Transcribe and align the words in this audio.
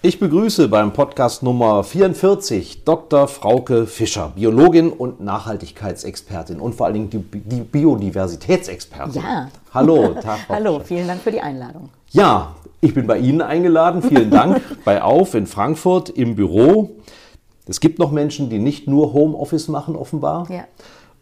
Ich 0.00 0.20
begrüße 0.20 0.68
beim 0.68 0.92
Podcast 0.92 1.42
Nummer 1.42 1.82
44 1.82 2.84
Dr. 2.84 3.26
Frauke 3.26 3.84
Fischer, 3.84 4.30
Biologin 4.36 4.90
und 4.90 5.20
Nachhaltigkeitsexpertin 5.20 6.60
und 6.60 6.76
vor 6.76 6.86
allen 6.86 6.94
Dingen 6.94 7.10
die, 7.10 7.40
die 7.40 7.62
Biodiversitätsexpertin. 7.62 9.20
Ja. 9.20 9.48
Hallo, 9.74 10.14
Tag. 10.22 10.48
Hallo, 10.48 10.78
vielen 10.84 11.08
Dank 11.08 11.20
für 11.20 11.32
die 11.32 11.40
Einladung. 11.40 11.88
Ja, 12.10 12.54
ich 12.80 12.94
bin 12.94 13.08
bei 13.08 13.18
Ihnen 13.18 13.42
eingeladen. 13.42 14.00
Vielen 14.00 14.30
Dank 14.30 14.62
bei 14.84 15.02
Auf 15.02 15.34
in 15.34 15.48
Frankfurt 15.48 16.10
im 16.10 16.36
Büro. 16.36 16.90
Es 17.66 17.80
gibt 17.80 17.98
noch 17.98 18.12
Menschen, 18.12 18.50
die 18.50 18.60
nicht 18.60 18.86
nur 18.86 19.12
Homeoffice 19.12 19.66
machen, 19.66 19.96
offenbar. 19.96 20.48
Ja. 20.48 20.64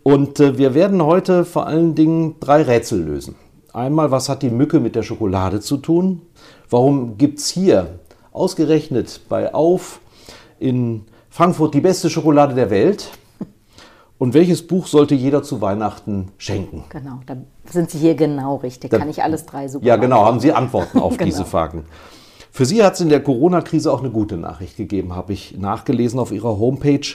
Und 0.03 0.39
äh, 0.39 0.59
wir 0.59 0.75
werden 0.75 1.03
heute 1.03 1.47
vor 1.47 1.67
allen 1.67 1.95
Dingen 1.95 2.35
drei 2.41 2.61
Rätsel 2.61 3.03
lösen. 3.03 3.37
Einmal, 3.73 4.11
was 4.11 4.29
hat 4.29 4.43
die 4.43 4.51
Mücke 4.51 4.81
mit 4.81 4.95
der 4.95 5.03
Schokolade 5.03 5.61
zu 5.61 5.79
tun? 5.79 6.21
Warum 6.69 7.17
gibt 7.17 7.39
es 7.39 7.49
hier 7.49 8.01
ausgerechnet 8.37 9.21
bei 9.29 9.53
Auf 9.55 10.01
in 10.59 11.05
Frankfurt 11.31 11.75
die 11.75 11.81
beste 11.81 12.11
Schokolade 12.11 12.55
der 12.55 12.71
Welt? 12.71 13.09
Und 14.19 14.33
welches 14.33 14.67
Buch 14.67 14.87
sollte 14.87 15.15
jeder 15.15 15.43
zu 15.43 15.61
Weihnachten 15.61 16.33
schenken? 16.39 16.85
Genau, 16.89 17.21
da 17.27 17.37
sind 17.71 17.91
Sie 17.91 17.99
hier 17.99 18.15
genau 18.15 18.57
richtig. 18.57 18.91
Da- 18.91 18.99
Kann 18.99 19.11
ich 19.11 19.23
alles 19.23 19.45
drei 19.45 19.69
super 19.69 19.85
Ja, 19.85 19.97
genau, 19.97 20.25
haben. 20.25 20.41
Sie 20.41 20.53
Antworten 20.53 20.99
auf 21.01 21.13
Genau. 21.19 21.25
diese 21.27 21.45
Fragen. 21.45 21.85
Für 22.51 22.65
Sie 22.65 22.83
hat 22.83 22.95
es 22.95 23.01
in 23.03 23.11
der 23.11 23.23
Corona-Krise 23.23 23.93
auch 23.93 24.01
eine 24.01 24.09
gute 24.11 24.39
Nachricht 24.39 24.79
gegeben, 24.79 25.15
habe 25.15 25.35
ich 25.35 25.59
nachgelesen 25.59 26.19
auf 26.19 26.33
Ihrer 26.33 26.59
Homepage. 26.59 27.07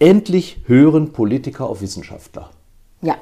Endlich 0.00 0.58
hören 0.66 1.12
Politiker 1.12 1.68
auf 1.68 1.80
Wissenschaftler. 1.80 2.50
Ja, 3.00 3.14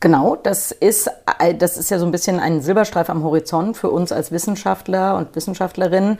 genau. 0.00 0.36
Das 0.36 0.72
ist, 0.72 1.10
äh, 1.40 1.54
das 1.54 1.76
ist 1.76 1.90
ja 1.90 1.98
so 1.98 2.06
ein 2.06 2.10
bisschen 2.10 2.40
ein 2.40 2.62
Silberstreif 2.62 3.10
am 3.10 3.22
Horizont 3.22 3.76
für 3.76 3.90
uns 3.90 4.12
als 4.12 4.32
Wissenschaftler 4.32 5.18
und 5.18 5.36
Wissenschaftlerinnen. 5.36 6.18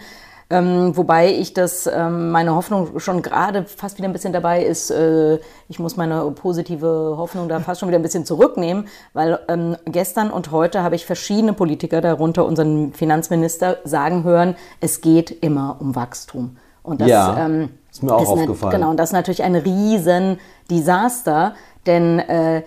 Ähm, 0.52 0.96
wobei 0.96 1.32
ich 1.32 1.54
das, 1.54 1.86
ähm, 1.86 2.30
meine 2.32 2.54
Hoffnung 2.56 2.98
schon 2.98 3.22
gerade 3.22 3.64
fast 3.64 3.98
wieder 3.98 4.08
ein 4.08 4.12
bisschen 4.12 4.32
dabei 4.32 4.64
ist, 4.64 4.90
äh, 4.90 5.38
ich 5.68 5.78
muss 5.78 5.96
meine 5.96 6.28
positive 6.32 7.14
Hoffnung 7.16 7.48
da 7.48 7.60
fast 7.60 7.78
schon 7.80 7.88
wieder 7.88 7.98
ein 8.00 8.02
bisschen 8.02 8.24
zurücknehmen, 8.24 8.88
weil 9.12 9.38
ähm, 9.48 9.76
gestern 9.84 10.30
und 10.30 10.50
heute 10.50 10.82
habe 10.82 10.96
ich 10.96 11.06
verschiedene 11.06 11.52
Politiker, 11.52 12.00
darunter 12.00 12.44
unseren 12.44 12.92
Finanzminister, 12.92 13.78
sagen 13.84 14.24
hören, 14.24 14.56
es 14.80 15.00
geht 15.00 15.30
immer 15.30 15.76
um 15.78 15.94
Wachstum. 15.94 16.56
Und 16.82 17.00
das 17.00 17.08
Ja, 17.08 17.46
ähm, 17.46 17.68
ist 17.90 18.02
mir 18.02 18.12
auch 18.12 18.20
nat- 18.34 18.42
aufgefallen. 18.42 18.72
Genau, 18.72 18.90
und 18.90 18.96
das 18.96 19.10
ist 19.10 19.12
natürlich 19.14 19.44
ein 19.44 19.54
riesen 19.54 20.38
Desaster, 20.70 21.54
denn 21.86 22.18
äh, 22.18 22.62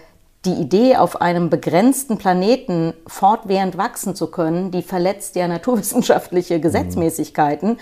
die 0.46 0.54
Idee, 0.54 0.98
auf 0.98 1.22
einem 1.22 1.50
begrenzten 1.50 2.18
Planeten 2.18 2.94
fortwährend 3.08 3.78
wachsen 3.78 4.16
zu 4.16 4.28
können, 4.28 4.72
die 4.72 4.82
verletzt 4.82 5.36
ja 5.36 5.48
naturwissenschaftliche 5.50 6.60
Gesetzmäßigkeiten. 6.60 7.78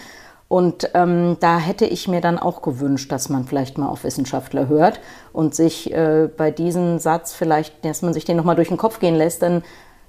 Und 0.48 0.90
ähm, 0.96 1.38
da 1.40 1.60
hätte 1.60 1.86
ich 1.86 2.10
mir 2.10 2.20
dann 2.20 2.38
auch 2.38 2.62
gewünscht, 2.62 3.10
dass 3.12 3.30
man 3.30 3.46
vielleicht 3.46 3.78
mal 3.78 3.88
auf 3.88 4.04
Wissenschaftler 4.04 4.68
hört 4.68 5.00
und 5.32 5.56
sich 5.56 5.94
äh, 5.94 6.28
bei 6.36 6.52
diesem 6.52 7.00
Satz 7.00 7.34
vielleicht, 7.34 7.86
dass 7.86 8.02
man 8.02 8.14
sich 8.14 8.26
den 8.26 8.36
nochmal 8.36 8.58
durch 8.58 8.68
den 8.68 8.76
Kopf 8.76 9.00
gehen 9.00 9.16
lässt, 9.16 9.42
denn 9.42 9.64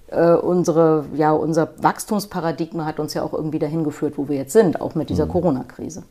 äh, 0.09 0.33
unsere, 0.33 1.05
ja, 1.15 1.31
unser 1.33 1.71
Wachstumsparadigma 1.79 2.85
hat 2.85 2.99
uns 2.99 3.15
ja 3.15 3.23
auch 3.23 3.33
irgendwie 3.33 3.61
dahin 3.61 3.85
geführt, 3.85 4.15
wo 4.17 4.29
wir 4.29 4.37
jetzt 4.37 4.53
sind, 4.53 4.81
auch 4.81 4.97
mit 4.97 5.11
dieser 5.11 5.27
Corona-Krise. 5.27 6.03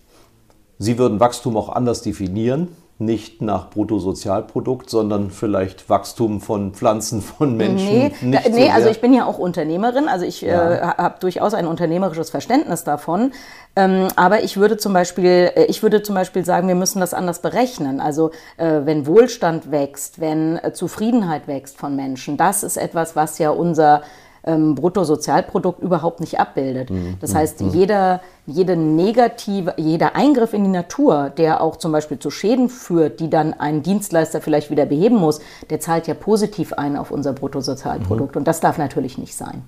Sie 0.81 0.97
würden 0.97 1.19
Wachstum 1.19 1.57
auch 1.57 1.69
anders 1.69 2.01
definieren, 2.01 2.69
nicht 2.97 3.39
nach 3.39 3.69
Bruttosozialprodukt, 3.69 4.89
sondern 4.89 5.29
vielleicht 5.29 5.91
Wachstum 5.91 6.41
von 6.41 6.73
Pflanzen, 6.73 7.21
von 7.21 7.55
Menschen. 7.55 7.99
Nee, 7.99 8.11
da, 8.21 8.27
nicht 8.27 8.43
so 8.45 8.51
nee 8.51 8.71
also 8.71 8.89
ich 8.89 8.99
bin 8.99 9.13
ja 9.13 9.25
auch 9.25 9.37
Unternehmerin, 9.37 10.07
also 10.07 10.25
ich 10.25 10.41
Ja. 10.41 10.73
äh, 10.73 10.81
habe 10.81 11.19
durchaus 11.19 11.53
ein 11.53 11.67
unternehmerisches 11.67 12.31
Verständnis 12.31 12.83
davon. 12.83 13.31
Ähm, 13.75 14.07
aber 14.15 14.43
ich 14.43 14.57
würde 14.57 14.77
zum 14.77 14.93
Beispiel, 14.93 15.51
äh, 15.55 15.65
ich 15.65 15.83
würde 15.83 16.01
zum 16.01 16.15
Beispiel 16.15 16.43
sagen, 16.43 16.67
wir 16.67 16.75
müssen 16.75 16.99
das 16.99 17.13
anders 17.13 17.43
berechnen. 17.43 17.99
Also 17.99 18.31
äh, 18.57 18.81
wenn 18.83 19.05
Wohlstand 19.05 19.69
wächst, 19.69 20.19
wenn 20.19 20.57
äh, 20.57 20.73
Zufriedenheit 20.73 21.47
wächst 21.47 21.77
von 21.77 21.95
Menschen, 21.95 22.37
das 22.37 22.63
ist 22.63 22.77
etwas, 22.77 23.15
was 23.15 23.37
ja 23.37 23.51
unser 23.51 24.01
ähm, 24.43 24.75
Bruttosozialprodukt 24.75 25.81
überhaupt 25.81 26.19
nicht 26.19 26.39
abbildet. 26.39 26.89
Mhm. 26.89 27.17
Das 27.19 27.35
heißt, 27.35 27.61
jeder, 27.61 28.21
jede 28.45 28.75
negative, 28.75 29.75
jeder 29.77 30.15
Eingriff 30.15 30.53
in 30.53 30.63
die 30.63 30.69
Natur, 30.69 31.29
der 31.29 31.61
auch 31.61 31.75
zum 31.75 31.91
Beispiel 31.91 32.19
zu 32.19 32.31
Schäden 32.31 32.69
führt, 32.69 33.19
die 33.19 33.29
dann 33.29 33.53
ein 33.53 33.83
Dienstleister 33.83 34.41
vielleicht 34.41 34.71
wieder 34.71 34.85
beheben 34.85 35.17
muss, 35.17 35.41
der 35.69 35.79
zahlt 35.79 36.07
ja 36.07 36.13
positiv 36.13 36.73
ein 36.73 36.97
auf 36.97 37.11
unser 37.11 37.33
Bruttosozialprodukt. 37.33 38.35
Mhm. 38.35 38.39
Und 38.39 38.47
das 38.47 38.59
darf 38.59 38.77
natürlich 38.77 39.17
nicht 39.17 39.35
sein. 39.35 39.63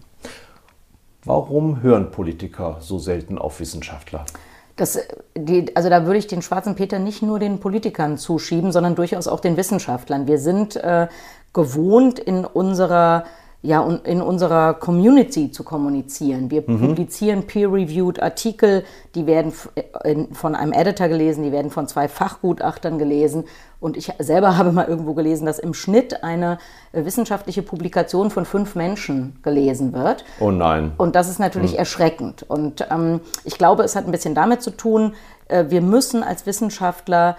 Warum 1.25 1.81
hören 1.81 2.11
Politiker 2.11 2.77
so 2.79 2.99
selten 2.99 3.37
auf 3.37 3.59
Wissenschaftler? 3.59 4.25
Das, 4.75 4.99
die, 5.37 5.73
also 5.75 5.89
da 5.89 6.05
würde 6.05 6.17
ich 6.17 6.27
den 6.27 6.41
schwarzen 6.41 6.75
Peter 6.75 6.97
nicht 6.97 7.21
nur 7.21 7.37
den 7.37 7.59
Politikern 7.59 8.17
zuschieben, 8.17 8.71
sondern 8.71 8.95
durchaus 8.95 9.27
auch 9.27 9.39
den 9.39 9.55
Wissenschaftlern. 9.55 10.27
Wir 10.27 10.39
sind 10.39 10.75
äh, 10.75 11.07
gewohnt 11.53 12.17
in 12.17 12.43
unserer 12.43 13.25
ja, 13.65 13.79
un- 13.81 14.01
in 14.03 14.21
unserer 14.21 14.73
Community 14.73 15.49
zu 15.49 15.63
kommunizieren. 15.63 16.51
Wir 16.51 16.61
publizieren 16.63 17.47
peer-reviewed 17.47 18.21
Artikel, 18.21 18.83
die 19.15 19.25
werden 19.25 19.53
in- 20.03 20.35
von 20.35 20.53
einem 20.53 20.73
Editor 20.73 21.07
gelesen, 21.07 21.43
die 21.45 21.53
werden 21.53 21.71
von 21.71 21.87
zwei 21.87 22.09
Fachgutachtern 22.09 22.99
gelesen. 22.99 23.45
Und 23.79 23.95
ich 23.95 24.11
selber 24.19 24.57
habe 24.57 24.73
mal 24.73 24.85
irgendwo 24.87 25.13
gelesen, 25.13 25.45
dass 25.45 25.59
im 25.59 25.73
Schnitt 25.73 26.23
eine 26.25 26.57
äh, 26.91 27.05
wissenschaftliche 27.05 27.61
Publikation 27.63 28.29
von 28.31 28.43
fünf 28.43 28.75
Menschen 28.75 29.37
gelesen 29.43 29.93
wird. 29.93 30.25
Oh 30.41 30.51
nein. 30.51 30.91
Und 30.97 31.15
das 31.15 31.29
ist 31.29 31.39
natürlich 31.39 31.79
erschreckend. 31.79 32.43
Und 32.43 32.85
ähm, 32.91 33.21
ich 33.45 33.57
glaube, 33.57 33.83
es 33.83 33.95
hat 33.95 34.05
ein 34.05 34.11
bisschen 34.11 34.35
damit 34.35 34.61
zu 34.61 34.71
tun, 34.71 35.13
äh, 35.47 35.65
wir 35.69 35.81
müssen 35.81 36.21
als 36.21 36.45
Wissenschaftler 36.45 37.37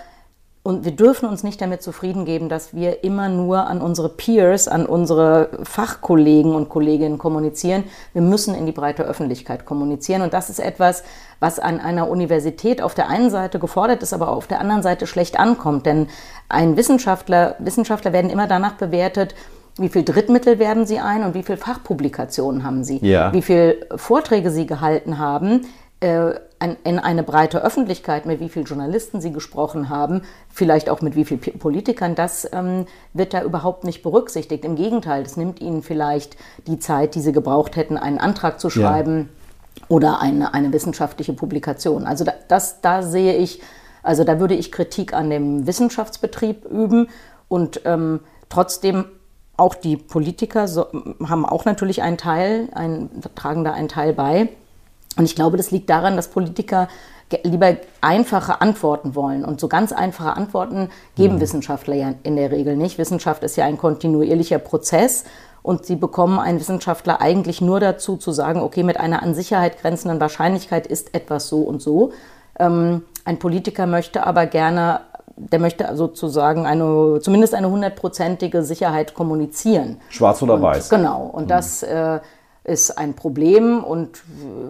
und 0.67 0.87
wir 0.87 0.93
dürfen 0.93 1.29
uns 1.29 1.45
nicht 1.45 1.61
damit 1.61 1.83
zufrieden 1.83 2.25
geben, 2.25 2.49
dass 2.49 2.73
wir 2.73 3.05
immer 3.05 3.29
nur 3.29 3.67
an 3.67 3.83
unsere 3.83 4.09
Peers, 4.09 4.67
an 4.67 4.87
unsere 4.87 5.51
Fachkollegen 5.63 6.55
und 6.55 6.71
Kolleginnen 6.71 7.19
kommunizieren. 7.19 7.85
Wir 8.15 8.23
müssen 8.23 8.55
in 8.55 8.65
die 8.65 8.73
breite 8.73 9.03
Öffentlichkeit 9.03 9.67
kommunizieren. 9.67 10.23
Und 10.23 10.33
das 10.33 10.49
ist 10.49 10.61
etwas, 10.61 11.05
was 11.39 11.59
an 11.59 11.81
einer 11.81 12.09
Universität 12.09 12.81
auf 12.81 12.95
der 12.95 13.11
einen 13.11 13.29
Seite 13.29 13.59
gefordert 13.59 14.03
ist, 14.03 14.15
aber 14.15 14.29
auf 14.31 14.47
der 14.47 14.59
anderen 14.59 14.83
Seite 14.83 15.07
schlecht 15.07 15.39
ankommt. 15.39 15.85
Denn 15.85 16.09
ein 16.49 16.79
Wissenschaftler, 16.79 17.57
Wissenschaftler 17.59 18.15
werden 18.15 18.31
immer 18.31 18.47
danach 18.47 18.77
bewertet, 18.77 19.35
wie 19.77 19.91
viel 19.91 20.03
Drittmittel 20.03 20.59
werben 20.59 20.87
sie 20.87 20.99
ein 20.99 21.25
und 21.25 21.35
wie 21.35 21.43
viel 21.43 21.59
Fachpublikationen 21.59 22.65
haben 22.65 22.85
sie, 22.85 23.05
Ja. 23.05 23.35
wie 23.35 23.43
viel 23.43 23.85
Vorträge 23.97 24.51
sie 24.51 24.67
gehalten 24.67 25.19
haben, 25.19 25.67
in 26.85 26.99
eine 26.99 27.23
breite 27.23 27.63
Öffentlichkeit, 27.63 28.27
mit 28.27 28.41
wie 28.41 28.49
vielen 28.49 28.65
Journalisten 28.65 29.21
sie 29.21 29.33
gesprochen 29.33 29.89
haben, 29.89 30.23
vielleicht 30.49 30.89
auch 30.89 31.01
mit 31.03 31.17
wie 31.17 31.25
vielen 31.25 31.41
Politikern, 31.59 32.15
das 32.15 32.49
ähm, 32.53 32.87
wird 33.13 33.35
da 33.35 33.43
überhaupt 33.43 33.85
nicht 33.85 34.03
berücksichtigt. 34.03 34.65
Im 34.65 34.77
Gegenteil, 34.77 35.23
das 35.23 35.37
nimmt 35.37 35.61
ihnen 35.61 35.83
vielleicht 35.83 36.37
die 36.67 36.79
Zeit, 36.79 37.15
die 37.15 37.21
sie 37.21 37.33
gebraucht 37.33 37.77
hätten, 37.77 37.97
einen 37.97 38.19
Antrag 38.19 38.61
zu 38.61 38.71
schreiben 38.71 39.29
oder 39.89 40.21
eine, 40.21 40.55
eine 40.55 40.73
wissenschaftliche 40.73 41.33
Publikation. 41.33 42.05
Also 42.05 42.25
da, 42.25 42.33
das, 42.49 42.81
da 42.81 43.03
sehe 43.03 43.37
ich, 43.37 43.61
also 44.03 44.25
da 44.25 44.41
würde 44.41 44.55
ich 44.55 44.73
Kritik 44.73 45.13
an 45.13 45.31
dem 45.31 45.67
Wissenschaftsbetrieb 45.67 46.65
üben 46.65 47.09
und 47.49 47.83
ähm, 47.85 48.21
trotzdem 48.49 49.07
auch 49.57 49.75
die 49.75 49.97
Politiker 49.97 50.67
so, 50.67 50.87
haben 51.27 51.45
auch 51.47 51.65
natürlich 51.65 52.03
einen 52.03 52.19
Teil, 52.19 52.69
einen, 52.75 53.23
tragen 53.35 53.65
da 53.65 53.73
einen 53.73 53.89
Teil 53.89 54.13
bei. 54.13 54.49
Und 55.17 55.25
ich 55.25 55.35
glaube, 55.35 55.57
das 55.57 55.71
liegt 55.71 55.91
daran, 55.91 56.17
dass 56.17 56.29
Politiker 56.29 56.89
lieber 57.43 57.77
einfache 58.01 58.61
Antworten 58.61 59.15
wollen. 59.15 59.45
Und 59.45 59.61
so 59.61 59.69
ganz 59.69 59.93
einfache 59.93 60.37
Antworten 60.37 60.91
geben 61.17 61.41
Wissenschaftler 61.41 61.95
ja 61.95 62.15
in 62.23 62.37
der 62.37 62.51
Regel 62.51 62.77
nicht. 62.77 62.99
Wissenschaft 62.99 63.43
ist 63.43 63.57
ja 63.57 63.65
ein 63.65 63.79
kontinuierlicher 63.79 64.59
Prozess. 64.59 65.25
Und 65.63 65.87
sie 65.87 65.97
bekommen 65.97 66.39
einen 66.39 66.61
Wissenschaftler 66.61 67.23
eigentlich 67.23 67.63
nur 67.63 67.81
dazu 67.81 68.19
zu 68.19 68.33
sagen, 68.33 68.61
okay, 68.61 68.83
mit 68.83 69.01
einer 69.01 69.23
an 69.23 69.35
Sicherheit 69.35 69.81
grenzenden 69.81 70.21
Wahrscheinlichkeit 70.21 70.87
ist 70.87 71.15
etwas 71.15 71.49
so 71.49 71.63
und 71.63 71.81
so. 71.81 72.13
Ähm, 72.59 73.03
ein 73.25 73.39
Politiker 73.39 73.87
möchte 73.87 74.27
aber 74.27 74.45
gerne, 74.45 75.01
der 75.37 75.59
möchte 75.59 75.97
sozusagen 75.97 76.67
eine, 76.67 77.19
zumindest 77.23 77.55
eine 77.55 77.71
hundertprozentige 77.71 78.63
Sicherheit 78.63 79.15
kommunizieren. 79.15 79.97
Schwarz 80.11 80.43
oder 80.43 80.55
und, 80.55 80.63
weiß. 80.63 80.91
Genau. 80.91 81.31
Und 81.33 81.45
mhm. 81.45 81.49
das 81.49 81.83
äh, 81.83 82.21
ist 82.65 82.97
ein 82.97 83.15
Problem. 83.15 83.85
Und 83.85 84.23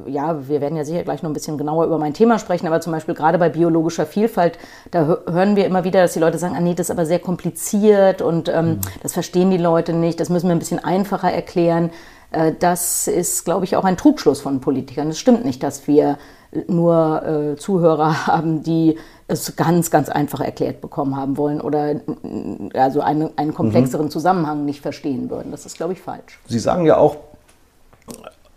ja, 0.07 0.49
wir 0.49 0.61
werden 0.61 0.77
ja 0.77 0.85
sicher 0.85 1.05
gleich 1.05 1.23
noch 1.23 1.31
ein 1.31 1.35
bisschen 1.35 1.57
genauer 1.57 1.87
über 1.87 1.99
mein 1.99 2.13
Thema 2.13 2.41
sprechen, 2.41 2.67
aber 2.67 2.81
zum 2.81 2.93
Beispiel 2.93 3.15
gerade 3.15 3.39
bei 3.39 3.49
biologischer 3.49 4.05
Vielfalt, 4.05 4.59
da 4.91 5.19
hören 5.27 5.55
wir 5.55 5.65
immer 5.65 5.85
wieder, 5.85 6.03
dass 6.03 6.13
die 6.13 6.19
Leute 6.19 6.39
sagen, 6.39 6.55
ah 6.57 6.61
nee, 6.61 6.75
das 6.75 6.89
ist 6.89 6.91
aber 6.91 7.07
sehr 7.07 7.21
kompliziert 7.21 8.21
und 8.21 8.49
ähm, 8.49 8.67
mhm. 8.67 8.81
das 9.03 9.13
verstehen 9.13 9.51
die 9.51 9.59
Leute 9.59 9.93
nicht, 9.93 10.19
das 10.19 10.29
müssen 10.29 10.49
wir 10.49 10.57
ein 10.57 10.59
bisschen 10.59 10.83
einfacher 10.83 11.31
erklären. 11.31 11.91
Äh, 12.33 12.53
das 12.59 13.07
ist, 13.07 13.45
glaube 13.45 13.65
ich, 13.65 13.77
auch 13.77 13.85
ein 13.85 13.97
Trugschluss 13.97 14.41
von 14.41 14.61
Politikern. 14.61 15.09
Es 15.09 15.21
stimmt 15.21 15.45
nicht, 15.45 15.63
dass 15.63 15.87
wir 15.87 16.19
nur 16.67 17.23
äh, 17.23 17.57
Zuhörer 17.57 18.27
haben, 18.27 18.65
die 18.65 18.99
es 19.29 19.55
ganz, 19.57 19.91
ganz 19.91 20.09
einfach 20.09 20.41
erklärt 20.41 20.81
bekommen 20.81 21.17
haben 21.17 21.37
wollen 21.37 21.61
oder 21.61 21.95
also 22.75 23.01
einen, 23.01 23.31
einen 23.39 23.55
komplexeren 23.55 24.07
mhm. 24.07 24.11
Zusammenhang 24.11 24.65
nicht 24.65 24.83
verstehen 24.83 25.31
würden. 25.31 25.51
Das 25.51 25.65
ist, 25.65 25.77
glaube 25.77 25.95
ich, 25.95 26.01
falsch. 26.01 26.41
Sie 26.47 26.59
sagen 26.59 26.85
ja 26.85 26.99
auch, 26.99 27.17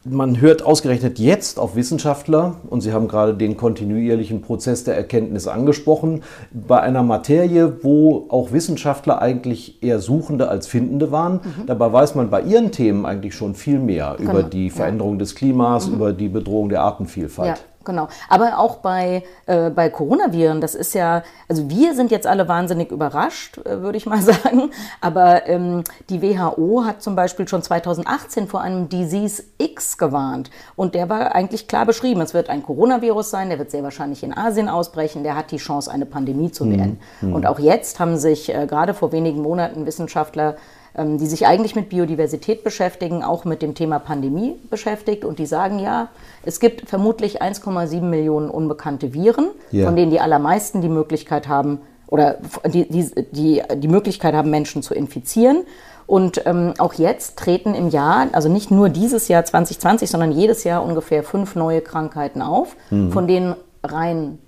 man 0.09 0.39
hört 0.41 0.63
ausgerechnet 0.63 1.19
jetzt 1.19 1.59
auf 1.59 1.75
Wissenschaftler, 1.75 2.55
und 2.69 2.81
Sie 2.81 2.93
haben 2.93 3.07
gerade 3.07 3.33
den 3.33 3.57
kontinuierlichen 3.57 4.41
Prozess 4.41 4.83
der 4.83 4.95
Erkenntnis 4.95 5.47
angesprochen, 5.47 6.23
bei 6.51 6.79
einer 6.79 7.03
Materie, 7.03 7.83
wo 7.83 8.25
auch 8.29 8.51
Wissenschaftler 8.51 9.21
eigentlich 9.21 9.81
eher 9.83 9.99
Suchende 9.99 10.49
als 10.49 10.67
Findende 10.67 11.11
waren. 11.11 11.33
Mhm. 11.33 11.65
Dabei 11.67 11.91
weiß 11.91 12.15
man 12.15 12.29
bei 12.29 12.41
Ihren 12.41 12.71
Themen 12.71 13.05
eigentlich 13.05 13.35
schon 13.35 13.55
viel 13.55 13.79
mehr 13.79 14.15
genau. 14.17 14.31
über 14.31 14.43
die 14.43 14.69
Veränderung 14.69 15.13
ja. 15.13 15.19
des 15.19 15.35
Klimas, 15.35 15.87
mhm. 15.87 15.95
über 15.95 16.13
die 16.13 16.29
Bedrohung 16.29 16.69
der 16.69 16.81
Artenvielfalt. 16.81 17.57
Ja. 17.57 17.63
Genau. 17.87 18.09
Aber 18.27 18.59
auch 18.59 18.77
bei, 18.77 19.23
äh, 19.45 19.69
bei 19.69 19.89
Coronaviren, 19.89 20.59
das 20.59 20.75
ist 20.75 20.93
ja, 20.93 21.23
also 21.47 21.69
wir 21.69 21.95
sind 21.95 22.11
jetzt 22.11 22.27
alle 22.27 22.49
wahnsinnig 22.49 22.91
überrascht, 22.91 23.57
äh, 23.59 23.81
würde 23.81 23.97
ich 23.97 24.05
mal 24.05 24.21
sagen. 24.21 24.71
Aber 24.99 25.47
ähm, 25.47 25.83
die 26.09 26.21
WHO 26.21 26.83
hat 26.85 27.01
zum 27.01 27.15
Beispiel 27.15 27.47
schon 27.47 27.63
2018 27.63 28.47
vor 28.47 28.61
einem 28.61 28.89
Disease 28.89 29.41
X 29.57 29.97
gewarnt. 29.97 30.51
Und 30.75 30.95
der 30.95 31.07
war 31.07 31.33
eigentlich 31.33 31.69
klar 31.69 31.85
beschrieben. 31.85 32.19
Es 32.19 32.33
wird 32.33 32.49
ein 32.49 32.61
Coronavirus 32.61 33.29
sein, 33.29 33.47
der 33.47 33.57
wird 33.57 33.71
sehr 33.71 33.83
wahrscheinlich 33.83 34.21
in 34.21 34.37
Asien 34.37 34.67
ausbrechen, 34.67 35.23
der 35.23 35.37
hat 35.37 35.51
die 35.51 35.57
Chance, 35.57 35.89
eine 35.89 36.05
Pandemie 36.05 36.51
zu 36.51 36.69
werden. 36.69 36.99
Mhm. 37.21 37.33
Und 37.33 37.45
auch 37.45 37.59
jetzt 37.59 38.01
haben 38.01 38.17
sich 38.17 38.53
äh, 38.53 38.67
gerade 38.67 38.93
vor 38.93 39.13
wenigen 39.13 39.41
Monaten 39.41 39.85
Wissenschaftler 39.85 40.57
ähm, 40.97 41.17
die 41.17 41.27
sich 41.27 41.45
eigentlich 41.47 41.75
mit 41.75 41.89
Biodiversität 41.89 42.63
beschäftigen, 42.63 43.23
auch 43.23 43.45
mit 43.45 43.61
dem 43.61 43.75
Thema 43.75 43.99
Pandemie 43.99 44.55
beschäftigt. 44.69 45.25
Und 45.25 45.39
die 45.39 45.45
sagen, 45.45 45.79
ja, 45.79 46.09
es 46.43 46.59
gibt 46.59 46.89
vermutlich 46.89 47.41
1,7 47.41 48.01
Millionen 48.01 48.49
unbekannte 48.49 49.13
Viren, 49.13 49.49
ja. 49.71 49.85
von 49.85 49.95
denen 49.95 50.11
die 50.11 50.19
allermeisten 50.19 50.81
die 50.81 50.89
Möglichkeit 50.89 51.47
haben, 51.47 51.79
oder 52.07 52.37
die, 52.65 52.87
die, 52.87 53.11
die, 53.31 53.61
die 53.75 53.87
Möglichkeit 53.87 54.33
haben, 54.33 54.49
Menschen 54.49 54.81
zu 54.81 54.93
infizieren. 54.93 55.63
Und 56.05 56.41
ähm, 56.45 56.73
auch 56.77 56.93
jetzt 56.93 57.37
treten 57.37 57.75
im 57.75 57.89
Jahr, 57.89 58.27
also 58.31 58.47
nicht 58.47 58.71
nur 58.71 58.87
dieses 58.87 59.27
Jahr 59.27 59.43
2020, 59.43 60.09
sondern 60.09 60.31
jedes 60.31 60.63
Jahr 60.63 60.83
ungefähr 60.83 61.21
fünf 61.21 61.55
neue 61.55 61.81
Krankheiten 61.81 62.41
auf, 62.41 62.77
mhm. 62.89 63.11
von 63.11 63.27
denen 63.27 63.55
rein 63.83 64.39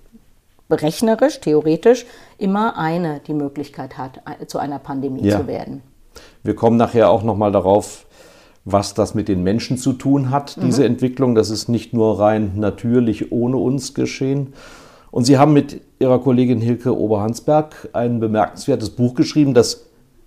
berechnerisch, 0.69 1.41
theoretisch 1.41 2.05
immer 2.37 2.77
eine 2.77 3.19
die 3.27 3.33
Möglichkeit 3.33 3.97
hat, 3.97 4.21
zu 4.47 4.59
einer 4.59 4.79
Pandemie 4.79 5.27
ja. 5.27 5.37
zu 5.37 5.47
werden. 5.47 5.81
Wir 6.43 6.55
kommen 6.55 6.77
nachher 6.77 7.09
auch 7.09 7.23
nochmal 7.23 7.51
darauf, 7.51 8.05
was 8.65 8.93
das 8.93 9.15
mit 9.15 9.27
den 9.27 9.43
Menschen 9.43 9.77
zu 9.77 9.93
tun 9.93 10.29
hat, 10.29 10.57
mhm. 10.57 10.61
diese 10.61 10.85
Entwicklung. 10.85 11.35
Das 11.35 11.49
ist 11.49 11.69
nicht 11.69 11.93
nur 11.93 12.19
rein 12.19 12.53
natürlich 12.55 13.31
ohne 13.31 13.57
uns 13.57 13.93
geschehen. 13.93 14.53
Und 15.11 15.25
Sie 15.25 15.37
haben 15.37 15.53
mit 15.53 15.81
Ihrer 15.99 16.19
Kollegin 16.19 16.61
Hilke 16.61 16.97
Oberhansberg 16.97 17.89
ein 17.93 18.19
bemerkenswertes 18.19 18.91
Buch 18.91 19.15
geschrieben, 19.15 19.53
das 19.53 19.85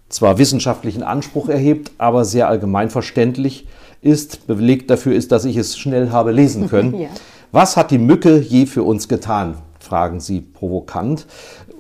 zwar 0.09 0.39
wissenschaftlichen 0.39 1.03
Anspruch 1.03 1.49
erhebt, 1.49 1.93
aber 1.99 2.25
sehr 2.25 2.49
allgemein 2.49 2.91
verständlich 2.91 3.67
ist. 4.03 4.47
Belegt 4.47 4.91
dafür 4.91 5.15
ist, 5.15 5.33
dass 5.33 5.45
ich 5.45 5.57
es 5.57 5.79
schnell 5.79 6.11
habe 6.11 6.33
lesen 6.33 6.69
können. 6.71 6.99
ja. 6.99 7.09
Was 7.53 7.77
hat 7.77 7.91
die 7.91 7.99
Mücke 7.99 8.39
je 8.39 8.67
für 8.67 8.83
uns 8.83 9.09
getan? 9.09 9.57
fragen 9.83 10.21
Sie 10.21 10.41
provokant. 10.41 11.27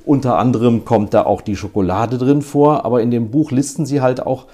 Unter 0.04 0.38
anderem 0.38 0.84
kommt 0.84 1.14
da 1.14 1.25
auch 1.25 1.40
die 1.40 1.56
Schokolade 1.56 2.19
drin 2.19 2.43
vor, 2.43 2.84
aber 2.84 3.02
in 3.02 3.10
dem 3.10 3.31
Buch 3.31 3.50
listen 3.50 3.87
sie 3.87 4.00
halt 4.00 4.25
auch 4.25 4.46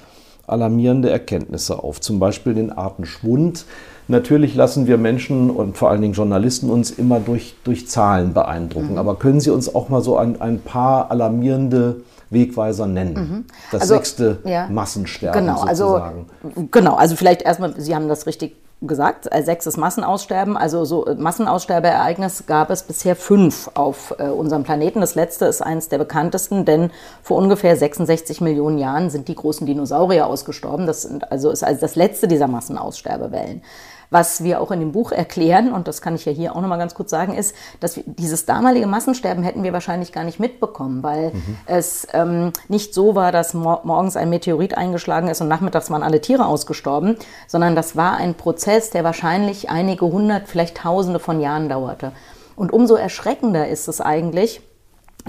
alarmierende 0.46 1.10
Erkenntnisse 1.10 1.82
auf, 1.82 2.00
zum 2.00 2.18
Beispiel 2.18 2.54
den 2.54 2.72
Artenschwund. 2.72 3.64
Natürlich 4.08 4.54
lassen 4.54 4.86
wir 4.86 4.96
Menschen 4.96 5.50
und 5.50 5.76
vor 5.76 5.90
allen 5.90 6.00
Dingen 6.00 6.14
Journalisten 6.14 6.70
uns 6.70 6.90
immer 6.90 7.20
durch, 7.20 7.54
durch 7.64 7.86
Zahlen 7.88 8.32
beeindrucken, 8.32 8.92
mhm. 8.92 8.98
aber 8.98 9.16
können 9.16 9.40
Sie 9.40 9.50
uns 9.50 9.74
auch 9.74 9.90
mal 9.90 10.00
so 10.00 10.16
ein, 10.16 10.40
ein 10.40 10.60
paar 10.60 11.10
alarmierende 11.10 11.96
Wegweiser 12.30 12.86
nennen. 12.86 13.14
Mhm. 13.14 13.44
Das 13.70 13.82
also, 13.82 13.94
sechste 13.94 14.38
ja. 14.44 14.68
Massensterben 14.68 15.40
genau, 15.40 15.60
also 15.60 15.88
sozusagen. 15.88 16.26
Also, 16.42 16.68
genau, 16.70 16.94
also 16.94 17.16
vielleicht 17.16 17.42
erstmal, 17.42 17.78
Sie 17.78 17.94
haben 17.94 18.08
das 18.08 18.26
richtig 18.26 18.56
gesagt, 18.80 19.32
als 19.32 19.46
sechstes 19.46 19.76
Massenaussterben. 19.76 20.56
Also 20.56 20.84
so 20.84 21.06
äh, 21.06 21.14
Massenaussterbeereignis 21.14 22.46
gab 22.46 22.70
es 22.70 22.84
bisher 22.84 23.16
fünf 23.16 23.70
auf 23.74 24.14
äh, 24.18 24.28
unserem 24.28 24.62
Planeten. 24.62 25.00
Das 25.00 25.14
letzte 25.14 25.46
ist 25.46 25.62
eines 25.62 25.88
der 25.88 25.98
bekanntesten, 25.98 26.64
denn 26.64 26.90
vor 27.22 27.38
ungefähr 27.38 27.76
66 27.76 28.40
Millionen 28.40 28.78
Jahren 28.78 29.10
sind 29.10 29.28
die 29.28 29.34
großen 29.34 29.66
Dinosaurier 29.66 30.26
ausgestorben. 30.26 30.86
Das 30.86 31.02
sind, 31.02 31.30
also 31.32 31.50
ist 31.50 31.64
also 31.64 31.80
das 31.80 31.96
letzte 31.96 32.28
dieser 32.28 32.46
Massenaussterbewellen. 32.46 33.62
Was 34.10 34.42
wir 34.42 34.60
auch 34.60 34.70
in 34.70 34.80
dem 34.80 34.92
Buch 34.92 35.12
erklären, 35.12 35.72
und 35.72 35.86
das 35.86 36.00
kann 36.00 36.14
ich 36.14 36.24
ja 36.24 36.32
hier 36.32 36.56
auch 36.56 36.60
nochmal 36.60 36.78
ganz 36.78 36.94
kurz 36.94 37.10
sagen, 37.10 37.34
ist, 37.34 37.54
dass 37.80 37.96
wir, 37.96 38.04
dieses 38.06 38.46
damalige 38.46 38.86
Massensterben 38.86 39.42
hätten 39.42 39.62
wir 39.62 39.72
wahrscheinlich 39.72 40.12
gar 40.12 40.24
nicht 40.24 40.40
mitbekommen, 40.40 41.02
weil 41.02 41.32
mhm. 41.32 41.58
es 41.66 42.06
ähm, 42.12 42.52
nicht 42.68 42.94
so 42.94 43.14
war, 43.14 43.32
dass 43.32 43.52
mor 43.54 43.82
morgens 43.84 44.16
ein 44.16 44.30
Meteorit 44.30 44.76
eingeschlagen 44.76 45.28
ist 45.28 45.40
und 45.40 45.48
nachmittags 45.48 45.90
waren 45.90 46.02
alle 46.02 46.20
Tiere 46.20 46.46
ausgestorben, 46.46 47.16
sondern 47.46 47.76
das 47.76 47.96
war 47.96 48.16
ein 48.16 48.34
Prozess, 48.34 48.90
der 48.90 49.04
wahrscheinlich 49.04 49.68
einige 49.68 50.06
hundert, 50.06 50.48
vielleicht 50.48 50.78
tausende 50.78 51.18
von 51.18 51.40
Jahren 51.40 51.68
dauerte. 51.68 52.12
Und 52.56 52.72
umso 52.72 52.96
erschreckender 52.96 53.68
ist 53.68 53.88
es 53.88 54.00
eigentlich, 54.00 54.60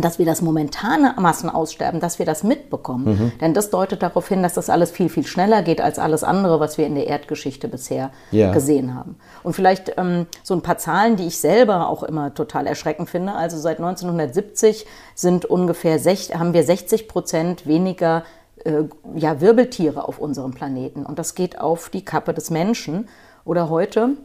dass 0.01 0.19
wir 0.19 0.25
das 0.25 0.41
momentane 0.41 1.13
Massenaussterben, 1.17 1.99
dass 1.99 2.19
wir 2.19 2.25
das 2.25 2.43
mitbekommen. 2.43 3.05
Mhm. 3.05 3.31
Denn 3.39 3.53
das 3.53 3.69
deutet 3.69 4.01
darauf 4.01 4.27
hin, 4.27 4.43
dass 4.43 4.53
das 4.53 4.69
alles 4.69 4.91
viel, 4.91 5.09
viel 5.09 5.25
schneller 5.25 5.61
geht 5.61 5.81
als 5.81 5.99
alles 5.99 6.23
andere, 6.23 6.59
was 6.59 6.77
wir 6.77 6.85
in 6.85 6.95
der 6.95 7.07
Erdgeschichte 7.07 7.67
bisher 7.67 8.11
ja. 8.31 8.51
gesehen 8.51 8.95
haben. 8.95 9.17
Und 9.43 9.53
vielleicht 9.53 9.93
ähm, 9.97 10.27
so 10.43 10.53
ein 10.53 10.61
paar 10.61 10.77
Zahlen, 10.77 11.15
die 11.15 11.27
ich 11.27 11.39
selber 11.39 11.89
auch 11.89 12.03
immer 12.03 12.33
total 12.33 12.67
erschreckend 12.67 13.09
finde. 13.09 13.33
Also 13.33 13.57
seit 13.57 13.77
1970 13.77 14.85
sind 15.15 15.45
ungefähr 15.45 15.99
sech, 15.99 16.33
haben 16.37 16.53
wir 16.53 16.63
60 16.63 17.07
Prozent 17.07 17.67
weniger 17.67 18.23
äh, 18.63 18.83
ja, 19.15 19.41
Wirbeltiere 19.41 20.07
auf 20.07 20.19
unserem 20.19 20.51
Planeten. 20.51 21.05
Und 21.05 21.19
das 21.19 21.35
geht 21.35 21.59
auf 21.59 21.89
die 21.89 22.05
Kappe 22.05 22.33
des 22.33 22.49
Menschen. 22.49 23.07
Oder 23.45 23.69
heute 23.69 24.17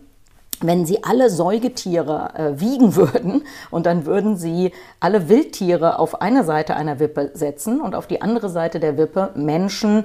wenn 0.66 0.86
Sie 0.86 1.02
alle 1.04 1.30
Säugetiere 1.30 2.30
äh, 2.34 2.60
wiegen 2.60 2.96
würden 2.96 3.44
und 3.70 3.86
dann 3.86 4.06
würden 4.06 4.36
Sie 4.36 4.72
alle 5.00 5.28
Wildtiere 5.28 5.98
auf 5.98 6.20
eine 6.20 6.44
Seite 6.44 6.76
einer 6.76 6.98
Wippe 6.98 7.30
setzen 7.34 7.80
und 7.80 7.94
auf 7.94 8.06
die 8.06 8.22
andere 8.22 8.48
Seite 8.48 8.80
der 8.80 8.96
Wippe 8.96 9.30
Menschen 9.34 10.04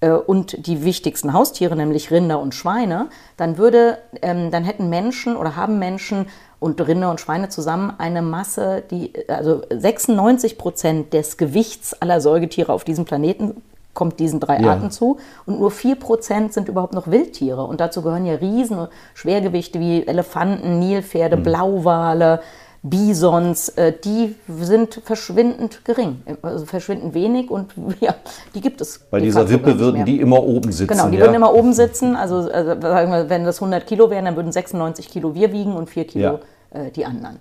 äh, 0.00 0.10
und 0.10 0.66
die 0.66 0.84
wichtigsten 0.84 1.32
Haustiere, 1.32 1.76
nämlich 1.76 2.10
Rinder 2.10 2.40
und 2.40 2.54
Schweine, 2.54 3.08
dann 3.36 3.58
würde, 3.58 3.98
ähm, 4.22 4.50
dann 4.50 4.64
hätten 4.64 4.88
Menschen 4.88 5.36
oder 5.36 5.56
haben 5.56 5.78
Menschen 5.78 6.26
und 6.60 6.80
Rinder 6.86 7.10
und 7.10 7.20
Schweine 7.20 7.48
zusammen 7.48 7.92
eine 7.98 8.22
Masse, 8.22 8.82
die 8.90 9.12
also 9.28 9.62
96 9.70 10.58
Prozent 10.58 11.12
des 11.12 11.36
Gewichts 11.36 12.00
aller 12.00 12.20
Säugetiere 12.20 12.72
auf 12.72 12.84
diesem 12.84 13.04
Planeten 13.04 13.62
kommt 13.98 14.20
diesen 14.20 14.38
drei 14.38 14.60
ja. 14.60 14.70
Arten 14.70 14.92
zu. 14.92 15.18
Und 15.44 15.58
nur 15.58 15.72
4% 15.72 16.52
sind 16.52 16.68
überhaupt 16.68 16.94
noch 16.94 17.08
Wildtiere. 17.08 17.64
Und 17.64 17.80
dazu 17.80 18.00
gehören 18.02 18.24
ja 18.26 18.34
riesen 18.34 18.86
Schwergewichte 19.14 19.80
wie 19.80 20.06
Elefanten, 20.06 20.78
Nilpferde, 20.78 21.36
mhm. 21.36 21.42
Blauwale, 21.42 22.40
Bisons, 22.80 23.70
äh, 23.70 23.92
die 23.92 24.36
sind 24.46 25.00
verschwindend 25.04 25.84
gering, 25.84 26.22
also 26.42 26.64
verschwindend 26.64 27.12
wenig 27.12 27.50
und 27.50 27.72
ja, 28.00 28.14
die 28.54 28.60
gibt 28.60 28.80
es. 28.80 29.00
Bei 29.10 29.18
dieser 29.18 29.50
Wippe 29.50 29.80
würden 29.80 30.04
die 30.04 30.20
immer 30.20 30.40
oben 30.40 30.70
sitzen. 30.70 30.96
Genau, 30.96 31.08
die 31.08 31.16
ja? 31.16 31.24
würden 31.24 31.34
immer 31.34 31.52
oben 31.52 31.72
sitzen. 31.72 32.14
Also, 32.14 32.36
also 32.48 32.80
sagen 32.80 33.10
wir, 33.10 33.28
wenn 33.28 33.44
das 33.44 33.56
100 33.56 33.84
Kilo 33.84 34.10
wären, 34.10 34.26
dann 34.26 34.36
würden 34.36 34.52
96 34.52 35.08
Kilo 35.08 35.34
wir 35.34 35.52
wiegen 35.52 35.74
und 35.74 35.90
4 35.90 36.06
Kilo 36.06 36.40
ja. 36.72 36.80
äh, 36.80 36.92
die 36.92 37.04
anderen. 37.04 37.40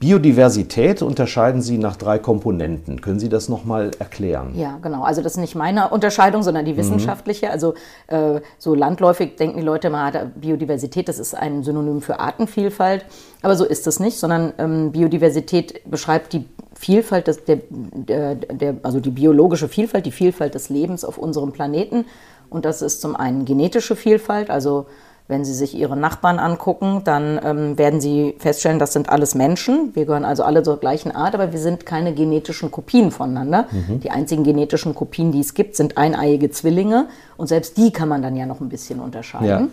Biodiversität 0.00 1.02
unterscheiden 1.02 1.62
Sie 1.62 1.78
nach 1.78 1.96
drei 1.96 2.18
Komponenten. 2.18 3.00
Können 3.00 3.18
Sie 3.18 3.28
das 3.28 3.48
nochmal 3.48 3.90
erklären? 3.98 4.52
Ja, 4.54 4.78
genau. 4.82 5.02
Also 5.02 5.22
das 5.22 5.32
ist 5.32 5.38
nicht 5.38 5.54
meine 5.54 5.88
Unterscheidung, 5.88 6.42
sondern 6.42 6.64
die 6.64 6.72
mhm. 6.72 6.78
wissenschaftliche. 6.78 7.46
Mhm. 7.46 7.52
Also 7.52 7.74
äh, 8.08 8.40
so 8.58 8.74
landläufig 8.74 9.36
denken 9.36 9.58
die 9.58 9.64
Leute 9.64 9.90
mal, 9.90 10.32
Biodiversität, 10.34 11.08
das 11.08 11.18
ist 11.18 11.34
ein 11.34 11.62
Synonym 11.62 12.02
für 12.02 12.18
Artenvielfalt. 12.18 13.06
Aber 13.42 13.56
so 13.56 13.64
ist 13.64 13.86
es 13.86 14.00
nicht, 14.00 14.18
sondern 14.18 14.52
ähm, 14.58 14.92
Biodiversität 14.92 15.88
beschreibt 15.90 16.32
die 16.32 16.44
Vielfalt 16.74 17.28
des, 17.28 17.44
der, 17.44 17.60
der, 17.70 18.34
der, 18.34 18.76
also 18.82 19.00
die 19.00 19.10
biologische 19.10 19.68
Vielfalt, 19.68 20.06
die 20.06 20.12
Vielfalt 20.12 20.54
des 20.54 20.68
Lebens 20.68 21.04
auf 21.04 21.18
unserem 21.18 21.52
Planeten. 21.52 22.04
Und 22.50 22.64
das 22.64 22.82
ist 22.82 23.00
zum 23.00 23.16
einen 23.16 23.44
genetische 23.44 23.96
Vielfalt, 23.96 24.50
also 24.50 24.86
wenn 25.26 25.44
Sie 25.44 25.54
sich 25.54 25.74
Ihre 25.74 25.96
Nachbarn 25.96 26.38
angucken, 26.38 27.00
dann 27.04 27.40
ähm, 27.42 27.78
werden 27.78 28.00
Sie 28.00 28.34
feststellen, 28.38 28.78
das 28.78 28.92
sind 28.92 29.08
alles 29.08 29.34
Menschen. 29.34 29.94
Wir 29.94 30.04
gehören 30.04 30.24
also 30.24 30.42
alle 30.42 30.62
zur 30.62 30.78
gleichen 30.78 31.12
Art, 31.12 31.34
aber 31.34 31.52
wir 31.52 31.58
sind 31.58 31.86
keine 31.86 32.12
genetischen 32.12 32.70
Kopien 32.70 33.10
voneinander. 33.10 33.66
Mhm. 33.70 34.00
Die 34.00 34.10
einzigen 34.10 34.44
genetischen 34.44 34.94
Kopien, 34.94 35.32
die 35.32 35.40
es 35.40 35.54
gibt, 35.54 35.76
sind 35.76 35.96
eineiige 35.96 36.50
Zwillinge. 36.50 37.06
Und 37.38 37.46
selbst 37.46 37.78
die 37.78 37.90
kann 37.90 38.08
man 38.08 38.20
dann 38.20 38.36
ja 38.36 38.44
noch 38.44 38.60
ein 38.60 38.68
bisschen 38.68 39.00
unterscheiden. 39.00 39.48
Ja. 39.48 39.66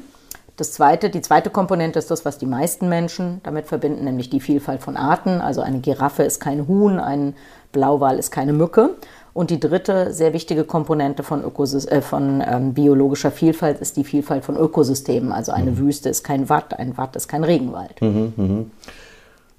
Das 0.55 0.73
zweite, 0.73 1.09
die 1.09 1.21
zweite 1.21 1.49
Komponente 1.49 1.99
ist 1.99 2.11
das, 2.11 2.23
was 2.23 2.37
die 2.37 2.45
meisten 2.45 2.87
Menschen 2.87 3.41
damit 3.43 3.65
verbinden, 3.65 4.05
nämlich 4.05 4.29
die 4.29 4.39
Vielfalt 4.39 4.81
von 4.81 4.95
Arten. 4.95 5.41
Also 5.41 5.61
eine 5.61 5.79
Giraffe 5.79 6.23
ist 6.23 6.39
kein 6.39 6.67
Huhn, 6.67 6.99
ein 6.99 7.35
Blauwal 7.71 8.19
ist 8.19 8.31
keine 8.31 8.53
Mücke. 8.53 8.91
Und 9.33 9.49
die 9.49 9.59
dritte 9.59 10.13
sehr 10.13 10.33
wichtige 10.33 10.65
Komponente 10.65 11.23
von, 11.23 11.43
Ökosys 11.43 11.85
äh, 11.85 12.01
von 12.01 12.43
ähm, 12.45 12.73
biologischer 12.73 13.31
Vielfalt 13.31 13.79
ist 13.79 13.95
die 13.95 14.03
Vielfalt 14.03 14.43
von 14.43 14.57
Ökosystemen. 14.57 15.31
Also 15.31 15.53
eine 15.53 15.71
mhm. 15.71 15.77
Wüste 15.77 16.09
ist 16.09 16.23
kein 16.23 16.49
Watt, 16.49 16.77
ein 16.77 16.97
Watt 16.97 17.15
ist 17.15 17.27
kein 17.27 17.43
Regenwald. 17.43 18.01
Mhm, 18.01 18.33
mh. 18.35 18.65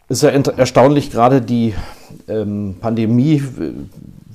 Ist 0.09 0.23
ja 0.23 0.29
erstaunlich, 0.29 1.11
gerade 1.11 1.41
die 1.41 1.75
ähm, 2.29 2.77
Pandemie 2.81 3.37
äh, 3.37 3.73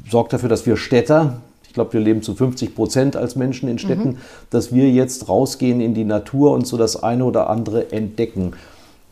sorgt 0.10 0.34
dafür, 0.34 0.50
dass 0.50 0.66
wir 0.66 0.76
Städter, 0.76 1.42
ich 1.68 1.74
glaube, 1.74 1.94
wir 1.94 2.00
leben 2.00 2.24
zu 2.24 2.34
50 2.34 2.74
Prozent 2.74 3.16
als 3.16 3.36
Menschen 3.36 3.70
in 3.70 3.78
Städten, 3.78 4.10
mhm. 4.10 4.18
dass 4.50 4.74
wir 4.74 4.90
jetzt 4.90 5.30
rausgehen 5.30 5.82
in 5.82 5.94
die 5.94 6.06
Natur 6.06 6.52
und 6.52 6.66
so 6.66 6.78
das 6.78 7.04
eine 7.04 7.26
oder 7.26 7.48
andere 7.52 7.92
entdecken 7.92 8.54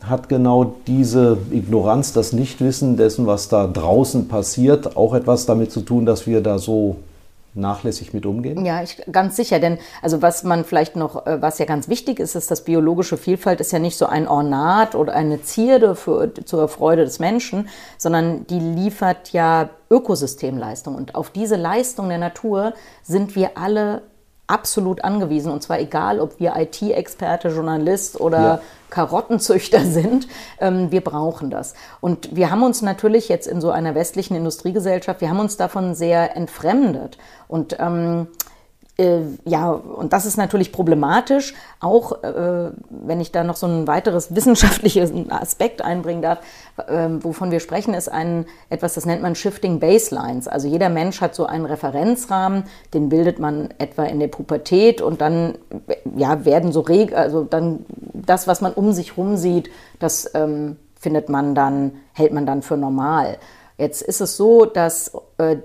hat 0.08 0.30
genau 0.30 0.76
diese 0.88 1.38
Ignoranz, 1.52 2.14
das 2.14 2.34
Nichtwissen 2.34 2.98
dessen, 2.98 3.28
was 3.28 3.50
da 3.50 3.68
draußen 3.68 4.28
passiert, 4.28 4.98
auch 4.98 5.14
etwas 5.14 5.46
damit 5.46 5.72
zu 5.72 5.82
tun, 5.82 6.06
dass 6.06 6.28
wir 6.28 6.42
da 6.42 6.60
so 6.60 6.98
nachlässig 7.56 8.14
mit 8.14 8.26
umgehen? 8.26 8.66
Ja, 8.66 8.84
ich, 8.84 9.02
ganz 9.12 9.36
sicher. 9.36 9.60
Denn 9.60 9.78
also 10.02 10.22
was 10.22 10.44
man 10.44 10.66
vielleicht 10.66 10.96
noch, 10.96 11.26
äh, 11.26 11.42
was 11.42 11.58
ja 11.58 11.66
ganz 11.66 11.88
wichtig 11.88 12.20
ist, 12.20 12.36
ist, 12.36 12.52
dass 12.52 12.64
biologische 12.64 13.18
Vielfalt 13.18 13.62
ist 13.62 13.72
ja 13.72 13.80
nicht 13.80 13.98
so 13.98 14.06
ein 14.06 14.28
Ornat 14.28 14.96
oder 14.96 15.14
eine 15.14 15.42
Zierde 15.42 15.96
für, 15.96 16.32
zur 16.46 16.68
Freude 16.68 17.06
des 17.06 17.20
Menschen, 17.20 17.70
sondern 17.98 18.46
die 18.48 18.60
liefert 18.60 19.32
ja 19.32 19.70
Ökosystemleistung. 19.90 20.96
Und 20.96 21.16
auf 21.16 21.30
diese 21.30 21.56
Leistung 21.56 22.10
der 22.10 22.18
Natur 22.18 22.74
sind 23.04 23.36
wir 23.36 23.58
alle 23.58 24.02
absolut 24.48 25.04
angewiesen. 25.04 25.52
Und 25.52 25.62
zwar 25.64 25.80
egal, 25.80 26.20
ob 26.20 26.40
wir 26.40 26.56
IT-Experte, 26.56 27.50
Journalist 27.50 28.20
oder 28.20 28.40
ja. 28.40 28.62
Karottenzüchter 28.90 29.80
sind, 29.86 30.28
ähm, 30.60 30.92
wir 30.92 31.02
brauchen 31.02 31.50
das. 31.50 31.74
Und 32.02 32.36
wir 32.36 32.52
haben 32.52 32.64
uns 32.64 32.82
natürlich 32.82 33.30
jetzt 33.30 33.48
in 33.48 33.62
so 33.62 33.72
einer 33.72 33.96
westlichen 33.96 34.36
Industriegesellschaft, 34.36 35.22
wir 35.22 35.30
haben 35.30 35.40
uns 35.40 35.58
davon 35.58 35.96
sehr 35.96 36.36
entfremdet. 36.36 37.18
Und 37.48 37.78
ähm, 37.80 38.28
äh, 38.98 39.22
ja, 39.44 39.72
und 39.72 40.14
das 40.14 40.26
ist 40.26 40.38
natürlich 40.38 40.72
problematisch, 40.72 41.54
auch 41.82 42.24
äh, 42.24 42.72
wenn 42.90 43.20
ich 43.20 43.32
da 43.32 43.44
noch 43.44 43.58
so 43.58 43.68
ein 43.68 43.88
weiteres 43.88 44.34
wissenschaftliches 44.34 45.12
Aspekt 45.30 45.82
einbringen 45.82 46.22
darf. 46.22 46.40
Äh, 46.78 47.10
wovon 47.20 47.52
wir 47.52 47.60
sprechen, 47.60 47.94
ist 47.94 48.10
ein 48.10 48.46
etwas, 48.70 48.94
das 48.94 49.06
nennt 49.06 49.22
man 49.22 49.36
Shifting 49.36 49.80
Baselines. 49.80 50.48
Also 50.48 50.70
jeder 50.70 50.90
Mensch 50.90 51.20
hat 51.20 51.36
so 51.36 51.46
einen 51.46 51.66
Referenzrahmen, 51.66 52.64
den 52.94 53.10
bildet 53.10 53.38
man 53.38 53.70
etwa 53.80 54.04
in 54.04 54.20
der 54.20 54.30
Pubertät 54.30 55.02
und 55.02 55.20
dann 55.20 55.58
ja, 56.16 56.46
werden 56.46 56.72
so 56.72 56.80
reg, 56.80 57.14
also 57.14 57.44
dann 57.44 57.86
das, 58.14 58.48
was 58.48 58.62
man 58.62 58.74
um 58.74 58.94
sich 58.94 59.18
herum 59.18 59.36
sieht, 59.36 59.70
das 60.00 60.32
ähm, 60.34 60.78
findet 60.98 61.28
man 61.28 61.54
dann, 61.54 61.92
hält 62.14 62.32
man 62.32 62.46
dann 62.46 62.62
für 62.62 62.78
normal. 62.78 63.38
Jetzt 63.78 64.02
ist 64.02 64.22
es 64.22 64.38
so, 64.38 64.66
dass 64.66 65.12
äh, 65.38 65.58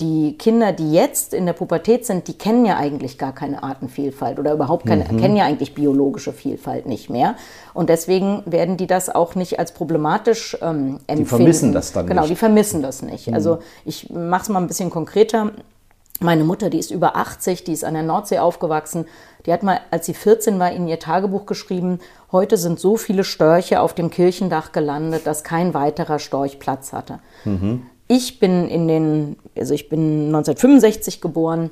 die 0.00 0.38
Kinder, 0.38 0.72
die 0.72 0.92
jetzt 0.92 1.34
in 1.34 1.44
der 1.44 1.52
Pubertät 1.52 2.06
sind, 2.06 2.28
die 2.28 2.38
kennen 2.38 2.64
ja 2.64 2.76
eigentlich 2.76 3.18
gar 3.18 3.34
keine 3.34 3.62
Artenvielfalt 3.62 4.38
oder 4.38 4.52
überhaupt 4.52 4.86
keine, 4.86 5.04
mhm. 5.04 5.18
kennen 5.18 5.36
ja 5.36 5.44
eigentlich 5.44 5.74
biologische 5.74 6.32
Vielfalt 6.32 6.86
nicht 6.86 7.10
mehr. 7.10 7.34
Und 7.74 7.88
deswegen 7.88 8.42
werden 8.46 8.76
die 8.76 8.86
das 8.86 9.12
auch 9.12 9.34
nicht 9.34 9.58
als 9.58 9.72
problematisch 9.72 10.56
ähm, 10.62 11.00
empfinden. 11.06 11.18
Die 11.18 11.24
vermissen 11.24 11.72
das 11.72 11.92
dann 11.92 12.06
genau, 12.06 12.22
nicht. 12.22 12.28
Genau, 12.28 12.34
die 12.34 12.38
vermissen 12.38 12.82
das 12.82 13.02
nicht. 13.02 13.26
Mhm. 13.26 13.34
Also 13.34 13.58
ich 13.84 14.10
mache 14.10 14.42
es 14.42 14.48
mal 14.48 14.60
ein 14.60 14.68
bisschen 14.68 14.90
konkreter. 14.90 15.50
Meine 16.20 16.44
Mutter, 16.44 16.70
die 16.70 16.78
ist 16.78 16.90
über 16.90 17.16
80, 17.16 17.64
die 17.64 17.72
ist 17.72 17.84
an 17.84 17.94
der 17.94 18.02
Nordsee 18.02 18.38
aufgewachsen. 18.38 19.06
Die 19.46 19.52
hat 19.52 19.62
mal, 19.62 19.80
als 19.90 20.06
sie 20.06 20.14
14 20.14 20.58
war, 20.58 20.70
in 20.72 20.88
ihr 20.88 20.98
Tagebuch 20.98 21.46
geschrieben, 21.46 22.00
heute 22.32 22.56
sind 22.56 22.78
so 22.78 22.96
viele 22.96 23.24
Störche 23.24 23.80
auf 23.80 23.94
dem 23.94 24.10
Kirchendach 24.10 24.72
gelandet, 24.72 25.26
dass 25.26 25.44
kein 25.44 25.74
weiterer 25.74 26.18
Storch 26.18 26.58
Platz 26.58 26.92
hatte. 26.92 27.20
Mhm. 27.44 27.82
Ich 28.08 28.40
bin 28.40 28.68
in 28.68 28.88
den, 28.88 29.36
also 29.58 29.74
ich 29.74 29.88
bin 29.88 30.26
1965 30.26 31.20
geboren. 31.20 31.70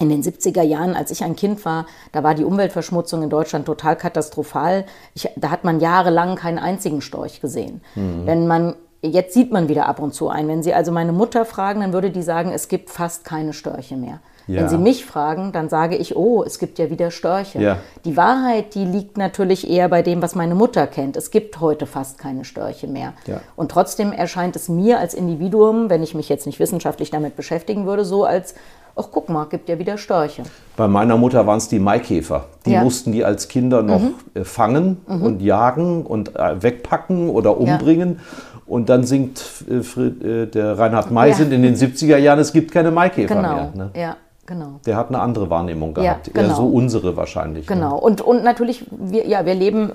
In 0.00 0.10
den 0.10 0.22
70er 0.22 0.62
Jahren, 0.62 0.94
als 0.94 1.10
ich 1.10 1.24
ein 1.24 1.34
Kind 1.34 1.64
war, 1.64 1.86
da 2.12 2.22
war 2.22 2.36
die 2.36 2.44
Umweltverschmutzung 2.44 3.24
in 3.24 3.30
Deutschland 3.30 3.66
total 3.66 3.96
katastrophal. 3.96 4.84
Ich, 5.14 5.28
da 5.34 5.50
hat 5.50 5.64
man 5.64 5.80
jahrelang 5.80 6.36
keinen 6.36 6.60
einzigen 6.60 7.00
Storch 7.00 7.40
gesehen. 7.40 7.80
Mhm. 7.96 8.22
Wenn 8.24 8.46
man 8.46 8.74
Jetzt 9.00 9.32
sieht 9.32 9.52
man 9.52 9.68
wieder 9.68 9.86
ab 9.86 10.00
und 10.00 10.12
zu 10.12 10.28
ein. 10.28 10.48
Wenn 10.48 10.64
Sie 10.64 10.74
also 10.74 10.90
meine 10.90 11.12
Mutter 11.12 11.44
fragen, 11.44 11.80
dann 11.80 11.92
würde 11.92 12.10
die 12.10 12.22
sagen, 12.22 12.50
es 12.52 12.66
gibt 12.66 12.90
fast 12.90 13.24
keine 13.24 13.52
Störche 13.52 13.96
mehr. 13.96 14.20
Ja. 14.48 14.62
Wenn 14.62 14.68
Sie 14.68 14.78
mich 14.78 15.04
fragen, 15.04 15.52
dann 15.52 15.68
sage 15.68 15.96
ich, 15.96 16.16
oh, 16.16 16.42
es 16.42 16.58
gibt 16.58 16.78
ja 16.78 16.90
wieder 16.90 17.10
Störche. 17.10 17.60
Ja. 17.60 17.76
Die 18.04 18.16
Wahrheit, 18.16 18.74
die 18.74 18.84
liegt 18.84 19.18
natürlich 19.18 19.68
eher 19.68 19.88
bei 19.88 20.02
dem, 20.02 20.22
was 20.22 20.34
meine 20.34 20.54
Mutter 20.54 20.86
kennt. 20.86 21.16
Es 21.16 21.30
gibt 21.30 21.60
heute 21.60 21.86
fast 21.86 22.18
keine 22.18 22.44
Störche 22.44 22.88
mehr. 22.88 23.12
Ja. 23.26 23.40
Und 23.56 23.70
trotzdem 23.70 24.10
erscheint 24.10 24.56
es 24.56 24.68
mir 24.68 24.98
als 24.98 25.12
Individuum, 25.12 25.90
wenn 25.90 26.02
ich 26.02 26.14
mich 26.14 26.28
jetzt 26.28 26.46
nicht 26.46 26.58
wissenschaftlich 26.58 27.10
damit 27.10 27.36
beschäftigen 27.36 27.86
würde, 27.86 28.04
so 28.04 28.24
als 28.24 28.54
ach 28.98 29.08
guck 29.12 29.28
mal, 29.28 29.44
gibt 29.44 29.68
ja 29.68 29.78
wieder 29.78 29.96
Störche. 29.96 30.42
Bei 30.76 30.88
meiner 30.88 31.16
Mutter 31.16 31.46
waren 31.46 31.58
es 31.58 31.68
die 31.68 31.78
Maikäfer. 31.78 32.46
Die 32.66 32.72
ja. 32.72 32.82
mussten 32.82 33.12
die 33.12 33.24
als 33.24 33.48
Kinder 33.48 33.82
noch 33.82 34.00
mhm. 34.00 34.14
Äh, 34.34 34.44
fangen 34.44 34.98
mhm. 35.06 35.22
und 35.22 35.40
jagen 35.42 36.04
und 36.04 36.36
äh, 36.36 36.62
wegpacken 36.62 37.30
oder 37.30 37.58
umbringen. 37.58 38.20
Und 38.66 38.88
dann 38.88 39.04
singt 39.04 39.42
äh, 39.68 40.46
der 40.46 40.78
Reinhard 40.78 41.10
May 41.10 41.30
ja. 41.30 41.38
in 41.38 41.62
den 41.62 41.74
70er 41.74 42.18
Jahren, 42.18 42.38
es 42.38 42.52
gibt 42.52 42.72
keine 42.72 42.90
Maikäfer 42.90 43.36
genau. 43.36 43.54
mehr. 43.54 43.72
Ne? 43.74 43.90
Ja. 43.94 44.16
Genau. 44.48 44.80
Der 44.86 44.96
hat 44.96 45.08
eine 45.08 45.20
andere 45.20 45.50
Wahrnehmung 45.50 45.92
gehabt, 45.92 46.28
ja, 46.28 46.32
genau. 46.32 46.48
eher 46.48 46.54
so 46.54 46.66
unsere 46.66 47.18
wahrscheinlich. 47.18 47.68
Ne? 47.68 47.76
Genau. 47.76 47.96
Ne? 47.96 48.00
Und, 48.00 48.22
und 48.22 48.42
natürlich, 48.42 48.86
wir, 48.90 49.26
ja, 49.26 49.44
wir 49.44 49.54
leben, 49.54 49.92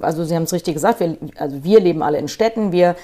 also 0.00 0.24
Sie 0.24 0.34
haben 0.34 0.42
es 0.42 0.52
richtig 0.52 0.74
gesagt, 0.74 0.98
wir, 0.98 1.16
also 1.38 1.62
wir 1.62 1.78
leben 1.78 2.02
alle 2.02 2.18
in 2.18 2.26
Städten. 2.26 2.72
Wir, 2.72 2.96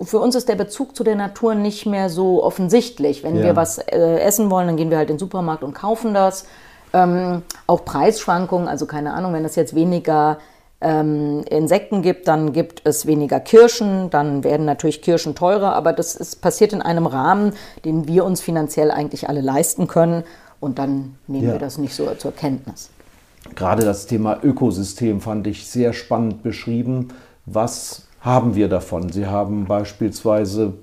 für 0.00 0.20
uns 0.20 0.34
ist 0.34 0.48
der 0.48 0.54
Bezug 0.54 0.96
zu 0.96 1.04
der 1.04 1.16
Natur 1.16 1.54
nicht 1.54 1.84
mehr 1.84 2.08
so 2.08 2.42
offensichtlich. 2.42 3.22
Wenn 3.22 3.36
ja. 3.36 3.42
wir 3.42 3.56
was 3.56 3.76
äh, 3.76 4.20
essen 4.20 4.50
wollen, 4.50 4.68
dann 4.68 4.76
gehen 4.78 4.88
wir 4.88 4.96
halt 4.96 5.10
in 5.10 5.16
den 5.16 5.20
Supermarkt 5.20 5.62
und 5.62 5.74
kaufen 5.74 6.14
das. 6.14 6.46
Ähm, 6.94 7.42
auch 7.66 7.84
Preisschwankungen, 7.84 8.68
also 8.68 8.86
keine 8.86 9.12
Ahnung, 9.12 9.34
wenn 9.34 9.42
das 9.42 9.54
jetzt 9.54 9.74
weniger 9.74 10.38
ähm, 10.82 11.44
Insekten 11.48 12.02
gibt, 12.02 12.28
dann 12.28 12.52
gibt 12.52 12.82
es 12.84 13.06
weniger 13.06 13.40
Kirschen, 13.40 14.10
dann 14.10 14.44
werden 14.44 14.66
natürlich 14.66 15.00
Kirschen 15.00 15.34
teurer, 15.34 15.74
aber 15.74 15.92
das 15.92 16.14
ist, 16.14 16.42
passiert 16.42 16.72
in 16.72 16.82
einem 16.82 17.06
Rahmen, 17.06 17.52
den 17.84 18.08
wir 18.08 18.24
uns 18.24 18.40
finanziell 18.40 18.90
eigentlich 18.90 19.28
alle 19.28 19.40
leisten 19.40 19.86
können 19.86 20.24
und 20.60 20.78
dann 20.78 21.16
nehmen 21.26 21.46
ja. 21.46 21.52
wir 21.52 21.58
das 21.58 21.78
nicht 21.78 21.94
so 21.94 22.06
zur 22.18 22.32
Kenntnis. 22.32 22.90
Gerade 23.54 23.84
das 23.84 24.06
Thema 24.06 24.38
Ökosystem 24.42 25.20
fand 25.20 25.46
ich 25.46 25.66
sehr 25.66 25.92
spannend 25.92 26.42
beschrieben. 26.42 27.08
Was 27.46 28.06
haben 28.20 28.54
wir 28.54 28.68
davon? 28.68 29.10
Sie 29.10 29.26
haben 29.26 29.66
beispielsweise 29.66 30.74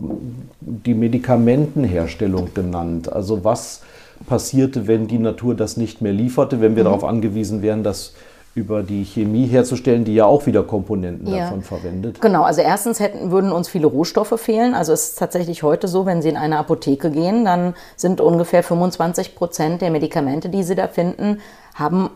die 0.60 0.94
Medikamentenherstellung 0.94 2.54
genannt. 2.54 3.12
Also 3.12 3.46
was 3.46 3.82
passierte, 4.28 4.88
wenn 4.88 5.08
die 5.08 5.20
Natur 5.20 5.56
das 5.56 5.78
nicht 5.78 6.02
mehr 6.02 6.12
lieferte, 6.12 6.60
wenn 6.60 6.76
wir 6.76 6.84
mhm. 6.84 6.88
darauf 6.88 7.04
angewiesen 7.06 7.62
wären, 7.62 7.84
dass 7.84 8.14
über 8.56 8.84
die 8.84 9.06
Chemie 9.06 9.46
herzustellen, 9.46 10.06
die 10.06 10.16
ja 10.16 10.26
auch 10.26 10.46
wieder 10.46 10.64
Komponenten 10.64 11.28
ja. 11.28 11.46
davon 11.46 11.62
verwendet. 11.62 12.20
Genau, 12.20 12.44
also 12.44 12.62
erstens 12.62 13.00
hätten, 13.00 13.32
würden 13.32 13.52
uns 13.52 13.70
viele 13.70 13.88
Rohstoffe 13.88 14.40
fehlen. 14.40 14.74
Also 14.74 14.92
es 14.92 15.10
ist 15.10 15.20
tatsächlich 15.20 15.64
heute 15.64 15.88
so, 15.88 16.06
wenn 16.06 16.22
Sie 16.22 16.30
in 16.30 16.38
eine 16.38 16.58
Apotheke 16.58 17.12
gehen, 17.12 17.46
dann 17.46 17.76
sind 17.96 18.22
ungefähr 18.22 18.64
25 18.64 19.36
Prozent 19.36 19.82
der 19.82 19.92
Medikamente, 19.92 20.50
die 20.50 20.64
Sie 20.64 20.76
da 20.76 20.88
finden, 20.88 21.40
haben, 21.76 22.10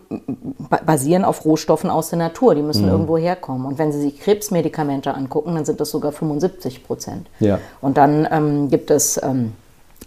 basieren 0.86 1.24
auf 1.24 1.46
Rohstoffen 1.46 1.90
aus 1.90 2.10
der 2.10 2.20
Natur. 2.20 2.56
Die 2.56 2.62
müssen 2.62 2.86
mhm. 2.86 2.92
irgendwo 2.92 3.18
herkommen. 3.18 3.66
Und 3.66 3.78
wenn 3.78 3.92
Sie 3.92 4.02
sich 4.02 4.20
Krebsmedikamente 4.20 5.14
angucken, 5.14 5.56
dann 5.56 5.66
sind 5.66 5.80
das 5.80 5.92
sogar 5.92 6.12
75 6.12 6.84
Prozent. 6.84 7.28
Ja. 7.40 7.60
Und 7.80 7.98
dann 7.98 8.28
ähm, 8.30 8.70
gibt 8.70 8.92
es 8.92 9.22
ähm, 9.24 9.54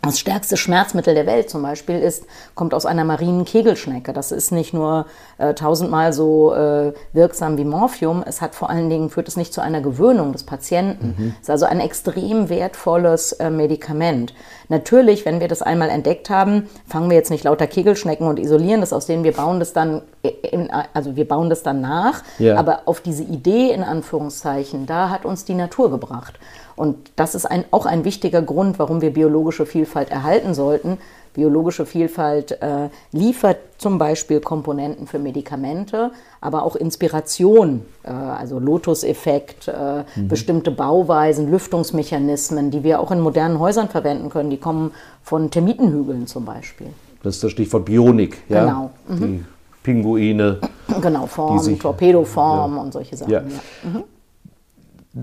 das 0.07 0.19
stärkste 0.19 0.57
Schmerzmittel 0.57 1.15
der 1.15 1.27
Welt 1.27 1.51
zum 1.51 1.63
Beispiel 1.63 1.99
ist, 1.99 2.25
kommt 2.55 2.75
aus 2.75 2.87
einer 2.87 3.05
marinen 3.05 3.45
Kegelschnecke. 3.45 4.13
Das 4.13 4.33
ist 4.33 4.53
nicht 4.53 4.73
nur 4.73 5.07
äh, 5.39 5.55
tausendmal 5.55 6.13
so 6.13 6.55
äh, 6.55 6.93
wirksam 7.13 7.59
wie 7.59 7.65
Morphium, 7.65 8.25
es 8.27 8.41
hat 8.41 8.55
vor 8.55 8.71
allen 8.71 8.91
Dingen, 8.91 9.11
führt 9.11 9.29
es 9.29 9.37
nicht 9.37 9.53
zu 9.53 9.61
einer 9.61 9.81
Gewöhnung 9.81 10.33
des 10.33 10.45
Patienten. 10.45 11.15
Mhm. 11.19 11.35
Es 11.37 11.43
ist 11.43 11.51
also 11.51 11.67
ein 11.67 11.81
extrem 11.81 12.49
wertvolles 12.49 13.33
äh, 13.33 13.51
Medikament. 13.51 14.35
Natürlich, 14.69 15.25
wenn 15.25 15.41
wir 15.41 15.49
das 15.49 15.63
einmal 15.63 15.91
entdeckt 15.91 16.31
haben, 16.31 16.69
fangen 16.87 17.11
wir 17.11 17.17
jetzt 17.17 17.31
nicht 17.31 17.45
lauter 17.45 17.67
Kegelschnecken 17.67 18.27
und 18.27 18.39
isolieren 18.39 18.81
das 18.81 18.93
aus 18.93 19.07
denen, 19.07 19.25
wir 19.25 19.33
bauen 19.33 19.61
das 19.61 19.73
dann, 19.73 20.03
in, 20.23 20.71
also 20.93 21.17
wir 21.17 21.29
bauen 21.29 21.51
das 21.51 21.63
dann 21.63 21.81
nach, 21.81 22.23
ja. 22.39 22.57
aber 22.57 22.83
auf 22.87 23.01
diese 23.01 23.23
Idee 23.23 23.71
in 23.71 23.83
Anführungszeichen, 23.83 24.87
da 24.87 25.11
hat 25.11 25.25
uns 25.25 25.45
die 25.45 25.55
Natur 25.55 25.91
gebracht. 25.91 26.39
Und 26.77 27.11
das 27.17 27.35
ist 27.35 27.47
ein, 27.47 27.65
auch 27.71 27.87
ein 27.87 28.05
wichtiger 28.05 28.43
Grund, 28.43 28.79
warum 28.79 29.01
wir 29.01 29.13
biologische 29.13 29.67
Vielfalt 29.67 30.11
erhalten 30.11 30.55
sollten. 30.55 30.99
Biologische 31.33 31.85
Vielfalt 31.85 32.53
äh, 32.63 32.89
liefert 33.13 33.59
zum 33.77 33.99
Beispiel 33.99 34.41
Komponenten 34.41 35.07
für 35.07 35.19
Medikamente, 35.19 36.11
aber 36.41 36.63
auch 36.63 36.77
Inspiration, 36.77 37.83
äh, 38.05 38.11
also 38.11 38.59
Lotus-Effekt, 38.59 39.69
äh, 39.69 40.05
mhm. 40.19 40.29
bestimmte 40.29 40.71
Bauweisen, 40.71 41.51
Lüftungsmechanismen, 41.51 42.71
die 42.71 42.85
wir 42.85 43.01
auch 43.01 43.11
in 43.11 43.21
modernen 43.21 43.59
Häusern 43.59 43.89
verwenden 43.89 44.31
können. 44.31 44.49
Die 44.49 44.57
kommen 44.57 44.93
von 45.23 45.51
Termitenhügeln 45.51 46.27
zum 46.27 46.47
Beispiel. 46.47 46.89
Das 47.23 47.35
ist 47.35 47.45
das 47.45 47.53
Stichwort 47.53 47.85
Bionik, 47.85 48.39
ja? 48.49 48.65
Genau. 48.65 48.91
Mhm. 49.09 49.21
Die 49.21 49.45
Pinguine. 49.83 50.61
Genau, 51.03 51.27
Form, 51.27 51.79
Torpedoform 51.79 52.77
ja. 52.77 52.83
und 52.83 52.93
solche 52.93 53.17
Sachen. 53.17 53.33
Ja. 53.33 53.41
Ja. 53.41 53.91
Mhm. 53.91 54.05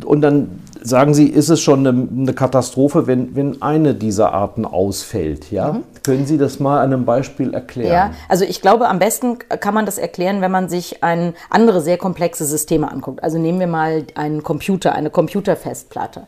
Und 0.05 0.21
dann 0.21 0.59
sagen 0.81 1.13
Sie, 1.13 1.27
ist 1.27 1.49
es 1.49 1.61
schon 1.61 1.85
eine, 1.85 2.07
eine, 2.09 2.33
Katastrophe, 2.33 3.05
wenn, 3.05 3.35
wenn 3.35 3.61
eine 3.61 3.93
dieser 3.93 4.33
Arten 4.33 4.65
ausfällt? 4.65 5.51
Ja? 5.51 5.73
Mhm. 5.73 5.83
Können 6.03 6.25
Sie 6.25 6.39
das 6.39 6.59
mal 6.59 6.81
an 6.81 6.93
einem 6.93 7.05
Beispiel 7.05 7.53
erklären? 7.53 7.91
Ja, 7.91 8.11
also 8.27 8.43
ich 8.43 8.61
glaube, 8.61 8.87
am 8.89 8.97
besten 8.97 9.37
kann 9.39 9.75
man 9.75 9.85
das 9.85 9.99
erklären, 9.99 10.41
wenn 10.41 10.51
man 10.51 10.67
sich 10.67 11.03
ein 11.03 11.33
andere 11.49 11.79
sehr 11.81 11.97
komplexe 11.97 12.45
Systeme 12.45 12.91
anguckt. 12.91 13.23
Also 13.23 13.37
nehmen 13.37 13.59
wir 13.59 13.67
mal 13.67 14.05
einen 14.15 14.41
Computer, 14.41 14.93
eine 14.93 15.11
Computerfestplatte 15.11 16.25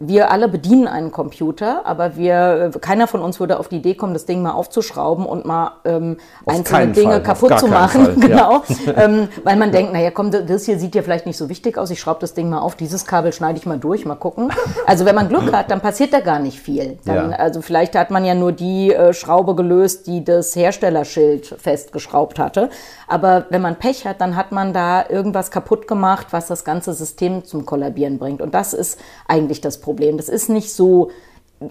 wir 0.00 0.30
alle 0.30 0.48
bedienen 0.48 0.88
einen 0.88 1.12
Computer, 1.12 1.82
aber 1.84 2.16
wir, 2.16 2.70
keiner 2.80 3.06
von 3.06 3.20
uns 3.20 3.38
würde 3.38 3.58
auf 3.58 3.68
die 3.68 3.76
Idee 3.76 3.94
kommen, 3.94 4.14
das 4.14 4.24
Ding 4.24 4.42
mal 4.42 4.52
aufzuschrauben 4.52 5.26
und 5.26 5.44
mal 5.44 5.72
ähm, 5.84 6.16
einzelne 6.46 6.92
Dinge 6.92 7.12
Fall, 7.12 7.22
kaputt 7.22 7.58
zu 7.58 7.68
machen. 7.68 8.04
Fall, 8.06 8.14
genau. 8.20 8.62
Ja. 8.86 8.92
ähm, 9.04 9.28
weil 9.44 9.56
man 9.56 9.70
denkt, 9.70 9.92
naja, 9.92 10.10
komm, 10.10 10.30
das 10.30 10.64
hier 10.64 10.78
sieht 10.78 10.94
ja 10.94 11.02
vielleicht 11.02 11.26
nicht 11.26 11.36
so 11.36 11.48
wichtig 11.48 11.76
aus, 11.78 11.90
ich 11.90 12.00
schraube 12.00 12.20
das 12.20 12.34
Ding 12.34 12.48
mal 12.48 12.60
auf, 12.60 12.74
dieses 12.74 13.06
Kabel 13.06 13.32
schneide 13.32 13.58
ich 13.58 13.66
mal 13.66 13.78
durch, 13.78 14.06
mal 14.06 14.14
gucken. 14.14 14.50
Also 14.86 15.04
wenn 15.04 15.14
man 15.14 15.28
Glück 15.28 15.52
hat, 15.52 15.70
dann 15.70 15.80
passiert 15.80 16.12
da 16.12 16.20
gar 16.20 16.38
nicht 16.38 16.58
viel. 16.58 16.98
Dann, 17.04 17.30
ja. 17.30 17.36
Also 17.36 17.60
vielleicht 17.60 17.94
hat 17.94 18.10
man 18.10 18.24
ja 18.24 18.34
nur 18.34 18.52
die 18.52 18.92
äh, 18.92 19.12
Schraube 19.12 19.54
gelöst, 19.54 20.06
die 20.06 20.24
das 20.24 20.56
Herstellerschild 20.56 21.46
festgeschraubt 21.58 22.38
hatte. 22.38 22.70
Aber 23.06 23.46
wenn 23.50 23.60
man 23.60 23.76
Pech 23.76 24.06
hat, 24.06 24.20
dann 24.20 24.34
hat 24.36 24.50
man 24.50 24.72
da 24.72 25.04
irgendwas 25.08 25.50
kaputt 25.50 25.86
gemacht, 25.86 26.28
was 26.30 26.46
das 26.46 26.64
ganze 26.64 26.94
System 26.94 27.44
zum 27.44 27.66
Kollabieren 27.66 28.18
bringt. 28.18 28.40
Und 28.40 28.54
das 28.54 28.72
ist 28.72 28.98
eigentlich 29.28 29.60
das 29.60 29.78
Problem. 29.78 29.89
Problem. 29.90 30.16
Das 30.16 30.28
ist 30.28 30.48
nicht 30.48 30.72
so, 30.72 31.10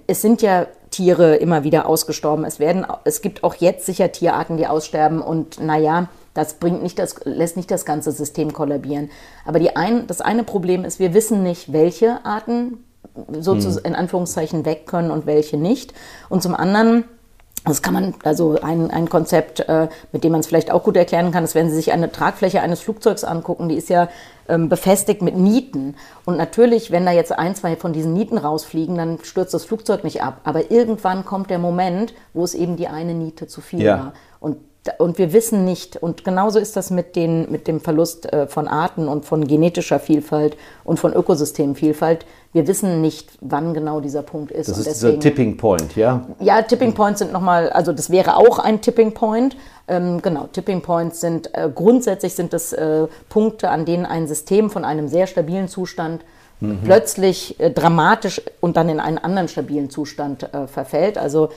es 0.05 0.21
sind 0.21 0.41
ja 0.41 0.67
Tiere 0.91 1.37
immer 1.37 1.63
wieder 1.63 1.85
ausgestorben. 1.85 2.43
Es, 2.43 2.59
werden, 2.59 2.85
es 3.05 3.21
gibt 3.21 3.45
auch 3.45 3.55
jetzt 3.55 3.85
sicher 3.85 4.11
Tierarten, 4.11 4.57
die 4.57 4.67
aussterben 4.67 5.21
und 5.21 5.63
naja, 5.63 6.09
das 6.33 6.55
bringt 6.55 6.83
nicht 6.83 6.99
das, 6.99 7.15
lässt 7.23 7.55
nicht 7.55 7.71
das 7.71 7.85
ganze 7.85 8.11
System 8.11 8.51
kollabieren. 8.51 9.09
Aber 9.45 9.59
die 9.59 9.77
ein, 9.77 10.05
das 10.07 10.19
eine 10.19 10.43
Problem 10.43 10.83
ist, 10.83 10.99
wir 10.99 11.13
wissen 11.13 11.43
nicht, 11.43 11.71
welche 11.71 12.25
Arten 12.25 12.83
sozusagen 13.31 13.85
hm. 13.85 13.93
in 13.93 13.95
Anführungszeichen 13.95 14.65
weg 14.65 14.85
können 14.85 15.11
und 15.11 15.25
welche 15.25 15.55
nicht. 15.55 15.93
Und 16.27 16.43
zum 16.43 16.55
anderen 16.55 17.05
das 17.65 17.81
kann 17.81 17.93
man, 17.93 18.15
also 18.23 18.59
ein, 18.61 18.89
ein 18.89 19.09
Konzept, 19.09 19.59
äh, 19.61 19.89
mit 20.11 20.23
dem 20.23 20.31
man 20.31 20.39
es 20.39 20.47
vielleicht 20.47 20.71
auch 20.71 20.83
gut 20.83 20.95
erklären 20.95 21.31
kann, 21.31 21.43
ist, 21.43 21.55
wenn 21.55 21.69
Sie 21.69 21.75
sich 21.75 21.91
eine 21.91 22.11
Tragfläche 22.11 22.61
eines 22.61 22.79
Flugzeugs 22.81 23.23
angucken, 23.23 23.69
die 23.69 23.75
ist 23.75 23.89
ja 23.89 24.07
ähm, 24.47 24.69
befestigt 24.69 25.21
mit 25.21 25.35
Nieten. 25.35 25.95
Und 26.25 26.37
natürlich, 26.37 26.91
wenn 26.91 27.05
da 27.05 27.11
jetzt 27.11 27.31
ein, 27.31 27.55
zwei 27.55 27.75
von 27.75 27.93
diesen 27.93 28.13
Nieten 28.13 28.37
rausfliegen, 28.37 28.95
dann 28.95 29.19
stürzt 29.23 29.53
das 29.53 29.65
Flugzeug 29.65 30.03
nicht 30.03 30.23
ab. 30.23 30.41
Aber 30.43 30.71
irgendwann 30.71 31.25
kommt 31.25 31.49
der 31.49 31.59
Moment, 31.59 32.13
wo 32.33 32.43
es 32.43 32.53
eben 32.53 32.77
die 32.77 32.87
eine 32.87 33.13
Niete 33.13 33.47
zu 33.47 33.61
viel 33.61 33.83
ja. 33.83 33.97
war. 33.97 34.13
Und 34.39 34.57
und 34.97 35.17
wir 35.17 35.33
wissen 35.33 35.65
nicht, 35.65 35.97
und 35.97 36.23
genauso 36.23 36.57
ist 36.57 36.75
das 36.75 36.89
mit, 36.89 37.15
den, 37.15 37.51
mit 37.51 37.67
dem 37.67 37.81
Verlust 37.81 38.31
äh, 38.31 38.47
von 38.47 38.67
Arten 38.67 39.07
und 39.07 39.25
von 39.25 39.45
genetischer 39.45 39.99
Vielfalt 39.99 40.55
und 40.85 40.99
von 40.99 41.13
Ökosystemvielfalt. 41.13 42.25
Wir 42.53 42.65
wissen 42.65 43.01
nicht, 43.01 43.29
wann 43.41 43.73
genau 43.73 43.99
dieser 43.99 44.23
Punkt 44.23 44.51
ist. 44.51 44.69
Das 44.69 44.77
ist 44.77 44.87
deswegen, 44.87 45.19
dieser 45.19 45.29
Tipping 45.29 45.57
Point, 45.57 45.95
ja? 45.95 46.25
Ja, 46.39 46.61
Tipping 46.61 46.93
Points 46.93 47.19
sind 47.19 47.33
nochmal, 47.33 47.69
also 47.69 47.91
das 47.91 48.09
wäre 48.09 48.37
auch 48.37 48.57
ein 48.57 48.81
Tipping 48.81 49.13
Point. 49.13 49.57
Ähm, 49.87 50.21
genau, 50.21 50.47
Tipping 50.51 50.81
Points 50.81 51.19
sind 51.19 51.53
äh, 51.53 51.69
grundsätzlich 51.73 52.33
sind 52.33 52.53
das 52.53 52.71
äh, 52.73 53.07
Punkte, 53.27 53.69
an 53.69 53.85
denen 53.85 54.05
ein 54.05 54.27
System 54.27 54.69
von 54.69 54.85
einem 54.85 55.09
sehr 55.09 55.27
stabilen 55.27 55.67
Zustand 55.67 56.23
mhm. 56.61 56.79
plötzlich 56.83 57.59
äh, 57.59 57.69
dramatisch 57.69 58.41
und 58.61 58.77
dann 58.77 58.89
in 58.89 58.99
einen 58.99 59.17
anderen 59.17 59.47
stabilen 59.47 59.89
Zustand 59.89 60.51
äh, 60.53 60.67
verfällt. 60.67 61.17
Also 61.17 61.49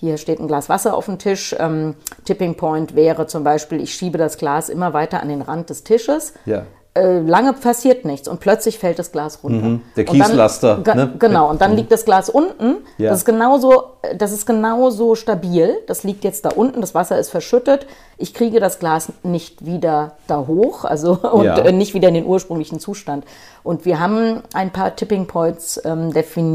hier 0.00 0.16
steht 0.16 0.38
ein 0.38 0.46
Glas 0.46 0.68
Wasser 0.68 0.96
auf 0.96 1.06
dem 1.06 1.18
Tisch. 1.18 1.56
Ähm, 1.58 1.96
Tipping 2.24 2.54
Point 2.54 2.94
wäre 2.94 3.26
zum 3.26 3.42
Beispiel, 3.42 3.80
ich 3.80 3.94
schiebe 3.94 4.16
das 4.16 4.38
Glas 4.38 4.68
immer 4.68 4.92
weiter 4.92 5.20
an 5.20 5.28
den 5.28 5.42
Rand 5.42 5.70
des 5.70 5.82
Tisches. 5.82 6.34
Ja. 6.46 6.64
Äh, 6.94 7.20
lange 7.20 7.52
passiert 7.52 8.04
nichts 8.04 8.28
und 8.28 8.40
plötzlich 8.40 8.78
fällt 8.78 8.98
das 8.98 9.12
Glas 9.12 9.40
runter. 9.42 9.66
Mhm, 9.66 9.82
der 9.96 10.04
Kieslaster. 10.04 10.78
Dann, 10.82 10.96
ne? 10.96 11.14
Genau, 11.18 11.50
und 11.50 11.60
dann 11.60 11.72
mhm. 11.72 11.78
liegt 11.78 11.92
das 11.92 12.04
Glas 12.04 12.30
unten. 12.30 12.78
Ja. 12.96 13.10
Das, 13.10 13.20
ist 13.20 13.24
genauso, 13.24 13.84
das 14.16 14.32
ist 14.32 14.46
genauso 14.46 15.16
stabil. 15.16 15.76
Das 15.86 16.04
liegt 16.04 16.22
jetzt 16.22 16.44
da 16.44 16.50
unten, 16.50 16.80
das 16.80 16.94
Wasser 16.94 17.18
ist 17.18 17.30
verschüttet. 17.30 17.86
Ich 18.16 18.34
kriege 18.34 18.60
das 18.60 18.78
Glas 18.78 19.12
nicht 19.22 19.66
wieder 19.66 20.16
da 20.28 20.46
hoch, 20.46 20.84
also 20.84 21.12
und 21.32 21.44
ja. 21.44 21.58
äh, 21.58 21.72
nicht 21.72 21.94
wieder 21.94 22.08
in 22.08 22.14
den 22.14 22.26
ursprünglichen 22.26 22.78
Zustand. 22.80 23.24
Und 23.64 23.84
wir 23.84 24.00
haben 24.00 24.42
ein 24.54 24.70
paar 24.70 24.94
Tipping 24.94 25.26
Points 25.26 25.80
ähm, 25.84 26.12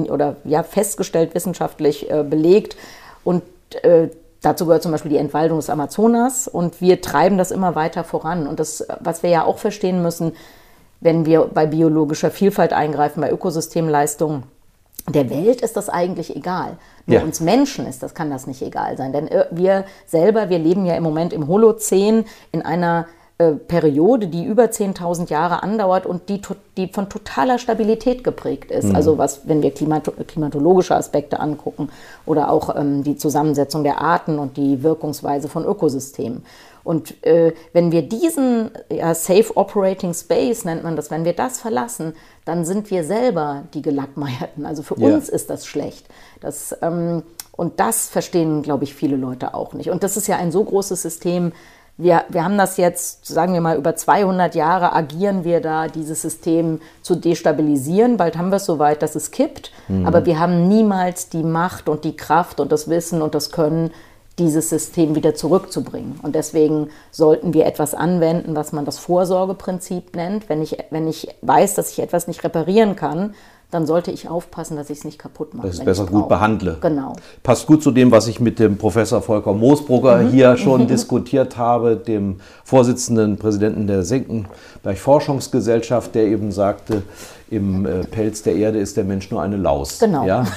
oder 0.09 0.37
ja, 0.45 0.63
festgestellt, 0.63 1.35
wissenschaftlich 1.35 2.09
äh, 2.09 2.23
belegt 2.23 2.77
und 3.23 3.43
äh, 3.81 4.09
dazu 4.43 4.65
gehört 4.65 4.83
zum 4.83 4.91
Beispiel 4.91 5.11
die 5.11 5.17
Entwaldung 5.17 5.57
des 5.57 5.69
Amazonas. 5.69 6.47
Und 6.47 6.81
wir 6.81 7.01
treiben 7.01 7.37
das 7.37 7.51
immer 7.51 7.75
weiter 7.75 8.03
voran. 8.03 8.45
Und 8.47 8.59
das, 8.59 8.85
was 8.99 9.23
wir 9.23 9.29
ja 9.29 9.43
auch 9.43 9.57
verstehen 9.57 10.03
müssen, 10.03 10.33
wenn 11.01 11.25
wir 11.25 11.49
bei 11.53 11.65
biologischer 11.65 12.31
Vielfalt 12.31 12.71
eingreifen, 12.71 13.21
bei 13.21 13.31
Ökosystemleistungen, 13.31 14.43
der 15.09 15.29
Welt 15.29 15.61
ist 15.61 15.75
das 15.75 15.89
eigentlich 15.89 16.33
egal. 16.35 16.77
Nur 17.05 17.17
ja. 17.17 17.23
uns 17.23 17.41
Menschen 17.41 17.85
ist 17.87 18.03
das, 18.03 18.13
kann 18.13 18.29
das 18.29 18.47
nicht 18.47 18.61
egal 18.61 18.95
sein. 18.95 19.11
Denn 19.11 19.27
äh, 19.27 19.45
wir 19.51 19.85
selber, 20.05 20.49
wir 20.49 20.59
leben 20.59 20.85
ja 20.85 20.95
im 20.95 21.03
Moment 21.03 21.33
im 21.33 21.47
Holozän 21.47 22.25
in 22.51 22.61
einer 22.61 23.07
äh, 23.39 23.53
Periode, 23.53 24.27
die 24.27 24.43
über 24.45 24.65
10.000 24.65 25.29
Jahre 25.29 25.63
andauert 25.63 26.05
und 26.05 26.29
die, 26.29 26.39
die 26.77 26.87
von 26.87 27.09
totaler 27.09 27.57
Stabilität 27.57 28.23
geprägt 28.23 28.69
ist. 28.69 28.89
Mhm. 28.89 28.95
Also 28.95 29.17
was, 29.17 29.47
wenn 29.47 29.63
wir 29.63 29.71
klimato 29.71 30.11
klimatologische 30.11 30.95
Aspekte 30.95 31.39
angucken 31.39 31.89
oder 32.25 32.51
auch 32.51 32.75
ähm, 32.75 33.03
die 33.03 33.17
Zusammensetzung 33.17 33.83
der 33.83 34.01
Arten 34.01 34.37
und 34.37 34.55
die 34.57 34.83
Wirkungsweise 34.83 35.49
von 35.49 35.65
Ökosystemen. 35.65 36.43
Und 36.83 37.25
äh, 37.25 37.53
wenn 37.71 37.91
wir 37.91 38.01
diesen 38.03 38.71
ja, 38.91 39.15
Safe 39.15 39.55
Operating 39.55 40.13
Space 40.13 40.65
nennt 40.65 40.83
man 40.83 40.95
das, 40.95 41.09
wenn 41.09 41.25
wir 41.25 41.33
das 41.33 41.59
verlassen, 41.59 42.13
dann 42.45 42.65
sind 42.65 42.91
wir 42.91 43.03
selber 43.03 43.63
die 43.73 43.81
Gelackmeierten. 43.81 44.65
Also 44.65 44.83
für 44.83 44.99
ja. 44.99 45.07
uns 45.07 45.29
ist 45.29 45.49
das 45.49 45.65
schlecht. 45.65 46.05
Das, 46.41 46.75
ähm, 46.81 47.23
und 47.51 47.79
das 47.79 48.09
verstehen, 48.09 48.63
glaube 48.63 48.83
ich, 48.83 48.93
viele 48.93 49.15
Leute 49.15 49.53
auch 49.53 49.73
nicht. 49.73 49.89
Und 49.89 50.03
das 50.03 50.17
ist 50.17 50.27
ja 50.27 50.37
ein 50.37 50.51
so 50.51 50.63
großes 50.63 51.01
System, 51.01 51.53
wir, 51.97 52.23
wir 52.29 52.43
haben 52.43 52.57
das 52.57 52.77
jetzt, 52.77 53.27
sagen 53.27 53.53
wir 53.53 53.61
mal, 53.61 53.77
über 53.77 53.95
200 53.95 54.55
Jahre 54.55 54.93
agieren 54.93 55.43
wir 55.43 55.61
da, 55.61 55.87
dieses 55.87 56.23
System 56.23 56.81
zu 57.03 57.15
destabilisieren. 57.15 58.17
Bald 58.17 58.37
haben 58.37 58.49
wir 58.49 58.55
es 58.55 58.65
soweit, 58.65 59.03
dass 59.03 59.15
es 59.15 59.29
kippt. 59.29 59.71
Mhm. 59.87 60.05
Aber 60.07 60.25
wir 60.25 60.39
haben 60.39 60.67
niemals 60.67 61.29
die 61.29 61.43
Macht 61.43 61.87
und 61.89 62.03
die 62.03 62.15
Kraft 62.15 62.59
und 62.59 62.71
das 62.71 62.89
Wissen 62.89 63.21
und 63.21 63.35
das 63.35 63.51
Können, 63.51 63.91
dieses 64.39 64.69
System 64.69 65.13
wieder 65.13 65.35
zurückzubringen. 65.35 66.19
Und 66.23 66.33
deswegen 66.33 66.89
sollten 67.11 67.53
wir 67.53 67.67
etwas 67.67 67.93
anwenden, 67.93 68.55
was 68.55 68.71
man 68.71 68.85
das 68.85 68.97
Vorsorgeprinzip 68.97 70.15
nennt. 70.15 70.49
Wenn 70.49 70.63
ich, 70.63 70.77
wenn 70.89 71.07
ich 71.07 71.27
weiß, 71.41 71.75
dass 71.75 71.91
ich 71.91 71.99
etwas 71.99 72.27
nicht 72.27 72.43
reparieren 72.43 72.95
kann, 72.95 73.35
dann 73.73 73.87
sollte 73.87 74.11
ich 74.11 74.29
aufpassen, 74.29 74.77
dass 74.77 74.89
ich 74.89 74.99
es 74.99 75.03
nicht 75.03 75.17
kaputt 75.17 75.53
mache. 75.53 75.67
Dass 75.67 75.75
ich 75.75 75.81
es 75.81 75.85
besser 75.85 76.05
gut 76.05 76.29
behandle. 76.29 76.77
Genau. 76.79 77.13
Passt 77.41 77.65
gut 77.65 77.81
zu 77.81 77.91
dem, 77.91 78.11
was 78.11 78.27
ich 78.27 78.39
mit 78.39 78.59
dem 78.59 78.77
Professor 78.77 79.21
Volker 79.21 79.53
Moosbrugger 79.53 80.17
mhm. 80.17 80.29
hier 80.29 80.57
schon 80.57 80.87
diskutiert 80.93 81.57
habe, 81.57 81.95
dem 81.95 82.37
Vorsitzenden 82.63 83.37
Präsidenten 83.37 83.87
der 83.87 84.03
Senckenberg 84.03 84.97
Forschungsgesellschaft, 84.97 86.13
der 86.15 86.25
eben 86.25 86.51
sagte, 86.51 87.03
im 87.49 87.85
äh, 87.85 88.03
Pelz 88.03 88.43
der 88.43 88.55
Erde 88.55 88.79
ist 88.79 88.97
der 88.97 89.03
Mensch 89.03 89.31
nur 89.31 89.41
eine 89.41 89.57
Laus. 89.57 89.99
Genau. 89.99 90.25
Ja? 90.25 90.45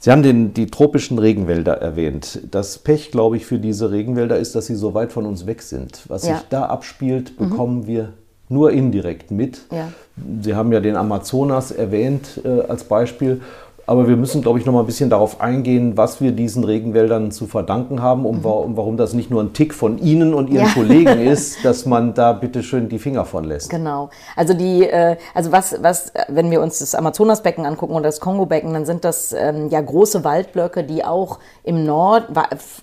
Sie 0.00 0.10
haben 0.10 0.22
den, 0.22 0.52
die 0.52 0.66
tropischen 0.66 1.18
Regenwälder 1.18 1.80
erwähnt. 1.80 2.40
Das 2.50 2.76
Pech, 2.76 3.10
glaube 3.10 3.38
ich, 3.38 3.46
für 3.46 3.58
diese 3.58 3.90
Regenwälder 3.90 4.36
ist, 4.36 4.54
dass 4.54 4.66
sie 4.66 4.74
so 4.74 4.92
weit 4.92 5.12
von 5.12 5.24
uns 5.24 5.46
weg 5.46 5.62
sind. 5.62 6.02
Was 6.08 6.26
ja. 6.26 6.36
sich 6.36 6.46
da 6.50 6.66
abspielt, 6.66 7.40
mhm. 7.40 7.48
bekommen 7.48 7.78
mhm. 7.78 7.86
wir 7.86 8.12
nur 8.50 8.72
indirekt 8.72 9.30
mit. 9.30 9.62
Ja. 9.72 9.88
Sie 10.42 10.54
haben 10.54 10.72
ja 10.72 10.80
den 10.80 10.96
Amazonas 10.96 11.72
erwähnt 11.72 12.40
äh, 12.44 12.62
als 12.68 12.84
Beispiel. 12.84 13.40
Aber 13.86 14.08
wir 14.08 14.16
müssen, 14.16 14.40
glaube 14.40 14.58
ich, 14.58 14.64
noch 14.64 14.72
mal 14.72 14.80
ein 14.80 14.86
bisschen 14.86 15.10
darauf 15.10 15.42
eingehen, 15.42 15.96
was 15.96 16.20
wir 16.20 16.32
diesen 16.32 16.64
Regenwäldern 16.64 17.30
zu 17.30 17.46
verdanken 17.46 18.00
haben 18.00 18.24
und, 18.24 18.38
mhm. 18.38 18.44
warum, 18.44 18.76
warum 18.78 18.96
das 18.96 19.12
nicht 19.12 19.30
nur 19.30 19.42
ein 19.42 19.52
Tick 19.52 19.74
von 19.74 19.98
Ihnen 19.98 20.32
und 20.32 20.48
Ihren 20.48 20.66
ja. 20.66 20.72
Kollegen 20.72 21.20
ist, 21.26 21.64
dass 21.64 21.84
man 21.84 22.14
da 22.14 22.32
bitte 22.32 22.62
schön 22.62 22.88
die 22.88 22.98
Finger 22.98 23.26
von 23.26 23.44
lässt. 23.44 23.68
Genau. 23.68 24.08
Also 24.36 24.54
die, 24.54 24.88
äh, 24.88 25.16
also 25.34 25.52
was, 25.52 25.82
was, 25.82 26.12
wenn 26.28 26.50
wir 26.50 26.62
uns 26.62 26.78
das 26.78 26.94
Amazonasbecken 26.94 27.66
angucken 27.66 27.92
oder 27.92 28.04
das 28.04 28.20
Kongobecken, 28.20 28.72
dann 28.72 28.86
sind 28.86 29.04
das 29.04 29.34
ähm, 29.34 29.68
ja 29.68 29.82
große 29.82 30.24
Waldblöcke, 30.24 30.84
die 30.84 31.04
auch 31.04 31.38
im 31.62 31.84
Nord, 31.84 32.28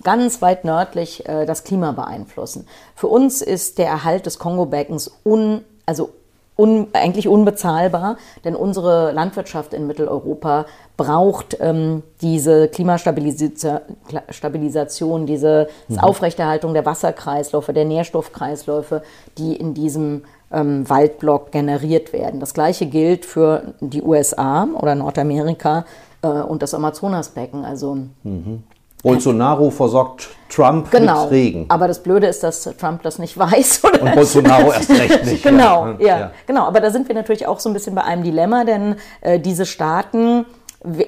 ganz 0.04 0.40
weit 0.40 0.64
nördlich 0.64 1.28
äh, 1.28 1.46
das 1.46 1.64
Klima 1.64 1.90
beeinflussen. 1.92 2.66
Für 2.94 3.08
uns 3.08 3.42
ist 3.42 3.78
der 3.78 3.86
Erhalt 3.86 4.26
des 4.26 4.38
Kongobeckens 4.38 5.10
un, 5.24 5.62
also 5.84 6.10
un, 6.56 6.88
eigentlich 6.92 7.28
unbezahlbar, 7.28 8.16
denn 8.44 8.54
unsere 8.54 9.12
Landwirtschaft 9.12 9.72
in 9.74 9.86
Mitteleuropa 9.86 10.66
braucht 10.96 11.58
ähm, 11.60 12.02
diese 12.20 12.68
Klimastabilisation, 12.68 15.26
diese 15.26 15.68
mhm. 15.88 15.98
Aufrechterhaltung 15.98 16.74
der 16.74 16.84
Wasserkreisläufe, 16.84 17.72
der 17.72 17.86
Nährstoffkreisläufe, 17.86 19.02
die 19.38 19.56
in 19.56 19.72
diesem 19.74 20.24
ähm, 20.52 20.88
Waldblock 20.88 21.52
generiert 21.52 22.12
werden. 22.12 22.40
Das 22.40 22.54
gleiche 22.54 22.86
gilt 22.86 23.24
für 23.24 23.74
die 23.80 24.02
USA 24.02 24.68
oder 24.78 24.94
Nordamerika 24.94 25.84
äh, 26.22 26.28
und 26.28 26.62
das 26.62 26.74
Amazonasbecken. 26.74 27.64
Also 27.64 27.96
mhm. 28.22 28.62
Bolsonaro 29.02 29.70
versorgt 29.70 30.30
Trump 30.48 30.90
genau. 30.90 31.24
mit 31.24 31.32
Regen. 31.32 31.66
Aber 31.68 31.88
das 31.88 32.02
Blöde 32.02 32.26
ist, 32.26 32.42
dass 32.42 32.62
Trump 32.62 33.02
das 33.02 33.18
nicht 33.18 33.36
weiß. 33.38 33.82
Oder? 33.84 34.02
Und 34.02 34.14
Bolsonaro 34.14 34.72
erst 34.72 34.90
recht 34.90 35.24
nicht. 35.24 35.42
genau, 35.42 35.86
ja. 35.86 35.96
Ja. 35.98 36.20
ja. 36.20 36.30
genau. 36.46 36.66
Aber 36.66 36.80
da 36.80 36.90
sind 36.90 37.08
wir 37.08 37.14
natürlich 37.14 37.46
auch 37.46 37.60
so 37.60 37.68
ein 37.68 37.72
bisschen 37.72 37.94
bei 37.94 38.04
einem 38.04 38.22
Dilemma, 38.22 38.64
denn 38.64 38.96
äh, 39.20 39.40
diese 39.40 39.66
Staaten 39.66 40.46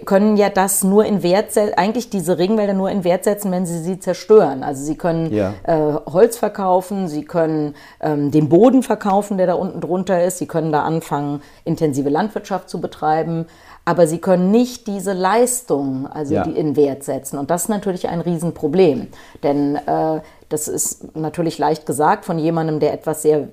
können 0.05 0.37
ja 0.37 0.51
das 0.51 0.85
nur 0.85 1.05
in 1.05 1.25
Wert 1.25 1.53
setzen, 1.53 1.75
eigentlich 1.77 2.09
diese 2.09 2.39
Regenwälder 2.39 2.75
nur 2.75 2.91
in 2.91 3.03
Wert 3.03 3.25
setzen, 3.25 3.51
wenn 3.51 3.67
sie 3.67 3.81
sie 3.81 3.99
zerstören. 3.99 4.63
Also 4.63 4.85
sie 4.85 4.97
können 4.97 5.33
ja. 5.33 5.53
äh, 5.65 5.95
Holz 6.07 6.37
verkaufen, 6.37 7.09
sie 7.09 7.25
können 7.25 7.75
ähm, 8.01 8.31
den 8.31 8.49
Boden 8.49 8.85
verkaufen, 8.85 9.37
der 9.37 9.49
da 9.49 9.55
unten 9.55 9.81
drunter 9.81 10.23
ist, 10.23 10.39
sie 10.39 10.47
können 10.47 10.71
da 10.71 10.83
anfangen, 10.83 11.43
intensive 11.65 12.09
Landwirtschaft 12.09 12.71
zu 12.71 12.81
betreiben 12.81 13.47
aber 13.85 14.07
sie 14.07 14.19
können 14.19 14.51
nicht 14.51 14.87
diese 14.87 15.13
Leistung, 15.13 16.07
also 16.07 16.35
ja. 16.35 16.45
die 16.45 16.57
in 16.57 16.77
Wert 16.77 17.05
setzen. 17.05 17.39
Und 17.39 17.51
das 17.51 17.65
ist 17.65 17.69
natürlich 17.69 18.09
ein 18.09 18.21
Riesenproblem, 18.21 19.09
denn 19.43 19.77
äh, 19.77 20.21
das 20.49 20.69
ist 20.69 21.17
natürlich 21.17 21.59
leicht 21.59 21.85
gesagt 21.85 22.25
von 22.25 22.39
jemandem, 22.39 22.81
der 22.81 22.93
etwas 22.93 23.23
sehr 23.23 23.49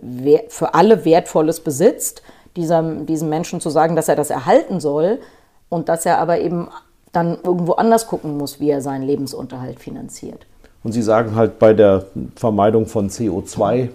für 0.50 0.74
alle 0.74 1.04
Wertvolles 1.04 1.60
besitzt, 1.60 2.22
dieser, 2.56 2.82
diesem 2.82 3.30
Menschen 3.30 3.62
zu 3.62 3.70
sagen, 3.70 3.96
dass 3.96 4.08
er 4.08 4.16
das 4.16 4.30
erhalten 4.30 4.80
soll 4.80 5.20
und 5.70 5.90
dass 5.90 6.06
er 6.06 6.20
aber 6.20 6.40
eben 6.40 6.68
dann 7.12 7.38
irgendwo 7.44 7.74
anders 7.74 8.08
gucken 8.08 8.38
muss, 8.38 8.60
wie 8.60 8.70
er 8.70 8.82
seinen 8.82 9.04
Lebensunterhalt 9.04 9.80
finanziert. 9.80 10.46
Und 10.84 10.94
Sie 10.94 11.02
sagen 11.02 11.36
halt 11.36 11.60
bei 11.60 11.74
der 11.74 12.06
Vermeidung 12.36 12.88
von 12.88 13.10
CO2, 13.10 13.74
ähm, 13.74 13.90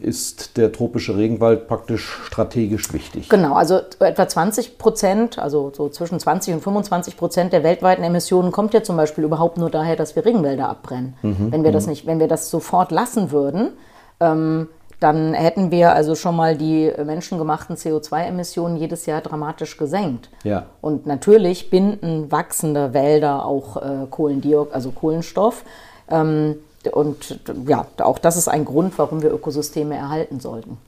ist 0.00 0.56
der 0.56 0.72
tropische 0.72 1.16
Regenwald 1.16 1.68
praktisch 1.68 2.20
strategisch 2.24 2.92
wichtig. 2.94 3.28
Genau, 3.28 3.52
also 3.52 3.80
etwa 4.00 4.26
20 4.26 4.78
Prozent, 4.78 5.38
also 5.38 5.70
so 5.76 5.90
zwischen 5.90 6.18
20 6.18 6.54
und 6.54 6.62
25 6.62 7.18
Prozent 7.18 7.52
der 7.52 7.62
weltweiten 7.62 8.02
Emissionen 8.02 8.50
kommt 8.50 8.72
ja 8.72 8.82
zum 8.82 8.96
Beispiel 8.96 9.24
überhaupt 9.24 9.58
nur 9.58 9.68
daher, 9.70 9.94
dass 9.94 10.16
wir 10.16 10.24
Regenwälder 10.24 10.70
abbrennen. 10.70 11.16
Mhm. 11.20 11.52
Wenn 11.52 11.64
wir 11.64 11.72
das 11.72 11.84
mhm. 11.84 11.90
nicht, 11.90 12.06
wenn 12.06 12.18
wir 12.18 12.28
das 12.28 12.50
sofort 12.50 12.90
lassen 12.90 13.30
würden, 13.30 13.72
ähm, 14.20 14.68
dann 15.00 15.34
hätten 15.34 15.70
wir 15.70 15.92
also 15.92 16.14
schon 16.14 16.34
mal 16.34 16.56
die 16.56 16.90
menschengemachten 17.04 17.76
CO2-Emissionen 17.76 18.78
jedes 18.78 19.04
Jahr 19.04 19.20
dramatisch 19.20 19.76
gesenkt. 19.76 20.30
Ja. 20.44 20.66
Und 20.80 21.06
natürlich 21.06 21.68
binden 21.68 22.32
wachsende 22.32 22.94
Wälder 22.94 23.44
auch 23.44 23.76
äh, 23.76 24.06
Kohlendioxid, 24.10 24.74
also 24.74 24.92
Kohlenstoff. 24.92 25.64
Ähm, 26.08 26.56
und 26.90 27.40
ja, 27.66 27.86
auch 27.98 28.18
das 28.18 28.36
ist 28.36 28.48
ein 28.48 28.64
Grund, 28.64 28.98
warum 28.98 29.22
wir 29.22 29.32
Ökosysteme 29.32 29.96
erhalten 29.96 30.40
sollten. 30.40 30.78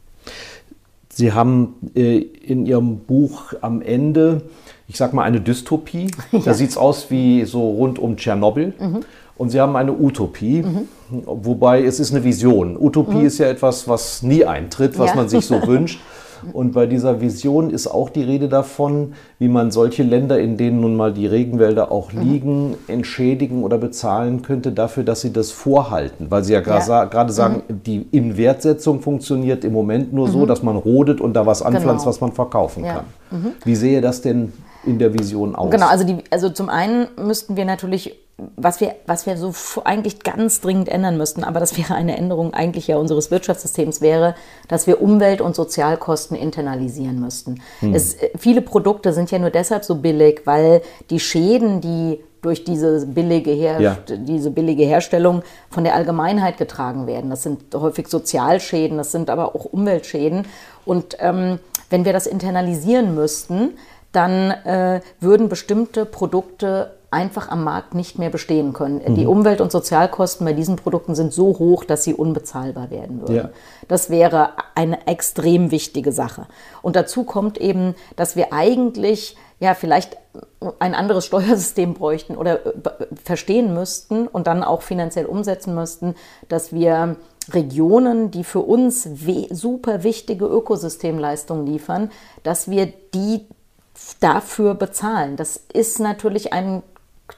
Sie 1.18 1.32
haben 1.32 1.74
äh, 1.96 2.18
in 2.18 2.64
Ihrem 2.64 2.98
Buch 2.98 3.52
am 3.60 3.82
Ende, 3.82 4.42
ich 4.86 4.96
sag 4.96 5.12
mal, 5.14 5.24
eine 5.24 5.40
Dystopie. 5.40 6.10
Ja. 6.32 6.40
Da 6.44 6.54
sieht 6.54 6.70
es 6.70 6.76
aus 6.76 7.10
wie 7.10 7.44
so 7.44 7.70
rund 7.70 7.98
um 7.98 8.16
Tschernobyl. 8.16 8.72
Mhm. 8.78 9.00
Und 9.36 9.50
Sie 9.50 9.60
haben 9.60 9.76
eine 9.76 9.92
Utopie, 9.92 10.62
mhm. 10.62 10.88
wobei 11.24 11.84
es 11.84 12.00
ist 12.00 12.12
eine 12.12 12.22
Vision. 12.24 12.76
Utopie 12.76 13.18
mhm. 13.18 13.26
ist 13.26 13.38
ja 13.38 13.46
etwas, 13.46 13.88
was 13.88 14.22
nie 14.22 14.44
eintritt, 14.44 14.98
was 14.98 15.10
ja. 15.10 15.16
man 15.16 15.28
sich 15.28 15.46
so 15.46 15.54
wünscht. 15.66 16.00
Und 16.52 16.72
bei 16.72 16.86
dieser 16.86 17.20
Vision 17.20 17.70
ist 17.70 17.86
auch 17.86 18.10
die 18.10 18.22
Rede 18.22 18.48
davon, 18.48 19.14
wie 19.38 19.48
man 19.48 19.70
solche 19.70 20.02
Länder, 20.02 20.38
in 20.38 20.56
denen 20.56 20.80
nun 20.80 20.96
mal 20.96 21.12
die 21.12 21.26
Regenwälder 21.26 21.90
auch 21.92 22.12
mhm. 22.12 22.20
liegen, 22.20 22.74
entschädigen 22.88 23.62
oder 23.62 23.78
bezahlen 23.78 24.42
könnte 24.42 24.72
dafür, 24.72 25.04
dass 25.04 25.20
sie 25.20 25.32
das 25.32 25.50
vorhalten. 25.50 26.26
Weil 26.30 26.44
Sie 26.44 26.52
ja 26.52 26.60
gerade 26.60 27.12
ja. 27.12 27.28
sagen, 27.28 27.62
mhm. 27.68 27.82
die 27.84 28.06
Inwertsetzung 28.10 29.00
funktioniert 29.00 29.64
im 29.64 29.72
Moment 29.72 30.12
nur 30.12 30.28
mhm. 30.28 30.32
so, 30.32 30.46
dass 30.46 30.62
man 30.62 30.76
rodet 30.76 31.20
und 31.20 31.34
da 31.34 31.46
was 31.46 31.62
anpflanzt, 31.62 32.04
genau. 32.04 32.10
was 32.10 32.20
man 32.20 32.32
verkaufen 32.32 32.84
ja. 32.84 32.94
kann. 32.94 33.04
Mhm. 33.30 33.52
Wie 33.64 33.74
sehe 33.74 34.00
das 34.00 34.20
denn 34.22 34.52
in 34.84 34.98
der 34.98 35.12
Vision 35.12 35.54
aus? 35.54 35.70
Genau, 35.70 35.86
also, 35.86 36.04
die, 36.04 36.18
also 36.30 36.50
zum 36.50 36.68
einen 36.68 37.08
müssten 37.16 37.56
wir 37.56 37.64
natürlich 37.64 38.16
was 38.56 38.80
wir, 38.80 38.94
was 39.06 39.26
wir 39.26 39.36
so 39.36 39.52
eigentlich 39.84 40.20
ganz 40.20 40.60
dringend 40.60 40.88
ändern 40.88 41.16
müssten, 41.16 41.42
aber 41.42 41.58
das 41.58 41.76
wäre 41.76 41.94
eine 41.94 42.16
Änderung 42.16 42.54
eigentlich 42.54 42.86
ja 42.86 42.96
unseres 42.96 43.30
Wirtschaftssystems, 43.30 44.00
wäre, 44.00 44.34
dass 44.68 44.86
wir 44.86 45.02
Umwelt- 45.02 45.40
und 45.40 45.56
Sozialkosten 45.56 46.36
internalisieren 46.36 47.20
müssten. 47.20 47.60
Hm. 47.80 47.94
Es, 47.94 48.16
viele 48.36 48.62
Produkte 48.62 49.12
sind 49.12 49.30
ja 49.32 49.40
nur 49.40 49.50
deshalb 49.50 49.84
so 49.84 49.96
billig, 49.96 50.42
weil 50.44 50.82
die 51.10 51.18
Schäden, 51.18 51.80
die 51.80 52.20
durch 52.40 52.62
diese 52.62 53.04
billige, 53.06 53.50
Her 53.50 53.80
ja. 53.80 53.96
diese 54.08 54.52
billige 54.52 54.84
Herstellung 54.84 55.42
von 55.70 55.82
der 55.82 55.96
Allgemeinheit 55.96 56.56
getragen 56.56 57.08
werden. 57.08 57.30
Das 57.30 57.42
sind 57.42 57.74
häufig 57.74 58.06
Sozialschäden, 58.06 58.96
das 58.96 59.10
sind 59.10 59.30
aber 59.30 59.56
auch 59.56 59.64
Umweltschäden. 59.64 60.46
Und 60.84 61.16
ähm, 61.18 61.58
wenn 61.90 62.04
wir 62.04 62.12
das 62.12 62.28
internalisieren 62.28 63.16
müssten, 63.16 63.70
dann 64.12 64.50
äh, 64.50 65.00
würden 65.20 65.48
bestimmte 65.48 66.04
Produkte 66.04 66.98
einfach 67.10 67.48
am 67.48 67.64
Markt 67.64 67.94
nicht 67.94 68.18
mehr 68.18 68.28
bestehen 68.28 68.72
können. 68.72 69.00
Mhm. 69.06 69.14
Die 69.14 69.26
Umwelt- 69.26 69.60
und 69.60 69.72
Sozialkosten 69.72 70.44
bei 70.44 70.52
diesen 70.52 70.76
Produkten 70.76 71.14
sind 71.14 71.32
so 71.32 71.58
hoch, 71.58 71.84
dass 71.84 72.04
sie 72.04 72.14
unbezahlbar 72.14 72.90
werden 72.90 73.22
würden. 73.22 73.36
Ja. 73.36 73.50
Das 73.88 74.10
wäre 74.10 74.50
eine 74.74 75.06
extrem 75.06 75.70
wichtige 75.70 76.12
Sache. 76.12 76.46
Und 76.82 76.96
dazu 76.96 77.24
kommt 77.24 77.58
eben, 77.58 77.94
dass 78.16 78.36
wir 78.36 78.52
eigentlich 78.52 79.36
ja 79.58 79.74
vielleicht 79.74 80.18
ein 80.78 80.94
anderes 80.94 81.24
Steuersystem 81.26 81.94
bräuchten 81.94 82.36
oder 82.36 82.66
äh, 82.66 82.72
verstehen 83.24 83.72
müssten 83.72 84.26
und 84.26 84.46
dann 84.46 84.62
auch 84.62 84.82
finanziell 84.82 85.26
umsetzen 85.26 85.74
müssten, 85.74 86.14
dass 86.48 86.72
wir 86.72 87.16
Regionen, 87.50 88.30
die 88.30 88.44
für 88.44 88.60
uns 88.60 89.08
super 89.50 90.04
wichtige 90.04 90.44
Ökosystemleistungen 90.44 91.66
liefern, 91.66 92.10
dass 92.42 92.70
wir 92.70 92.92
die 93.14 93.46
dafür 94.20 94.74
bezahlen. 94.74 95.36
Das 95.36 95.60
ist 95.72 96.00
natürlich 96.00 96.52
ein 96.52 96.82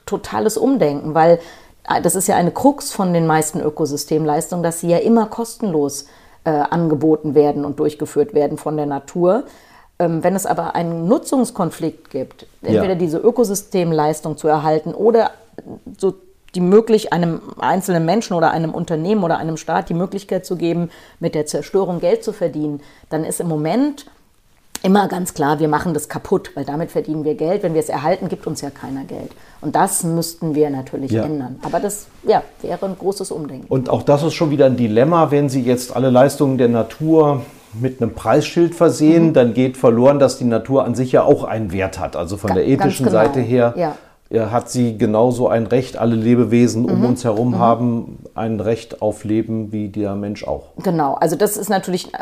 totales 0.06 0.56
Umdenken, 0.56 1.14
weil 1.14 1.40
äh, 1.88 2.00
das 2.00 2.14
ist 2.14 2.26
ja 2.26 2.36
eine 2.36 2.50
Krux 2.50 2.92
von 2.92 3.12
den 3.12 3.26
meisten 3.26 3.60
Ökosystemleistungen, 3.60 4.62
dass 4.62 4.80
sie 4.80 4.88
ja 4.88 4.98
immer 4.98 5.26
kostenlos 5.26 6.06
äh, 6.44 6.50
angeboten 6.50 7.34
werden 7.34 7.64
und 7.64 7.78
durchgeführt 7.78 8.34
werden 8.34 8.58
von 8.58 8.76
der 8.76 8.86
Natur. 8.86 9.44
Ähm, 9.98 10.24
wenn 10.24 10.34
es 10.34 10.46
aber 10.46 10.74
einen 10.74 11.06
Nutzungskonflikt 11.08 12.10
gibt, 12.10 12.46
entweder 12.62 12.90
ja. 12.90 12.94
diese 12.94 13.18
Ökosystemleistung 13.18 14.36
zu 14.36 14.48
erhalten 14.48 14.94
oder 14.94 15.32
so 15.98 16.14
die 16.54 16.60
möglich 16.60 17.12
einem 17.12 17.40
einzelnen 17.58 18.04
Menschen 18.04 18.34
oder 18.34 18.50
einem 18.50 18.74
Unternehmen 18.74 19.22
oder 19.22 19.38
einem 19.38 19.56
Staat 19.56 19.88
die 19.88 19.94
Möglichkeit 19.94 20.44
zu 20.44 20.56
geben, 20.56 20.90
mit 21.20 21.34
der 21.34 21.46
Zerstörung 21.46 22.00
Geld 22.00 22.24
zu 22.24 22.32
verdienen, 22.32 22.80
dann 23.08 23.24
ist 23.24 23.40
im 23.40 23.48
Moment 23.48 24.06
immer 24.82 25.08
ganz 25.08 25.34
klar, 25.34 25.60
wir 25.60 25.68
machen 25.68 25.94
das 25.94 26.08
kaputt, 26.08 26.52
weil 26.54 26.64
damit 26.64 26.90
verdienen 26.90 27.24
wir 27.24 27.34
Geld. 27.34 27.62
Wenn 27.62 27.74
wir 27.74 27.80
es 27.80 27.88
erhalten, 27.88 28.28
gibt 28.28 28.46
uns 28.46 28.60
ja 28.60 28.70
keiner 28.70 29.04
Geld. 29.04 29.30
Und 29.60 29.76
das 29.76 30.04
müssten 30.04 30.54
wir 30.54 30.70
natürlich 30.70 31.10
ja. 31.10 31.24
ändern. 31.24 31.58
Aber 31.62 31.80
das 31.80 32.06
ja, 32.22 32.42
wäre 32.62 32.86
ein 32.86 32.96
großes 32.98 33.30
Umdenken. 33.30 33.66
Und 33.68 33.90
auch 33.90 34.02
das 34.02 34.22
ist 34.22 34.34
schon 34.34 34.50
wieder 34.50 34.66
ein 34.66 34.76
Dilemma, 34.76 35.30
wenn 35.30 35.48
Sie 35.48 35.62
jetzt 35.62 35.94
alle 35.94 36.10
Leistungen 36.10 36.58
der 36.58 36.68
Natur 36.68 37.42
mit 37.72 38.02
einem 38.02 38.14
Preisschild 38.14 38.74
versehen, 38.74 39.28
mhm. 39.28 39.32
dann 39.34 39.54
geht 39.54 39.76
verloren, 39.76 40.18
dass 40.18 40.38
die 40.38 40.44
Natur 40.44 40.84
an 40.84 40.94
sich 40.94 41.12
ja 41.12 41.22
auch 41.22 41.44
einen 41.44 41.72
Wert 41.72 42.00
hat. 42.00 42.16
Also 42.16 42.36
von 42.36 42.48
Ga 42.48 42.54
der 42.54 42.66
ethischen 42.66 43.06
genau. 43.06 43.18
Seite 43.18 43.40
her 43.40 43.74
ja 43.76 43.96
hat 44.32 44.70
sie 44.70 44.96
genauso 44.96 45.48
ein 45.48 45.66
Recht, 45.66 45.96
alle 45.96 46.14
Lebewesen 46.14 46.84
um 46.84 47.00
mhm. 47.00 47.04
uns 47.06 47.24
herum 47.24 47.50
mhm. 47.50 47.58
haben 47.58 48.18
ein 48.34 48.60
Recht 48.60 49.02
auf 49.02 49.24
Leben 49.24 49.72
wie 49.72 49.88
der 49.88 50.14
Mensch 50.14 50.44
auch. 50.44 50.66
Genau, 50.82 51.14
also 51.14 51.34
das 51.34 51.56
ist 51.56 51.68
natürlich, 51.68 52.12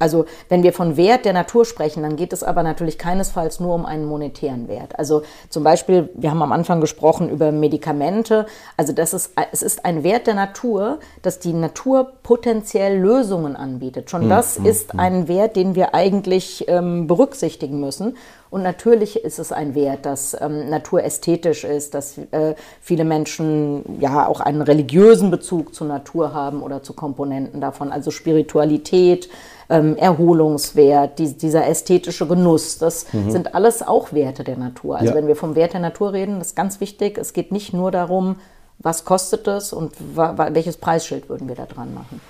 also 0.00 0.24
wenn 0.48 0.64
wir 0.64 0.72
von 0.72 0.96
Wert 0.96 1.24
der 1.24 1.32
Natur 1.32 1.64
sprechen, 1.64 2.02
dann 2.02 2.16
geht 2.16 2.32
es 2.32 2.42
aber 2.42 2.64
natürlich 2.64 2.98
keinesfalls 2.98 3.60
nur 3.60 3.76
um 3.76 3.86
einen 3.86 4.06
monetären 4.06 4.66
Wert. 4.66 4.98
Also 4.98 5.22
zum 5.50 5.62
Beispiel, 5.62 6.08
wir 6.14 6.32
haben 6.32 6.42
am 6.42 6.50
Anfang 6.50 6.80
gesprochen 6.80 7.30
über 7.30 7.52
Medikamente, 7.52 8.46
also 8.76 8.92
das 8.92 9.14
ist, 9.14 9.32
es 9.52 9.62
ist 9.62 9.84
ein 9.84 10.02
Wert 10.02 10.26
der 10.26 10.34
Natur, 10.34 10.98
dass 11.22 11.38
die 11.38 11.52
Natur 11.52 12.12
potenziell 12.24 12.98
Lösungen 12.98 13.54
anbietet. 13.54 14.10
Schon 14.10 14.24
mhm. 14.24 14.30
das 14.30 14.58
mhm. 14.58 14.66
ist 14.66 14.98
ein 14.98 15.28
Wert, 15.28 15.54
den 15.54 15.76
wir 15.76 15.94
eigentlich 15.94 16.64
ähm, 16.66 17.06
berücksichtigen 17.06 17.78
müssen. 17.78 18.16
Und 18.52 18.62
natürlich 18.62 19.16
ist 19.16 19.38
es 19.38 19.50
ein 19.50 19.74
Wert, 19.74 20.04
dass 20.04 20.36
ähm, 20.38 20.68
Natur 20.68 21.02
ästhetisch 21.02 21.64
ist, 21.64 21.94
dass 21.94 22.18
äh, 22.32 22.54
viele 22.82 23.02
Menschen 23.02 23.98
ja 23.98 24.26
auch 24.26 24.40
einen 24.40 24.60
religiösen 24.60 25.30
Bezug 25.30 25.74
zur 25.74 25.86
Natur 25.86 26.34
haben 26.34 26.62
oder 26.62 26.82
zu 26.82 26.92
Komponenten 26.92 27.62
davon, 27.62 27.90
also 27.90 28.10
Spiritualität, 28.10 29.30
ähm, 29.70 29.96
Erholungswert, 29.96 31.18
die, 31.18 31.32
dieser 31.32 31.66
ästhetische 31.66 32.26
Genuss, 32.26 32.76
das 32.76 33.10
mhm. 33.14 33.30
sind 33.30 33.54
alles 33.54 33.80
auch 33.80 34.12
Werte 34.12 34.44
der 34.44 34.58
Natur. 34.58 34.98
Also 34.98 35.12
ja. 35.12 35.14
wenn 35.16 35.28
wir 35.28 35.36
vom 35.36 35.54
Wert 35.54 35.72
der 35.72 35.80
Natur 35.80 36.12
reden, 36.12 36.38
das 36.38 36.48
ist 36.48 36.54
ganz 36.54 36.78
wichtig, 36.78 37.16
es 37.16 37.32
geht 37.32 37.52
nicht 37.52 37.72
nur 37.72 37.90
darum, 37.90 38.36
was 38.80 39.06
kostet 39.06 39.48
es 39.48 39.72
und 39.72 39.94
welches 39.96 40.76
Preisschild 40.76 41.30
würden 41.30 41.48
wir 41.48 41.54
da 41.54 41.64
dran 41.64 41.94
machen. 41.94 42.20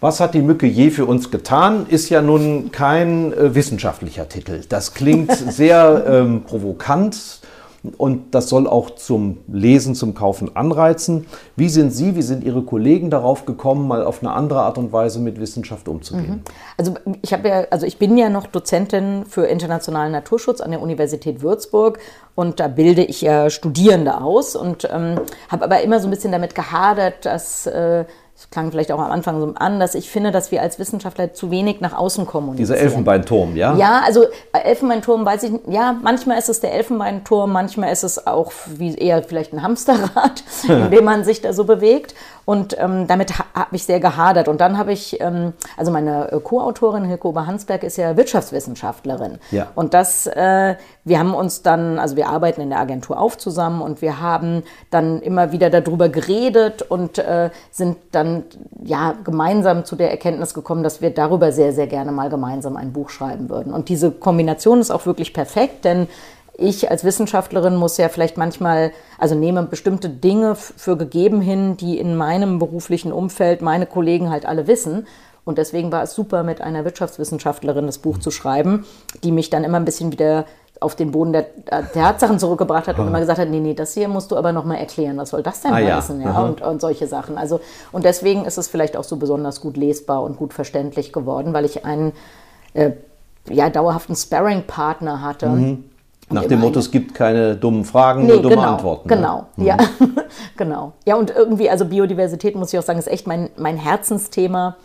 Was 0.00 0.20
hat 0.20 0.34
die 0.34 0.42
Mücke 0.42 0.66
je 0.66 0.90
für 0.90 1.06
uns 1.06 1.30
getan? 1.32 1.86
Ist 1.88 2.08
ja 2.08 2.22
nun 2.22 2.70
kein 2.70 3.32
äh, 3.32 3.54
wissenschaftlicher 3.56 4.28
Titel. 4.28 4.60
Das 4.68 4.94
klingt 4.94 5.32
sehr 5.52 6.04
ähm, 6.06 6.44
provokant 6.44 7.40
und 7.96 8.34
das 8.34 8.48
soll 8.48 8.68
auch 8.68 8.90
zum 8.90 9.38
Lesen, 9.48 9.94
zum 9.96 10.14
Kaufen 10.14 10.54
anreizen. 10.56 11.26
Wie 11.56 11.68
sind 11.68 11.90
Sie, 11.90 12.14
wie 12.14 12.22
sind 12.22 12.44
Ihre 12.44 12.62
Kollegen 12.62 13.10
darauf 13.10 13.44
gekommen, 13.44 13.88
mal 13.88 14.04
auf 14.04 14.22
eine 14.22 14.32
andere 14.32 14.62
Art 14.62 14.78
und 14.78 14.92
Weise 14.92 15.20
mit 15.20 15.40
Wissenschaft 15.40 15.88
umzugehen? 15.88 16.42
Also 16.76 16.94
ich 17.22 17.32
habe 17.32 17.48
ja, 17.48 17.64
also 17.70 17.86
ich 17.86 17.98
bin 17.98 18.16
ja 18.16 18.28
noch 18.28 18.46
Dozentin 18.46 19.24
für 19.26 19.46
internationalen 19.46 20.12
Naturschutz 20.12 20.60
an 20.60 20.70
der 20.70 20.80
Universität 20.80 21.42
Würzburg 21.42 21.98
und 22.34 22.60
da 22.60 22.68
bilde 22.68 23.04
ich 23.04 23.22
ja 23.22 23.50
Studierende 23.50 24.20
aus 24.20 24.54
und 24.54 24.88
ähm, 24.92 25.20
habe 25.48 25.64
aber 25.64 25.80
immer 25.82 25.98
so 26.00 26.06
ein 26.08 26.10
bisschen 26.10 26.32
damit 26.32 26.54
gehadert, 26.54 27.24
dass 27.24 27.66
äh, 27.66 28.04
das 28.38 28.50
klang 28.50 28.70
vielleicht 28.70 28.92
auch 28.92 29.00
am 29.00 29.10
Anfang 29.10 29.40
so 29.40 29.52
an, 29.56 29.80
dass 29.80 29.96
ich 29.96 30.10
finde, 30.10 30.30
dass 30.30 30.52
wir 30.52 30.62
als 30.62 30.78
Wissenschaftler 30.78 31.34
zu 31.34 31.50
wenig 31.50 31.80
nach 31.80 31.92
außen 31.92 32.24
kommunizieren. 32.24 32.68
Dieser 32.68 32.78
Elfenbeinturm, 32.78 33.56
ja? 33.56 33.74
Ja, 33.74 34.02
also 34.06 34.22
äh, 34.52 34.60
Elfenbeinturm 34.62 35.26
weiß 35.26 35.42
ich, 35.42 35.52
ja, 35.66 35.96
manchmal 36.00 36.38
ist 36.38 36.48
es 36.48 36.60
der 36.60 36.72
Elfenbeinturm, 36.72 37.50
manchmal 37.50 37.90
ist 37.90 38.04
es 38.04 38.28
auch 38.28 38.52
wie 38.66 38.94
eher 38.94 39.24
vielleicht 39.24 39.52
ein 39.52 39.64
Hamsterrad, 39.64 40.44
in 40.68 40.92
dem 40.92 41.04
man 41.04 41.24
sich 41.24 41.40
da 41.40 41.52
so 41.52 41.64
bewegt. 41.64 42.14
Und 42.48 42.78
ähm, 42.80 43.06
damit 43.06 43.38
ha 43.38 43.44
habe 43.52 43.76
ich 43.76 43.84
sehr 43.84 44.00
gehadert. 44.00 44.48
Und 44.48 44.62
dann 44.62 44.78
habe 44.78 44.90
ich, 44.90 45.20
ähm, 45.20 45.52
also 45.76 45.92
meine 45.92 46.32
äh, 46.32 46.40
Co-Autorin 46.40 47.04
Hilko 47.04 47.28
Oberhansberg 47.28 47.82
ist 47.82 47.98
ja 47.98 48.16
Wirtschaftswissenschaftlerin. 48.16 49.36
Ja. 49.50 49.66
Und 49.74 49.92
das, 49.92 50.26
äh, 50.26 50.76
wir 51.04 51.18
haben 51.18 51.34
uns 51.34 51.60
dann, 51.60 51.98
also 51.98 52.16
wir 52.16 52.26
arbeiten 52.30 52.62
in 52.62 52.70
der 52.70 52.78
Agentur 52.78 53.20
auf 53.20 53.36
zusammen 53.36 53.82
und 53.82 54.00
wir 54.00 54.22
haben 54.22 54.62
dann 54.88 55.20
immer 55.20 55.52
wieder 55.52 55.68
darüber 55.68 56.08
geredet 56.08 56.80
und 56.80 57.18
äh, 57.18 57.50
sind 57.70 57.98
dann 58.12 58.44
ja 58.82 59.14
gemeinsam 59.24 59.84
zu 59.84 59.94
der 59.94 60.10
Erkenntnis 60.10 60.54
gekommen, 60.54 60.82
dass 60.82 61.02
wir 61.02 61.10
darüber 61.10 61.52
sehr, 61.52 61.74
sehr 61.74 61.86
gerne 61.86 62.12
mal 62.12 62.30
gemeinsam 62.30 62.78
ein 62.78 62.94
Buch 62.94 63.10
schreiben 63.10 63.50
würden. 63.50 63.74
Und 63.74 63.90
diese 63.90 64.10
Kombination 64.10 64.80
ist 64.80 64.90
auch 64.90 65.04
wirklich 65.04 65.34
perfekt, 65.34 65.84
denn 65.84 66.08
ich 66.60 66.90
als 66.90 67.04
Wissenschaftlerin 67.04 67.76
muss 67.76 67.96
ja 67.98 68.08
vielleicht 68.08 68.36
manchmal, 68.36 68.90
also 69.16 69.36
nehme 69.36 69.62
bestimmte 69.62 70.08
Dinge 70.08 70.56
für 70.56 70.96
gegeben 70.96 71.40
hin, 71.40 71.76
die 71.76 71.98
in 71.98 72.16
meinem 72.16 72.58
beruflichen 72.58 73.12
Umfeld 73.12 73.62
meine 73.62 73.86
Kollegen 73.86 74.28
halt 74.28 74.44
alle 74.44 74.66
wissen. 74.66 75.06
Und 75.44 75.56
deswegen 75.56 75.92
war 75.92 76.02
es 76.02 76.14
super, 76.14 76.42
mit 76.42 76.60
einer 76.60 76.84
Wirtschaftswissenschaftlerin 76.84 77.86
das 77.86 77.98
Buch 77.98 78.18
zu 78.18 78.32
schreiben, 78.32 78.84
die 79.22 79.30
mich 79.30 79.50
dann 79.50 79.62
immer 79.62 79.78
ein 79.78 79.84
bisschen 79.84 80.10
wieder 80.12 80.46
auf 80.80 80.96
den 80.96 81.12
Boden 81.12 81.32
der 81.32 81.46
Tatsachen 81.92 82.38
zurückgebracht 82.40 82.88
hat 82.88 82.98
und 82.98 83.06
immer 83.06 83.20
gesagt 83.20 83.38
hat, 83.38 83.48
nee, 83.48 83.60
nee, 83.60 83.74
das 83.74 83.94
hier 83.94 84.08
musst 84.08 84.30
du 84.30 84.36
aber 84.36 84.52
nochmal 84.52 84.78
erklären, 84.78 85.16
was 85.16 85.30
soll 85.30 85.42
das 85.42 85.60
denn 85.62 85.72
Ah, 85.72 85.78
ja. 85.78 85.96
heißen? 85.96 86.20
Ja, 86.20 86.30
Aha. 86.30 86.46
und, 86.46 86.60
und 86.60 86.80
solche 86.80 87.06
Sachen. 87.06 87.38
Also, 87.38 87.60
und 87.92 88.04
deswegen 88.04 88.44
ist 88.44 88.58
es 88.58 88.68
vielleicht 88.68 88.96
auch 88.96 89.04
so 89.04 89.16
besonders 89.16 89.60
gut 89.60 89.76
lesbar 89.76 90.22
und 90.22 90.36
gut 90.36 90.52
verständlich 90.52 91.12
geworden, 91.12 91.52
weil 91.52 91.64
ich 91.64 91.84
einen 91.84 92.12
äh, 92.74 92.90
ja, 93.48 93.70
dauerhaften 93.70 94.14
Sparring-Partner 94.16 95.22
hatte. 95.22 95.78
Nach 96.30 96.44
dem 96.44 96.60
Motto, 96.60 96.78
es 96.78 96.90
gibt 96.90 97.14
keine 97.14 97.56
dummen 97.56 97.84
Fragen, 97.84 98.26
Nee, 98.26 98.34
nur 98.34 98.42
dumme 98.42 98.56
genau, 98.56 98.68
Antworten. 98.68 99.08
ne? 99.08 99.16
Genau, 99.16 99.46
ja, 99.56 99.76
genau. 100.56 100.92
Ja, 101.06 101.16
und 101.16 101.30
irgendwie, 101.30 101.70
also 101.70 101.84
Biodiversität, 101.86 102.54
muss 102.54 102.72
ich 102.72 102.78
auch 102.78 102.82
sagen, 102.82 102.98
ist 102.98 103.08
echt 103.08 103.26
mein, 103.26 103.50
mein 103.56 103.76
Herzensthema. 103.76 104.76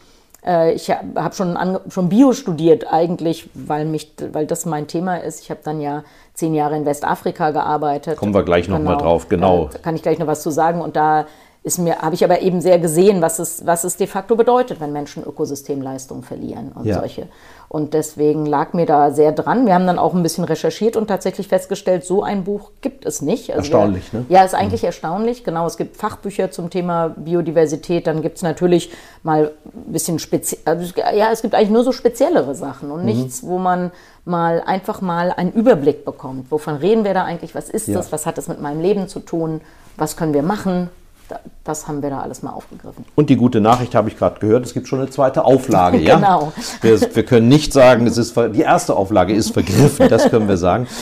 Äh, 0.46 0.74
Ich 0.74 0.90
habe 0.90 1.22
hab 1.22 1.36
schon, 1.36 1.58
schon 1.90 2.10
Bio 2.10 2.34
studiert 2.34 2.92
eigentlich, 2.92 3.50
weil, 3.54 3.86
mich, 3.86 4.14
weil 4.32 4.46
das 4.46 4.66
mein 4.66 4.88
Thema 4.88 5.18
ist. 5.18 5.42
Ich 5.42 5.50
habe 5.50 5.60
dann 5.64 5.82
ja 5.82 6.04
zehn 6.34 6.54
Jahre 6.56 6.76
in 6.78 6.86
Westafrika 6.86 7.52
gearbeitet. 7.52 8.18
Kommen 8.18 8.34
wir 8.34 8.44
gleich 8.44 8.68
noch 8.68 8.80
mal 8.80 8.96
drauf, 8.96 9.28
genau. 9.30 9.70
Da 9.72 9.80
kann 9.80 9.96
ich 9.96 10.02
gleich 10.02 10.20
noch 10.20 10.28
was 10.28 10.42
zu 10.42 10.50
sagen. 10.50 10.82
Und 10.82 10.96
da 10.96 11.26
ist 11.64 11.80
mir, 11.80 12.00
habe 12.00 12.14
ich 12.14 12.24
aber 12.26 12.42
eben 12.42 12.60
sehr 12.60 12.78
gesehen, 12.78 13.22
was 13.22 13.40
es, 13.40 13.66
was 13.66 13.86
es 13.86 13.96
de 13.96 14.06
facto 14.08 14.36
bedeutet, 14.36 14.82
wenn 14.82 14.92
Menschen 14.92 15.24
Ökosystemleistungen 15.24 16.22
verlieren 16.24 16.74
und 16.76 16.86
Ja. 16.86 17.00
solche. 17.00 17.28
Und 17.70 17.94
deswegen 17.94 18.46
lag 18.46 18.74
mir 18.74 18.86
da 18.86 19.12
sehr 19.12 19.32
dran. 19.32 19.66
Wir 19.66 19.74
haben 19.74 19.88
dann 19.88 19.98
auch 19.98 20.14
ein 20.14 20.22
bisschen 20.22 20.44
recherchiert 20.44 20.96
und 20.98 21.08
tatsächlich 21.08 21.48
festgestellt, 21.48 22.04
so 22.06 22.22
ein 22.22 22.44
Buch 22.44 22.72
gibt 22.82 23.06
es 23.06 23.22
nicht. 23.22 23.50
Also 23.50 23.60
Erstaunlich, 23.60 24.12
wir, 24.14 24.20
ne? 24.20 24.26
Ja, 24.30 24.44
ist 24.44 24.54
eigentlich 24.54 24.84
erstaunlich. 24.84 25.44
Genau, 25.44 25.66
es 25.66 25.78
gibt 25.78 25.96
Fachbücher 25.98 26.52
zum 26.52 26.70
Thema 26.70 27.16
Biodiversität. 27.18 28.06
Dann 28.08 28.22
gibt 28.22 28.38
es 28.38 28.44
natürlich 28.44 28.92
mal 29.24 29.54
ein 29.66 29.92
bisschen 29.94 30.20
speziell. 30.20 30.62
Also, 30.66 30.94
ja, 31.16 31.32
es 31.32 31.42
gibt 31.42 31.56
eigentlich 31.56 31.72
nur 31.72 31.84
so 31.84 31.94
speziellere 31.94 32.54
Sachen 32.56 32.90
Mhm. 32.90 32.94
und 32.94 33.06
nichts, 33.06 33.42
wo 33.44 33.58
man 33.58 33.92
mal 34.26 34.62
einfach 34.66 35.02
mal 35.02 35.32
einen 35.32 35.54
Überblick 35.54 36.06
bekommt. 36.06 36.52
Wovon 36.52 36.76
reden 36.76 37.06
wir 37.06 37.14
da 37.14 37.24
eigentlich? 37.24 37.56
Was 37.56 37.70
ist 37.70 37.88
Ja. 37.88 37.96
das? 37.96 38.12
Was 38.12 38.26
hat 38.26 38.38
das 38.38 38.48
mit 38.50 38.62
meinem 38.62 38.82
Leben 38.82 39.08
zu 39.08 39.20
tun? 39.22 39.62
Was 39.98 40.16
können 40.18 40.34
wir 40.34 40.44
machen? 40.44 40.90
Da- 41.30 41.40
Das 41.64 41.88
haben 41.88 42.02
wir 42.04 42.10
da 42.10 42.20
alles 42.22 42.44
mal 42.44 42.52
aufgegriffen. 42.52 43.06
Und 43.16 43.30
die 43.30 43.38
gute 43.38 43.62
Nachricht 43.62 43.96
habe 43.96 44.10
ich 44.10 44.18
gerade 44.18 44.40
gehört, 44.40 44.66
es 44.66 44.74
gibt 44.74 44.88
schon 44.88 45.00
eine 45.00 45.10
zweite 45.10 45.46
Auflage. 45.46 45.98
ja? 46.00 46.16
Genau. 46.24 46.52
Wir, 46.82 47.00
wir 47.16 47.24
können 47.26 47.48
nicht 47.48 47.72
sagen, 47.74 48.06
es 48.08 48.18
ist 48.18 48.36
die 48.54 48.62
erste 48.62 48.96
Auflage 48.96 49.34
ist 49.34 49.52
vergriffen, 49.52 50.10
das 50.10 50.30
können 50.30 50.48
wir 50.48 50.58
sagen. 50.58 50.88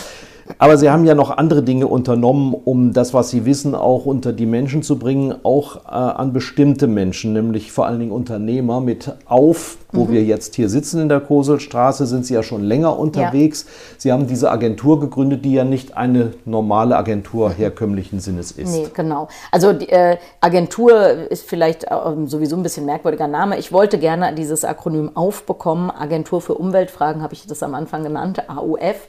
Aber 0.58 0.78
Sie 0.78 0.90
haben 0.90 1.06
ja 1.06 1.16
noch 1.16 1.32
andere 1.32 1.64
Dinge 1.64 1.88
unternommen, 1.88 2.54
um 2.54 2.94
das, 2.94 3.14
was 3.14 3.30
Sie 3.30 3.46
wissen, 3.46 3.76
auch 3.76 4.06
unter 4.06 4.34
die 4.34 4.46
Menschen 4.46 4.84
zu 4.84 4.98
bringen, 4.98 5.36
auch 5.44 5.86
äh, 5.86 5.90
an 5.90 6.34
bestimmte 6.34 6.88
Menschen, 6.88 7.34
nämlich 7.34 7.72
vor 7.72 7.86
allen 7.86 8.00
Dingen 8.00 8.12
Unternehmer 8.12 8.82
mit 8.82 9.14
auf, 9.26 9.78
wo 9.92 10.10
wir 10.10 10.24
jetzt 10.24 10.56
hier 10.56 10.70
sitzen 10.70 11.02
in 11.02 11.10
der 11.10 11.20
Koselstraße, 11.20 12.06
sind 12.06 12.26
Sie 12.26 12.34
ja 12.34 12.44
schon 12.44 12.64
länger 12.64 12.98
unterwegs. 12.98 13.66
Sie 13.98 14.12
haben 14.12 14.28
diese 14.28 14.50
Agentur 14.50 15.00
gegründet, 15.00 15.44
die 15.44 15.54
ja 15.54 15.64
nicht 15.64 15.98
eine 15.98 16.32
normale 16.46 16.96
Agentur 16.96 17.52
herkömmlichen 17.52 18.20
Sinnes 18.20 18.52
ist. 18.52 18.72
Nee, 18.72 18.88
genau. 18.94 19.28
Also 19.52 19.74
die 19.74 19.90
äh, 19.90 20.18
Agentur 20.40 20.92
ist 21.30 21.44
vielleicht 21.48 21.86
ähm, 21.90 22.28
sowieso 22.28 22.56
ein 22.56 22.64
bisschen 22.64 22.86
merkwürdiger 22.86 23.28
Name. 23.28 23.58
Ich 23.58 23.72
wollte 23.72 24.00
gerne 24.00 24.34
dieses 24.34 24.64
Akronym 24.64 25.12
aufbekommen. 25.16 25.92
Agentur 25.92 26.42
für 26.42 26.56
Umweltfragen 26.56 27.22
habe 27.22 27.34
ich 27.34 27.46
das 27.48 27.62
am 27.64 27.76
Anfang 27.76 28.04
genannt, 28.04 28.44
AUF. 28.50 29.08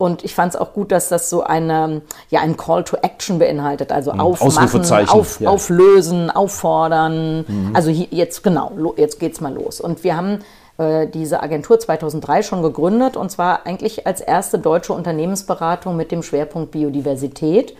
Und 0.00 0.24
ich 0.24 0.34
fand 0.34 0.54
es 0.54 0.60
auch 0.60 0.72
gut, 0.72 0.92
dass 0.92 1.10
das 1.10 1.28
so 1.28 1.42
eine, 1.42 2.00
ja, 2.30 2.40
ein 2.40 2.56
Call 2.56 2.84
to 2.84 2.96
Action 3.02 3.38
beinhaltet. 3.38 3.92
Also 3.92 4.12
aufmachen, 4.12 4.40
Mhm. 4.40 4.46
Ausrufezeichen, 4.46 5.10
auf, 5.10 5.40
ja. 5.40 5.50
auflösen, 5.50 6.30
auffordern. 6.30 7.44
Also 7.74 7.90
hier, 7.90 8.06
jetzt 8.10 8.42
genau, 8.42 8.72
jetzt 8.96 9.20
geht's 9.20 9.42
mal 9.42 9.52
los. 9.52 9.78
Und 9.78 10.02
wir 10.02 10.16
haben 10.16 10.38
äh, 10.78 11.06
diese 11.06 11.42
Agentur 11.42 11.78
2003 11.78 12.42
schon 12.42 12.62
gegründet 12.62 13.18
und 13.18 13.30
zwar 13.30 13.66
eigentlich 13.66 14.06
als 14.06 14.22
erste 14.22 14.58
deutsche 14.58 14.94
Unternehmensberatung 14.94 15.96
mit 15.96 16.12
dem 16.12 16.22
Schwerpunkt 16.22 16.70
Biodiversität. 16.70 17.76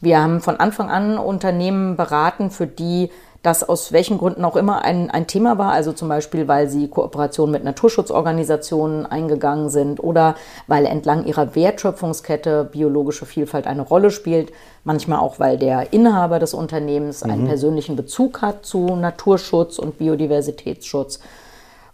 Wir 0.00 0.22
haben 0.22 0.40
von 0.40 0.56
Anfang 0.56 0.88
an 0.90 1.18
Unternehmen 1.18 1.96
beraten, 1.96 2.50
für 2.50 2.66
die 2.66 3.10
das 3.42 3.68
aus 3.68 3.92
welchen 3.92 4.18
Gründen 4.18 4.44
auch 4.44 4.54
immer 4.54 4.82
ein, 4.82 5.10
ein 5.10 5.26
Thema 5.26 5.58
war, 5.58 5.72
also 5.72 5.92
zum 5.92 6.08
Beispiel, 6.08 6.46
weil 6.46 6.68
sie 6.68 6.88
Kooperationen 6.88 7.52
mit 7.52 7.64
Naturschutzorganisationen 7.64 9.04
eingegangen 9.04 9.68
sind 9.68 10.02
oder 10.02 10.36
weil 10.68 10.86
entlang 10.86 11.24
ihrer 11.24 11.54
Wertschöpfungskette 11.56 12.68
biologische 12.70 13.26
Vielfalt 13.26 13.66
eine 13.66 13.82
Rolle 13.82 14.12
spielt, 14.12 14.52
manchmal 14.84 15.18
auch, 15.18 15.40
weil 15.40 15.58
der 15.58 15.92
Inhaber 15.92 16.38
des 16.38 16.54
Unternehmens 16.54 17.24
einen 17.24 17.46
persönlichen 17.46 17.96
Bezug 17.96 18.42
hat 18.42 18.64
zu 18.64 18.94
Naturschutz 18.94 19.78
und 19.78 19.98
Biodiversitätsschutz. 19.98 21.18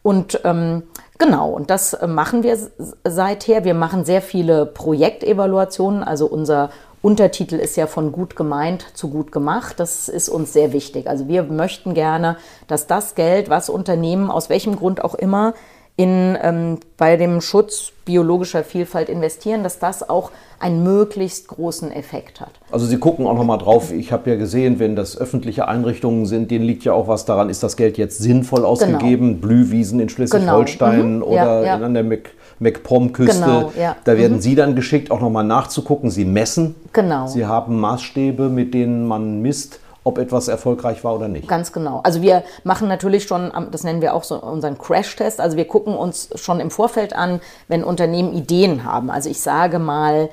Und 0.03 0.41
ähm, 0.45 0.85
genau, 1.19 1.51
und 1.51 1.71
das 1.71 1.93
äh, 1.93 2.07
machen 2.07 2.43
wir 2.43 2.57
seither. 3.05 3.65
Wir 3.65 3.75
machen 3.75 4.05
sehr 4.05 4.23
viele 4.23 4.65
Projektevaluationen. 4.65 6.03
Also 6.03 6.27
unser 6.27 6.71
Untertitel 7.01 7.57
ist 7.57 7.77
ja 7.77 7.87
von 7.87 8.11
gut 8.13 8.35
gemeint 8.37 8.87
zu 8.95 9.09
gut 9.09 9.31
gemacht. 9.33 9.79
Das 9.79 10.09
ist 10.09 10.29
uns 10.29 10.53
sehr 10.53 10.73
wichtig. 10.73 11.09
Also 11.09 11.29
wir 11.29 11.45
möchten 11.45 11.95
gerne, 11.95 12.37
dass 12.67 12.87
das 12.87 13.15
Geld, 13.15 13.49
was 13.49 13.71
Unternehmen 13.71 14.31
aus 14.31 14.49
welchem 14.51 14.77
Grund 14.77 15.03
auch 15.05 15.15
immer 15.15 15.55
in, 15.97 16.39
ähm, 16.43 16.79
bei 16.97 17.17
dem 17.17 17.41
Schutz 17.41 17.91
biologischer 18.05 18.63
Vielfalt 18.63 19.09
investieren, 19.09 19.65
dass 19.65 19.81
das 19.81 20.09
auch 20.09 20.31
einen 20.61 20.85
möglichst 20.85 21.49
großen 21.49 21.91
Effekt 21.93 22.41
hat. 22.41 22.51
Also 22.71 22.87
Sie 22.87 22.99
gucken 22.99 23.27
auch 23.27 23.35
noch 23.35 23.45
mal 23.45 23.59
drauf. 23.59 23.91
Ich 23.93 24.13
habe 24.13 24.31
ja 24.31 24.37
gesehen, 24.37 24.79
wenn 24.79 24.95
das 24.95 25.19
öffentliche 25.19 25.67
Einrichtungen 25.67 26.25
sind, 26.27 26.51
denen 26.53 26.65
liegt 26.65 26.85
ja 26.85 26.93
auch 26.93 27.09
was 27.09 27.25
daran, 27.25 27.51
ist 27.51 27.65
das 27.65 27.77
Geld 27.77 27.99
jetzt 27.99 28.19
sinnvoll 28.19 28.65
ausgegeben? 28.65 29.41
Blühwiesen 29.41 29.99
in 29.99 30.09
Schleswig-Holstein 30.09 31.01
Genau. 31.01 31.17
Mhm. 31.27 31.33
oder 31.33 31.61
Ja, 31.61 31.63
ja. 31.65 31.77
in- 31.77 31.83
an 31.85 31.95
der 31.95 32.05
Mac- 32.05 32.31
MacPom-Küste. 32.61 33.40
Genau, 33.40 33.73
ja. 33.79 33.97
Da 34.05 34.16
werden 34.16 34.40
Sie 34.40 34.55
dann 34.55 34.75
geschickt, 34.75 35.11
auch 35.11 35.21
noch 35.21 35.31
mal 35.31 35.42
nachzugucken. 35.42 36.11
Sie 36.11 36.25
messen. 36.25 36.75
Genau. 36.92 37.27
Sie 37.27 37.47
haben 37.47 37.79
Maßstäbe, 37.81 38.49
mit 38.49 38.75
denen 38.75 39.07
man 39.07 39.40
misst, 39.42 39.81
ob 40.05 40.18
etwas 40.18 40.49
erfolgreich 40.49 41.05
war 41.05 41.14
oder 41.14 41.29
nicht. 41.29 41.49
Ganz 41.49 41.73
genau. 41.73 42.01
Also 42.03 42.23
wir 42.23 42.42
machen 42.64 42.88
natürlich 42.88 43.25
schon, 43.25 43.53
das 43.71 43.85
nennen 43.85 44.01
wir 44.01 44.14
auch 44.14 44.25
so 44.25 44.40
unseren 44.40 44.79
Crash-Test. 44.79 45.40
Also 45.40 45.57
wir 45.57 45.66
gucken 45.66 45.94
uns 45.94 46.31
schon 46.35 46.61
im 46.61 46.71
Vorfeld 46.71 47.14
an, 47.14 47.40
wenn 47.68 47.85
Unternehmen 47.85 48.33
Ideen 48.33 48.85
haben. 48.85 49.11
Also 49.11 49.29
ich 49.29 49.40
sage 49.40 49.79
mal 49.79 50.31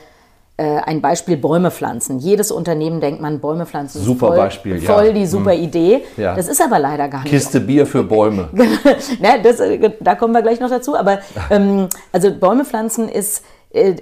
ein 0.58 1.02
Beispiel 1.02 1.36
Bäume 1.36 1.70
pflanzen. 1.70 2.20
Jedes 2.20 2.50
Unternehmen 2.50 3.02
denkt 3.02 3.22
man, 3.22 3.40
Bäume 3.42 3.66
pflanzen 3.66 4.00
ist 4.00 4.06
Super 4.06 4.28
voll, 4.28 4.38
Beispiel, 4.38 4.82
ja. 4.82 4.94
voll 4.94 5.14
die 5.14 5.26
super 5.26 5.54
Idee. 5.54 6.04
Ja. 6.16 6.34
Das 6.34 6.48
ist 6.48 6.62
aber 6.62 6.80
leider 6.80 7.10
gar 7.10 7.24
nicht 7.24 7.32
Kiste 7.32 7.60
Bier 7.60 7.86
für 7.86 8.04
Bäume. 8.04 8.48
ne, 8.54 9.42
das, 9.44 9.60
äh, 9.60 9.92
da 10.00 10.16
kommen 10.16 10.34
wir 10.34 10.42
gleich 10.42 10.62
noch 10.62 10.70
dazu. 10.70 10.96
Aber 10.96 11.20
ähm, 11.50 11.90
also 12.14 12.32
Bäume 12.32 12.64
pflanzen 12.64 13.10
ist, 13.10 13.44
äh, 13.72 13.96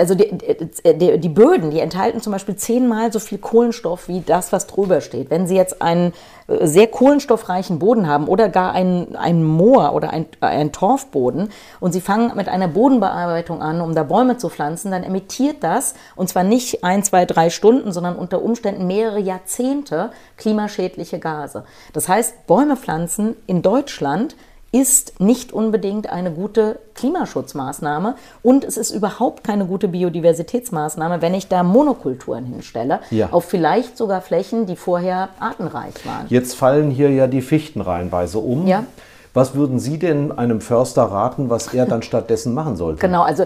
also 0.00 0.14
die, 0.14 0.36
die, 0.84 1.18
die, 1.18 1.28
Böden, 1.28 1.70
die 1.70 1.80
enthalten 1.80 2.20
zum 2.20 2.32
Beispiel 2.32 2.56
zehnmal 2.56 3.12
so 3.12 3.18
viel 3.18 3.38
Kohlenstoff 3.38 4.08
wie 4.08 4.22
das, 4.22 4.50
was 4.50 4.66
drüber 4.66 5.00
steht. 5.00 5.30
Wenn 5.30 5.46
Sie 5.46 5.54
jetzt 5.54 5.82
einen 5.82 6.12
äh, 6.48 6.66
sehr 6.66 6.86
kohlenstoffreichen 6.86 7.78
Boden 7.78 8.08
haben 8.08 8.26
oder 8.26 8.48
gar 8.48 8.72
einen, 8.72 9.14
einen 9.14 9.44
Moor 9.44 9.94
oder 9.94 10.10
ein, 10.10 10.26
einen 10.40 10.72
Torfboden 10.72 11.50
und 11.80 11.92
Sie 11.92 12.00
fangen 12.00 12.32
mit 12.34 12.48
einer 12.48 12.68
Bodenbearbeitung 12.68 13.60
an, 13.60 13.80
um 13.82 13.94
da 13.94 14.02
Bäume 14.02 14.38
zu 14.38 14.48
pflanzen, 14.48 14.90
dann 14.90 15.04
emittiert 15.04 15.58
das, 15.60 15.94
und 16.16 16.28
zwar 16.28 16.42
nicht 16.42 16.82
ein, 16.82 17.04
zwei, 17.04 17.26
drei 17.26 17.50
Stunden, 17.50 17.92
sondern 17.92 18.16
unter 18.16 18.42
Umständen 18.42 18.86
mehrere 18.86 19.20
Jahrzehnte 19.20 20.10
klimaschädliche 20.38 21.18
Gase. 21.18 21.64
Das 21.92 22.08
heißt, 22.08 22.46
Bäume 22.46 22.76
pflanzen 22.76 23.36
in 23.46 23.60
Deutschland 23.60 24.34
ist 24.72 25.18
nicht 25.20 25.52
unbedingt 25.52 26.10
eine 26.10 26.30
gute 26.30 26.78
Klimaschutzmaßnahme 26.94 28.14
und 28.42 28.64
es 28.64 28.76
ist 28.76 28.92
überhaupt 28.92 29.42
keine 29.42 29.66
gute 29.66 29.88
Biodiversitätsmaßnahme, 29.88 31.22
wenn 31.22 31.34
ich 31.34 31.48
da 31.48 31.62
Monokulturen 31.62 32.44
hinstelle, 32.44 33.00
ja. 33.10 33.28
auf 33.32 33.46
vielleicht 33.46 33.96
sogar 33.96 34.20
Flächen, 34.20 34.66
die 34.66 34.76
vorher 34.76 35.30
artenreich 35.40 35.94
waren. 36.06 36.26
Jetzt 36.28 36.54
fallen 36.54 36.90
hier 36.90 37.10
ja 37.10 37.26
die 37.26 37.42
Fichten 37.42 37.80
reihenweise 37.80 38.38
um. 38.38 38.66
Ja. 38.66 38.84
Was 39.32 39.54
würden 39.54 39.78
Sie 39.78 39.98
denn 39.98 40.32
einem 40.32 40.60
Förster 40.60 41.04
raten, 41.04 41.50
was 41.50 41.72
er 41.72 41.86
dann 41.86 42.02
stattdessen 42.10 42.52
machen 42.54 42.76
sollte? 42.76 43.00
Genau, 43.00 43.22
also 43.22 43.44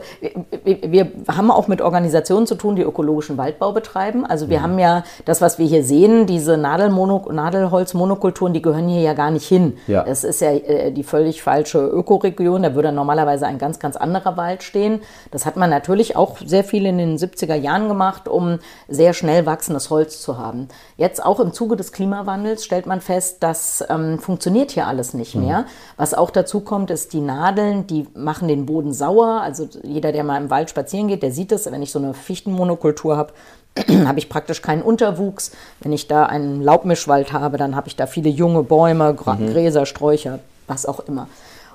wir, 0.65 0.79
wir 0.91 1.13
haben 1.29 1.51
auch 1.51 1.69
mit 1.69 1.83
Organisationen 1.83 2.47
zu 2.47 2.55
tun, 2.55 2.77
die 2.77 2.83
ökologischen 2.83 3.37
Waldbau 3.37 3.73
betreiben. 3.73 4.25
Also 4.25 4.49
wir 4.49 4.61
mhm. 4.61 4.63
haben 4.63 4.79
ja 4.79 5.05
das, 5.25 5.41
was 5.41 5.59
wir 5.59 5.67
hier 5.67 5.85
sehen, 5.85 6.27
diese 6.27 6.57
Nadelholzmonokulturen, 6.57 8.55
die 8.55 8.63
gehören 8.63 8.89
hier 8.89 9.03
ja 9.03 9.13
gar 9.13 9.31
nicht 9.31 9.47
hin. 9.47 9.77
Ja. 9.87 10.05
Das 10.05 10.25
ist 10.25 10.41
ja 10.41 10.53
äh, 10.53 10.91
die 10.91 11.05
völlig 11.05 11.43
falsche 11.43 11.85
Ökoregion. 11.85 12.63
Da 12.63 12.75
würde 12.75 12.91
normalerweise 12.93 13.47
ein 13.47 13.59
ganz, 13.59 13.79
ganz 13.79 13.97
anderer 13.97 14.37
Wald 14.37 14.63
stehen. 14.63 15.01
Das 15.31 15.45
hat 15.45 15.57
man 15.57 15.69
natürlich 15.69 16.17
auch 16.17 16.39
sehr 16.45 16.65
viel 16.65 16.87
in 16.87 16.99
den 16.99 17.19
70er 17.19 17.55
Jahren 17.55 17.89
gemacht, 17.89 18.29
um 18.29 18.59
sehr 18.89 19.13
schnell 19.13 19.45
wachsendes 19.45 19.91
Holz 19.91 20.23
zu 20.23 20.39
haben. 20.39 20.69
Jetzt 20.97 21.25
auch 21.25 21.41
im 21.41 21.53
Zuge 21.53 21.77
des 21.77 21.93
Klimawandels 21.93 22.65
stellt 22.65 22.87
man 22.87 23.01
fest, 23.01 23.39
das 23.41 23.85
ähm, 23.89 24.19
funktioniert 24.19 24.71
hier 24.71 24.87
alles 24.87 25.13
nicht 25.13 25.35
mehr. 25.35 25.61
Mhm. 25.61 25.65
Was 25.97 26.15
auch 26.15 26.31
dazu 26.31 26.61
kommt, 26.61 26.91
ist 26.91 27.13
die 27.13 27.21
Nadeln, 27.21 27.87
die 27.87 28.07
machen 28.15 28.49
den 28.49 28.67
Boden 28.67 28.93
sauer. 28.93 29.41
Also 29.43 29.69
jeder, 29.83 30.13
der 30.13 30.25
mal 30.25 30.41
im 30.41 30.51
Wald 30.51 30.71
spazieren 30.71 31.09
geht, 31.09 31.23
der 31.23 31.33
sieht 31.33 31.53
es. 31.53 31.71
Wenn 31.71 31.83
ich 31.83 31.93
so 31.93 31.99
eine 31.99 32.15
Fichtenmonokultur 32.15 33.17
habe, 33.17 33.33
habe 34.07 34.19
ich 34.19 34.29
praktisch 34.29 34.63
keinen 34.63 34.83
Unterwuchs. 34.83 35.53
Wenn 35.81 35.93
ich 35.93 36.09
da 36.09 36.27
einen 36.27 36.63
Laubmischwald 36.63 37.33
habe, 37.33 37.57
dann 37.57 37.77
habe 37.77 37.89
ich 37.89 37.97
da 37.97 38.07
viele 38.07 38.31
junge 38.31 38.63
Bäume, 38.63 39.13
mhm. 39.13 39.53
Gräser, 39.53 39.87
Sträucher, 39.87 40.41
was 40.67 40.87
auch 40.87 41.01
immer. 41.01 41.29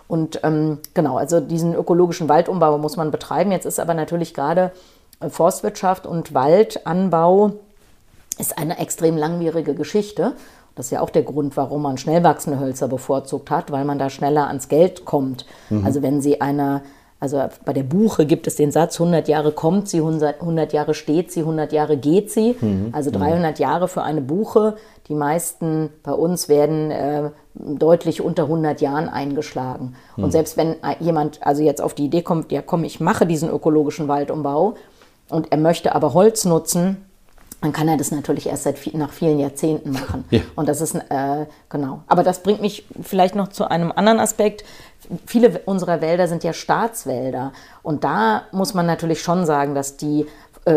Und 0.08 0.40
ähm, 0.44 0.80
genau, 0.96 1.18
also 1.18 1.40
diesen 1.40 1.76
ökologischen 1.76 2.28
Waldumbau 2.28 2.78
muss 2.80 2.98
man 2.98 3.12
betreiben. 3.12 3.52
Jetzt 3.52 3.66
ist 3.66 3.80
aber 3.80 3.94
natürlich 3.94 4.34
gerade 4.34 4.72
äh, 5.20 5.30
Forstwirtschaft 5.30 6.08
und 6.08 6.34
Waldanbau 6.34 7.54
ist 8.40 8.58
eine 8.58 8.80
extrem 8.80 9.18
langwierige 9.18 9.76
Geschichte. 9.76 10.34
Das 10.80 10.86
ist 10.86 10.92
ja 10.92 11.02
auch 11.02 11.10
der 11.10 11.24
Grund, 11.24 11.58
warum 11.58 11.82
man 11.82 11.98
schnell 11.98 12.24
wachsende 12.24 12.58
Hölzer 12.58 12.88
bevorzugt 12.88 13.52
hat, 13.52 13.70
weil 13.70 13.84
man 13.84 14.00
da 14.00 14.10
schneller 14.10 14.48
ans 14.48 14.70
Geld 14.70 15.04
kommt. 15.04 15.46
Mhm. 15.70 15.86
Also 15.86 16.02
wenn 16.02 16.22
Sie 16.22 16.40
eine, 16.40 16.84
also 17.20 17.44
bei 17.66 17.74
der 17.74 17.84
Buche 17.84 18.26
gibt 18.26 18.48
es 18.48 18.56
den 18.56 18.72
Satz, 18.72 18.98
100 18.98 19.28
Jahre 19.28 19.52
kommt 19.52 19.90
sie, 19.90 19.98
100, 19.98 20.40
100 20.40 20.72
Jahre 20.72 20.94
steht 20.94 21.34
sie, 21.34 21.42
100 21.42 21.74
Jahre 21.74 21.98
geht 21.98 22.32
sie. 22.32 22.56
Mhm. 22.62 22.92
Also 22.94 23.12
300 23.12 23.60
mhm. 23.60 23.62
Jahre 23.62 23.90
für 23.90 24.04
eine 24.04 24.22
Buche. 24.22 24.78
Die 25.10 25.16
meisten 25.16 25.90
bei 26.02 26.14
uns 26.14 26.48
werden 26.48 26.92
äh, 26.92 27.32
deutlich 27.56 28.22
unter 28.22 28.44
100 28.44 28.80
Jahren 28.80 29.10
eingeschlagen. 29.10 29.96
Mhm. 30.16 30.24
Und 30.24 30.32
selbst 30.32 30.56
wenn 30.56 30.78
jemand 31.02 31.46
also 31.46 31.62
jetzt 31.62 31.82
auf 31.82 31.94
die 31.94 32.06
Idee 32.06 32.22
kommt, 32.22 32.54
ja 32.54 32.62
komm, 32.62 32.86
ich 32.86 33.02
mache 33.02 33.26
diesen 33.26 33.50
ökologischen 33.50 34.08
Waldumbau 34.08 34.76
und 35.30 35.52
er 35.52 35.58
möchte 35.58 35.94
aber 35.94 36.14
Holz 36.14 36.46
nutzen, 36.46 37.09
dann 37.62 37.74
kann 37.74 37.88
er 37.88 37.98
das 37.98 38.12
natürlich 38.12 38.48
erst 38.48 38.64
seit 38.64 38.80
viel, 38.80 38.98
nach 38.98 39.12
vielen 39.12 39.40
Jahrzehnten 39.40 39.92
machen. 39.92 40.24
Ja. 40.32 40.42
Und 40.56 40.70
das 40.70 40.80
ist, 40.80 40.96
äh, 40.96 41.46
genau. 41.70 42.04
Aber 42.08 42.24
das 42.24 42.42
bringt 42.42 42.62
mich 42.62 42.86
vielleicht 43.02 43.36
noch 43.36 43.50
zu 43.50 43.70
einem 43.70 43.92
anderen 43.92 44.20
Aspekt. 44.20 44.64
Viele 45.26 45.60
unserer 45.66 46.02
Wälder 46.02 46.28
sind 46.28 46.44
ja 46.44 46.54
Staatswälder. 46.54 47.52
Und 47.84 48.04
da 48.04 48.44
muss 48.52 48.74
man 48.74 48.86
natürlich 48.86 49.22
schon 49.22 49.46
sagen, 49.46 49.76
dass 49.76 49.98
die 49.98 50.26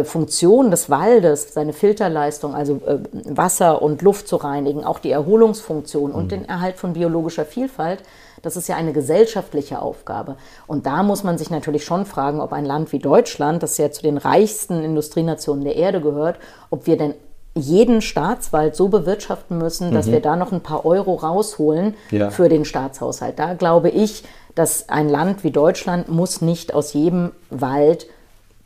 Funktion 0.04 0.70
des 0.70 0.90
Waldes, 0.90 1.52
seine 1.54 1.72
Filterleistung, 1.72 2.54
also 2.54 2.80
äh, 2.86 2.98
Wasser 3.24 3.82
und 3.82 4.02
Luft 4.02 4.28
zu 4.28 4.36
reinigen, 4.36 4.84
auch 4.84 4.98
die 4.98 5.10
Erholungsfunktion 5.10 6.10
mhm. 6.10 6.16
und 6.16 6.32
den 6.32 6.44
Erhalt 6.44 6.76
von 6.76 6.94
biologischer 6.94 7.44
Vielfalt, 7.44 8.02
das 8.42 8.56
ist 8.56 8.68
ja 8.68 8.76
eine 8.76 8.92
gesellschaftliche 8.92 9.80
Aufgabe. 9.80 10.36
Und 10.66 10.86
da 10.86 11.02
muss 11.02 11.22
man 11.22 11.38
sich 11.38 11.50
natürlich 11.50 11.84
schon 11.84 12.06
fragen, 12.06 12.40
ob 12.40 12.52
ein 12.52 12.64
Land 12.64 12.92
wie 12.92 12.98
Deutschland, 12.98 13.62
das 13.62 13.78
ja 13.78 13.90
zu 13.90 14.02
den 14.02 14.18
reichsten 14.18 14.82
Industrienationen 14.82 15.64
der 15.64 15.76
Erde 15.76 16.00
gehört, 16.00 16.36
ob 16.70 16.86
wir 16.86 16.96
denn 16.96 17.14
jeden 17.54 18.00
Staatswald 18.00 18.74
so 18.74 18.88
bewirtschaften 18.88 19.58
müssen, 19.58 19.92
dass 19.92 20.06
mhm. 20.06 20.12
wir 20.12 20.20
da 20.20 20.36
noch 20.36 20.52
ein 20.52 20.62
paar 20.62 20.86
Euro 20.86 21.14
rausholen 21.14 21.94
ja. 22.10 22.30
für 22.30 22.48
den 22.48 22.64
Staatshaushalt. 22.64 23.38
Da 23.38 23.54
glaube 23.54 23.90
ich, 23.90 24.24
dass 24.54 24.88
ein 24.88 25.08
Land 25.08 25.44
wie 25.44 25.50
Deutschland 25.50 26.08
muss 26.08 26.40
nicht 26.40 26.74
aus 26.74 26.94
jedem 26.94 27.32
Wald 27.50 28.06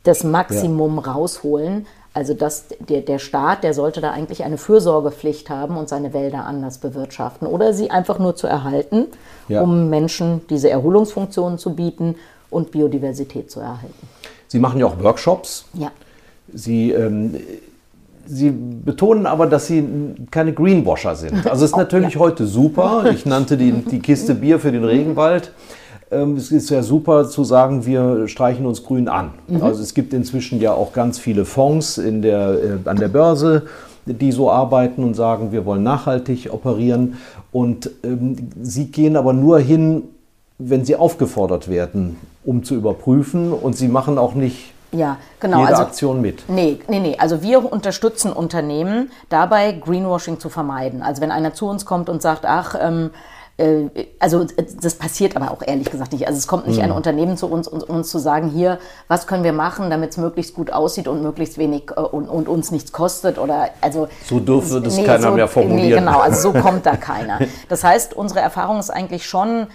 das 0.07 0.23
Maximum 0.23 0.97
ja. 0.97 1.11
rausholen. 1.11 1.85
Also 2.13 2.33
dass 2.33 2.65
der, 2.79 3.01
der 3.01 3.19
Staat, 3.19 3.63
der 3.63 3.75
sollte 3.75 4.01
da 4.01 4.09
eigentlich 4.09 4.43
eine 4.43 4.57
Fürsorgepflicht 4.57 5.51
haben 5.51 5.77
und 5.77 5.87
seine 5.87 6.13
Wälder 6.13 6.45
anders 6.45 6.79
bewirtschaften 6.79 7.47
oder 7.47 7.73
sie 7.73 7.91
einfach 7.91 8.17
nur 8.17 8.35
zu 8.35 8.47
erhalten, 8.47 9.05
ja. 9.47 9.61
um 9.61 9.91
Menschen 9.91 10.41
diese 10.49 10.67
Erholungsfunktionen 10.71 11.59
zu 11.59 11.75
bieten 11.75 12.15
und 12.49 12.71
Biodiversität 12.71 13.51
zu 13.51 13.59
erhalten. 13.59 14.07
Sie 14.47 14.57
machen 14.57 14.79
ja 14.79 14.87
auch 14.87 14.99
Workshops. 14.99 15.65
Ja. 15.73 15.91
Sie, 16.51 16.91
ähm, 16.91 17.35
Sie 18.25 18.51
betonen 18.51 19.25
aber, 19.25 19.45
dass 19.45 19.67
Sie 19.67 19.87
keine 20.31 20.53
Greenwasher 20.53 21.15
sind. 21.15 21.45
Also 21.47 21.65
es 21.65 21.71
ist 21.71 21.77
natürlich 21.77 22.15
ja. 22.15 22.19
heute 22.19 22.47
super. 22.47 23.05
Ich 23.11 23.25
nannte 23.25 23.57
die, 23.57 23.71
die 23.71 23.99
Kiste 23.99 24.33
Bier 24.41 24.59
für 24.59 24.71
den 24.71 24.83
Regenwald. 24.83 25.51
Ähm, 26.09 26.37
es 26.37 26.51
ist 26.51 26.69
ja 26.69 26.83
super 26.83 27.27
zu 27.27 27.43
sagen, 27.43 27.85
wir 27.85 28.27
streichen 28.27 28.65
uns 28.65 28.83
grün 28.83 29.09
an. 29.09 29.31
Mhm. 29.47 29.61
Also 29.61 29.81
es 29.81 29.93
gibt 29.93 30.13
inzwischen 30.13 30.61
ja 30.61 30.73
auch 30.73 30.93
ganz 30.93 31.19
viele 31.19 31.45
Fonds 31.45 31.97
in 31.97 32.21
der, 32.21 32.49
äh, 32.85 32.89
an 32.89 32.97
der 32.97 33.09
Börse, 33.09 33.63
die 34.05 34.31
so 34.31 34.49
arbeiten 34.49 35.03
und 35.03 35.15
sagen, 35.15 35.51
wir 35.51 35.65
wollen 35.65 35.83
nachhaltig 35.83 36.49
operieren. 36.51 37.17
Und 37.51 37.89
ähm, 38.03 38.49
sie 38.61 38.87
gehen 38.87 39.17
aber 39.17 39.33
nur 39.33 39.59
hin, 39.59 40.03
wenn 40.57 40.85
sie 40.85 40.95
aufgefordert 40.95 41.69
werden, 41.69 42.15
um 42.45 42.63
zu 42.63 42.75
überprüfen. 42.75 43.51
Und 43.51 43.75
sie 43.75 43.89
machen 43.89 44.17
auch 44.17 44.33
nicht 44.33 44.73
ja, 44.93 45.17
genau. 45.41 45.59
jede 45.59 45.71
also, 45.71 45.83
Aktion 45.83 46.21
mit. 46.21 46.43
Nee, 46.47 46.79
nee, 46.87 46.99
nee. 46.99 47.17
Also 47.19 47.41
wir 47.41 47.71
unterstützen 47.71 48.31
Unternehmen 48.31 49.11
dabei, 49.27 49.73
Greenwashing 49.73 50.39
zu 50.39 50.47
vermeiden. 50.47 51.01
Also 51.01 51.21
wenn 51.21 51.31
einer 51.31 51.53
zu 51.53 51.67
uns 51.67 51.85
kommt 51.85 52.07
und 52.07 52.21
sagt, 52.21 52.45
ach, 52.45 52.75
ähm, 52.79 53.09
äh, 53.09 53.36
also 54.19 54.45
das 54.81 54.95
passiert 54.95 55.35
aber 55.35 55.49
auch 55.49 55.63
ehrlich 55.65 55.89
gesagt 55.89 56.13
nicht. 56.13 56.27
Also 56.27 56.37
es 56.37 56.45
kommt 56.45 56.67
nicht 56.67 56.77
mhm. 56.77 56.83
ein 56.83 56.91
Unternehmen 56.91 57.37
zu 57.37 57.47
uns, 57.47 57.67
um 57.67 57.81
uns 57.81 58.09
zu 58.09 58.19
sagen, 58.19 58.49
hier, 58.49 58.77
was 59.07 59.25
können 59.25 59.43
wir 59.43 59.53
machen, 59.53 59.89
damit 59.89 60.11
es 60.11 60.17
möglichst 60.17 60.53
gut 60.53 60.71
aussieht 60.71 61.07
und 61.07 61.23
möglichst 61.23 61.57
wenig 61.57 61.89
äh, 61.95 62.01
und, 62.01 62.29
und, 62.29 62.47
uns 62.47 62.69
nichts 62.69 62.91
kostet 62.91 63.39
oder 63.39 63.69
also 63.81 64.09
so 64.25 64.39
dürfte 64.39 64.79
das 64.79 64.97
nee, 64.97 65.05
keiner 65.05 65.29
so, 65.29 65.31
mehr 65.31 65.47
formulieren. 65.47 65.89
Nee, 65.89 65.95
genau, 65.95 66.19
also 66.19 66.53
so 66.53 66.59
kommt 66.59 66.85
da 66.85 66.97
keiner. 66.97 67.39
Das 67.67 67.83
heißt, 67.83 68.13
unsere 68.13 68.41
Erfahrung 68.41 68.77
ist 68.77 68.91
eigentlich 68.91 69.25
schon 69.25 69.67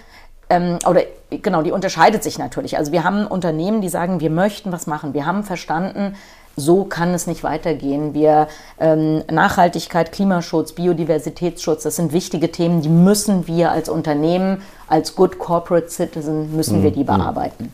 ähm, 0.49 0.79
oder 0.87 1.01
genau, 1.29 1.61
die 1.61 1.71
unterscheidet 1.71 2.23
sich 2.23 2.37
natürlich. 2.39 2.77
Also 2.77 2.93
wir 2.93 3.03
haben 3.03 3.27
Unternehmen, 3.27 3.81
die 3.81 3.89
sagen, 3.89 4.21
wir 4.21 4.29
möchten 4.29 4.71
was 4.71 4.87
machen. 4.87 5.13
Wir 5.13 5.25
haben 5.25 5.43
verstanden, 5.43 6.15
so 6.55 6.83
kann 6.83 7.13
es 7.13 7.27
nicht 7.27 7.43
weitergehen. 7.43 8.13
Wir 8.13 8.47
ähm, 8.79 9.23
Nachhaltigkeit, 9.31 10.11
Klimaschutz, 10.11 10.73
Biodiversitätsschutz, 10.73 11.83
das 11.83 11.95
sind 11.95 12.13
wichtige 12.13 12.51
Themen, 12.51 12.81
die 12.81 12.89
müssen 12.89 13.47
wir 13.47 13.71
als 13.71 13.89
Unternehmen, 13.89 14.61
als 14.87 15.15
Good 15.15 15.39
Corporate 15.39 15.89
Citizen, 15.89 16.55
müssen 16.55 16.79
mhm. 16.79 16.83
wir 16.83 16.91
die 16.91 17.03
bearbeiten. 17.03 17.71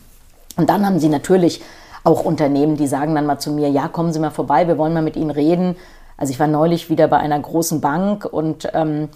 Und 0.56 0.70
dann 0.70 0.84
haben 0.84 0.98
sie 0.98 1.08
natürlich 1.08 1.62
auch 2.04 2.24
Unternehmen, 2.24 2.76
die 2.76 2.86
sagen 2.86 3.14
dann 3.14 3.26
mal 3.26 3.38
zu 3.38 3.52
mir, 3.52 3.68
ja, 3.68 3.88
kommen 3.88 4.12
Sie 4.12 4.20
mal 4.20 4.30
vorbei, 4.30 4.66
wir 4.66 4.78
wollen 4.78 4.94
mal 4.94 5.02
mit 5.02 5.16
Ihnen 5.16 5.30
reden. 5.30 5.76
Also 6.16 6.32
ich 6.32 6.40
war 6.40 6.46
neulich 6.46 6.90
wieder 6.90 7.08
bei 7.08 7.18
einer 7.18 7.38
großen 7.38 7.80
Bank 7.80 8.26
und 8.26 8.68
ähm, 8.74 9.08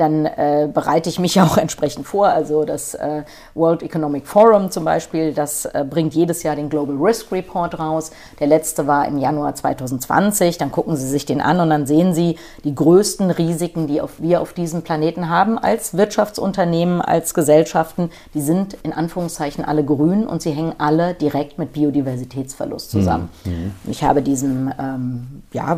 dann 0.00 0.26
äh, 0.26 0.68
bereite 0.72 1.08
ich 1.08 1.18
mich 1.18 1.40
auch 1.40 1.56
entsprechend 1.56 2.06
vor. 2.06 2.28
Also 2.28 2.64
das 2.64 2.94
äh, 2.94 3.22
World 3.54 3.82
Economic 3.82 4.26
Forum 4.26 4.70
zum 4.70 4.84
Beispiel, 4.84 5.32
das 5.32 5.66
äh, 5.66 5.84
bringt 5.88 6.14
jedes 6.14 6.42
Jahr 6.42 6.56
den 6.56 6.68
Global 6.68 6.96
Risk 6.96 7.30
Report 7.32 7.78
raus. 7.78 8.10
Der 8.38 8.46
letzte 8.46 8.86
war 8.86 9.06
im 9.06 9.18
Januar 9.18 9.54
2020. 9.54 10.58
Dann 10.58 10.72
gucken 10.72 10.96
Sie 10.96 11.08
sich 11.08 11.26
den 11.26 11.40
an 11.40 11.60
und 11.60 11.70
dann 11.70 11.86
sehen 11.86 12.14
Sie 12.14 12.36
die 12.64 12.74
größten 12.74 13.30
Risiken, 13.30 13.86
die 13.86 14.00
auf, 14.00 14.12
wir 14.18 14.40
auf 14.40 14.52
diesem 14.52 14.82
Planeten 14.82 15.28
haben 15.28 15.58
als 15.58 15.96
Wirtschaftsunternehmen, 15.96 17.00
als 17.02 17.34
Gesellschaften. 17.34 18.10
Die 18.34 18.40
sind 18.40 18.76
in 18.82 18.92
Anführungszeichen 18.92 19.64
alle 19.64 19.84
grün 19.84 20.26
und 20.26 20.42
sie 20.42 20.50
hängen 20.50 20.74
alle 20.78 21.14
direkt 21.14 21.58
mit 21.58 21.72
Biodiversitätsverlust 21.72 22.90
zusammen. 22.90 23.28
Mhm. 23.44 23.50
mhm. 23.50 23.72
Ich 23.88 24.04
habe 24.04 24.22
diesem 24.22 24.72
ähm, 24.78 25.42
ja, 25.52 25.76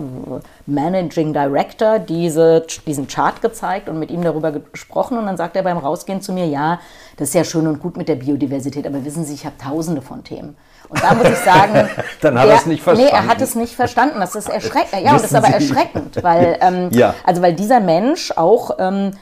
Managing 0.67 1.33
Director 1.33 1.99
diese, 1.99 2.65
diesen 2.87 3.07
Chart 3.09 3.41
gezeigt 3.41 3.89
und 3.89 3.99
mit 3.99 4.11
ihm 4.13 4.23
darüber 4.23 4.53
gesprochen 4.53 5.19
und 5.19 5.27
dann 5.27 5.37
sagt 5.37 5.57
er 5.57 5.63
beim 5.63 5.79
Rausgehen 5.79 6.21
zu 6.21 6.33
mir, 6.33 6.47
ja, 6.47 6.79
das 7.17 7.29
ist 7.29 7.35
ja 7.35 7.45
schön 7.45 7.67
und 7.67 7.81
gut 7.81 7.97
mit 7.97 8.09
der 8.09 8.17
Biodiversität, 8.17 8.87
aber 8.87 9.05
wissen 9.05 9.25
Sie, 9.25 9.35
ich 9.35 9.45
habe 9.45 9.57
tausende 9.59 10.03
von 10.03 10.23
Themen. 10.25 10.57
Und 10.89 11.03
da 11.03 11.15
muss 11.15 11.29
ich 11.29 11.39
sagen, 11.39 11.89
Dann 12.21 12.39
hat 12.39 12.49
er 12.49 12.57
es 12.57 12.67
nicht 12.67 12.83
verstanden. 12.83 13.11
Nee, 13.15 13.19
er 13.19 13.27
hat 13.27 13.41
es 13.41 13.55
nicht 13.55 13.75
verstanden. 13.75 14.21
Das 14.21 14.35
ist 14.35 14.49
erschreckend. 14.49 15.03
Ja, 15.03 15.13
und 15.13 15.17
das 15.23 15.25
ist 15.25 15.35
aber 15.35 15.49
erschreckend, 15.49 16.23
weil, 16.23 16.59
ähm, 16.61 16.91
Ja. 16.93 17.15
also 17.25 17.41
weil 17.41 17.55
dieser 17.55 17.81
Mensch 17.81 18.31
auch 18.37 18.73
ähm, 18.79 19.13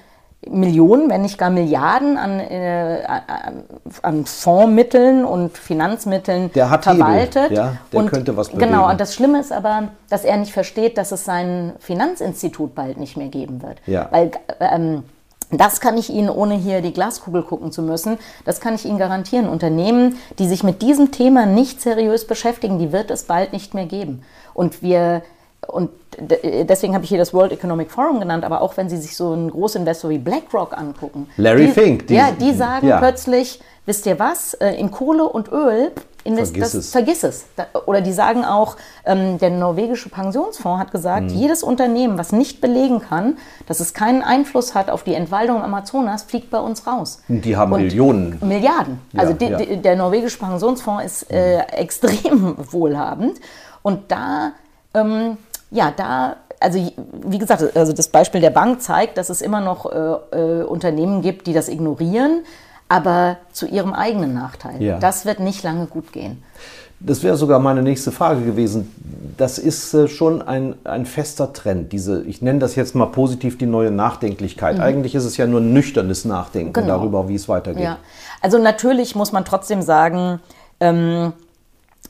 Millionen, 0.49 1.11
wenn 1.11 1.21
nicht 1.21 1.37
gar 1.37 1.51
Milliarden 1.51 2.17
an, 2.17 2.41
äh, 2.41 3.03
an- 3.07 3.65
an 4.01 4.25
Fondsmitteln 4.27 5.25
und 5.27 5.59
Finanzmitteln 5.59 6.51
Der 6.55 6.71
hat 6.71 6.87
Hebel, 6.87 6.99
verwaltet. 7.01 7.51
ja, 7.51 7.77
der 7.93 8.01
und, 8.01 8.11
könnte 8.11 8.37
was 8.39 8.49
bewegen. 8.49 8.71
Genau, 8.71 8.89
und 8.89 8.99
das 8.99 9.15
Schlimme 9.15 9.39
ist 9.39 9.53
aber, 9.53 9.89
dass 10.09 10.25
er 10.25 10.39
nicht 10.39 10.53
versteht, 10.53 10.97
dass 10.97 11.13
es 11.13 11.27
sein 11.27 11.75
Finanzinstitut 11.79 12.75
bald 12.75 12.99
nicht 12.99 13.19
mehr 13.19 13.29
geben 13.29 13.63
wird. 13.63 13.79
Ja. 13.87 14.09
Weil 14.11 14.31
ähm, 14.61 15.03
das 15.53 15.81
kann 15.81 15.99
ich 15.99 16.09
Ihnen, 16.09 16.31
ohne 16.31 16.55
hier 16.55 16.81
die 16.81 16.93
Glaskugel 16.95 17.43
gucken 17.43 17.71
zu 17.71 17.83
müssen, 17.83 18.17
das 18.47 18.61
kann 18.61 18.75
ich 18.75 18.87
Ihnen 18.87 18.99
garantieren. 18.99 19.47
Unternehmen, 19.49 20.17
die 20.39 20.47
sich 20.47 20.63
mit 20.63 20.81
diesem 20.81 21.11
Thema 21.11 21.45
nicht 21.45 21.83
seriös 21.83 22.27
beschäftigen, 22.27 22.79
die 22.79 22.93
wird 22.93 23.11
es 23.11 23.25
bald 23.25 23.53
nicht 23.53 23.75
mehr 23.75 23.87
geben. 23.87 24.23
Und 24.55 24.81
wir 24.83 25.23
und 25.67 25.91
deswegen 26.19 26.95
habe 26.95 27.05
ich 27.05 27.11
hier 27.11 27.19
das 27.19 27.33
World 27.35 27.53
Economic 27.53 27.91
Forum 27.91 28.19
genannt, 28.21 28.45
aber 28.45 28.63
auch 28.63 28.77
wenn 28.77 28.89
Sie 28.89 28.97
sich 28.97 29.17
so 29.17 29.33
einen 29.33 29.51
Großinvestor 29.51 30.11
wie 30.11 30.19
BlackRock 30.19 30.77
angucken. 30.77 31.29
Larry 31.37 31.67
die, 31.67 31.73
Fink, 31.73 32.07
die- 32.09 32.15
ja, 32.15 32.31
die 32.33 32.53
sagen 32.53 32.89
ja. 32.89 32.99
plötzlich, 32.99 33.61
wisst 33.87 34.07
ihr 34.07 34.19
was, 34.19 34.55
äh, 34.55 34.71
in 34.75 34.91
Kohle 34.91 35.25
und 35.29 35.51
Öl, 35.53 35.93
invest, 36.25 36.53
Vergiss 36.53 36.73
das, 36.73 36.75
es. 36.85 36.91
vergiss 36.93 37.23
es. 37.25 37.45
Oder 37.87 38.01
die 38.03 38.13
sagen 38.13 38.45
auch, 38.45 38.77
ähm, 39.07 39.39
der 39.39 39.49
norwegische 39.51 40.11
Pensionsfonds 40.11 40.79
hat 40.81 40.91
gesagt, 40.93 41.31
Mhm. 41.31 41.37
jedes 41.39 41.63
Unternehmen, 41.63 42.19
was 42.19 42.33
nicht 42.33 42.61
belegen 42.61 43.01
kann, 43.01 43.39
dass 43.67 43.81
es 43.81 43.95
keinen 43.95 44.23
Einfluss 44.23 44.75
hat 44.75 44.91
auf 44.91 45.03
die 45.03 45.15
Entwaldung 45.15 45.63
Amazonas, 45.63 46.25
fliegt 46.25 46.51
bei 46.51 46.59
uns 46.59 46.87
raus. 46.87 47.23
Die 47.29 47.57
haben 47.57 47.73
Und 47.73 47.83
Millionen. 47.83 48.39
Milliarden. 48.43 49.01
Also 49.17 49.33
die, 49.33 49.47
ja. 49.47 49.57
die, 49.57 49.77
der 49.79 49.97
norwegische 49.97 50.39
Pensionsfonds 50.39 51.05
ist 51.05 51.31
äh, 51.31 51.59
extrem 51.73 52.55
wohlhabend. 52.71 53.41
Und 53.83 54.11
da, 54.13 54.53
ähm, 54.93 55.39
ja, 55.71 55.93
da, 55.97 56.37
also 56.61 56.79
wie 57.27 57.39
gesagt, 57.39 57.77
also 57.77 57.93
das 57.93 58.09
Beispiel 58.09 58.41
der 58.41 58.51
Bank 58.51 58.83
zeigt, 58.83 59.17
dass 59.19 59.31
es 59.31 59.41
immer 59.41 59.61
noch 59.61 59.87
äh, 59.87 60.37
äh, 60.61 60.63
Unternehmen 60.65 61.23
gibt, 61.23 61.47
die 61.47 61.53
das 61.53 61.69
ignorieren, 61.69 62.43
aber 62.89 63.37
zu 63.53 63.67
ihrem 63.67 63.93
eigenen 63.93 64.35
Nachteil. 64.35 64.83
Ja. 64.83 64.99
Das 64.99 65.25
wird 65.25 65.41
nicht 65.41 65.63
lange 65.63 65.87
gut 65.87 66.13
gehen. 66.13 66.43
Das 67.03 67.23
wäre 67.23 67.37
sogar 67.37 67.61
meine 67.61 67.83
nächste 67.83 68.13
Frage 68.13 68.43
gewesen. 68.43 68.95
Das 69.39 69.59
ist 69.59 69.95
äh, 69.95 70.07
schon 70.07 70.43
ein, 70.43 70.75
ein 70.85 71.07
fester 71.07 71.53
Trend. 71.55 71.93
Diese, 71.93 72.23
ich 72.25 72.43
nenne 72.43 72.59
das 72.59 72.75
jetzt 72.75 72.95
mal 72.95 73.07
positiv 73.07 73.57
die 73.57 73.65
neue 73.65 73.91
Nachdenklichkeit. 73.91 74.79
Eigentlich 74.81 75.15
ist 75.15 75.25
es 75.25 75.39
ja 75.39 75.47
nur 75.47 75.61
ein 75.61 75.73
nüchternes 75.73 76.27
Nachdenken 76.27 76.69
Mhm. 76.71 76.75
Genau. 76.85 76.99
darüber, 76.99 77.29
wie 77.29 77.37
es 77.37 77.49
weitergeht. 77.49 77.85
Ja, 77.85 77.97
also 78.43 78.59
natürlich 78.59 79.15
muss 79.15 79.33
man 79.33 79.47
trotzdem 79.47 79.81
sagen, 79.81 80.41
ähm, 80.79 81.33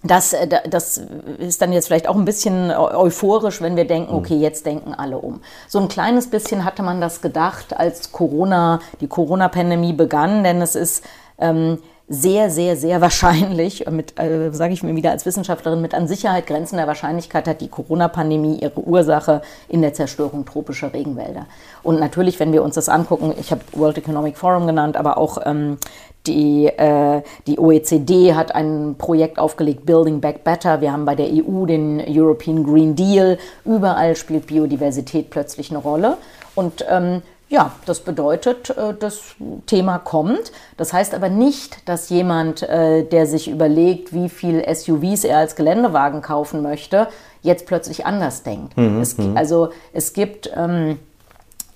das, 0.02 0.32
äh, 0.32 0.46
da- 0.46 0.62
das 0.68 1.00
ist 1.38 1.60
dann 1.60 1.72
jetzt 1.72 1.86
vielleicht 1.88 2.08
auch 2.08 2.16
ein 2.16 2.24
bisschen 2.24 2.70
eu- 2.70 2.94
euphorisch, 2.96 3.60
wenn 3.60 3.76
wir 3.76 3.86
denken, 3.86 4.14
okay, 4.14 4.36
jetzt 4.36 4.64
denken 4.66 4.94
alle 4.94 5.18
um. 5.18 5.40
So 5.68 5.78
ein 5.78 5.88
kleines 5.88 6.28
bisschen 6.28 6.64
hatte 6.64 6.82
man 6.82 7.00
das 7.00 7.20
gedacht, 7.20 7.76
als 7.76 8.10
Corona, 8.12 8.80
die 9.00 9.08
Corona-Pandemie 9.08 9.92
begann, 9.92 10.42
denn 10.44 10.62
es 10.62 10.74
ist 10.74 11.04
ähm, 11.38 11.78
sehr, 12.12 12.50
sehr, 12.50 12.76
sehr 12.76 13.00
wahrscheinlich, 13.02 13.86
mit, 13.90 14.18
äh, 14.18 14.50
sage 14.52 14.72
ich 14.72 14.82
mir 14.82 14.96
wieder 14.96 15.10
als 15.10 15.26
Wissenschaftlerin, 15.26 15.80
mit 15.80 15.94
an 15.94 16.08
Sicherheit 16.08 16.46
grenzender 16.46 16.86
Wahrscheinlichkeit 16.86 17.46
hat 17.46 17.60
die 17.60 17.68
Corona-Pandemie 17.68 18.58
ihre 18.62 18.80
Ursache 18.80 19.42
in 19.68 19.80
der 19.82 19.92
Zerstörung 19.94 20.44
tropischer 20.46 20.92
Regenwälder. 20.92 21.46
Und 21.82 22.00
natürlich, 22.00 22.40
wenn 22.40 22.52
wir 22.52 22.62
uns 22.62 22.74
das 22.74 22.88
angucken, 22.88 23.32
ich 23.38 23.50
habe 23.52 23.60
World 23.74 23.98
Economic 23.98 24.36
Forum 24.38 24.66
genannt, 24.66 24.96
aber 24.96 25.18
auch 25.18 25.38
ähm, 25.44 25.78
die, 26.26 26.66
äh, 26.66 27.22
die 27.46 27.58
OECD 27.58 28.34
hat 28.34 28.54
ein 28.54 28.96
Projekt 28.98 29.38
aufgelegt, 29.38 29.86
Building 29.86 30.20
Back 30.20 30.44
Better. 30.44 30.80
Wir 30.80 30.92
haben 30.92 31.04
bei 31.04 31.14
der 31.14 31.26
EU 31.28 31.64
den 31.66 32.02
European 32.06 32.62
Green 32.64 32.94
Deal. 32.94 33.38
Überall 33.64 34.16
spielt 34.16 34.46
Biodiversität 34.46 35.30
plötzlich 35.30 35.70
eine 35.70 35.78
Rolle. 35.78 36.18
Und 36.54 36.84
ähm, 36.90 37.22
ja, 37.48 37.72
das 37.86 38.00
bedeutet, 38.00 38.70
äh, 38.70 38.94
das 38.98 39.20
Thema 39.66 39.98
kommt. 39.98 40.52
Das 40.76 40.92
heißt 40.92 41.14
aber 41.14 41.28
nicht, 41.30 41.88
dass 41.88 42.10
jemand, 42.10 42.62
äh, 42.62 43.02
der 43.02 43.26
sich 43.26 43.48
überlegt, 43.48 44.12
wie 44.12 44.28
viel 44.28 44.62
SUVs 44.72 45.24
er 45.24 45.38
als 45.38 45.56
Geländewagen 45.56 46.22
kaufen 46.22 46.62
möchte, 46.62 47.08
jetzt 47.42 47.66
plötzlich 47.66 48.04
anders 48.06 48.42
denkt. 48.42 48.74
Es, 49.00 49.16
gi- 49.16 49.30
also 49.34 49.70
es 49.92 50.12
gibt... 50.12 50.50
Ähm, 50.56 50.98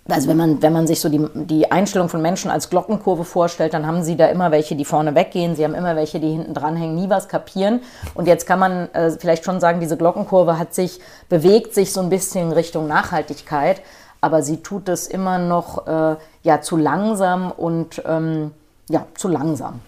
also 0.08 0.28
wenn 0.28 0.36
man, 0.36 0.62
wenn 0.62 0.72
man 0.72 0.86
sich 0.86 1.00
so 1.00 1.08
die, 1.08 1.26
die 1.34 1.72
Einstellung 1.72 2.08
von 2.08 2.20
Menschen 2.20 2.50
als 2.50 2.68
Glockenkurve 2.68 3.24
vorstellt, 3.24 3.72
dann 3.72 3.86
haben 3.86 4.02
sie 4.02 4.16
da 4.16 4.26
immer 4.26 4.50
welche, 4.50 4.76
die 4.76 4.84
vorne 4.84 5.14
weggehen, 5.14 5.56
sie 5.56 5.64
haben 5.64 5.74
immer 5.74 5.96
welche, 5.96 6.20
die 6.20 6.30
hinten 6.30 6.52
dranhängen, 6.52 6.94
nie 6.94 7.08
was 7.08 7.28
kapieren. 7.28 7.80
Und 8.14 8.26
jetzt 8.26 8.46
kann 8.46 8.58
man 8.58 8.92
äh, 8.92 9.10
vielleicht 9.12 9.44
schon 9.44 9.60
sagen, 9.60 9.80
diese 9.80 9.96
Glockenkurve 9.96 10.58
hat 10.58 10.74
sich, 10.74 11.00
bewegt 11.28 11.74
sich 11.74 11.92
so 11.92 12.00
ein 12.00 12.10
bisschen 12.10 12.48
in 12.48 12.52
Richtung 12.52 12.86
Nachhaltigkeit, 12.86 13.80
aber 14.20 14.42
sie 14.42 14.58
tut 14.58 14.88
es 14.88 15.06
immer 15.06 15.38
noch 15.38 15.86
äh, 15.86 16.16
ja, 16.42 16.60
zu 16.60 16.76
langsam 16.76 17.50
und 17.50 18.02
ähm, 18.06 18.50
ja, 18.88 19.06
zu 19.14 19.28
langsam. 19.28 19.80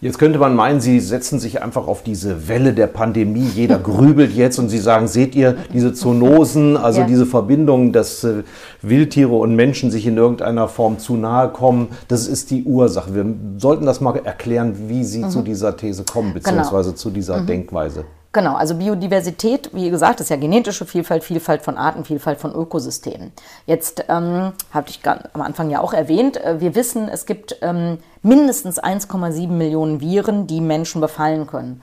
Jetzt 0.00 0.18
könnte 0.18 0.38
man 0.38 0.54
meinen, 0.54 0.80
Sie 0.80 1.00
setzen 1.00 1.38
sich 1.38 1.62
einfach 1.62 1.86
auf 1.88 2.02
diese 2.02 2.48
Welle 2.48 2.72
der 2.74 2.86
Pandemie. 2.86 3.48
Jeder 3.54 3.78
grübelt 3.90 4.32
jetzt 4.32 4.58
und 4.58 4.68
Sie 4.68 4.78
sagen, 4.78 5.08
seht 5.08 5.34
ihr 5.34 5.56
diese 5.72 5.92
Zoonosen, 5.94 6.76
also 6.76 7.00
Ja. 7.00 7.06
diese 7.06 7.26
Verbindung, 7.26 7.92
dass 7.92 8.22
äh, 8.24 8.42
Wildtiere 8.82 9.34
und 9.34 9.56
Menschen 9.56 9.90
sich 9.90 10.06
in 10.06 10.16
irgendeiner 10.16 10.68
Form 10.68 10.98
zu 10.98 11.16
nahe 11.16 11.48
kommen, 11.48 11.88
das 12.08 12.28
ist 12.28 12.50
die 12.50 12.64
Ursache. 12.64 13.14
Wir 13.14 13.24
sollten 13.58 13.86
das 13.86 14.00
mal 14.00 14.16
erklären, 14.16 14.74
wie 14.88 15.02
Sie 15.04 15.26
zu 15.28 15.42
dieser 15.42 15.76
These 15.76 16.04
kommen, 16.04 16.34
beziehungsweise 16.34 16.94
zu 16.94 17.10
dieser 17.10 17.40
Denkweise. 17.40 18.04
Genau, 18.36 18.54
also 18.54 18.74
Biodiversität, 18.74 19.70
wie 19.72 19.88
gesagt, 19.88 20.20
ist 20.20 20.28
ja 20.28 20.36
genetische 20.36 20.84
Vielfalt, 20.84 21.24
Vielfalt 21.24 21.62
von 21.62 21.78
Arten, 21.78 22.04
Vielfalt 22.04 22.38
von 22.38 22.52
Ökosystemen. 22.54 23.32
Jetzt 23.64 24.04
ähm, 24.10 24.52
habe 24.74 24.90
ich 24.90 25.00
am 25.32 25.40
Anfang 25.40 25.70
ja 25.70 25.80
auch 25.80 25.94
erwähnt, 25.94 26.36
äh, 26.44 26.60
wir 26.60 26.74
wissen, 26.74 27.08
es 27.08 27.24
gibt 27.24 27.56
ähm, 27.62 27.96
mindestens 28.20 28.78
1,7 28.78 29.48
Millionen 29.48 30.02
Viren, 30.02 30.46
die 30.46 30.60
Menschen 30.60 31.00
befallen 31.00 31.46
können. 31.46 31.80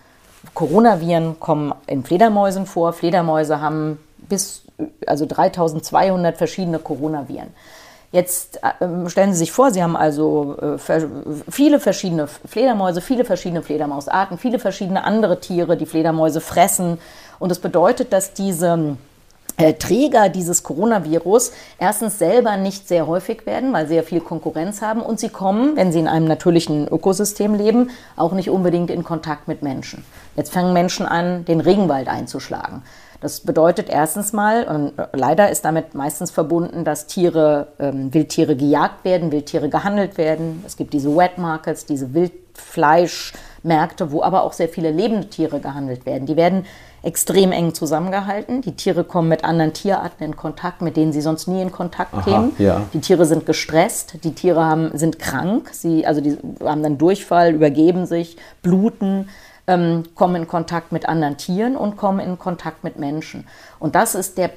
Coronaviren 0.54 1.40
kommen 1.40 1.74
in 1.88 2.04
Fledermäusen 2.04 2.68
vor. 2.68 2.94
Fledermäuse 2.94 3.60
haben 3.60 3.98
bis 4.30 4.62
also 5.08 5.26
3200 5.26 6.38
verschiedene 6.38 6.78
Coronaviren. 6.78 7.48
Jetzt 8.14 8.60
ähm, 8.80 9.10
stellen 9.10 9.34
Sie 9.34 9.40
sich 9.40 9.52
vor, 9.52 9.72
Sie 9.72 9.82
haben 9.82 9.98
also 9.98 10.56
äh, 10.62 10.78
viele 11.50 11.80
verschiedene 11.80 12.28
Fledermäuse, 12.28 13.02
viele 13.02 13.26
verschiedene 13.26 13.64
Fledermausarten, 13.64 14.38
viele 14.38 14.60
verschiedene 14.60 15.04
andere 15.04 15.40
Tiere, 15.40 15.78
die 15.78 15.88
Fledermäuse 15.88 16.40
fressen. 16.40 17.00
Und 17.40 17.50
das 17.50 17.58
bedeutet, 17.58 18.14
dass 18.14 18.34
diese 18.34 18.98
äh, 19.58 19.74
Träger 19.74 20.30
dieses 20.30 20.62
Coronavirus 20.62 21.54
erstens 21.80 22.20
selber 22.20 22.56
nicht 22.56 22.88
sehr 22.88 23.08
häufig 23.08 23.48
werden, 23.48 23.74
weil 23.74 23.88
sie 23.88 23.96
ja 23.96 24.04
viel 24.04 24.22
Konkurrenz 24.22 24.84
haben 24.84 25.02
und 25.02 25.20
sie 25.20 25.30
kommen, 25.30 25.76
wenn 25.76 25.92
sie 25.92 26.00
in 26.00 26.08
einem 26.08 26.28
natürlichen 26.28 26.88
Ökosystem 26.88 27.56
leben, 27.56 27.90
auch 28.16 28.34
nicht 28.34 28.52
unbedingt 28.52 28.92
in 28.92 29.04
Kontakt 29.04 29.48
mit 29.48 29.64
Menschen. 29.64 30.06
Jetzt 30.36 30.54
fangen 30.54 30.72
Menschen 30.72 31.08
an, 31.08 31.46
den 31.46 31.62
Regenwald 31.62 32.08
einzuschlagen. 32.08 32.84
Das 33.24 33.40
bedeutet 33.40 33.88
erstens 33.90 34.34
mal, 34.34 34.66
und 34.66 34.92
leider 35.14 35.50
ist 35.50 35.64
damit 35.64 35.96
meistens 35.96 36.30
verbunden, 36.30 36.84
dass 36.84 37.08
Tiere, 37.08 37.68
ähm, 37.80 38.14
Wildtiere 38.14 38.58
gejagt 38.58 39.06
werden, 39.06 39.32
Wildtiere 39.32 39.70
gehandelt 39.70 40.18
werden. 40.18 40.62
Es 40.68 40.76
gibt 40.76 40.92
diese 40.92 41.16
Wet 41.16 41.38
Markets, 41.38 41.86
diese 41.86 42.14
Wildfleischmärkte, 42.14 44.12
wo 44.12 44.24
aber 44.24 44.44
auch 44.44 44.52
sehr 44.52 44.68
viele 44.68 44.92
lebende 44.92 45.30
Tiere 45.30 45.62
gehandelt 45.62 46.06
werden. 46.06 46.26
Die 46.26 46.36
werden 46.36 46.66
extrem 47.02 47.54
eng 47.54 47.74
zusammengehalten. 47.74 48.60
Die 48.60 48.76
Tiere 48.76 49.06
kommen 49.06 49.30
mit 49.30 49.46
anderen 49.46 49.72
Tierarten 49.72 50.26
in 50.26 50.36
Kontakt, 50.36 50.82
mit 50.82 50.98
denen 50.98 51.14
sie 51.14 51.22
sonst 51.22 51.48
nie 51.48 51.62
in 51.62 51.72
Kontakt 51.72 52.26
kämen. 52.26 52.52
ja. 52.58 52.82
Die 52.94 53.00
Tiere 53.00 53.26
sind 53.26 53.46
gestresst, 53.46 54.16
die 54.26 54.36
Tiere 54.36 54.66
haben, 54.66 54.98
sind 54.98 55.18
krank, 55.18 55.70
sie, 55.72 56.06
also 56.06 56.20
die 56.20 56.38
haben 56.62 56.84
dann 56.84 56.98
Durchfall, 56.98 57.54
übergeben 57.54 58.06
sich, 58.06 58.36
bluten, 58.62 59.30
ähm, 59.68 60.04
kommen 60.16 60.36
in 60.36 60.48
Kontakt 60.48 60.92
mit 60.92 61.08
anderen 61.08 61.38
Tieren 61.38 61.76
und 61.76 61.98
kommen 61.98 62.20
in 62.20 62.38
Kontakt 62.38 62.84
mit 62.84 62.98
Menschen. 63.00 63.48
Und 63.80 63.96
das 63.96 64.16
ist, 64.16 64.38
der 64.38 64.52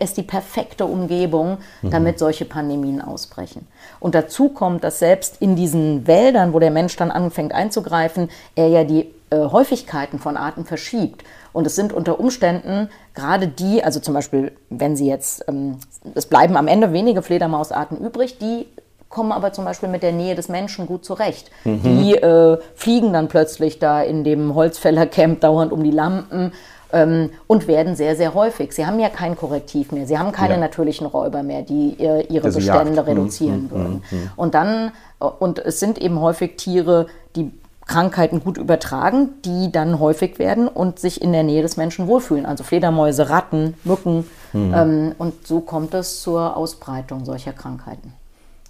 ist 0.00 0.16
die 0.16 0.22
perfekte 0.22 0.86
Umgebung, 0.86 1.58
damit 1.82 2.18
solche 2.18 2.44
Pandemien 2.44 3.00
ausbrechen. 3.00 3.68
Und 4.00 4.14
dazu 4.14 4.48
kommt, 4.48 4.82
dass 4.82 4.98
selbst 4.98 5.36
in 5.40 5.54
diesen 5.54 6.06
Wäldern, 6.06 6.52
wo 6.54 6.58
der 6.58 6.70
Mensch 6.70 6.96
dann 6.96 7.10
anfängt 7.10 7.52
einzugreifen, 7.52 8.30
er 8.56 8.68
ja 8.68 8.84
die 8.84 9.10
äh, 9.30 9.36
Häufigkeiten 9.36 10.18
von 10.18 10.36
Arten 10.36 10.64
verschiebt. 10.64 11.24
Und 11.52 11.66
es 11.66 11.76
sind 11.76 11.92
unter 11.92 12.18
Umständen 12.18 12.88
gerade 13.14 13.46
die, 13.46 13.84
also 13.84 14.00
zum 14.00 14.14
Beispiel, 14.14 14.52
wenn 14.70 14.96
sie 14.96 15.06
jetzt, 15.06 15.44
ähm, 15.48 15.78
es 16.14 16.26
bleiben 16.26 16.56
am 16.56 16.66
Ende 16.66 16.92
wenige 16.92 17.22
Fledermausarten 17.22 17.96
übrig, 17.98 18.38
die 18.38 18.66
kommen 19.14 19.32
aber 19.32 19.52
zum 19.52 19.64
Beispiel 19.64 19.88
mit 19.88 20.02
der 20.02 20.12
Nähe 20.12 20.34
des 20.34 20.48
Menschen 20.48 20.86
gut 20.86 21.04
zurecht. 21.04 21.50
Die 21.64 22.14
äh, 22.16 22.58
fliegen 22.74 23.12
dann 23.14 23.28
plötzlich 23.28 23.78
da 23.78 24.02
in 24.02 24.24
dem 24.24 24.54
Holzfällercamp 24.54 25.40
dauernd 25.40 25.72
um 25.72 25.82
die 25.84 25.92
Lampen 25.92 26.52
ähm, 26.92 27.30
und 27.46 27.68
werden 27.68 27.94
sehr, 27.96 28.16
sehr 28.16 28.34
häufig. 28.34 28.72
Sie 28.72 28.84
haben 28.86 28.98
ja 28.98 29.08
kein 29.08 29.36
Korrektiv 29.36 29.92
mehr. 29.92 30.06
Sie 30.06 30.18
haben 30.18 30.32
keine 30.32 30.54
Ja. 30.54 30.60
natürlichen 30.60 31.06
Räuber 31.06 31.42
mehr, 31.42 31.62
die 31.62 31.94
ihr, 31.98 32.28
ihre 32.30 32.46
Also 32.46 32.58
Bestände 32.58 32.94
Jagd. 32.96 33.08
Mhm, 33.08 33.14
reduzieren 33.18 33.70
würden. 33.70 34.02
Und 34.36 34.54
dann, 34.54 34.90
äh, 35.20 35.24
und 35.24 35.60
es 35.60 35.78
sind 35.80 35.98
eben 35.98 36.20
häufig 36.20 36.56
Tiere, 36.56 37.06
die 37.36 37.50
Krankheiten 37.86 38.42
gut 38.42 38.56
übertragen, 38.58 39.28
die 39.44 39.70
dann 39.70 40.00
häufig 40.00 40.38
werden 40.38 40.68
und 40.68 40.98
sich 40.98 41.20
in 41.22 41.32
der 41.32 41.42
Nähe 41.42 41.62
des 41.62 41.76
Menschen 41.76 42.06
wohlfühlen. 42.08 42.46
Also 42.46 42.64
Fledermäuse, 42.64 43.28
Ratten, 43.30 43.74
Mücken. 43.84 44.26
Ähm, 44.54 45.14
und 45.18 45.46
so 45.46 45.60
kommt 45.60 45.94
es 45.94 46.22
zur 46.22 46.56
Ausbreitung 46.56 47.24
solcher 47.24 47.52
Krankheiten. 47.52 48.12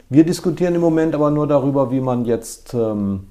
Wir 0.09 0.25
diskutieren 0.25 0.75
im 0.75 0.81
Moment 0.81 1.15
aber 1.15 1.31
nur 1.31 1.47
darüber, 1.47 1.91
wie 1.91 2.01
man 2.01 2.25
jetzt 2.25 2.75
ähm, 2.75 3.29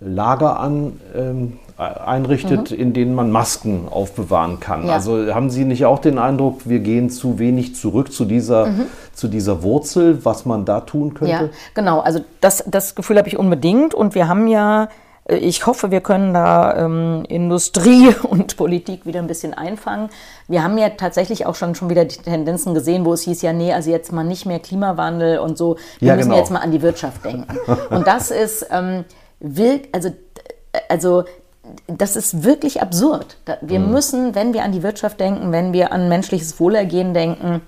Lager 0.00 0.58
an, 0.58 1.00
ähm, 1.14 1.58
einrichtet, 1.76 2.70
in 2.70 2.92
denen 2.92 3.14
man 3.14 3.30
Masken 3.30 3.88
aufbewahren 3.90 4.60
kann. 4.60 4.82
Mhm. 4.82 4.88
Ja. 4.88 4.94
Also 4.94 5.34
haben 5.34 5.50
Sie 5.50 5.64
nicht 5.64 5.84
auch 5.84 5.98
den 5.98 6.18
Eindruck, 6.18 6.68
wir 6.68 6.80
gehen 6.80 7.10
zu 7.10 7.38
wenig 7.38 7.74
zurück 7.74 8.12
zu 8.12 8.24
dieser, 8.24 8.68
zu 9.14 9.28
dieser 9.28 9.62
Wurzel, 9.62 10.24
was 10.24 10.44
man 10.44 10.64
da 10.64 10.80
tun 10.80 11.14
könnte? 11.14 11.32
Ja, 11.32 11.48
genau. 11.74 12.00
Also 12.00 12.20
das, 12.40 12.64
das 12.66 12.94
Gefühl 12.94 13.18
habe 13.18 13.28
ich 13.28 13.38
unbedingt. 13.38 13.94
Und 13.94 14.14
wir 14.14 14.28
haben 14.28 14.46
ja, 14.48 14.88
ich 15.28 15.66
hoffe, 15.66 15.90
wir 15.90 16.00
können 16.00 16.34
da 16.34 16.76
ähm, 16.76 17.24
Industrie 17.28 18.14
und 18.28 18.56
Politik 18.56 19.06
wieder 19.06 19.20
ein 19.20 19.28
bisschen 19.28 19.54
einfangen. 19.54 20.10
Wir 20.48 20.62
haben 20.64 20.76
ja 20.78 20.90
tatsächlich 20.90 21.46
auch 21.46 21.54
schon, 21.54 21.74
schon 21.74 21.88
wieder 21.90 22.04
die 22.04 22.16
Tendenzen 22.16 22.74
gesehen, 22.74 23.04
wo 23.04 23.12
es 23.12 23.22
hieß, 23.22 23.42
ja, 23.42 23.52
nee, 23.52 23.72
also 23.72 23.90
jetzt 23.90 24.12
mal 24.12 24.24
nicht 24.24 24.46
mehr 24.46 24.58
Klimawandel 24.58 25.38
und 25.38 25.56
so. 25.56 25.76
Wir 26.00 26.08
Ja, 26.08 26.16
müssen 26.16 26.30
genau. 26.30 26.40
jetzt 26.40 26.50
mal 26.50 26.58
an 26.60 26.72
die 26.72 26.82
Wirtschaft 26.82 27.24
denken. 27.24 27.56
und 27.90 28.06
das 28.06 28.30
ist, 28.30 28.66
ähm, 28.70 29.04
wirk, 29.38 29.88
also, 29.92 30.10
also 30.88 31.24
das 31.86 32.16
ist 32.16 32.42
wirklich 32.42 32.82
absurd. 32.82 33.36
Wir 33.60 33.78
müssen, 33.78 34.34
wenn 34.34 34.52
wir 34.52 34.64
an 34.64 34.72
die 34.72 34.82
Wirtschaft 34.82 35.20
denken, 35.20 35.52
wenn 35.52 35.72
wir 35.72 35.92
an 35.92 36.08
menschliches 36.08 36.58
Wohlergehen 36.58 37.14
denken, 37.14 37.60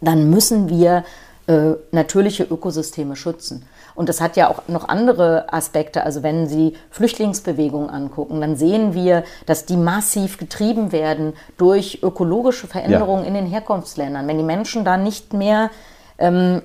dann 0.00 0.30
müssen 0.30 0.68
wir 0.70 1.04
äh, 1.46 1.72
natürliche 1.92 2.44
Ökosysteme 2.44 3.14
schützen. 3.16 3.66
Und 3.96 4.08
das 4.08 4.20
hat 4.20 4.36
ja 4.36 4.48
auch 4.48 4.68
noch 4.68 4.88
andere 4.88 5.52
Aspekte. 5.52 6.04
Also 6.04 6.22
wenn 6.22 6.46
Sie 6.46 6.74
Flüchtlingsbewegungen 6.90 7.90
angucken, 7.90 8.40
dann 8.40 8.56
sehen 8.56 8.94
wir, 8.94 9.24
dass 9.46 9.64
die 9.64 9.76
massiv 9.76 10.38
getrieben 10.38 10.92
werden 10.92 11.32
durch 11.56 12.00
ökologische 12.02 12.66
Veränderungen 12.66 13.24
in 13.24 13.34
den 13.34 13.46
Herkunftsländern. 13.46 14.28
Wenn 14.28 14.38
die 14.38 14.44
Menschen 14.44 14.84
da 14.84 14.96
nicht 14.96 15.32
mehr 15.32 15.70
ähm, 16.18 16.62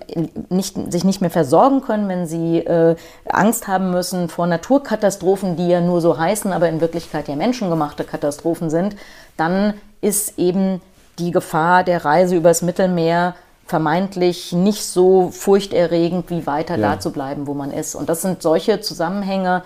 nicht, 0.49 0.75
sich 0.91 1.03
nicht 1.03 1.21
mehr 1.21 1.29
versorgen 1.29 1.81
können, 1.81 2.07
wenn 2.07 2.25
sie 2.25 2.59
äh, 2.59 2.95
Angst 3.27 3.67
haben 3.67 3.91
müssen 3.91 4.29
vor 4.29 4.47
Naturkatastrophen, 4.47 5.55
die 5.55 5.67
ja 5.67 5.81
nur 5.81 6.01
so 6.01 6.17
heißen, 6.17 6.53
aber 6.53 6.69
in 6.69 6.81
Wirklichkeit 6.81 7.27
ja 7.27 7.35
menschengemachte 7.35 8.03
Katastrophen 8.03 8.69
sind, 8.69 8.95
dann 9.37 9.73
ist 9.99 10.39
eben 10.39 10.81
die 11.19 11.31
Gefahr 11.31 11.83
der 11.83 12.05
Reise 12.05 12.35
übers 12.35 12.61
Mittelmeer 12.61 13.35
vermeintlich 13.71 14.51
nicht 14.51 14.83
so 14.83 15.29
furchterregend, 15.31 16.29
wie 16.29 16.45
weiter 16.45 16.77
Ja. 16.77 16.91
da 16.95 16.99
zu 16.99 17.11
bleiben, 17.13 17.47
wo 17.47 17.53
man 17.53 17.71
ist. 17.71 17.95
Und 17.95 18.09
das 18.09 18.21
sind 18.21 18.41
solche 18.41 18.81
Zusammenhänge, 18.81 19.63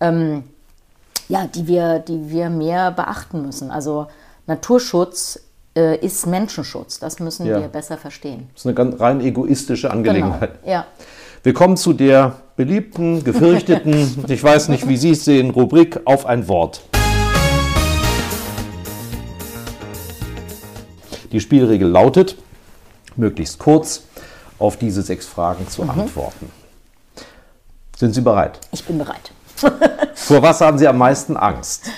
ähm, 0.00 0.44
ja, 1.28 1.46
die 1.46 1.66
wir, 1.66 1.98
die 1.98 2.30
wir 2.30 2.48
mehr 2.48 2.90
beachten 2.92 3.42
müssen. 3.42 3.70
Also 3.70 4.06
Naturschutz 4.46 5.38
äh, 5.76 5.98
ist 5.98 6.26
Menschenschutz. 6.26 6.98
Das 6.98 7.20
müssen 7.20 7.44
Ja. 7.44 7.60
wir 7.60 7.68
besser 7.68 7.98
verstehen. 7.98 8.48
Das 8.54 8.62
ist 8.62 8.66
eine 8.66 8.74
ganz 8.74 8.98
rein 8.98 9.20
egoistische 9.20 9.90
Angelegenheit. 9.90 10.62
Genau. 10.62 10.72
Ja. 10.72 10.86
Wir 11.42 11.52
kommen 11.52 11.76
zu 11.76 11.92
der 11.92 12.36
beliebten, 12.56 13.22
gefürchteten, 13.22 14.24
ich 14.28 14.42
weiß 14.42 14.68
nicht, 14.68 14.88
wie 14.88 14.96
Sie 14.96 15.10
es 15.10 15.26
sehen, 15.26 15.50
Rubrik 15.50 16.00
auf 16.06 16.24
ein 16.24 16.48
Wort. 16.48 16.80
Die 21.32 21.40
Spielregel 21.40 21.88
lautet, 21.88 22.36
möglichst 23.16 23.58
kurz 23.58 24.02
auf 24.58 24.76
diese 24.76 25.02
sechs 25.02 25.26
Fragen 25.26 25.68
zu 25.68 25.82
antworten. 25.82 26.50
Sind 27.96 28.14
Sie 28.14 28.20
bereit? 28.20 28.58
Ich 28.72 28.84
bin 28.84 28.98
bereit. 28.98 29.32
Vor 30.14 30.42
was 30.42 30.60
haben 30.60 30.78
Sie 30.78 30.88
am 30.88 30.98
meisten 30.98 31.36
Angst? 31.36 31.90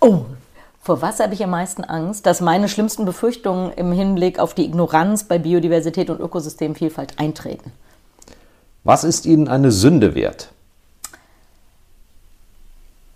Oh, 0.00 0.24
vor 0.88 1.02
was 1.02 1.20
habe 1.20 1.34
ich 1.34 1.44
am 1.44 1.50
meisten 1.50 1.84
Angst? 1.84 2.24
Dass 2.24 2.40
meine 2.40 2.68
schlimmsten 2.68 3.04
Befürchtungen 3.04 3.72
im 3.74 3.92
Hinblick 3.92 4.38
auf 4.38 4.54
die 4.54 4.64
Ignoranz 4.64 5.24
bei 5.24 5.38
Biodiversität 5.38 6.08
und 6.08 6.18
Ökosystemvielfalt 6.18 7.18
eintreten. 7.18 7.72
Was 8.84 9.04
ist 9.04 9.26
Ihnen 9.26 9.48
eine 9.48 9.70
Sünde 9.70 10.14
wert? 10.14 10.50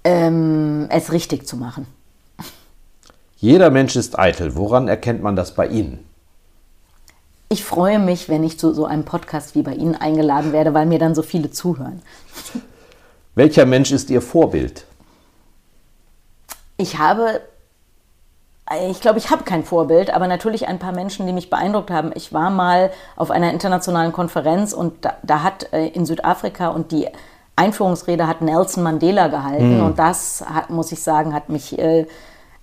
Ähm, 0.04 0.86
es 0.90 1.12
richtig 1.12 1.46
zu 1.46 1.56
machen. 1.56 1.86
Jeder 3.36 3.70
Mensch 3.70 3.96
ist 3.96 4.18
eitel. 4.18 4.54
Woran 4.54 4.86
erkennt 4.86 5.22
man 5.22 5.34
das 5.34 5.54
bei 5.54 5.66
Ihnen? 5.66 6.04
Ich 7.52 7.64
freue 7.64 7.98
mich, 7.98 8.30
wenn 8.30 8.44
ich 8.44 8.58
zu 8.58 8.72
so 8.72 8.86
einem 8.86 9.04
Podcast 9.04 9.54
wie 9.54 9.60
bei 9.60 9.74
Ihnen 9.74 9.94
eingeladen 9.94 10.54
werde, 10.54 10.72
weil 10.72 10.86
mir 10.86 10.98
dann 10.98 11.14
so 11.14 11.20
viele 11.20 11.50
zuhören. 11.50 12.00
Welcher 13.34 13.66
Mensch 13.66 13.92
ist 13.92 14.08
Ihr 14.08 14.22
Vorbild? 14.22 14.86
Ich 16.78 16.96
habe, 16.96 17.42
ich 18.88 19.02
glaube, 19.02 19.18
ich 19.18 19.28
habe 19.28 19.44
kein 19.44 19.64
Vorbild, 19.64 20.14
aber 20.14 20.28
natürlich 20.28 20.66
ein 20.66 20.78
paar 20.78 20.92
Menschen, 20.92 21.26
die 21.26 21.34
mich 21.34 21.50
beeindruckt 21.50 21.90
haben. 21.90 22.12
Ich 22.14 22.32
war 22.32 22.48
mal 22.48 22.90
auf 23.16 23.30
einer 23.30 23.52
internationalen 23.52 24.12
Konferenz 24.12 24.72
und 24.72 25.04
da, 25.04 25.18
da 25.22 25.42
hat 25.42 25.74
äh, 25.74 25.88
in 25.88 26.06
Südafrika 26.06 26.68
und 26.68 26.90
die 26.90 27.06
Einführungsrede 27.54 28.28
hat 28.28 28.40
Nelson 28.40 28.82
Mandela 28.82 29.28
gehalten 29.28 29.82
und 29.82 29.98
das 29.98 30.42
hat, 30.48 30.70
muss 30.70 30.90
ich 30.90 31.02
sagen, 31.02 31.34
hat 31.34 31.50
mich, 31.50 31.78
äh, 31.78 32.06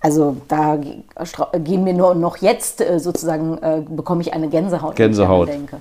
also 0.00 0.36
da 0.48 0.76
gehen 0.76 1.84
mir 1.84 1.92
nur 1.92 2.14
noch 2.14 2.38
jetzt 2.38 2.80
äh, 2.80 2.98
sozusagen, 2.98 3.58
äh, 3.58 3.82
bekomme 3.86 4.22
ich 4.22 4.32
eine 4.32 4.48
Gänsehaut, 4.48 4.98
wenn 4.98 5.10
ich 5.10 5.16
Gänsehaut. 5.16 5.48
denke. 5.48 5.76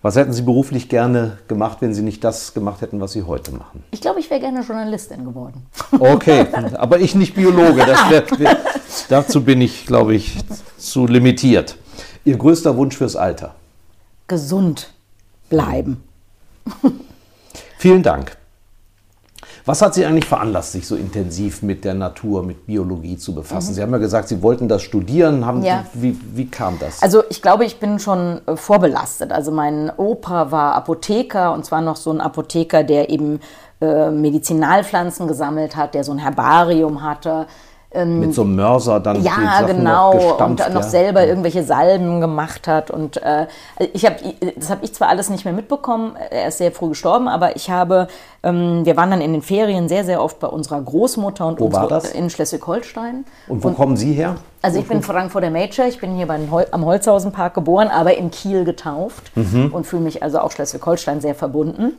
Was 0.00 0.14
hätten 0.14 0.32
Sie 0.32 0.42
beruflich 0.42 0.88
gerne 0.88 1.38
gemacht, 1.48 1.78
wenn 1.80 1.92
Sie 1.92 2.02
nicht 2.02 2.22
das 2.22 2.54
gemacht 2.54 2.80
hätten, 2.82 3.00
was 3.00 3.12
Sie 3.12 3.24
heute 3.24 3.50
machen? 3.52 3.82
Ich 3.90 4.00
glaube, 4.00 4.20
ich 4.20 4.30
wäre 4.30 4.40
gerne 4.40 4.60
Journalistin 4.60 5.24
geworden. 5.24 5.66
Okay, 5.98 6.46
aber 6.74 7.00
ich 7.00 7.14
nicht 7.16 7.34
Biologe. 7.34 7.84
Wär, 7.84 8.56
dazu 9.08 9.44
bin 9.44 9.60
ich, 9.60 9.86
glaube 9.86 10.14
ich, 10.14 10.38
zu 10.78 11.06
limitiert. 11.06 11.76
Ihr 12.24 12.36
größter 12.36 12.76
Wunsch 12.76 12.96
fürs 12.96 13.16
Alter? 13.16 13.56
Gesund 14.28 14.92
bleiben. 15.50 16.02
Vielen 17.78 18.02
Dank. 18.02 18.37
Was 19.68 19.82
hat 19.82 19.92
Sie 19.92 20.06
eigentlich 20.06 20.24
veranlasst, 20.24 20.72
sich 20.72 20.86
so 20.86 20.96
intensiv 20.96 21.60
mit 21.60 21.84
der 21.84 21.92
Natur, 21.92 22.42
mit 22.42 22.64
Biologie 22.66 23.18
zu 23.18 23.34
befassen? 23.34 23.74
Sie 23.74 23.82
haben 23.82 23.92
ja 23.92 23.98
gesagt, 23.98 24.28
Sie 24.28 24.40
wollten 24.42 24.66
das 24.66 24.80
studieren. 24.80 25.44
Haben, 25.44 25.58
Mhm. 25.58 25.64
Ja. 25.66 25.84
wie, 25.92 26.18
wie 26.34 26.46
kam 26.46 26.78
das? 26.78 27.02
Also 27.02 27.22
ich 27.28 27.42
glaube, 27.42 27.66
ich 27.66 27.78
bin 27.78 27.98
schon 27.98 28.40
äh, 28.46 28.56
vorbelastet. 28.56 29.30
Also 29.30 29.50
mein 29.52 29.92
Opa 29.94 30.50
war 30.50 30.74
Apotheker 30.74 31.52
und 31.52 31.66
zwar 31.66 31.82
noch 31.82 31.96
so 31.96 32.10
ein 32.10 32.22
Apotheker, 32.22 32.82
der 32.82 33.10
eben 33.10 33.40
äh, 33.82 34.10
Medizinalpflanzen 34.10 35.28
gesammelt 35.28 35.76
hat, 35.76 35.92
der 35.92 36.02
so 36.02 36.12
ein 36.12 36.18
Herbarium 36.18 37.02
hatte. 37.02 37.46
Mit 37.94 38.34
so 38.34 38.42
einem 38.42 38.56
Mörser 38.56 39.00
dann 39.00 39.22
Ja, 39.22 39.62
genau. 39.62 40.12
noch 40.12 40.20
Und 40.20 40.28
gestampft, 40.28 40.60
dann 40.60 40.74
noch 40.74 40.82
ja. 40.82 40.88
selber 40.88 41.26
irgendwelche 41.26 41.64
Salben 41.64 42.20
gemacht 42.20 42.68
hat. 42.68 42.90
Und 42.90 43.16
äh, 43.22 43.46
ich 43.94 44.04
habe, 44.04 44.16
das 44.56 44.68
habe 44.68 44.84
ich 44.84 44.92
zwar 44.92 45.08
alles 45.08 45.30
nicht 45.30 45.46
mehr 45.46 45.54
mitbekommen. 45.54 46.14
Er 46.30 46.48
ist 46.48 46.58
sehr 46.58 46.70
früh 46.70 46.90
gestorben, 46.90 47.28
aber 47.28 47.56
ich 47.56 47.70
habe, 47.70 48.08
ähm, 48.42 48.84
wir 48.84 48.96
waren 48.98 49.10
dann 49.10 49.22
in 49.22 49.32
den 49.32 49.40
Ferien 49.40 49.88
sehr, 49.88 50.04
sehr 50.04 50.22
oft 50.22 50.38
bei 50.38 50.48
unserer 50.48 50.82
Großmutter 50.82 51.46
und 51.46 51.60
Wo 51.60 51.64
unsere, 51.64 52.06
in 52.08 52.28
Schleswig-Holstein. 52.28 53.24
Und 53.48 53.64
wo 53.64 53.70
kommen 53.70 53.96
Sie 53.96 54.12
her? 54.12 54.36
Also 54.60 54.78
ich 54.80 54.86
bin 54.86 55.02
Frankfurter 55.02 55.50
Major, 55.50 55.86
ich 55.86 55.98
bin 55.98 56.14
hier 56.14 56.26
beim 56.26 56.50
Hol 56.50 56.66
am 56.70 56.84
Holzhausenpark 56.84 57.54
geboren, 57.54 57.88
aber 57.88 58.16
in 58.18 58.30
Kiel 58.30 58.64
getauft 58.64 59.30
und 59.34 59.86
fühle 59.86 60.02
mich 60.02 60.22
also 60.22 60.40
auch 60.40 60.50
Schleswig-Holstein 60.50 61.20
sehr 61.20 61.34
verbunden. 61.34 61.92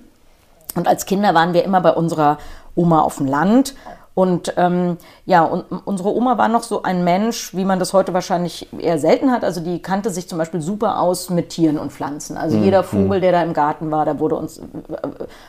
Und 0.76 0.88
als 0.88 1.06
Kinder 1.08 1.34
waren 1.34 1.54
wir 1.54 1.64
immer 1.64 1.82
bei 1.82 1.92
unserer 1.94 2.38
Oma 2.76 3.02
auf 3.02 3.18
dem 3.18 3.26
Land. 3.26 3.74
Und 4.20 4.55
ähm, 4.57 4.97
ja, 5.26 5.45
und 5.45 5.63
unsere 5.86 6.13
Oma 6.13 6.38
war 6.38 6.49
noch 6.49 6.63
so 6.63 6.84
ein 6.84 7.05
Mensch, 7.05 7.55
wie 7.55 7.63
man 7.63 7.80
das 7.80 7.93
heute 7.93 8.13
wahrscheinlich 8.13 8.67
eher 8.78 8.99
selten 8.99 9.32
hat. 9.32 9.45
Also 9.45 9.61
die 9.61 9.82
kannte 9.82 10.09
sich 10.09 10.28
zum 10.28 10.38
Beispiel 10.38 10.59
super 10.59 10.99
aus 10.99 11.30
mit 11.30 11.51
Tieren 11.51 11.80
und 11.80 11.93
Pflanzen. 11.93 12.36
Also 12.36 12.57
jeder 12.57 12.84
Vogel, 12.84 13.22
der 13.22 13.32
da 13.32 13.41
im 13.41 13.53
Garten 13.53 13.91
war, 13.91 14.03
da 14.03 14.20
wurde 14.20 14.36
uns, 14.36 14.57
äh, 14.57 14.63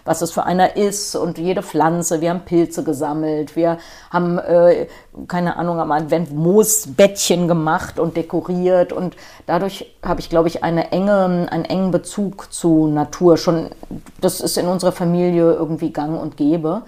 was 0.04 0.20
das 0.20 0.30
für 0.30 0.44
einer 0.44 0.76
ist 0.76 1.16
und 1.16 1.36
jede 1.36 1.64
Pflanze. 1.64 2.20
Wir 2.20 2.30
haben 2.30 2.42
Pilze 2.44 2.84
gesammelt, 2.84 3.56
wir 3.56 3.78
haben, 4.10 4.38
äh, 4.38 4.86
keine 5.26 5.56
Ahnung, 5.56 5.80
am 5.80 5.90
Advent 5.90 6.32
Moosbettchen 6.32 7.48
gemacht 7.48 7.98
und 7.98 8.16
dekoriert. 8.16 8.92
Und 8.92 9.16
dadurch 9.46 9.92
habe 10.04 10.20
ich, 10.20 10.30
glaube 10.30 10.46
ich, 10.46 10.62
eine 10.62 10.92
enge, 10.92 11.48
einen 11.50 11.64
engen 11.64 11.90
Bezug 11.90 12.52
zu 12.52 12.86
Natur. 12.86 13.36
Schon, 13.36 13.70
das 14.20 14.40
ist 14.40 14.56
in 14.56 14.68
unserer 14.68 14.92
Familie 14.92 15.54
irgendwie 15.54 15.92
gang 15.92 16.22
und 16.22 16.36
gäbe. 16.36 16.82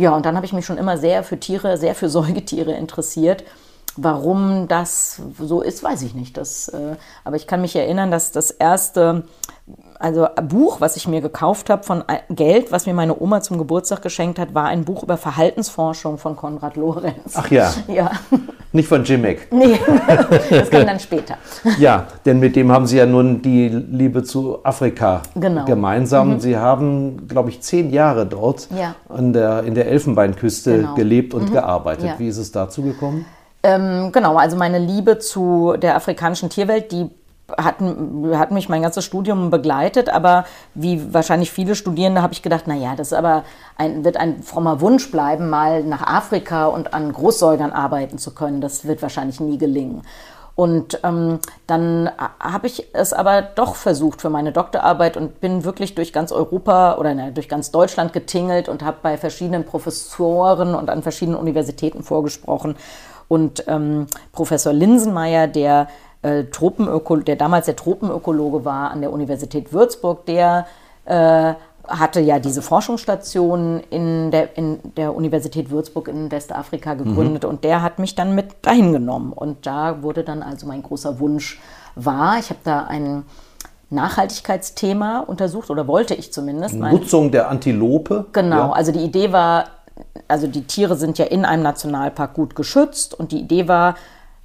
Ja, 0.00 0.16
und 0.16 0.24
dann 0.24 0.34
habe 0.34 0.46
ich 0.46 0.54
mich 0.54 0.64
schon 0.64 0.78
immer 0.78 0.96
sehr 0.96 1.22
für 1.22 1.38
Tiere, 1.38 1.76
sehr 1.76 1.94
für 1.94 2.08
Säugetiere 2.16 2.72
interessiert. 2.72 3.44
Warum 3.96 4.68
das 4.68 5.20
so 5.38 5.60
ist, 5.62 5.82
weiß 5.82 6.02
ich 6.02 6.14
nicht. 6.14 6.36
Das, 6.36 6.68
äh, 6.68 6.96
aber 7.24 7.36
ich 7.36 7.46
kann 7.46 7.60
mich 7.60 7.74
erinnern, 7.76 8.10
dass 8.10 8.32
das 8.32 8.50
erste 8.50 9.24
also 9.98 10.26
Buch, 10.48 10.80
was 10.80 10.96
ich 10.96 11.06
mir 11.06 11.20
gekauft 11.20 11.68
habe 11.68 11.82
von 11.82 12.02
äh, 12.08 12.18
Geld, 12.30 12.72
was 12.72 12.86
mir 12.86 12.94
meine 12.94 13.20
Oma 13.20 13.42
zum 13.42 13.58
Geburtstag 13.58 14.00
geschenkt 14.00 14.38
hat, 14.38 14.54
war 14.54 14.64
ein 14.64 14.84
Buch 14.84 15.02
über 15.02 15.16
Verhaltensforschung 15.18 16.16
von 16.16 16.36
Konrad 16.36 16.76
Lorenz. 16.76 17.34
Ach 17.34 17.50
ja. 17.50 17.72
Ja. 17.88 18.10
Nicht 18.72 18.88
von 18.88 19.04
Jimek. 19.04 19.52
Nee, 19.52 19.78
das 20.48 20.70
kam 20.70 20.86
dann 20.86 21.00
später. 21.00 21.36
Ja, 21.78 22.06
denn 22.24 22.38
mit 22.38 22.56
dem 22.56 22.70
haben 22.72 22.86
Sie 22.86 22.96
ja 22.98 23.04
nun 23.06 23.42
die 23.42 23.68
Liebe 23.68 24.22
zu 24.22 24.64
Afrika 24.64 25.22
Genau. 25.34 25.64
gemeinsam. 25.64 26.40
Sie 26.40 26.56
haben, 26.56 27.26
glaube 27.28 27.50
ich, 27.50 27.60
zehn 27.60 27.90
Jahre 27.90 28.26
dort 28.26 28.68
Ja. 28.76 28.94
an 29.08 29.32
der, 29.32 29.64
in 29.64 29.74
der 29.74 29.86
Elfenbeinküste 29.88 30.78
Genau. 30.78 30.94
gelebt 30.94 31.34
und 31.34 31.52
gearbeitet. 31.52 32.06
Ja. 32.06 32.14
Wie 32.18 32.28
ist 32.28 32.38
es 32.38 32.52
dazu 32.52 32.82
gekommen? 32.82 33.26
Ähm, 33.62 34.10
genau, 34.12 34.36
also 34.36 34.56
meine 34.56 34.78
Liebe 34.78 35.18
zu 35.18 35.74
der 35.76 35.96
afrikanischen 35.96 36.48
Tierwelt, 36.48 36.92
die 36.92 37.10
hat, 37.58 37.76
hat 38.34 38.50
mich 38.50 38.68
mein 38.68 38.82
ganzes 38.82 39.04
Studium 39.04 39.50
begleitet, 39.50 40.08
aber 40.08 40.44
wie 40.74 41.12
wahrscheinlich 41.12 41.50
viele 41.50 41.74
Studierende 41.74 42.22
habe 42.22 42.32
ich 42.32 42.42
gedacht, 42.42 42.66
naja, 42.66 42.94
das 42.96 43.12
aber 43.12 43.44
ein, 43.76 44.04
wird 44.04 44.16
ein 44.16 44.42
frommer 44.42 44.80
Wunsch 44.80 45.10
bleiben, 45.10 45.50
mal 45.50 45.82
nach 45.82 46.02
Afrika 46.02 46.66
und 46.66 46.94
an 46.94 47.12
Großsäugern 47.12 47.72
arbeiten 47.72 48.18
zu 48.18 48.34
können. 48.34 48.60
Das 48.60 48.86
wird 48.86 49.02
wahrscheinlich 49.02 49.40
nie 49.40 49.58
gelingen. 49.58 50.02
Und 50.56 51.00
ähm, 51.04 51.38
dann 51.66 52.10
habe 52.38 52.66
ich 52.66 52.88
es 52.92 53.14
aber 53.14 53.40
doch 53.40 53.76
versucht 53.76 54.20
für 54.20 54.28
meine 54.28 54.52
Doktorarbeit 54.52 55.16
und 55.16 55.40
bin 55.40 55.64
wirklich 55.64 55.94
durch 55.94 56.12
ganz 56.12 56.32
Europa 56.32 56.98
oder 56.98 57.14
ne, 57.14 57.32
durch 57.32 57.48
ganz 57.48 57.70
Deutschland 57.70 58.12
getingelt 58.12 58.68
und 58.68 58.82
habe 58.82 58.98
bei 59.02 59.16
verschiedenen 59.16 59.64
Professoren 59.64 60.74
und 60.74 60.90
an 60.90 61.02
verschiedenen 61.02 61.38
Universitäten 61.38 62.02
vorgesprochen. 62.02 62.76
Und 63.30 63.62
ähm, 63.68 64.08
Professor 64.32 64.72
Linsenmeier, 64.72 65.46
der, 65.46 65.86
äh, 66.22 66.44
Tropenöko 66.44 67.14
der 67.18 67.36
damals 67.36 67.66
der 67.66 67.76
Tropenökologe 67.76 68.64
war 68.64 68.90
an 68.90 69.02
der 69.02 69.12
Universität 69.12 69.72
Würzburg, 69.72 70.26
der 70.26 70.66
äh, 71.04 71.54
hatte 71.86 72.18
ja 72.20 72.40
diese 72.40 72.60
Forschungsstation 72.60 73.82
in 73.90 74.32
der, 74.32 74.56
in 74.58 74.80
der 74.96 75.14
Universität 75.14 75.70
Würzburg 75.70 76.08
in 76.08 76.28
Westafrika 76.32 76.94
gegründet 76.94 77.44
und 77.44 77.62
der 77.62 77.82
hat 77.82 78.00
mich 78.00 78.16
dann 78.16 78.34
mit 78.34 78.48
dahin 78.62 78.92
genommen. 78.92 79.32
Und 79.32 79.64
da 79.64 80.02
wurde 80.02 80.24
dann 80.24 80.42
also 80.42 80.66
mein 80.66 80.82
großer 80.82 81.20
Wunsch 81.20 81.60
wahr. 81.94 82.36
Ich 82.40 82.50
habe 82.50 82.60
da 82.64 82.84
ein 82.86 83.22
Nachhaltigkeitsthema 83.90 85.20
untersucht 85.20 85.70
oder 85.70 85.86
wollte 85.86 86.14
ich 86.14 86.32
zumindest. 86.32 86.74
Nutzung 86.74 87.30
der 87.30 87.48
Antilope. 87.48 88.26
Genau, 88.32 88.56
Ja. 88.56 88.72
also 88.72 88.90
die 88.92 89.00
Idee 89.04 89.32
war, 89.32 89.66
also 90.28 90.46
die 90.46 90.64
Tiere 90.64 90.96
sind 90.96 91.18
ja 91.18 91.26
in 91.26 91.44
einem 91.44 91.62
Nationalpark 91.62 92.34
gut 92.34 92.54
geschützt 92.54 93.14
und 93.18 93.32
die 93.32 93.40
Idee 93.40 93.68
war, 93.68 93.96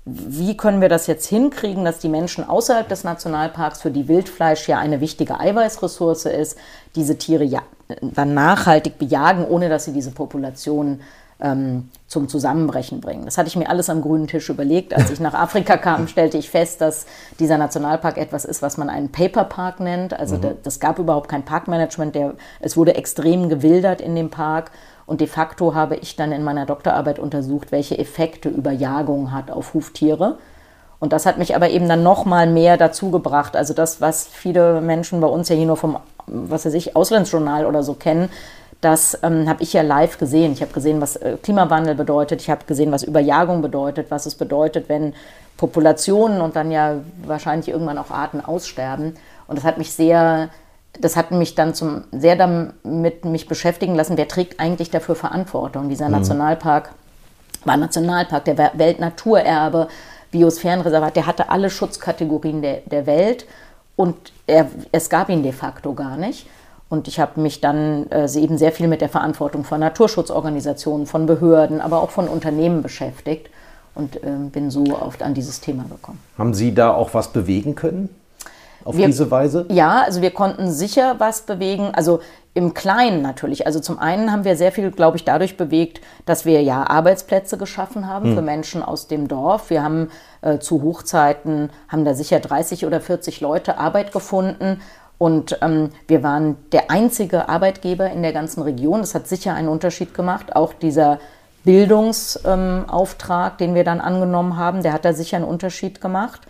wie 0.06 0.56
können 0.56 0.82
wir 0.82 0.90
das 0.90 1.08
jetzt 1.08 1.26
hinkriegen, 1.26 1.84
dass 1.84 2.00
die 2.00 2.10
Menschen 2.10 2.48
außerhalb 2.48 2.88
des 2.88 3.04
Nationalparks, 3.04 3.82
für 3.82 3.90
die 3.90 4.08
Wildfleisch 4.08 4.68
ja 4.68 4.78
eine 4.78 5.02
wichtige 5.02 5.40
Eiweißressource 5.40 6.26
ist, 6.26 6.58
diese 6.96 7.18
Tiere 7.18 7.44
ja 7.44 7.64
dann 8.02 8.34
nachhaltig 8.34 8.98
bejagen, 9.00 9.46
ohne 9.46 9.68
dass 9.70 9.86
sie 9.86 9.94
diese 9.94 10.12
Population 10.12 11.02
ähm, 11.40 11.90
zum 12.08 12.30
Zusammenbrechen 12.30 13.02
bringen. 13.02 13.26
Das 13.26 13.38
hatte 13.38 13.50
ich 13.50 13.56
mir 13.56 13.70
alles 13.70 13.90
am 13.90 14.02
grünen 14.02 14.28
Tisch 14.28 14.50
überlegt. 14.50 14.94
Als 14.94 15.12
ich 15.12 15.20
nach 15.20 15.34
Afrika 15.34 15.76
kam, 15.78 16.08
stellte 16.08 16.38
ich 16.38 16.50
fest, 16.50 16.82
dass 16.82 17.06
dieser 17.40 17.58
Nationalpark 17.58 18.18
etwas 18.18 18.46
ist, 18.46 18.62
was 18.62 18.78
man 18.78 18.90
einen 18.90 19.12
Paperpark 19.12 19.80
nennt. 19.80 20.18
Also 20.18 20.38
da, 20.38 20.54
das 20.64 20.80
gab 20.80 20.98
überhaupt 21.00 21.30
kein 21.30 21.44
Parkmanagement. 21.44 22.16
Der, 22.16 22.36
es 22.62 22.78
wurde 22.78 22.96
extrem 22.96 23.50
gewildert 23.50 24.02
in 24.02 24.16
dem 24.16 24.30
Park. 24.30 24.72
Und 25.06 25.22
de 25.22 25.28
facto 25.28 25.76
habe 25.76 25.96
ich 25.98 26.16
dann 26.16 26.32
in 26.32 26.44
meiner 26.44 26.66
Doktorarbeit 26.66 27.20
untersucht, 27.20 27.72
welche 27.72 27.98
Effekte 27.98 28.50
Überjagung 28.50 29.32
hat 29.32 29.52
auf 29.52 29.74
Huftiere. 29.74 30.38
Und 31.00 31.14
das 31.14 31.26
hat 31.26 31.38
mich 31.38 31.56
aber 31.56 31.70
eben 31.70 31.88
dann 31.88 32.04
noch 32.04 32.26
mal 32.26 32.48
mehr 32.48 32.78
dazu 32.78 33.12
gebracht. 33.12 33.56
Also 33.56 33.74
das, 33.74 34.02
was 34.02 34.28
viele 34.28 34.82
Menschen 34.82 35.22
bei 35.22 35.28
uns 35.28 35.50
ja 35.50 35.56
hier 35.56 35.68
nur 35.68 35.78
vom, 35.78 35.98
was 36.26 36.66
weiß 36.66 36.74
ich, 36.74 36.96
Auslandsjournal 36.96 37.66
oder 37.66 37.84
so 37.84 37.94
kennen, 37.94 38.30
das 38.82 39.18
ähm, 39.24 39.48
habe 39.50 39.64
ich 39.64 39.74
ja 39.74 39.82
live 39.82 40.18
gesehen. 40.18 40.54
Ich 40.54 40.62
habe 40.62 40.74
gesehen, 40.74 41.02
was 41.02 41.16
äh, 41.16 41.38
Klimawandel 41.42 41.96
bedeutet. 41.96 42.42
Ich 42.42 42.50
habe 42.50 42.66
gesehen, 42.66 42.92
was 42.92 43.04
Überjagung 43.04 43.62
bedeutet, 43.62 44.12
was 44.12 44.26
es 44.26 44.36
bedeutet, 44.36 44.90
wenn 44.90 45.14
Populationen 45.58 46.42
und 46.42 46.56
dann 46.56 46.72
ja 46.72 46.96
wahrscheinlich 47.26 47.70
irgendwann 47.70 47.98
auch 47.98 48.12
Arten 48.12 48.42
aussterben. 48.42 49.16
Und 49.48 49.58
das 49.58 49.66
hat 49.66 49.78
mich 49.78 49.94
sehr, 49.94 50.50
das 51.02 51.16
hat 51.16 51.32
mich 51.32 51.56
dann 51.56 51.74
zum, 51.74 52.04
sehr 52.12 52.36
damit 52.36 53.26
mich 53.26 53.48
beschäftigen 53.48 53.96
lassen, 53.96 54.18
wer 54.18 54.28
trägt 54.28 54.60
eigentlich 54.60 54.90
dafür 54.90 55.16
Verantwortung. 55.16 55.90
Dieser 55.90 56.10
Nationalpark 56.10 56.92
war 57.64 57.78
Nationalpark, 57.78 58.46
der 58.46 58.72
Weltnaturerbe, 58.76 59.88
Biosphärenreservat, 60.32 61.16
der 61.16 61.28
hatte 61.28 61.50
alle 61.50 61.70
Schutzkategorien 61.70 62.62
der, 62.62 62.82
der 62.86 63.06
Welt 63.06 63.46
und 63.96 64.16
er, 64.48 64.68
es 64.92 65.10
gab 65.10 65.30
ihn 65.30 65.44
de 65.44 65.52
facto 65.52 65.94
gar 65.94 66.18
nicht. 66.18 66.48
Und 66.88 67.08
ich 67.08 67.20
habe 67.20 67.42
mich 67.42 67.62
dann 67.62 68.10
äh, 68.12 68.30
eben 68.38 68.58
sehr 68.58 68.72
viel 68.72 68.88
mit 68.88 69.02
der 69.02 69.10
Verantwortung 69.10 69.64
von 69.64 69.80
Naturschutzorganisationen, 69.80 71.08
von 71.08 71.26
Behörden, 71.26 71.82
aber 71.82 72.02
auch 72.02 72.12
von 72.12 72.28
Unternehmen 72.28 72.84
beschäftigt 72.84 73.50
und 73.96 74.24
ähm, 74.24 74.52
bin 74.52 74.70
so 74.70 74.84
oft 75.02 75.24
an 75.24 75.34
dieses 75.34 75.62
Thema 75.62 75.86
gekommen. 75.90 76.20
Haben 76.38 76.54
Sie 76.54 76.76
da 76.76 76.94
auch 76.94 77.14
was 77.14 77.30
bewegen 77.30 77.74
können? 77.74 78.10
Auf 78.86 78.96
Wir- 78.96 79.08
diese 79.08 79.30
Weise? 79.30 79.66
Ja, 79.70 80.04
also 80.04 80.22
wir 80.22 80.32
konnten 80.32 80.72
sicher 80.72 81.16
was 81.18 81.42
bewegen, 81.42 81.90
also 81.94 82.22
im 82.54 82.74
Kleinen 82.74 83.22
natürlich. 83.22 83.66
Also 83.68 83.82
zum 83.82 84.00
einen 84.00 84.32
haben 84.32 84.46
wir 84.46 84.56
sehr 84.56 84.72
viel, 84.72 84.90
glaube 84.92 85.18
ich, 85.18 85.26
dadurch 85.26 85.58
bewegt, 85.58 86.00
dass 86.26 86.46
wir 86.46 86.62
ja 86.62 86.88
Arbeitsplätze 86.90 87.58
geschaffen 87.58 88.08
haben 88.08 88.34
für 88.34 88.42
Menschen 88.42 88.82
aus 88.82 89.08
dem 89.08 89.28
Dorf. 89.28 89.70
Wir 89.70 89.84
haben 89.84 90.10
äh, 90.42 90.60
zu 90.60 90.82
Hochzeiten, 90.82 91.70
haben 91.90 92.06
da 92.06 92.14
sicher 92.14 92.40
30 92.40 92.86
oder 92.86 93.02
40 93.02 93.42
Leute 93.42 93.78
Arbeit 93.78 94.14
gefunden. 94.14 94.80
Und 95.18 95.58
ähm, 95.62 95.90
wir 96.08 96.24
waren 96.24 96.56
der 96.72 96.92
einzige 96.92 97.50
Arbeitgeber 97.50 98.10
in 98.10 98.22
der 98.22 98.32
ganzen 98.34 98.62
Region. 98.62 99.02
Das 99.02 99.16
hat 99.16 99.28
sicher 99.28 99.54
einen 99.54 99.68
Unterschied 99.68 100.14
gemacht. 100.14 100.56
Auch 100.56 100.72
dieser 100.74 101.20
Bildungsauftrag, 101.66 103.58
den 103.58 103.76
wir 103.76 103.84
dann 103.84 104.00
angenommen 104.02 104.58
haben, 104.58 104.84
der 104.84 104.94
hat 104.94 105.04
da 105.06 105.14
sicher 105.14 105.38
einen 105.38 105.46
Unterschied 105.46 106.00
gemacht. 106.02 106.42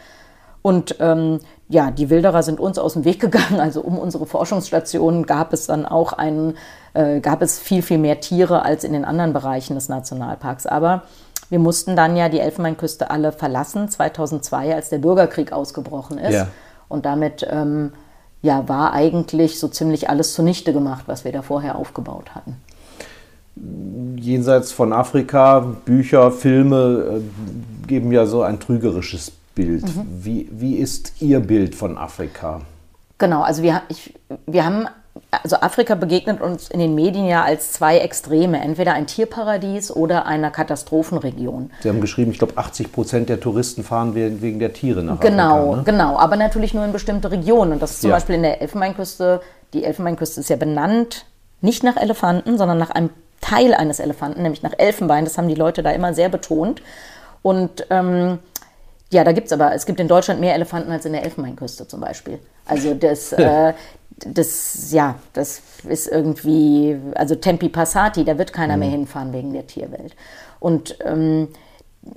Und 0.66 0.96
ähm, 1.00 1.42
ja, 1.70 1.92
die 1.92 2.10
Wilderer 2.10 2.42
sind 2.42 2.60
uns 2.60 2.80
aus 2.80 2.94
dem 2.94 3.06
Weg 3.06 3.20
gegangen. 3.20 3.60
Also 3.60 3.82
um 3.82 4.00
unsere 4.00 4.26
Forschungsstation 4.26 5.28
gab 5.28 5.54
es 5.54 5.68
dann 5.68 5.86
auch 5.86 6.12
einen, 6.12 6.56
äh, 6.96 7.20
gab 7.20 7.44
es 7.44 7.60
viel, 7.60 7.84
viel 7.84 8.00
mehr 8.00 8.20
Tiere 8.20 8.64
als 8.64 8.84
in 8.84 8.92
den 8.92 9.06
anderen 9.06 9.32
Bereichen 9.32 9.76
des 9.76 9.90
Nationalparks. 9.90 10.66
Aber 10.66 11.04
wir 11.52 11.60
mussten 11.60 11.96
dann 11.96 12.18
ja 12.18 12.30
die 12.30 12.40
Elfenbeinküste 12.40 13.12
alle 13.12 13.32
verlassen, 13.32 13.90
2002, 13.90 14.74
als 14.74 14.90
der 14.90 14.98
Bürgerkrieg 14.98 15.52
ausgebrochen 15.52 16.18
ist. 16.18 16.34
Ja. 16.34 16.48
Und 16.88 17.06
damit 17.06 17.46
ähm, 17.48 17.94
ja, 18.42 18.68
war 18.68 18.94
eigentlich 18.94 19.60
so 19.60 19.68
ziemlich 19.68 20.10
alles 20.10 20.34
zunichte 20.34 20.74
gemacht, 20.74 21.04
was 21.06 21.26
wir 21.26 21.32
da 21.32 21.44
vorher 21.44 21.76
aufgebaut 21.76 22.34
hatten. 22.34 22.56
Jenseits 24.16 24.72
von 24.72 24.94
Afrika, 24.94 25.60
Bücher, 25.86 26.32
Filme 26.32 27.22
äh, 27.22 27.88
geben 27.88 28.12
ja 28.12 28.26
so 28.26 28.42
ein 28.42 28.60
trügerisches 28.60 29.32
Bild. 29.56 29.84
Mhm. 29.84 30.06
Wie, 30.22 30.50
wie 30.52 30.76
ist 30.76 31.14
Ihr 31.22 31.40
Bild 31.40 31.74
von 31.76 31.98
Afrika? 31.98 32.62
Genau, 33.18 33.42
also 33.42 33.64
wir, 33.64 33.82
ich, 33.88 34.14
wir 34.46 34.66
haben, 34.66 34.88
also 35.32 35.56
Afrika 35.62 35.96
begegnet 35.96 36.42
uns 36.42 36.68
in 36.70 36.80
den 36.80 36.94
Medien 36.96 37.26
ja 37.26 37.44
als 37.44 37.72
zwei 37.72 38.00
Extreme, 38.00 38.60
entweder 38.62 38.94
ein 38.94 39.08
Tierparadies 39.08 39.90
oder 39.90 40.26
eine 40.26 40.52
Katastrophenregion. 40.52 41.72
Sie 41.82 41.88
haben 41.90 42.02
geschrieben, 42.02 42.32
ich 42.32 42.38
glaube, 42.40 42.58
80 42.58 42.92
Prozent 42.92 43.30
der 43.30 43.40
Touristen 43.40 43.84
fahren 43.86 44.14
wegen 44.16 44.42
wegen 44.42 44.60
der 44.60 44.74
Tiere 44.74 45.02
nach 45.02 45.22
Genau, 45.22 45.70
Afrika. 45.72 45.76
Ne? 45.78 45.84
genau, 45.86 46.18
aber 46.20 46.36
natürlich 46.36 46.74
nur 46.74 46.84
in 46.84 46.92
bestimmte 46.92 47.32
Regionen. 47.32 47.72
Und 47.72 47.82
das 47.82 47.92
ist 47.92 48.02
zum 48.02 48.10
Ja. 48.10 48.18
Beispiel 48.18 48.36
in 48.36 48.44
der 48.44 48.62
Elfenbeinküste, 48.62 49.40
die 49.74 49.86
Elfenbeinküste 49.86 50.42
ist 50.42 50.50
ja 50.50 50.58
benannt, 50.58 51.26
nicht 51.62 51.84
nach 51.84 51.96
Elefanten, 51.96 52.58
sondern 52.58 52.78
nach 52.78 52.92
einem 52.92 53.10
Teil 53.40 53.74
eines 53.74 54.00
Elefanten, 54.02 54.42
nämlich 54.42 54.64
nach 54.64 54.74
Elfenbein. 54.78 55.24
Das 55.24 55.38
haben 55.38 55.48
die 55.48 55.56
Leute 55.56 55.84
da 55.84 55.92
immer 55.92 56.14
sehr 56.14 56.28
betont. 56.30 56.82
Und 57.42 57.86
ähm, 57.92 58.40
ja, 59.16 59.24
da 59.24 59.32
gibt 59.32 59.48
es 59.48 59.54
aber, 59.54 59.74
es 59.74 59.86
gibt 59.86 60.00
in 60.00 60.08
Deutschland 60.08 60.42
mehr 60.42 60.54
Elefanten 60.54 60.92
als 60.92 61.06
in 61.06 61.14
der 61.14 61.24
Elfenbeinküste 61.24 61.88
zum 61.88 62.02
Beispiel. 62.02 62.40
Also 62.66 62.94
das, 62.94 63.32
äh, 63.34 63.74
das, 64.18 64.92
ja, 64.92 65.16
das 65.32 65.62
ist 65.88 66.08
irgendwie, 66.08 66.98
also 67.16 67.36
Tempi 67.36 67.70
Passati, 67.70 68.26
da 68.26 68.38
wird 68.38 68.52
keiner 68.52 68.76
mehr 68.76 68.90
hinfahren 68.90 69.32
wegen 69.32 69.54
der 69.54 69.68
Tierwelt. 69.68 70.16
Und 70.60 70.98
ähm, 71.06 71.48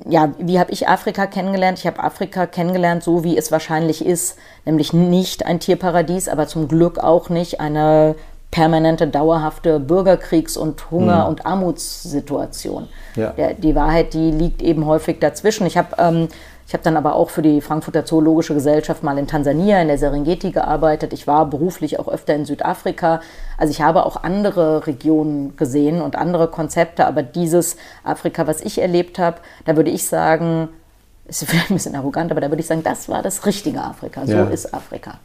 ja, 0.08 0.34
wie 0.38 0.58
habe 0.58 0.72
ich 0.72 0.88
Afrika 0.88 1.26
kennengelernt? 1.26 1.78
Ich 1.78 1.86
habe 1.86 2.02
Afrika 2.02 2.46
kennengelernt, 2.46 3.04
so 3.04 3.22
wie 3.22 3.38
es 3.38 3.52
wahrscheinlich 3.52 4.04
ist, 4.04 4.36
nämlich 4.64 4.92
nicht 4.92 5.46
ein 5.46 5.60
Tierparadies, 5.60 6.28
aber 6.28 6.48
zum 6.48 6.66
Glück 6.66 6.98
auch 6.98 7.30
nicht 7.30 7.60
eine 7.60 8.16
permanente, 8.50 9.06
dauerhafte 9.06 9.78
Bürgerkriegs- 9.78 10.56
und 10.56 10.90
Hunger- 10.90 11.28
und 11.28 11.46
Armutssituation. 11.46 12.88
Ja. 13.14 13.30
Der, 13.30 13.54
die 13.54 13.74
Wahrheit, 13.74 14.14
die 14.14 14.30
liegt 14.30 14.62
eben 14.62 14.86
häufig 14.86 15.20
dazwischen. 15.20 15.66
Ich 15.66 15.76
habe 15.76 15.94
ähm, 15.98 16.28
ich 16.68 16.74
habe 16.74 16.84
dann 16.84 16.98
aber 16.98 17.14
auch 17.14 17.30
für 17.30 17.40
die 17.40 17.62
Frankfurter 17.62 18.04
Zoologische 18.04 18.52
Gesellschaft 18.52 19.02
mal 19.02 19.16
in 19.16 19.26
Tansania, 19.26 19.80
in 19.80 19.88
der 19.88 19.96
Serengeti 19.96 20.50
gearbeitet. 20.50 21.14
Ich 21.14 21.26
war 21.26 21.46
beruflich 21.46 21.98
auch 21.98 22.08
öfter 22.08 22.34
in 22.34 22.44
Südafrika. 22.44 23.22
Also 23.56 23.70
ich 23.70 23.80
habe 23.80 24.04
auch 24.04 24.22
andere 24.22 24.86
Regionen 24.86 25.56
gesehen 25.56 26.02
und 26.02 26.14
andere 26.14 26.48
Konzepte, 26.48 27.06
aber 27.06 27.22
dieses 27.22 27.78
Afrika, 28.04 28.46
was 28.46 28.60
ich 28.60 28.82
erlebt 28.82 29.18
habe, 29.18 29.38
da 29.64 29.76
würde 29.76 29.90
ich 29.90 30.06
sagen, 30.06 30.68
ist 31.26 31.42
vielleicht 31.42 31.70
ein 31.70 31.74
bisschen 31.74 31.96
arrogant, 31.96 32.30
aber 32.30 32.42
da 32.42 32.50
würde 32.50 32.60
ich 32.60 32.66
sagen, 32.66 32.82
das 32.82 33.08
war 33.08 33.22
das 33.22 33.46
richtige 33.46 33.80
Afrika. 33.80 34.26
So 34.26 34.32
Ja. 34.32 34.44
ist 34.44 34.74
Afrika. 34.74 35.18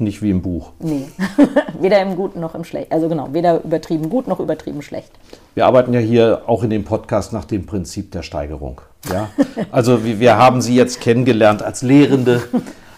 Nicht 0.00 0.22
wie 0.22 0.30
im 0.30 0.42
Buch. 0.42 0.70
Nee, 0.80 1.06
weder 1.80 2.00
im 2.02 2.16
Guten 2.16 2.40
noch 2.40 2.54
im 2.54 2.64
Schlecht. 2.64 2.92
Also 2.92 3.08
genau, 3.08 3.28
weder 3.32 3.62
übertrieben 3.62 4.08
gut 4.10 4.26
noch 4.28 4.40
übertrieben 4.40 4.82
schlecht. 4.82 5.10
Wir 5.54 5.66
arbeiten 5.66 5.92
ja 5.92 6.00
hier 6.00 6.42
auch 6.46 6.62
in 6.62 6.70
dem 6.70 6.84
Podcast 6.84 7.32
nach 7.32 7.44
dem 7.44 7.66
Prinzip 7.66 8.10
der 8.12 8.22
Steigerung. 8.22 8.80
Ja? 9.12 9.28
Also 9.70 10.04
wir, 10.04 10.36
haben 10.36 10.60
Sie 10.60 10.74
jetzt 10.74 11.00
kennengelernt 11.00 11.62
als 11.62 11.82
Lehrende, 11.82 12.42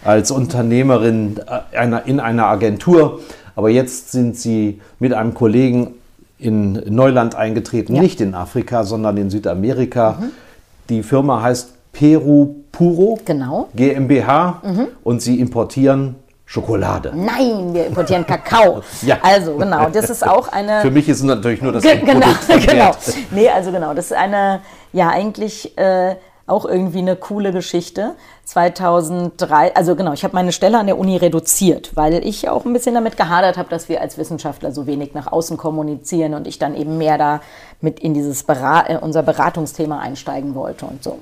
als 0.04 0.30
Unternehmerin 0.30 1.38
äh, 1.72 1.76
einer, 1.76 2.06
in 2.06 2.20
einer 2.20 2.46
Agentur. 2.46 3.20
Aber 3.54 3.68
jetzt 3.70 4.12
sind 4.12 4.36
Sie 4.36 4.80
mit 4.98 5.12
einem 5.12 5.34
Kollegen 5.34 5.94
in 6.38 6.72
Neuland 6.88 7.34
eingetreten, 7.34 7.94
Ja. 7.94 8.02
nicht 8.02 8.20
in 8.20 8.34
Afrika, 8.34 8.84
sondern 8.84 9.16
in 9.16 9.30
Südamerika. 9.30 10.22
Die 10.88 11.02
Firma 11.02 11.42
heißt 11.42 11.74
Peru 11.92 12.54
Puro 12.72 13.18
Genau. 13.26 13.68
GmbH 13.76 14.62
und 15.04 15.20
Sie 15.20 15.38
importieren 15.38 16.14
Schokolade. 16.52 17.12
Nein, 17.14 17.72
wir 17.72 17.86
importieren 17.86 18.26
Kakao. 18.26 18.82
Ja. 19.02 19.16
Also 19.22 19.56
genau, 19.56 19.88
das 19.88 20.10
ist 20.10 20.26
auch 20.26 20.48
eine. 20.48 20.82
Für 20.82 20.90
mich 20.90 21.08
ist 21.08 21.18
es 21.18 21.22
natürlich 21.22 21.62
nur 21.62 21.72
das 21.72 21.82
Ge- 21.82 21.96
genau, 22.04 22.26
genau. 22.66 22.90
Nee, 23.30 23.48
also 23.48 23.72
genau, 23.72 23.94
das 23.94 24.06
ist 24.10 24.12
eine, 24.16 24.60
ja, 24.92 25.08
eigentlich 25.08 25.76
äh, 25.78 26.16
auch 26.46 26.66
irgendwie 26.66 26.98
eine 26.98 27.16
coole 27.16 27.52
Geschichte. 27.52 28.16
2003, 28.44 29.74
also 29.74 29.96
genau, 29.96 30.12
ich 30.12 30.24
habe 30.24 30.34
meine 30.34 30.52
Stelle 30.52 30.78
an 30.78 30.86
der 30.86 30.98
Uni 30.98 31.16
reduziert, 31.16 31.92
weil 31.94 32.24
ich 32.26 32.50
auch 32.50 32.66
ein 32.66 32.72
bisschen 32.74 32.94
damit 32.94 33.16
gehadert 33.16 33.56
habe, 33.56 33.70
dass 33.70 33.88
wir 33.88 34.02
als 34.02 34.18
Wissenschaftler 34.18 34.72
so 34.72 34.86
wenig 34.86 35.14
nach 35.14 35.32
außen 35.32 35.56
kommunizieren 35.56 36.34
und 36.34 36.46
ich 36.46 36.58
dann 36.58 36.74
eben 36.76 36.98
mehr 36.98 37.16
da 37.16 37.40
mit 37.80 37.98
in 38.00 38.12
dieses 38.12 38.42
Berat, 38.42 38.90
äh, 38.90 38.98
unser 39.00 39.22
Beratungsthema 39.22 40.00
einsteigen 40.00 40.54
wollte 40.54 40.84
und 40.84 41.02
so. 41.02 41.18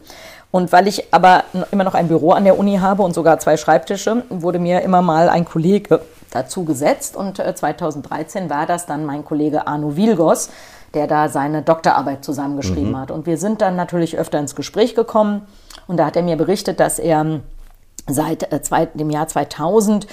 Und 0.50 0.72
weil 0.72 0.88
ich 0.88 1.12
aber 1.12 1.44
immer 1.70 1.84
noch 1.84 1.94
ein 1.94 2.08
Büro 2.08 2.32
an 2.32 2.44
der 2.44 2.58
Uni 2.58 2.78
habe 2.78 3.02
und 3.02 3.14
sogar 3.14 3.38
zwei 3.38 3.56
Schreibtische, 3.56 4.24
wurde 4.30 4.58
mir 4.58 4.82
immer 4.82 5.00
mal 5.00 5.28
ein 5.28 5.44
Kollege 5.44 6.00
dazu 6.30 6.64
gesetzt. 6.64 7.16
Und 7.16 7.38
äh, 7.38 7.54
2013 7.54 8.50
war 8.50 8.66
das 8.66 8.86
dann 8.86 9.06
mein 9.06 9.24
Kollege 9.24 9.66
Arno 9.66 9.96
Wilgos, 9.96 10.50
der 10.94 11.06
da 11.06 11.28
seine 11.28 11.62
Doktorarbeit 11.62 12.24
zusammengeschrieben 12.24 12.98
hat. 12.98 13.10
Und 13.12 13.26
wir 13.26 13.36
sind 13.36 13.60
dann 13.60 13.76
natürlich 13.76 14.18
öfter 14.18 14.40
ins 14.40 14.56
Gespräch 14.56 14.94
gekommen. 14.94 15.46
Und 15.86 15.98
da 15.98 16.06
hat 16.06 16.16
er 16.16 16.22
mir 16.22 16.36
berichtet, 16.36 16.80
dass 16.80 16.98
er 16.98 17.20
ähm, 17.20 17.42
seit 18.08 18.52
äh, 18.52 18.60
zwei, 18.62 18.86
dem 18.86 19.10
Jahr 19.10 19.28
2000 19.28 20.08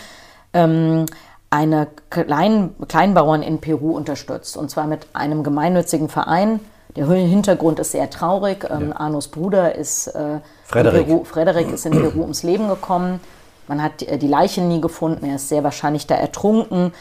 ähm, 0.54 1.06
eine 1.50 1.88
Klein, 2.10 2.76
Kleinbauern 2.88 3.42
in 3.42 3.60
Peru 3.60 3.96
unterstützt. 3.96 4.58
Und 4.58 4.70
zwar 4.70 4.86
mit 4.86 5.08
einem 5.14 5.44
gemeinnützigen 5.44 6.10
Verein. 6.10 6.60
Der 6.96 7.08
Hintergrund 7.08 7.80
ist 7.80 7.92
sehr 7.92 8.10
traurig. 8.10 8.68
Ähm, 8.70 8.94
Arnos 8.94 9.28
Bruder 9.28 9.76
ist, 9.76 10.08
äh, 10.08 10.40
Frederik. 10.64 11.02
In 11.02 11.06
Peru, 11.08 11.24
Frederik 11.24 11.72
ist 11.72 11.86
in 11.86 11.92
Peru 12.02 12.22
ums 12.22 12.44
Leben 12.44 12.68
gekommen. 12.68 13.20
Man 13.68 13.84
hat 13.84 14.02
äh, 14.04 14.18
die 14.18 14.28
Leiche 14.28 14.62
nie 14.62 14.82
gefunden. 14.82 15.26
Er 15.26 15.36
ist 15.36 15.50
sehr 15.50 15.64
wahrscheinlich 15.64 16.08
da 16.08 16.16
ertrunken. 16.16 16.94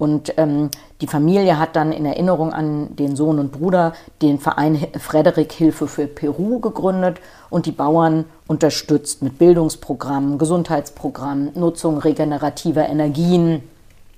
Und 0.00 0.32
ähm, 0.38 0.70
die 1.02 1.06
Familie 1.06 1.58
hat 1.58 1.76
dann 1.76 1.92
in 1.92 2.06
Erinnerung 2.06 2.54
an 2.54 2.96
den 2.96 3.16
Sohn 3.16 3.38
und 3.38 3.52
Bruder 3.52 3.92
den 4.22 4.38
Verein 4.38 4.86
Frederik 4.98 5.52
Hilfe 5.52 5.88
für 5.88 6.06
Peru 6.06 6.58
gegründet 6.58 7.20
und 7.50 7.66
die 7.66 7.72
Bauern 7.72 8.24
unterstützt 8.46 9.20
mit 9.20 9.36
Bildungsprogrammen, 9.36 10.38
Gesundheitsprogrammen, 10.38 11.50
Nutzung 11.54 11.98
regenerativer 11.98 12.88
Energien 12.88 13.62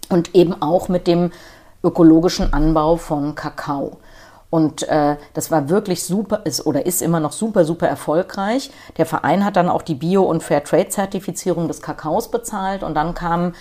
und 0.08 0.36
eben 0.36 0.62
auch 0.62 0.88
mit 0.88 1.08
dem 1.08 1.32
ökologischen 1.82 2.52
Anbau 2.52 2.94
von 2.94 3.34
Kakao. 3.34 3.98
Und 4.53 4.86
äh, 4.88 5.16
das 5.32 5.50
war 5.50 5.70
wirklich 5.70 6.05
super, 6.05 6.42
ist 6.44 6.66
oder 6.66 6.84
ist 6.84 7.00
immer 7.00 7.20
noch 7.20 7.32
super, 7.32 7.64
super 7.64 7.88
erfolgreich. 7.88 8.70
Der 8.98 9.07
Verein 9.07 9.46
hat 9.46 9.57
dann 9.57 9.70
auch 9.70 9.80
die 9.80 9.94
Bio- 9.94 10.24
und 10.24 10.42
Fairtrade-Zertifizierung 10.42 11.68
des 11.68 11.80
Kakaos 11.80 12.30
bezahlt. 12.30 12.82
Und 12.82 12.94
dann 12.94 13.14
kam 13.14 13.55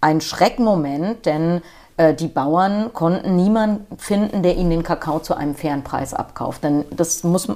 ein 0.00 0.22
Schreckmoment, 0.22 1.26
denn 1.26 1.60
äh, 1.98 2.14
die 2.14 2.28
Bauern 2.28 2.94
konnten 2.94 3.36
niemanden 3.36 3.98
finden, 3.98 4.42
der 4.42 4.56
ihnen 4.56 4.70
den 4.70 4.82
Kakao 4.82 5.18
zu 5.18 5.34
einem 5.34 5.54
fairen 5.54 5.84
Preis 5.84 6.14
abkauft. 6.14 6.64
Denn 6.64 6.86
das 6.90 7.22
muss, 7.22 7.46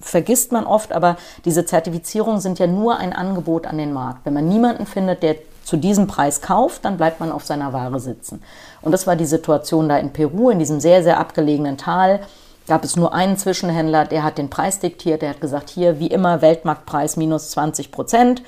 vergisst 0.00 0.52
man 0.52 0.64
oft, 0.64 0.92
aber 0.92 1.16
diese 1.44 1.64
Zertifizierungen 1.64 2.40
sind 2.40 2.58
ja 2.58 2.66
nur 2.66 2.98
ein 2.98 3.12
Angebot 3.12 3.66
an 3.66 3.78
den 3.78 3.92
Markt. 3.92 4.24
Wenn 4.24 4.34
man 4.34 4.48
niemanden 4.48 4.86
findet, 4.86 5.22
der 5.22 5.36
zu 5.64 5.76
diesem 5.76 6.06
Preis 6.06 6.40
kauft, 6.40 6.84
dann 6.84 6.96
bleibt 6.96 7.20
man 7.20 7.30
auf 7.30 7.44
seiner 7.44 7.72
Ware 7.72 8.00
sitzen. 8.00 8.42
Und 8.82 8.92
das 8.92 9.06
war 9.06 9.16
die 9.16 9.26
Situation 9.26 9.88
da 9.88 9.98
in 9.98 10.12
Peru, 10.12 10.50
in 10.50 10.58
diesem 10.58 10.80
sehr, 10.80 11.02
sehr 11.02 11.18
abgelegenen 11.18 11.78
Tal. 11.78 12.20
Gab 12.66 12.84
es 12.84 12.96
nur 12.96 13.14
einen 13.14 13.36
Zwischenhändler, 13.36 14.04
der 14.04 14.22
hat 14.22 14.38
den 14.38 14.50
Preis 14.50 14.80
diktiert, 14.80 15.22
der 15.22 15.30
hat 15.30 15.40
gesagt, 15.40 15.70
hier 15.70 15.98
wie 16.00 16.08
immer 16.08 16.42
Weltmarktpreis 16.42 17.16
minus 17.16 17.50
20 17.50 17.92
Prozent. 17.92 18.42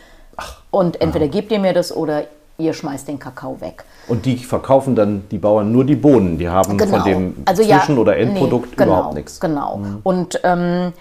Und 0.70 1.00
entweder 1.00 1.28
gebt 1.28 1.52
ihr 1.52 1.58
mir 1.58 1.72
das 1.72 1.94
oder 1.94 2.24
ihr 2.62 2.72
schmeißt 2.72 3.08
den 3.08 3.18
Kakao 3.18 3.60
weg. 3.60 3.84
Und 4.08 4.24
die 4.26 4.36
verkaufen 4.36 4.94
dann 4.94 5.24
die 5.30 5.38
Bauern 5.38 5.70
nur 5.72 5.84
die 5.84 5.96
Bohnen. 5.96 6.38
Die 6.38 6.48
haben 6.48 6.78
von 6.78 7.04
dem 7.04 7.34
Also 7.44 7.62
ja, 7.62 7.78
Zwischen- 7.78 7.98
oder 7.98 8.12
nee, 8.14 8.22
Endprodukt 8.22 8.76
genau, 8.76 8.92
überhaupt 8.94 9.14
nichts. 9.14 9.40
Mhm. 9.42 9.46
Genau. 9.46 9.80
Und, 10.02 10.40
ähm, 10.44 10.92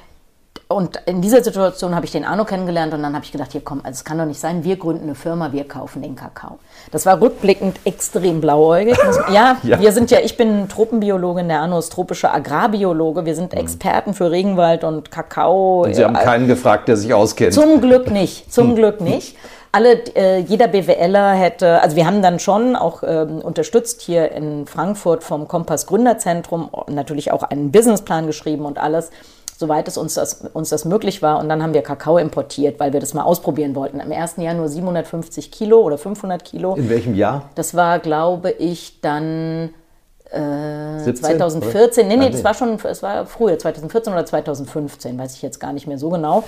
und 0.67 1.01
in 1.05 1.21
dieser 1.21 1.43
Situation 1.43 1.95
habe 1.95 2.05
ich 2.05 2.13
den 2.13 2.23
Arno 2.23 2.45
kennengelernt 2.45 2.93
und 2.93 3.01
dann 3.03 3.13
habe 3.13 3.25
ich 3.25 3.31
gedacht, 3.33 3.51
hier 3.51 3.59
komm, 3.61 3.79
also 3.83 3.91
es 3.91 4.03
kann 4.05 4.17
doch 4.17 4.25
nicht 4.25 4.39
sein, 4.39 4.63
wir 4.63 4.77
gründen 4.77 5.03
eine 5.03 5.15
Firma, 5.15 5.51
wir 5.51 5.65
kaufen 5.67 6.01
den 6.01 6.15
Kakao. 6.15 6.59
Das 6.91 7.05
war 7.05 7.19
rückblickend 7.19 7.77
extrem 7.83 8.39
blauäugig. 8.39 8.97
Ja, 9.33 9.57
Ja. 9.63 9.79
wir 9.81 9.91
sind 9.91 10.11
ja, 10.11 10.19
ich 10.23 10.37
bin 10.37 10.69
Tropenbiologin, 10.69 11.47
der 11.49 11.59
Arno 11.61 11.77
ist 11.79 11.91
tropischer 11.91 12.33
Agrarbiologe, 12.33 13.25
wir 13.25 13.35
sind 13.35 13.53
Experten 13.53 14.13
für 14.13 14.31
Regenwald 14.31 14.83
und 14.85 15.11
Kakao. 15.11 15.79
Mhm. 15.79 15.85
Und 15.89 15.95
Sie 15.95 16.05
haben 16.05 16.13
keinen 16.13 16.47
gefragt, 16.47 16.87
der 16.87 16.95
sich 16.95 17.13
auskennt. 17.13 17.53
zum 17.53 17.81
Glück 17.81 18.09
nicht, 18.11 18.51
zum 18.53 18.75
Glück 18.75 19.01
nicht. 19.01 19.35
Alle, 19.73 20.03
äh, 20.15 20.39
jeder 20.39 20.67
BWLer 20.67 21.31
hätte, 21.31 21.81
also 21.81 21.95
wir 21.95 22.05
haben 22.05 22.21
dann 22.21 22.39
schon 22.39 22.75
auch 22.75 23.03
ähm, 23.05 23.39
unterstützt 23.39 24.01
hier 24.01 24.31
in 24.31 24.67
Frankfurt 24.67 25.23
vom 25.23 25.47
Kompass 25.47 25.85
Gründerzentrum 25.87 26.69
natürlich 26.89 27.31
auch 27.31 27.43
einen 27.43 27.71
Businessplan 27.71 28.27
geschrieben 28.27 28.65
und 28.65 28.77
alles, 28.77 29.11
soweit 29.57 29.87
es 29.87 29.97
uns 29.97 30.15
das, 30.15 30.45
uns 30.53 30.69
das 30.69 30.83
möglich 30.83 31.21
war. 31.21 31.39
Und 31.39 31.47
dann 31.47 31.63
haben 31.63 31.73
wir 31.73 31.83
Kakao 31.83 32.17
importiert, 32.17 32.81
weil 32.81 32.91
wir 32.91 32.99
das 32.99 33.13
mal 33.13 33.23
ausprobieren 33.23 33.73
wollten. 33.75 34.01
Im 34.01 34.11
ersten 34.11 34.41
Jahr 34.41 34.55
nur 34.55 34.67
750 34.67 35.51
Kilo 35.51 35.79
oder 35.79 35.97
500 35.97 36.43
Kilo. 36.43 36.75
In 36.75 36.89
welchem 36.89 37.15
Jahr? 37.15 37.49
Das 37.55 37.73
war, 37.73 37.99
glaube 37.99 38.51
ich, 38.51 38.99
dann 38.99 39.69
17, 40.33 41.15
2014, 41.15 42.07
nee, 42.07 42.13
oder? 42.13 42.23
nee, 42.23 42.27
Ah, 42.27 42.29
das 42.29 42.43
war 42.43 42.53
schon, 42.53 42.79
es 42.83 43.03
war 43.03 43.25
früher, 43.25 43.59
2014 43.59 44.13
oder 44.13 44.25
2015, 44.25 45.19
weiß 45.19 45.35
ich 45.35 45.41
jetzt 45.41 45.59
gar 45.59 45.73
nicht 45.73 45.87
mehr 45.87 45.97
so 45.97 46.09
genau. 46.09 46.45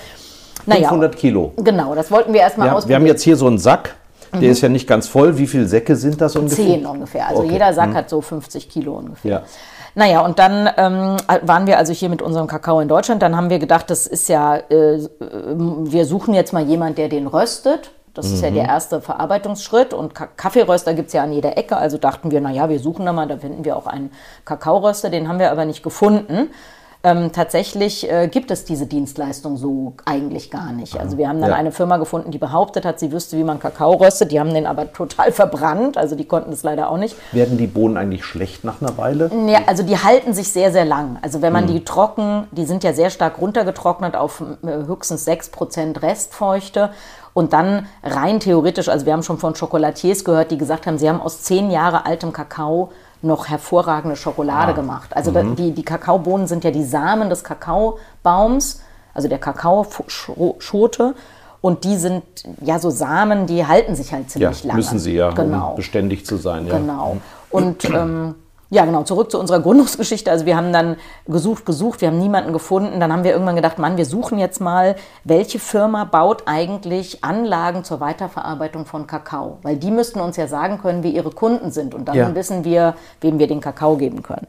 Naja, 0.66 0.88
500 0.88 1.16
Kilo. 1.16 1.52
Genau, 1.56 1.94
das 1.94 2.10
wollten 2.10 2.32
wir 2.32 2.40
erstmal 2.40 2.66
Ja, 2.66 2.72
wir 2.72 2.76
ausprobieren. 2.78 3.00
haben 3.02 3.06
jetzt 3.06 3.22
hier 3.22 3.36
so 3.36 3.46
einen 3.46 3.58
Sack. 3.58 3.94
Der 4.32 4.50
ist 4.50 4.62
ja 4.62 4.68
nicht 4.68 4.88
ganz 4.88 5.06
voll. 5.06 5.38
Wie 5.38 5.46
viele 5.46 5.66
Säcke 5.66 5.94
sind 5.94 6.20
das 6.20 6.34
ungefähr? 6.34 6.64
Zehn 6.64 6.84
ungefähr. 6.86 7.28
Also 7.28 7.42
Okay. 7.42 7.52
jeder 7.52 7.72
Sack 7.72 7.94
hat 7.94 8.10
so 8.10 8.20
50 8.20 8.68
Kilo 8.68 8.94
ungefähr. 8.94 9.30
Ja. 9.30 9.42
Naja, 9.94 10.22
und 10.22 10.40
dann 10.40 10.68
ähm, 10.76 11.16
waren 11.42 11.68
wir 11.68 11.78
also 11.78 11.92
hier 11.92 12.08
mit 12.08 12.20
unserem 12.20 12.48
Kakao 12.48 12.80
in 12.80 12.88
Deutschland. 12.88 13.22
Dann 13.22 13.36
haben 13.36 13.48
wir 13.48 13.60
gedacht, 13.60 13.88
das 13.90 14.08
ist 14.08 14.28
ja, 14.28 14.56
äh, 14.56 14.98
wir 15.20 16.04
suchen 16.04 16.34
jetzt 16.34 16.52
mal 16.52 16.64
jemand, 16.64 16.98
der 16.98 17.08
den 17.08 17.28
röstet. 17.28 17.92
Das 18.12 18.26
ist 18.26 18.42
ja 18.42 18.50
Mhm. 18.50 18.54
der 18.54 18.64
erste 18.64 19.00
Verarbeitungsschritt. 19.00 19.94
Und 19.94 20.16
Ka 20.16 20.26
Kaffeeröster 20.36 20.94
gibt 20.94 21.08
es 21.08 21.12
ja 21.12 21.22
an 21.22 21.32
jeder 21.32 21.56
Ecke. 21.56 21.76
Also 21.76 21.96
dachten 21.98 22.32
wir, 22.32 22.40
naja, 22.40 22.68
wir 22.68 22.80
suchen 22.80 23.06
da 23.06 23.12
mal, 23.12 23.28
da 23.28 23.36
finden 23.36 23.64
wir 23.64 23.76
auch 23.76 23.86
einen 23.86 24.10
Kakaoröster. 24.44 25.10
Den 25.10 25.28
haben 25.28 25.38
wir 25.38 25.52
aber 25.52 25.64
nicht 25.64 25.84
gefunden. 25.84 26.50
Ähm, 27.04 27.32
tatsächlich 27.32 28.10
äh, 28.10 28.28
gibt 28.28 28.50
es 28.50 28.64
diese 28.64 28.86
Dienstleistung 28.86 29.56
so 29.58 29.92
eigentlich 30.06 30.50
gar 30.50 30.72
nicht. 30.72 30.98
Also 30.98 31.18
wir 31.18 31.28
haben 31.28 31.40
dann 31.40 31.50
Ja. 31.50 31.56
eine 31.56 31.70
Firma 31.70 31.98
gefunden, 31.98 32.30
die 32.30 32.38
behauptet 32.38 32.84
hat, 32.86 32.98
sie 32.98 33.12
wüsste, 33.12 33.36
wie 33.36 33.44
man 33.44 33.58
Kakao 33.60 33.92
röstet. 33.92 34.32
Die 34.32 34.40
haben 34.40 34.54
den 34.54 34.66
aber 34.66 34.90
total 34.92 35.30
verbrannt. 35.30 35.98
Also 35.98 36.16
die 36.16 36.24
konnten 36.24 36.50
es 36.52 36.62
leider 36.62 36.88
auch 36.90 36.96
nicht. 36.96 37.14
Werden 37.32 37.58
die 37.58 37.66
Bohnen 37.66 37.98
eigentlich 37.98 38.24
schlecht 38.24 38.64
nach 38.64 38.80
einer 38.80 38.96
Weile? 38.96 39.30
Ja, 39.46 39.60
also 39.66 39.82
die 39.82 39.98
halten 39.98 40.32
sich 40.32 40.50
sehr, 40.50 40.72
sehr 40.72 40.86
lang. 40.86 41.18
Also 41.20 41.42
wenn 41.42 41.52
man 41.52 41.66
die 41.66 41.84
trocken, 41.84 42.48
die 42.52 42.64
sind 42.64 42.82
ja 42.84 42.92
sehr 42.94 43.10
stark 43.10 43.38
runtergetrocknet 43.40 44.16
auf 44.16 44.40
äh, 44.62 44.66
höchstens 44.86 45.28
6% 45.28 46.00
Restfeuchte. 46.02 46.90
Und 47.34 47.52
dann 47.52 47.86
rein 48.04 48.38
theoretisch, 48.40 48.88
also 48.88 49.06
wir 49.06 49.12
haben 49.12 49.24
schon 49.24 49.38
von 49.38 49.54
Chocolatiers 49.54 50.24
gehört, 50.24 50.52
die 50.52 50.56
gesagt 50.56 50.86
haben, 50.86 50.98
sie 50.98 51.08
haben 51.08 51.20
aus 51.20 51.42
zehn 51.42 51.70
Jahre 51.70 52.06
altem 52.06 52.32
Kakao 52.32 52.90
noch 53.24 53.48
hervorragende 53.48 54.16
Schokolade 54.16 54.74
gemacht. 54.74 55.10
Also 55.16 55.30
da, 55.30 55.42
die, 55.42 55.72
die 55.72 55.82
Kakaobohnen 55.82 56.46
sind 56.46 56.64
ja 56.64 56.70
die 56.70 56.84
Samen 56.84 57.28
des 57.30 57.42
Kakaobaums, 57.44 58.80
also 59.14 59.28
der 59.28 59.38
Kakaoschote. 59.38 61.14
Und 61.60 61.84
die 61.84 61.96
sind 61.96 62.22
ja 62.60 62.78
so 62.78 62.90
Samen, 62.90 63.46
die 63.46 63.66
halten 63.66 63.94
sich 63.94 64.12
halt 64.12 64.24
Ja, 64.24 64.28
ziemlich 64.28 64.64
lange. 64.64 64.76
müssen 64.76 64.98
sie 64.98 65.14
ja, 65.14 65.30
Genau. 65.30 65.70
um 65.70 65.76
beständig 65.76 66.26
zu 66.26 66.36
sein. 66.36 66.66
Ja. 66.66 66.76
Genau. 66.78 67.16
Und 67.50 67.84
ähm, 67.86 68.34
ja, 68.70 68.84
genau, 68.84 69.02
zurück 69.02 69.30
zu 69.30 69.38
unserer 69.38 69.60
Gründungsgeschichte. 69.62 70.30
Also 70.30 70.46
wir 70.46 70.56
haben 70.56 70.72
dann 70.72 70.96
gesucht, 71.26 71.66
gesucht, 71.66 72.00
wir 72.00 72.08
haben 72.08 72.18
niemanden 72.18 72.52
gefunden. 72.52 73.00
Dann 73.00 73.12
haben 73.12 73.24
wir 73.24 73.32
irgendwann 73.32 73.56
gedacht, 73.56 73.78
Mann, 73.78 73.96
wir 73.96 74.06
suchen 74.06 74.38
jetzt 74.38 74.60
mal, 74.60 74.96
welche 75.24 75.58
Firma 75.58 76.04
baut 76.04 76.44
eigentlich 76.46 77.24
Anlagen 77.24 77.84
zur 77.84 78.00
Weiterverarbeitung 78.00 78.86
von 78.86 79.06
Kakao? 79.06 79.58
Weil 79.62 79.76
die 79.76 79.90
müssten 79.90 80.20
uns 80.20 80.36
ja 80.36 80.46
sagen 80.46 80.80
können, 80.80 81.02
wie 81.02 81.10
ihre 81.10 81.30
Kunden 81.30 81.70
sind. 81.70 81.94
Und 81.94 82.08
dann 82.08 82.16
Ja. 82.16 82.34
wissen 82.34 82.64
wir, 82.64 82.94
wem 83.20 83.38
wir 83.38 83.46
den 83.46 83.60
Kakao 83.60 83.96
geben 83.96 84.22
können. 84.22 84.46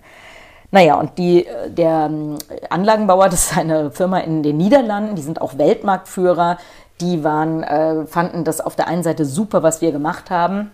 Naja, 0.72 0.95
und 0.95 1.18
die, 1.18 1.45
äh, 1.45 1.70
der 1.70 2.07
ähm, 2.11 2.38
Anlagenbauer, 2.70 3.30
das 3.30 3.51
ist 3.51 3.57
eine 3.57 3.91
Firma 3.91 4.20
in 4.20 4.43
den 4.43 4.57
Niederlanden, 4.57 5.16
die 5.16 5.22
sind 5.22 5.41
auch 5.41 5.57
Weltmarktführer. 5.57 6.57
Die 7.01 7.24
waren, 7.24 7.61
äh, 7.63 8.05
fanden 8.05 8.43
das 8.43 8.61
auf 8.61 8.76
der 8.76 8.88
einen 8.88 9.03
Seite 9.03 9.26
super, 9.26 9.63
was 9.63 9.82
wir 9.82 9.91
gemacht 9.91 10.30
haben. 10.30 10.72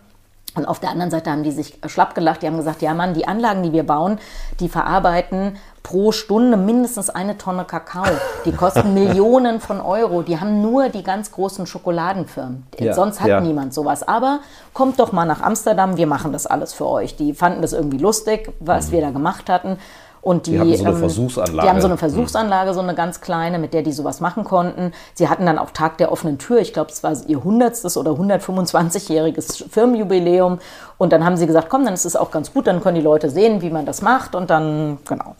Und 0.53 0.65
auf 0.65 0.79
der 0.79 0.89
anderen 0.89 1.11
Seite 1.11 1.31
haben 1.31 1.43
die 1.43 1.51
sich 1.51 1.79
schlapp 1.87 2.13
gelacht. 2.13 2.41
Die 2.41 2.47
haben 2.47 2.57
gesagt, 2.57 2.81
ja 2.81 2.93
Mann, 2.93 3.13
die 3.13 3.27
Anlagen, 3.27 3.63
die 3.63 3.71
wir 3.71 3.83
bauen, 3.83 4.19
die 4.59 4.67
verarbeiten 4.67 5.57
pro 5.81 6.11
Stunde 6.11 6.57
mindestens 6.57 7.09
eine 7.09 7.37
Tonne 7.37 7.63
Kakao. 7.63 8.05
Die 8.45 8.51
kosten 8.51 8.93
Millionen 8.93 9.61
von 9.61 9.79
Euro. 9.79 10.21
Die 10.23 10.39
haben 10.39 10.61
nur 10.61 10.89
die 10.89 11.03
ganz 11.03 11.31
großen 11.31 11.65
Schokoladenfirmen. 11.65 12.67
Ja, 12.79 12.93
Sonst 12.93 13.21
hat 13.21 13.29
ja. 13.29 13.39
niemand 13.39 13.73
sowas. 13.73 14.05
Aber 14.05 14.41
kommt 14.73 14.99
doch 14.99 15.13
mal 15.13 15.25
nach 15.25 15.41
Amsterdam, 15.41 15.95
wir 15.95 16.07
machen 16.07 16.33
das 16.33 16.45
alles 16.45 16.73
für 16.73 16.87
euch. 16.87 17.15
Die 17.15 17.33
fanden 17.33 17.61
das 17.61 17.71
irgendwie 17.71 17.97
lustig, 17.97 18.51
was 18.59 18.91
wir 18.91 19.01
da 19.01 19.11
gemacht 19.11 19.49
hatten. 19.49 19.77
Und 20.21 20.45
die, 20.45 20.51
Mhm. 20.51 20.55
Die 20.55 20.59
haben 20.59 20.77
so 20.77 20.85
eine 20.85 20.93
ähm, 20.93 20.99
Versuchsanlage. 20.99 21.61
Die 21.61 21.69
haben 21.69 21.81
so 21.81 21.87
eine 21.87 21.97
Versuchsanlage, 21.97 22.73
so 22.73 22.79
eine 22.79 22.95
ganz 22.95 23.21
kleine, 23.21 23.59
mit 23.59 23.73
der 23.73 23.81
die 23.81 23.91
sowas 23.91 24.19
machen 24.19 24.43
konnten. 24.43 24.93
Sie 25.13 25.27
hatten 25.29 25.45
dann 25.45 25.57
auch 25.57 25.71
Tag 25.71 25.97
der 25.97 26.11
offenen 26.11 26.37
Tür. 26.37 26.59
Ich 26.59 26.73
glaube, 26.73 26.91
es 26.91 27.03
war 27.03 27.13
ihr 27.27 27.37
100. 27.37 27.97
oder 27.97 28.11
125-jähriges 28.11 29.67
Firmenjubiläum. 29.71 30.59
Und 30.97 31.11
dann 31.11 31.25
haben 31.25 31.37
sie 31.37 31.47
gesagt, 31.47 31.69
komm, 31.69 31.85
dann 31.85 31.93
ist 31.93 32.05
es 32.05 32.15
auch 32.15 32.31
ganz 32.31 32.53
gut, 32.53 32.67
dann 32.67 32.81
können 32.81 32.95
die 32.95 33.01
Leute 33.01 33.29
sehen, 33.29 33.61
wie 33.61 33.71
man 33.71 33.85
das 33.85 34.01
macht. 34.01 34.35
Und 34.35 34.49
dann, 34.49 34.99
genau. 35.07 35.35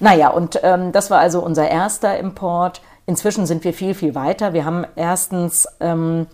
Naja, 0.00 0.28
und 0.28 0.60
ähm, 0.62 0.92
das 0.92 1.10
war 1.10 1.18
also 1.18 1.40
unser 1.40 1.68
erster 1.68 2.18
Import. 2.18 2.82
Inzwischen 3.06 3.46
sind 3.46 3.64
wir 3.64 3.72
viel, 3.72 3.94
viel 3.94 4.14
weiter. 4.14 4.52
Wir 4.52 4.64
haben 4.64 4.86
erstens 4.96 5.66
ähm, 5.80 6.26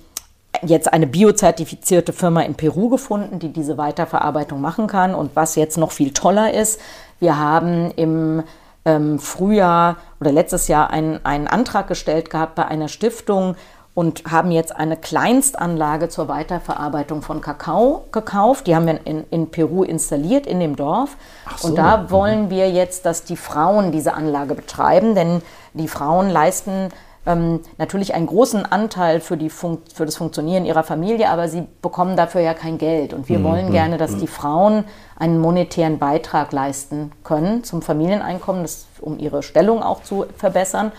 jetzt 0.62 0.93
eine 0.93 1.07
biozertifizierte 1.07 2.12
Firma 2.12 2.43
in 2.43 2.55
Peru 2.55 2.89
gefunden, 2.89 3.39
die 3.39 3.53
diese 3.53 3.78
Weiterverarbeitung 3.78 4.61
machen 4.61 4.87
kann. 4.87 5.14
Und 5.14 5.34
was 5.34 5.55
jetzt 5.57 5.78
noch 5.78 5.93
viel 5.93 6.12
toller 6.12 6.53
ist, 6.55 6.80
wir 7.18 7.38
haben 7.38 7.90
im 7.92 8.42
ähm, 8.84 9.18
Frühjahr 9.18 9.96
oder 10.20 10.32
letztes 10.32 10.68
Jahr 10.68 10.90
einen, 10.90 11.24
einen 11.24 11.48
Antrag 11.48 11.88
gestellt 11.88 12.30
gehabt 12.30 12.54
bei 12.54 12.66
einer 12.66 12.88
Stiftung 12.88 13.56
und 13.96 14.24
haben 14.30 14.50
jetzt 14.50 14.76
eine 14.76 14.98
Kleinstanlage 14.98 16.10
zur 16.10 16.28
Weiterverarbeitung 16.28 17.22
von 17.22 17.40
Kakao 17.40 18.04
gekauft. 18.12 18.66
Die 18.66 18.76
haben 18.76 18.86
wir 18.86 19.00
in, 19.06 19.24
in 19.30 19.50
Peru 19.50 19.84
installiert, 19.84 20.46
in 20.46 20.60
dem 20.60 20.76
Dorf. 20.76 21.16
so. 21.56 21.68
Und 21.68 21.78
da 21.78 22.10
wollen 22.10 22.50
wir 22.50 22.70
jetzt, 22.70 23.06
dass 23.06 23.24
die 23.24 23.38
Frauen 23.38 23.92
diese 23.92 24.12
Anlage 24.12 24.54
betreiben, 24.54 25.14
denn 25.14 25.40
die 25.72 25.88
Frauen 25.88 26.28
leisten 26.28 26.90
ähm, 27.26 27.60
natürlich 27.78 28.14
einen 28.14 28.26
großen 28.26 28.64
Anteil 28.64 29.20
für, 29.20 29.36
die 29.36 29.50
Fun 29.50 29.78
für 29.92 30.06
das 30.06 30.16
Funktionieren 30.16 30.64
ihrer 30.64 30.82
Familie, 30.84 31.28
aber 31.28 31.48
sie 31.48 31.66
bekommen 31.82 32.16
dafür 32.16 32.40
ja 32.40 32.54
kein 32.54 32.78
Geld. 32.78 33.12
Und 33.12 33.28
wir 33.28 33.42
wollen 33.42 33.72
gerne, 33.72 33.98
dass 33.98 34.16
die 34.16 34.26
Frauen 34.26 34.84
einen 35.18 35.38
monetären 35.40 35.98
Beitrag 35.98 36.52
leisten 36.52 37.12
können 37.24 37.64
zum 37.64 37.82
Familieneinkommen, 37.82 38.62
das, 38.62 38.86
um 39.00 39.18
ihre 39.18 39.42
Stellung 39.42 39.82
auch 39.82 40.02
zu 40.02 40.26
verbessern. 40.36 40.92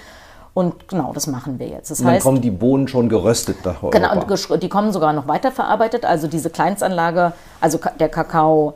Und 0.54 0.88
genau, 0.88 1.12
das 1.14 1.28
machen 1.28 1.60
wir 1.60 1.68
jetzt. 1.68 1.92
Das 1.92 2.00
Und 2.00 2.08
dann 2.08 2.16
heißt, 2.16 2.24
kommen 2.24 2.42
die 2.42 2.50
Bohnen 2.50 2.88
schon 2.88 3.10
geröstet 3.10 3.58
nach 3.64 3.84
Europa. 3.84 3.98
Genau, 4.00 4.14
und 4.14 4.28
gesch- 4.28 4.58
die 4.58 4.70
kommen 4.70 4.92
sogar 4.92 5.14
noch 5.14 5.28
weiterverarbeitet. 5.28 6.04
Also 6.04 6.28
diese 6.28 6.50
Kleinstanlage, 6.50 7.34
also 7.62 7.80
der 8.00 8.10
Kakao, 8.10 8.74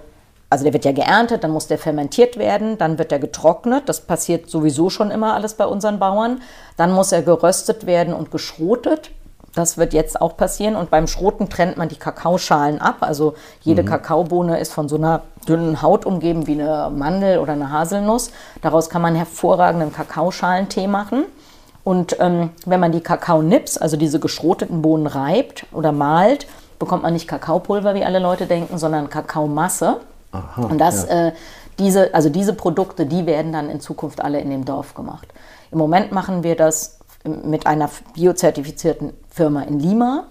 also 0.51 0.65
der 0.65 0.73
wird 0.73 0.83
ja 0.83 0.91
geerntet, 0.91 1.45
dann 1.45 1.51
muss 1.51 1.67
der 1.67 1.77
fermentiert 1.77 2.35
werden, 2.37 2.77
dann 2.77 2.97
wird 2.99 3.13
er 3.13 3.19
getrocknet. 3.19 3.87
Das 3.87 4.01
passiert 4.01 4.49
sowieso 4.49 4.89
schon 4.89 5.09
immer 5.09 5.33
alles 5.33 5.53
bei 5.53 5.65
unseren 5.65 5.97
Bauern. 5.97 6.41
Dann 6.75 6.91
muss 6.91 7.13
er 7.13 7.21
geröstet 7.21 7.85
werden 7.85 8.13
und 8.13 8.31
geschrotet. 8.31 9.11
Das 9.55 9.77
wird 9.77 9.93
jetzt 9.93 10.19
auch 10.19 10.35
passieren. 10.35 10.75
Und 10.75 10.89
beim 10.89 11.07
Schroten 11.07 11.47
trennt 11.47 11.77
man 11.77 11.87
die 11.87 11.95
Kakaoschalen 11.95 12.81
ab. 12.81 12.97
Also 12.99 13.35
jede 13.61 13.85
Kakaobohne 13.85 14.59
ist 14.59 14.73
von 14.73 14.89
so 14.89 14.97
einer 14.97 15.21
dünnen 15.47 15.81
Haut 15.81 16.05
umgeben 16.05 16.47
wie 16.47 16.61
eine 16.61 16.91
Mandel 16.93 17.39
oder 17.39 17.53
eine 17.53 17.71
Haselnuss. 17.71 18.31
Daraus 18.61 18.89
kann 18.89 19.01
man 19.01 19.15
hervorragenden 19.15 19.93
Kakaoschalentee 19.93 20.87
machen. 20.87 21.23
Und 21.85 22.17
ähm, 22.19 22.49
wenn 22.65 22.81
man 22.81 22.91
die 22.91 22.99
Kakaonips, 22.99 23.77
also 23.77 23.95
diese 23.95 24.19
geschroteten 24.19 24.81
Bohnen 24.81 25.07
reibt 25.07 25.65
oder 25.71 25.93
malt, 25.93 26.45
bekommt 26.77 27.03
man 27.03 27.13
nicht 27.13 27.29
Kakaopulver, 27.29 27.95
wie 27.95 28.03
alle 28.03 28.19
Leute 28.19 28.47
denken, 28.47 28.77
sondern 28.77 29.09
Kakaomasse. 29.09 30.01
Und 30.55 30.77
das, 30.77 31.05
äh, 31.05 31.31
diese, 31.79 32.13
also 32.13 32.29
diese 32.29 32.53
Produkte, 32.53 33.05
die 33.05 33.25
werden 33.25 33.51
dann 33.51 33.69
in 33.69 33.79
Zukunft 33.79 34.21
alle 34.21 34.39
in 34.39 34.49
dem 34.49 34.65
Dorf 34.65 34.93
gemacht. 34.93 35.27
Im 35.71 35.77
Moment 35.77 36.11
machen 36.11 36.43
wir 36.43 36.55
das 36.55 36.99
mit 37.23 37.67
einer 37.67 37.89
biozertifizierten 38.13 39.13
Firma 39.29 39.63
in 39.63 39.79
Lima 39.79 40.25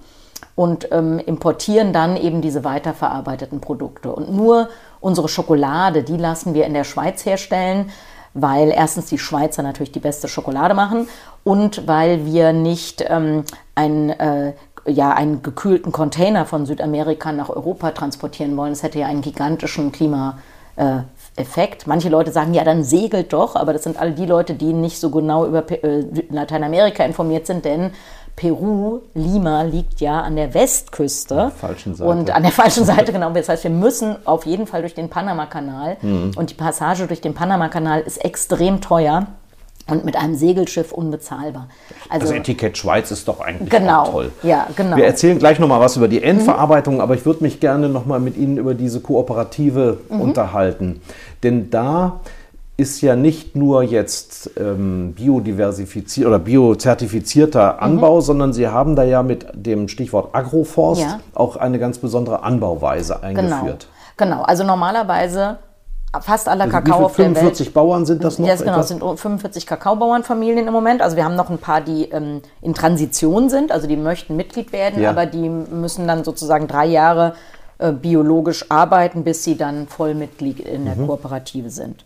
und 0.57 0.89
ähm, 0.91 1.19
importieren 1.19 1.93
dann 1.93 2.17
eben 2.17 2.41
diese 2.41 2.65
weiterverarbeiteten 2.65 3.61
Produkte. 3.61 4.13
Und 4.13 4.33
nur 4.33 4.69
unsere 5.01 5.29
Schokolade, 5.29 6.03
die 6.03 6.17
lassen 6.17 6.55
wir 6.55 6.67
in 6.67 6.75
der 6.75 6.85
Schweiz 6.85 7.25
herstellen, 7.25 7.91
weil 8.35 8.71
erstens 8.71 9.07
die 9.07 9.19
Schweizer 9.19 9.63
natürlich 9.63 9.93
die 9.93 10.01
beste 10.01 10.29
Schokolade 10.29 10.75
machen 10.75 11.09
und 11.43 11.87
weil 11.87 12.27
wir 12.27 12.53
nicht 12.53 13.05
ähm, 13.09 13.45
ein 13.75 14.11
äh, 14.11 14.53
ja, 14.87 15.13
einen 15.13 15.43
gekühlten 15.43 15.93
Container 15.93 16.47
von 16.47 16.67
Südamerika 16.67 17.33
nach 17.33 17.49
Europa 17.49 17.91
transportieren 17.93 18.57
wollen. 18.57 18.73
Das 18.73 18.83
hätte 18.83 18.99
ja 18.99 19.07
einen 19.07 19.23
gigantischen 19.23 19.93
Klimaeffekt. 19.93 21.87
Manche 21.87 22.09
Leute 22.09 22.33
sagen, 22.33 22.55
ja, 22.55 22.65
dann 22.65 22.85
segelt 22.85 23.33
doch, 23.33 23.57
aber 23.57 23.73
das 23.73 23.83
sind 23.83 24.01
all 24.01 24.13
die 24.13 24.27
Leute, 24.27 24.55
die 24.55 24.73
nicht 24.73 24.99
so 24.99 25.11
genau 25.11 25.47
über 25.47 25.71
äh, 25.71 26.05
Lateinamerika 26.31 27.05
informiert 27.05 27.47
sind, 27.47 27.65
denn 27.65 27.93
Peru, 28.37 29.01
Lima 29.15 29.63
liegt 29.63 30.01
ja 30.01 30.23
an 30.23 30.35
der 30.35 30.55
Westküste. 30.55 31.51
falschen 31.51 31.95
Seite. 31.95 32.11
Und 32.11 32.31
an 32.31 32.43
der 32.43 32.53
falschen 32.53 32.87
Seite, 32.87 33.13
genau. 33.13 33.31
Das 33.31 33.51
heißt, 33.51 33.65
wir 33.65 33.71
müssen 33.71 34.17
auf 34.25 34.47
jeden 34.47 34.67
Fall 34.67 34.81
durch 34.81 34.95
den 34.95 35.11
Panamakanal. 35.11 35.99
Mhm. 36.01 36.33
Und 36.37 36.49
die 36.49 36.55
Passage 36.55 37.07
durch 37.07 37.21
den 37.21 37.35
Panamakanal 37.35 38.01
ist 38.01 38.25
extrem 38.25 38.81
teuer 38.81 39.27
und 39.91 40.05
mit 40.05 40.17
einem 40.17 40.35
Segelschiff 40.35 40.93
unbezahlbar. 40.93 41.69
Das 42.11 42.23
Also, 42.23 42.35
Etikett 42.35 42.79
Schweiz 42.79 43.11
ist 43.11 43.27
doch 43.29 43.41
eigentlich 43.41 43.71
Genau. 43.71 44.07
toll. 44.07 44.33
Ja, 44.43 44.67
genau. 44.77 44.97
Wir 44.97 45.05
erzählen 45.07 45.39
gleich 45.39 45.59
nochmal 45.59 45.81
was 45.81 45.97
über 45.97 46.09
die 46.09 46.23
Endverarbeitung, 46.23 47.01
aber 47.01 47.15
ich 47.15 47.27
würde 47.27 47.43
mich 47.43 47.61
gerne 47.61 47.89
nochmal 47.89 48.21
mit 48.21 48.37
Ihnen 48.37 48.57
über 48.57 48.75
diese 48.75 49.01
Kooperative 49.01 49.99
Mhm. 50.09 50.21
unterhalten. 50.21 51.01
Denn 51.43 51.71
da 51.71 52.21
ist 52.77 53.03
ja 53.03 53.15
nicht 53.15 53.57
nur 53.57 53.83
jetzt 53.83 54.53
ähm, 54.59 55.13
biodiversifiziert 55.15 56.27
oder 56.27 56.39
biozertifizierter 56.39 57.75
Mhm. 57.75 57.83
Anbau, 57.83 58.21
sondern 58.21 58.53
Sie 58.53 58.69
haben 58.69 58.97
da 58.97 59.03
ja 59.03 59.23
mit 59.23 59.47
dem 59.55 59.89
Stichwort 59.89 60.35
Agroforst 60.35 61.03
Ja. 61.03 61.21
auch 61.35 61.57
eine 61.57 61.79
ganz 61.79 61.99
besondere 61.99 62.43
Anbauweise 62.43 63.19
genau. 63.23 63.57
eingeführt. 63.57 63.87
Genau. 64.17 64.43
Also 64.43 64.65
normalerweise 64.65 65.59
fast 66.21 66.49
aller 66.49 66.65
Also 66.65 66.77
Kakao 66.77 67.05
auf 67.05 67.17
der 67.17 67.27
Welt. 67.27 67.37
45 67.39 67.73
Bauern 67.73 68.05
sind 68.05 68.25
das 68.25 68.39
noch? 68.39 68.49
Ja, 68.49 68.57
genau, 68.57 68.71
etwa? 68.73 68.81
es 68.81 68.89
sind 68.89 69.01
45 69.03 69.67
Kakaobauernfamilien 69.67 70.67
im 70.67 70.73
Moment. 70.73 71.03
Also 71.03 71.17
wir 71.17 71.25
haben 71.25 71.37
noch 71.37 71.51
ein 71.51 71.59
paar, 71.59 71.81
die 71.81 72.07
ähm, 72.11 72.43
in 72.63 72.75
Transition 72.75 73.49
sind, 73.49 73.71
also 73.71 73.87
die 73.87 73.97
möchten 73.97 74.35
Mitglied 74.37 74.73
werden, 74.73 75.01
Ja. 75.03 75.11
aber 75.11 75.27
die 75.27 75.49
müssen 75.49 76.09
dann 76.09 76.25
sozusagen 76.25 76.67
drei 76.67 76.87
Jahre 76.87 77.35
äh, 77.79 77.93
biologisch 77.93 78.67
arbeiten, 78.71 79.23
bis 79.23 79.45
sie 79.45 79.57
dann 79.57 79.87
Vollmitglied 79.87 80.61
in 80.61 80.83
Mhm. 80.83 80.85
der 80.87 81.07
Kooperative 81.07 81.71
sind. 81.71 82.05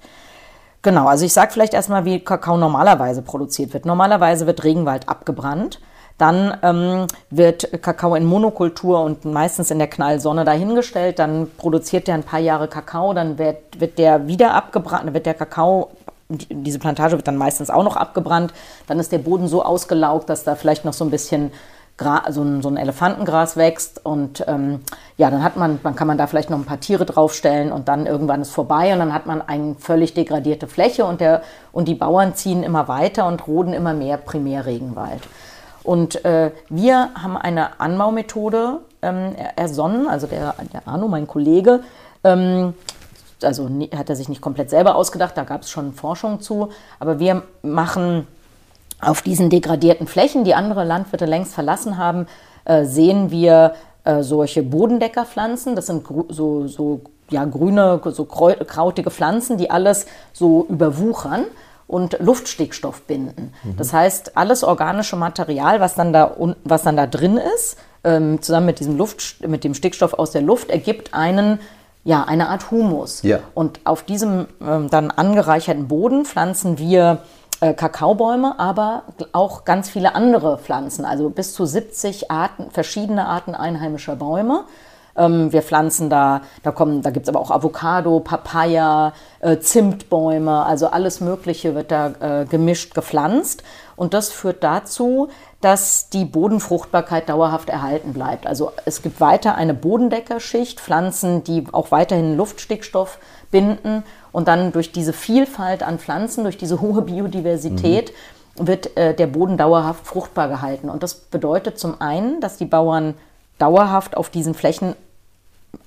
Genau, 0.83 1.07
also 1.07 1.25
ich 1.25 1.33
sage 1.33 1.51
vielleicht 1.51 1.73
erstmal, 1.73 2.05
wie 2.05 2.21
Kakao 2.21 2.59
normalerweise 2.59 3.23
produziert 3.23 3.73
wird. 3.73 3.87
Normalerweise 3.87 4.47
wird 4.47 4.65
Regenwald 4.65 5.09
abgebrannt. 5.09 5.81
Dann 6.17 6.57
ähm, 6.63 7.07
wird 7.31 7.83
Kakao 7.83 8.15
in 8.15 8.25
Monokultur 8.25 9.01
und 9.03 9.25
meistens 9.25 9.71
in 9.71 9.79
der 9.79 9.89
Knallsonne 9.89 10.45
dahingestellt. 10.45 11.19
Dann 11.19 11.51
produziert 11.57 12.07
der 12.07 12.15
ein 12.15 12.23
paar 12.23 12.41
Jahre 12.41 12.69
Kakao. 12.69 13.13
Dann 13.15 13.37
wird, 13.39 13.81
wird 13.81 13.99
der 13.99 14.29
wieder 14.29 14.55
abgebrannt. 14.55 15.07
Dann 15.07 15.15
wird 15.15 15.27
der 15.27 15.35
Kakao, 15.35 15.91
die- 16.29 16.47
diese 16.55 16.79
Plantage 16.79 17.17
wird 17.17 17.27
dann 17.27 17.37
meistens 17.37 17.69
auch 17.69 17.83
noch 17.83 17.97
abgebrannt. 17.97 18.53
Dann 18.87 19.01
ist 19.01 19.11
der 19.11 19.19
Boden 19.19 19.49
so 19.49 19.65
ausgelaugt, 19.65 20.29
dass 20.31 20.45
da 20.45 20.55
vielleicht 20.55 20.85
noch 20.85 20.93
so 20.93 21.05
ein 21.05 21.11
bisschen 21.11 21.51
Gra 21.97 22.25
so, 22.31 22.43
ein, 22.43 22.61
so 22.61 22.69
ein 22.69 22.77
Elefantengras 22.77 23.57
wächst 23.57 24.05
und 24.05 24.45
ähm, 24.49 24.81
ja, 25.17 25.31
dann 25.31 25.45
hat 25.45 25.57
man, 25.57 25.79
dann 25.85 25.95
kann 25.95 26.09
man 26.09 26.19
da 26.19 26.27
vielleicht 26.27 26.51
noch 26.51 26.59
ein 26.59 26.65
paar 26.65 26.81
Tiere 26.81 27.05
draufstellen 27.07 27.71
und 27.71 27.87
dann 27.87 28.07
irgendwann 28.07 28.41
ist 28.43 28.51
vorbei 28.51 28.93
und 28.93 28.99
dann 28.99 29.15
hat 29.15 29.27
man 29.27 29.41
eine 29.43 29.77
völlig 29.79 30.13
degradierte 30.13 30.67
Fläche 30.67 31.05
und, 31.05 31.21
der, 31.21 31.43
und 31.71 31.87
die 31.87 31.95
Bauern 31.95 32.35
ziehen 32.35 32.65
immer 32.65 32.89
weiter 32.89 33.29
und 33.29 33.47
roden 33.47 33.73
immer 33.73 33.95
mehr 33.95 34.17
Primärregenwald. 34.17 35.21
Und 35.85 36.25
äh, 36.25 36.51
wir 36.69 37.11
haben 37.15 37.37
eine 37.37 37.79
Anbaumethode 37.79 38.81
ähm, 39.03 39.35
er- 39.37 39.59
ersonnen, 39.59 40.09
also 40.09 40.27
der, 40.27 40.55
der 40.73 40.89
Arno, 40.89 41.07
mein 41.09 41.29
Kollege, 41.29 41.81
ähm, 42.25 42.75
also 43.43 43.69
hat 43.95 44.09
er 44.09 44.17
sich 44.17 44.31
nicht 44.31 44.41
komplett 44.41 44.71
selber 44.71 44.97
ausgedacht, 44.97 45.37
da 45.37 45.45
gab 45.45 45.63
es 45.63 45.71
schon 45.71 45.93
Forschung 45.93 46.41
zu, 46.41 46.71
aber 46.99 47.19
wir 47.19 47.43
machen 47.63 48.27
auf 49.01 49.21
diesen 49.21 49.51
degradierten 49.51 50.07
Flächen, 50.07 50.45
die 50.45 50.55
andere 50.55 50.85
Landwirte 50.85 51.27
längst 51.27 51.53
verlassen 51.53 51.99
haben, 51.99 52.27
äh, 52.65 52.85
sehen 52.87 53.31
wir 53.31 53.75
äh, 54.05 54.23
solche 54.23 54.63
Bodendeckerpflanzen. 54.63 55.77
Das 55.77 55.87
sind 55.87 56.07
so, 56.31 56.67
so 56.67 57.01
ja, 57.29 57.45
grüne, 57.45 58.01
so 58.13 58.23
krau- 58.23 58.65
krautige 58.65 59.11
Pflanzen, 59.11 59.59
die 59.59 59.71
alles 59.71 60.07
so 60.33 60.65
überwuchern 60.71 61.45
und 61.95 62.19
Luftstickstoff 62.19 63.03
binden. 63.03 63.53
Das 63.77 63.93
heißt, 63.93 64.37
alles 64.37 64.65
organische 64.65 65.15
Material, 65.15 65.79
was 65.79 65.95
dann 65.95 66.13
da, 66.13 66.37
was 66.65 66.83
dann 66.83 66.97
da 66.97 67.07
drin 67.07 67.39
ist, 67.55 67.79
ähm, 68.03 68.43
zusammen 68.43 68.67
mit 68.67 68.81
diesem 68.81 68.97
Luft, 68.97 69.47
mit 69.47 69.63
dem 69.63 69.75
Stickstoff 69.75 70.13
aus 70.13 70.33
der 70.33 70.43
Luft, 70.43 70.71
ergibt 70.71 71.15
einen 71.15 71.61
ja, 72.03 72.25
eine 72.25 72.49
Art 72.49 72.71
Humus. 72.73 73.23
Ja. 73.23 73.39
Und 73.55 73.81
auf 73.85 74.03
diesem 74.03 74.47
ähm, 74.61 74.91
dann 74.91 75.13
angereicherten 75.13 75.87
Boden 75.87 76.25
pflanzen 76.25 76.79
wir 76.79 77.23
äh, 77.61 77.73
Kakaobäume, 77.75 78.59
aber 78.59 79.05
auch 79.33 79.65
ganz 79.65 79.89
viele 79.89 80.17
andere 80.17 80.59
Pflanzen, 80.59 81.05
also 81.05 81.31
bis 81.31 81.55
zu 81.55 81.65
70 81.65 82.31
Arten, 82.31 82.71
verschiedene 82.73 83.27
Arten 83.27 83.55
einheimischer 83.55 84.17
Bäume. 84.17 84.65
Ähm, 85.17 85.53
wir 85.53 85.63
pflanzen 85.63 86.11
da, 86.11 86.43
da 86.63 86.71
kommen, 86.71 87.03
da 87.03 87.11
gibt 87.11 87.27
es 87.27 87.29
aber 87.29 87.41
auch 87.41 87.51
Avocado, 87.51 88.21
Papaya, 88.21 89.13
äh, 89.41 89.59
Zimtbäume, 89.59 90.65
also 90.65 90.89
alles 90.89 91.21
Mögliche 91.21 91.75
wird 91.75 91.91
da 91.91 92.43
äh, 92.43 92.45
gemischt 92.47 92.95
gepflanzt. 92.95 93.63
Und 93.97 94.13
das 94.13 94.31
führt 94.31 94.65
dazu, 94.65 95.29
dass 95.61 96.11
die 96.11 96.25
Bodenfruchtbarkeit 96.25 97.29
dauerhaft 97.29 97.69
erhalten 97.69 98.13
bleibt. 98.13 98.47
Also 98.47 98.73
es 98.85 99.03
gibt 99.03 99.21
weiter 99.21 99.55
eine 99.55 99.73
Bodendeckerschicht, 99.73 100.81
Pflanzen, 100.81 101.45
die 101.45 101.65
auch 101.73 101.91
weiterhin 101.91 102.37
Luftstickstoff 102.37 103.19
binden 103.51 104.03
und 104.33 104.49
dann 104.49 104.73
durch 104.73 104.91
diese 104.91 105.13
Vielfalt 105.13 105.85
an 105.85 105.99
Pflanzen, 105.99 106.43
durch 106.43 106.59
diese 106.59 106.81
hohe 106.81 107.03
Biodiversität 107.03 108.13
mhm. 108.59 108.67
wird 108.67 108.97
äh, 108.97 109.15
der 109.15 109.29
Boden 109.29 109.57
dauerhaft 109.57 110.07
fruchtbar 110.07 110.49
gehalten. 110.49 110.91
Und 110.91 111.05
das 111.05 111.15
bedeutet 111.15 111.79
zum 111.79 112.01
einen, 112.01 112.41
dass 112.41 112.57
die 112.57 112.67
Bauern 112.67 113.15
dauerhaft 113.59 114.17
auf 114.17 114.31
diesen 114.31 114.55
Flächen 114.55 114.97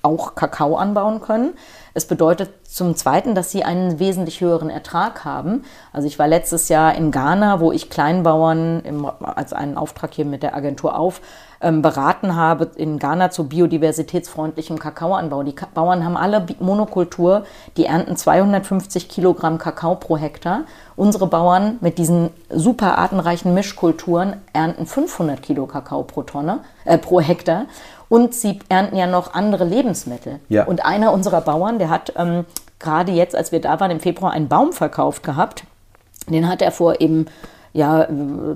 auch 0.02 0.34
Kakao 0.34 0.76
anbauen 0.76 1.20
können. 1.20 1.54
Es 1.94 2.06
bedeutet 2.06 2.50
zum 2.64 2.94
Zweiten, 2.96 3.34
dass 3.34 3.50
sie 3.50 3.64
einen 3.64 3.98
wesentlich 3.98 4.40
höheren 4.40 4.70
Ertrag 4.70 5.24
haben. 5.24 5.64
Also 5.92 6.06
ich 6.06 6.18
war 6.18 6.28
letztes 6.28 6.68
Jahr 6.68 6.94
in 6.94 7.10
Ghana, 7.10 7.60
wo 7.60 7.72
ich 7.72 7.90
Kleinbauern 7.90 8.80
im, 8.80 9.04
als 9.20 9.52
einen 9.52 9.76
Auftrag 9.76 10.14
hier 10.14 10.24
mit 10.24 10.42
der 10.42 10.54
Agentur 10.54 10.98
auf 10.98 11.20
ähm, 11.60 11.82
beraten 11.82 12.36
habe 12.36 12.70
in 12.76 12.98
Ghana 12.98 13.30
zu 13.30 13.48
biodiversitätsfreundlichem 13.48 14.78
Kakaoanbau. 14.78 15.42
Die 15.42 15.54
Ka 15.54 15.66
Bauern 15.72 16.04
haben 16.04 16.16
alle 16.16 16.44
Monokultur, 16.60 17.44
die 17.76 17.86
ernten 17.86 18.16
250 18.16 19.08
Kilogramm 19.08 19.58
Kakao 19.58 19.96
pro 19.96 20.16
Hektar. 20.16 20.62
Unsere 20.96 21.26
Bauern 21.26 21.78
mit 21.80 21.98
diesen 21.98 22.30
super 22.50 22.98
artenreichen 22.98 23.54
Mischkulturen 23.54 24.36
ernten 24.52 24.86
500 24.86 25.42
Kilo 25.42 25.66
Kakao 25.66 26.02
pro 26.02 26.22
Tonne, 26.22 26.60
äh, 26.84 26.98
pro 26.98 27.20
Hektar. 27.20 27.66
Und 28.08 28.34
sie 28.34 28.58
ernten 28.68 28.96
ja 28.96 29.06
noch 29.06 29.34
andere 29.34 29.64
Lebensmittel. 29.64 30.40
Ja. 30.48 30.64
Und 30.64 30.84
einer 30.84 31.12
unserer 31.12 31.40
Bauern, 31.40 31.78
der 31.78 31.90
hat 31.90 32.12
ähm, 32.16 32.46
gerade 32.78 33.12
jetzt, 33.12 33.36
als 33.36 33.52
wir 33.52 33.60
da 33.60 33.78
waren, 33.80 33.90
im 33.90 34.00
Februar 34.00 34.32
einen 34.32 34.48
Baum 34.48 34.72
verkauft 34.72 35.22
gehabt. 35.22 35.64
Den 36.28 36.48
hat 36.48 36.62
er 36.62 36.72
vor 36.72 37.00
eben 37.00 37.26
ja, 37.72 38.06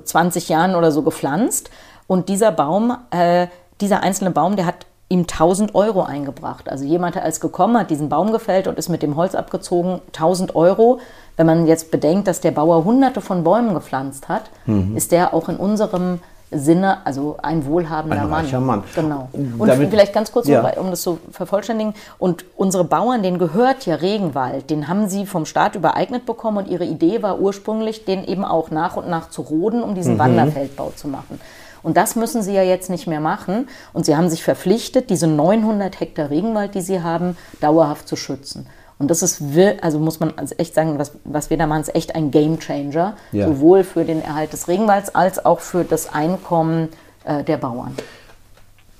20 0.03 0.49
Jahren 0.49 0.75
oder 0.75 0.91
so 0.91 1.01
gepflanzt. 1.01 1.69
Und 2.07 2.29
dieser 2.29 2.51
Baum, 2.51 2.97
äh, 3.11 3.47
dieser 3.79 4.01
einzelne 4.01 4.31
Baum, 4.31 4.55
der 4.55 4.65
hat 4.65 4.85
ihm 5.09 5.21
1000 5.21 5.75
Euro 5.75 6.01
eingebracht. 6.01 6.69
Also 6.69 6.85
jemand, 6.85 7.15
der 7.15 7.23
als 7.23 7.39
gekommen 7.39 7.77
hat, 7.77 7.91
diesen 7.91 8.09
Baum 8.09 8.31
gefällt 8.31 8.67
und 8.67 8.79
ist 8.79 8.89
mit 8.89 9.03
dem 9.03 9.15
Holz 9.15 9.35
abgezogen, 9.35 10.01
1000 10.07 10.55
Euro. 10.55 10.99
Wenn 11.37 11.45
man 11.45 11.67
jetzt 11.67 11.91
bedenkt, 11.91 12.27
dass 12.27 12.41
der 12.41 12.51
Bauer 12.51 12.83
hunderte 12.83 13.21
von 13.21 13.43
Bäumen 13.43 13.73
gepflanzt 13.73 14.27
hat, 14.27 14.49
mhm. 14.65 14.97
ist 14.97 15.11
der 15.11 15.33
auch 15.33 15.49
in 15.49 15.57
unserem 15.57 16.19
Sinne, 16.55 17.05
also 17.05 17.37
ein 17.41 17.65
wohlhabender 17.65 18.21
ein 18.21 18.29
Mann. 18.29 18.65
Mann. 18.65 18.83
Genau. 18.95 19.29
Und 19.33 19.67
Damit, 19.67 19.89
vielleicht 19.89 20.13
ganz 20.13 20.31
kurz, 20.31 20.47
ja. 20.47 20.61
um 20.77 20.89
das 20.89 21.01
zu 21.01 21.19
vervollständigen. 21.31 21.93
Und 22.17 22.45
unsere 22.55 22.83
Bauern, 22.83 23.23
denen 23.23 23.39
gehört 23.39 23.85
ja 23.85 23.95
Regenwald, 23.95 24.69
den 24.69 24.87
haben 24.87 25.07
sie 25.09 25.25
vom 25.25 25.45
Staat 25.45 25.75
übereignet 25.75 26.25
bekommen 26.25 26.57
und 26.57 26.67
ihre 26.67 26.85
Idee 26.85 27.21
war 27.21 27.39
ursprünglich, 27.39 28.05
den 28.05 28.23
eben 28.23 28.45
auch 28.45 28.71
nach 28.71 28.95
und 28.95 29.09
nach 29.09 29.29
zu 29.29 29.41
roden, 29.41 29.83
um 29.83 29.95
diesen 29.95 30.15
mhm. 30.15 30.19
Wanderfeldbau 30.19 30.91
zu 30.95 31.07
machen. 31.07 31.39
Und 31.83 31.97
das 31.97 32.15
müssen 32.15 32.41
sie 32.41 32.53
ja 32.53 32.63
jetzt 32.63 32.89
nicht 32.89 33.07
mehr 33.07 33.19
machen. 33.19 33.67
Und 33.91 34.05
sie 34.05 34.15
haben 34.15 34.29
sich 34.29 34.41
verpflichtet, 34.41 35.09
diese 35.09 35.27
900 35.27 35.99
Hektar 35.99 36.29
Regenwald, 36.29 36.75
die 36.75 36.81
sie 36.81 37.03
haben, 37.03 37.37
dauerhaft 37.59 38.07
zu 38.07 38.15
schützen. 38.15 38.67
Und 38.99 39.09
das 39.09 39.21
ist, 39.21 39.41
also 39.81 39.99
muss 39.99 40.19
man 40.19 40.33
echt 40.57 40.75
sagen, 40.75 40.97
was, 40.97 41.11
was 41.23 41.49
wir 41.49 41.57
da 41.57 41.67
machen, 41.67 41.81
ist 41.81 41.95
echt 41.95 42.15
ein 42.15 42.31
Game 42.31 42.59
Changer, 42.59 43.15
ja. 43.31 43.47
sowohl 43.47 43.83
für 43.83 44.05
den 44.05 44.21
Erhalt 44.21 44.53
des 44.53 44.67
Regenwalds 44.67 45.13
als 45.13 45.43
auch 45.43 45.59
für 45.59 45.83
das 45.83 46.13
Einkommen 46.13 46.89
äh, 47.25 47.43
der 47.43 47.57
Bauern. 47.57 47.95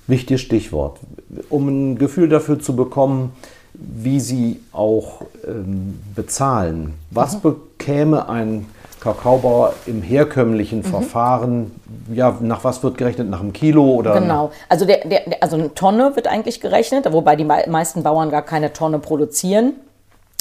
Wichtiges 0.08 0.42
Stichwort. 0.42 1.00
Um 1.50 1.68
ein 1.68 1.98
Gefühl 1.98 2.28
dafür 2.28 2.60
zu 2.60 2.76
bekommen, 2.76 3.32
wie 3.74 4.20
Sie 4.20 4.60
auch 4.72 5.22
ähm, 5.48 6.00
bezahlen. 6.16 6.94
Was 7.10 7.36
mhm. 7.36 7.42
bekäme 7.42 8.30
ein 8.30 8.66
Kakaobauer 9.04 9.74
im 9.86 10.02
herkömmlichen 10.02 10.80
mhm. 10.80 10.84
Verfahren, 10.84 11.72
ja, 12.14 12.38
nach 12.40 12.64
was 12.64 12.82
wird 12.84 12.98
gerechnet? 12.98 13.30
Nach 13.30 13.42
einem 13.42 13.54
Kilo 13.54 13.84
oder? 13.84 14.20
Genau, 14.20 14.52
also, 14.70 14.86
der, 14.86 15.06
der, 15.06 15.22
also 15.42 15.58
eine 15.58 15.74
Tonne 15.74 16.16
wird 16.16 16.28
eigentlich 16.28 16.62
gerechnet, 16.62 17.12
wobei 17.12 17.36
die 17.36 17.46
meisten 17.46 18.04
Bauern 18.04 18.30
gar 18.30 18.44
keine 18.44 18.72
Tonne 18.72 19.00
produzieren. 19.00 19.74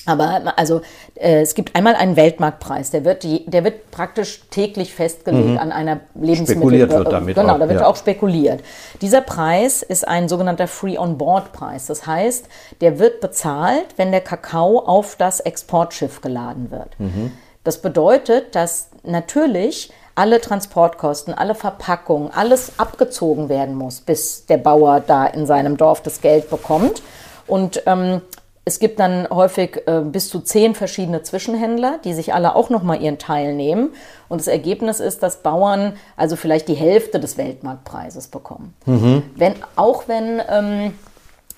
Aber 0.05 0.55
also 0.57 0.81
äh, 1.15 1.43
es 1.43 1.55
gibt 1.55 1.77
einmal 1.77 1.95
einen 1.95 2.17
Weltmarktpreis, 2.17 2.91
der 2.91 3.05
wird, 3.05 3.23
die, 3.23 3.47
der 3.47 3.63
wird 3.63 3.91
praktisch 3.93 4.43
täglich 4.51 4.95
festgelegt 4.95 5.51
mhm. 5.51 5.59
an 5.59 5.71
einer 5.71 6.01
Lebensmittel. 6.15 6.57
Spekuliert 6.57 6.91
wird 6.91 7.13
damit. 7.13 7.37
Genau, 7.37 7.55
auch, 7.55 7.59
da 7.59 7.69
wird 7.69 7.81
ja. 7.81 7.87
auch 7.87 7.97
spekuliert. 7.97 8.63
Dieser 9.01 9.21
Preis 9.21 9.83
ist 9.83 10.07
ein 10.07 10.29
sogenannter 10.29 10.67
Free-on-Board-Preis. 10.67 11.87
Das 11.87 12.05
heißt, 12.07 12.47
der 12.81 12.99
wird 12.99 13.21
bezahlt, 13.21 13.87
wenn 13.97 14.11
der 14.11 14.23
Kakao 14.23 14.81
auf 14.81 15.15
das 15.17 15.39
Exportschiff 15.39 16.21
geladen 16.21 16.73
wird. 16.73 16.99
Mhm. 16.99 17.33
Das 17.65 17.79
bedeutet, 17.79 18.55
dass 18.55 18.89
natürlich 19.03 19.93
alle 20.15 20.41
Transportkosten, 20.41 21.33
alle 21.33 21.55
Verpackungen, 21.55 22.31
alles 22.33 22.73
abgezogen 22.79 23.49
werden 23.49 23.75
muss, 23.75 24.01
bis 24.01 24.47
der 24.47 24.59
Bauer 24.59 25.01
da 25.01 25.27
in 25.27 25.47
seinem 25.47 25.77
Dorf 25.77 26.03
das 26.03 26.21
Geld 26.21 26.51
bekommt. 26.51 27.03
Und 27.47 27.83
ähm, 27.87 28.21
es 28.65 28.79
gibt 28.79 29.01
dann 29.01 29.27
häufig 29.29 29.83
äh, 29.87 30.01
bis 30.01 30.29
zu 30.29 30.41
zehn 30.41 30.75
verschiedene 30.75 31.23
Zwischenhändler, 31.23 31.99
die 32.05 32.15
sich 32.15 32.33
alle 32.33 32.55
auch 32.55 32.71
nochmal 32.71 33.03
ihren 33.03 33.19
Teil 33.19 33.55
nehmen. 33.55 33.91
Und 34.29 34.41
das 34.41 34.47
Ergebnis 34.47 35.01
ist, 35.01 35.23
dass 35.23 35.39
Bauern 35.39 35.95
also 36.17 36.37
vielleicht 36.37 36.69
die 36.69 36.75
Hälfte 36.75 37.19
des 37.19 37.39
Weltmarktpreises 37.39 38.29
bekommen. 38.29 38.75
Mhm. 38.87 39.23
Wenn, 39.35 39.55
auch 39.75 40.07
wenn 40.07 40.41
ähm, 40.49 40.95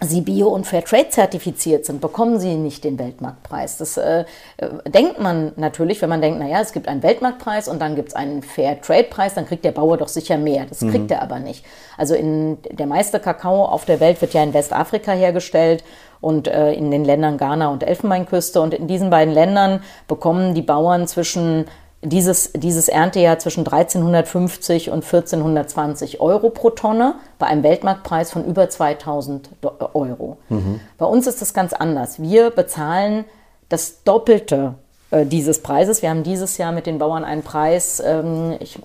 sie 0.01 0.21
Bio- 0.21 0.49
und 0.49 0.67
Fairtrade 0.67 1.09
zertifiziert 1.09 1.85
sind, 1.85 2.01
bekommen 2.01 2.39
sie 2.39 2.55
nicht 2.55 2.85
den 2.85 2.99
Weltmarktpreis. 2.99 3.79
Das 3.79 3.97
äh, 3.97 4.25
äh, 4.57 4.69
denkt 4.87 5.21
man 5.21 5.53
natürlich, 5.57 6.03
wenn 6.03 6.09
man 6.09 6.21
denkt, 6.21 6.39
naja, 6.39 6.61
es 6.61 6.73
gibt 6.73 6.89
einen 6.89 7.03
Weltmarktpreis 7.03 7.69
und 7.69 7.81
dann 7.81 7.95
gibt 7.95 8.09
es 8.09 8.15
einen 8.15 8.43
Fairtrade-Preis, 8.43 9.35
dann 9.35 9.47
kriegt 9.47 9.65
der 9.65 9.73
Bauer 9.73 9.97
doch 9.97 10.09
sicher 10.09 10.37
mehr. 10.37 10.67
Das 10.69 10.81
mhm. 10.81 10.91
kriegt 10.91 11.11
er 11.11 11.23
aber 11.23 11.39
nicht. 11.39 11.65
Also 11.97 12.15
in, 12.15 12.59
der 12.71 12.87
meiste 12.87 13.21
Kakao 13.21 13.65
auf 13.65 13.85
der 13.85 14.01
Welt 14.01 14.21
wird 14.21 14.35
ja 14.35 14.43
in 14.43 14.55
Westafrika 14.55 15.13
hergestellt 15.13 15.85
und 16.21 16.49
äh, 16.49 16.73
in 16.73 16.91
den 16.91 17.05
Ländern 17.05 17.39
Ghana 17.39 17.69
und 17.69 17.83
Elfenbeinküste. 17.83 18.61
Und 18.61 18.75
in 18.75 18.87
diesen 18.87 19.11
beiden 19.11 19.33
Ländern 19.33 19.83
bekommen 20.09 20.55
die 20.55 20.63
Bauern 20.63 21.07
zwischen 21.07 21.67
dieses, 22.05 22.53
dieses 22.53 22.89
Erntejahr 22.89 23.39
zwischen 23.39 23.61
1350 23.61 24.91
und 24.91 25.05
1420 25.05 26.21
Euro 26.21 26.51
pro 26.51 26.71
Tonne 26.71 27.15
bei 27.39 27.47
einem 27.47 27.63
Weltmarktpreis 27.63 28.31
von 28.31 28.45
über 28.45 28.69
2000 28.69 29.51
Euro. 29.95 30.37
Mhm. 30.49 30.81
Bei 30.99 31.07
uns 31.07 31.27
ist 31.27 31.41
das 31.41 31.55
ganz 31.55 31.73
anders. 31.73 32.21
Wir 32.21 32.51
bezahlen 32.51 33.25
das 33.69 34.05
Doppelte 34.05 34.75
äh, 35.11 35.27
dieses 35.27 35.63
Preises. 35.63 36.03
Wir 36.03 36.11
haben 36.11 36.23
dieses 36.23 36.59
Jahr 36.59 36.73
mit 36.73 36.87
den 36.87 36.99
Bauern 36.99 37.25
einen 37.25 37.43
Preis 37.43 38.03
ähm, 38.05 38.57
ich, 38.61 38.79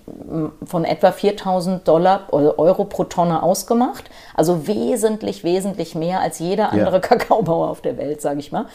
von 0.64 0.84
etwa 0.84 1.12
4000 1.12 1.86
Dollar, 1.86 2.32
Euro 2.32 2.84
pro 2.84 3.04
Tonne 3.04 3.42
ausgemacht. 3.42 4.10
Also 4.34 4.66
wesentlich, 4.66 5.44
wesentlich 5.44 5.94
mehr 5.94 6.20
als 6.20 6.38
jeder 6.38 6.72
andere 6.72 6.96
ja. 6.96 7.00
Kakaobauer 7.00 7.68
auf 7.68 7.80
der 7.80 7.98
Welt, 7.98 8.20
sage 8.22 8.40
ich 8.40 8.52
mal. 8.52 8.66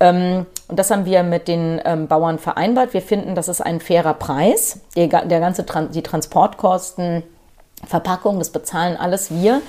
Ähm, 0.00 0.46
und 0.68 0.78
das 0.78 0.90
haben 0.90 1.04
wir 1.04 1.22
mit 1.22 1.46
den 1.46 1.80
ähm, 1.84 2.08
Bauern 2.08 2.38
vereinbart. 2.38 2.94
Wir 2.94 3.02
finden, 3.02 3.34
das 3.34 3.48
ist 3.48 3.60
ein 3.60 3.80
fairer 3.80 4.14
Preis. 4.14 4.80
Der, 4.96 5.06
der 5.06 5.40
ganze 5.40 5.64
die 5.92 6.02
Transportkosten, 6.02 7.22
Verpackung, 7.86 8.38
das 8.38 8.50
bezahlen 8.50 8.96
alles 8.96 9.30
wir. 9.30 9.60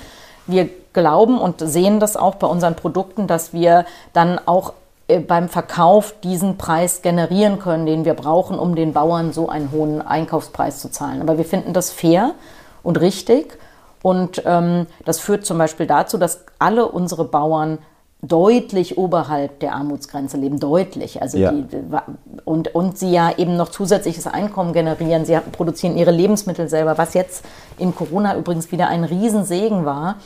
Wir 0.47 0.69
glauben 0.93 1.39
und 1.39 1.59
sehen 1.59 1.99
das 1.99 2.17
auch 2.17 2.36
bei 2.36 2.47
unseren 2.47 2.75
Produkten, 2.75 3.27
dass 3.27 3.53
wir 3.53 3.86
dann 4.13 4.39
auch 4.45 4.73
äh, 5.07 5.19
beim 5.19 5.49
Verkauf 5.49 6.13
diesen 6.23 6.57
Preis 6.57 7.01
generieren 7.01 7.59
können, 7.59 7.86
den 7.86 8.05
wir 8.05 8.13
brauchen, 8.13 8.57
um 8.57 8.75
den 8.75 8.93
Bauern 8.93 9.34
so 9.34 9.49
einen 9.49 9.71
hohen 9.71 10.01
Einkaufspreis 10.01 10.79
zu 10.79 10.89
zahlen. 10.89 11.21
Aber 11.21 11.38
wir 11.38 11.45
finden 11.45 11.73
das 11.73 11.91
fair 11.91 12.32
und 12.84 12.99
richtig. 12.99 13.57
Und 14.01 14.41
ähm, 14.45 14.88
das 15.05 15.19
führt 15.19 15.45
zum 15.45 15.57
Beispiel 15.57 15.86
dazu, 15.86 16.17
dass 16.17 16.45
alle 16.57 16.88
unsere 16.88 17.25
Bauern 17.25 17.77
deutlich 18.22 18.97
oberhalb 18.97 19.59
der 19.59 19.74
Armutsgrenze 19.74 20.38
leben, 20.38 20.59
deutlich. 20.59 21.22
Also 21.22 21.38
ja. 21.38 21.51
die, 21.51 21.65
und, 22.45 22.74
und 22.76 22.97
sie 22.97 23.11
ja 23.11 23.32
eben 23.38 23.57
noch 23.57 23.69
zusätzliches 23.69 24.28
Einkommen 24.28 24.74
generieren. 24.74 25.26
Sie 25.26 25.38
produzieren 25.51 25.97
ihre 25.97 26.11
Lebensmittel 26.11 26.69
selber, 26.69 26.97
was 26.97 27.13
jetzt 27.13 27.43
in 27.80 27.95
Corona 27.95 28.38
übrigens 28.38 28.72
wieder 28.72 28.88
ein 28.88 29.03
Riesensegen 29.03 29.86
war. 29.86 30.17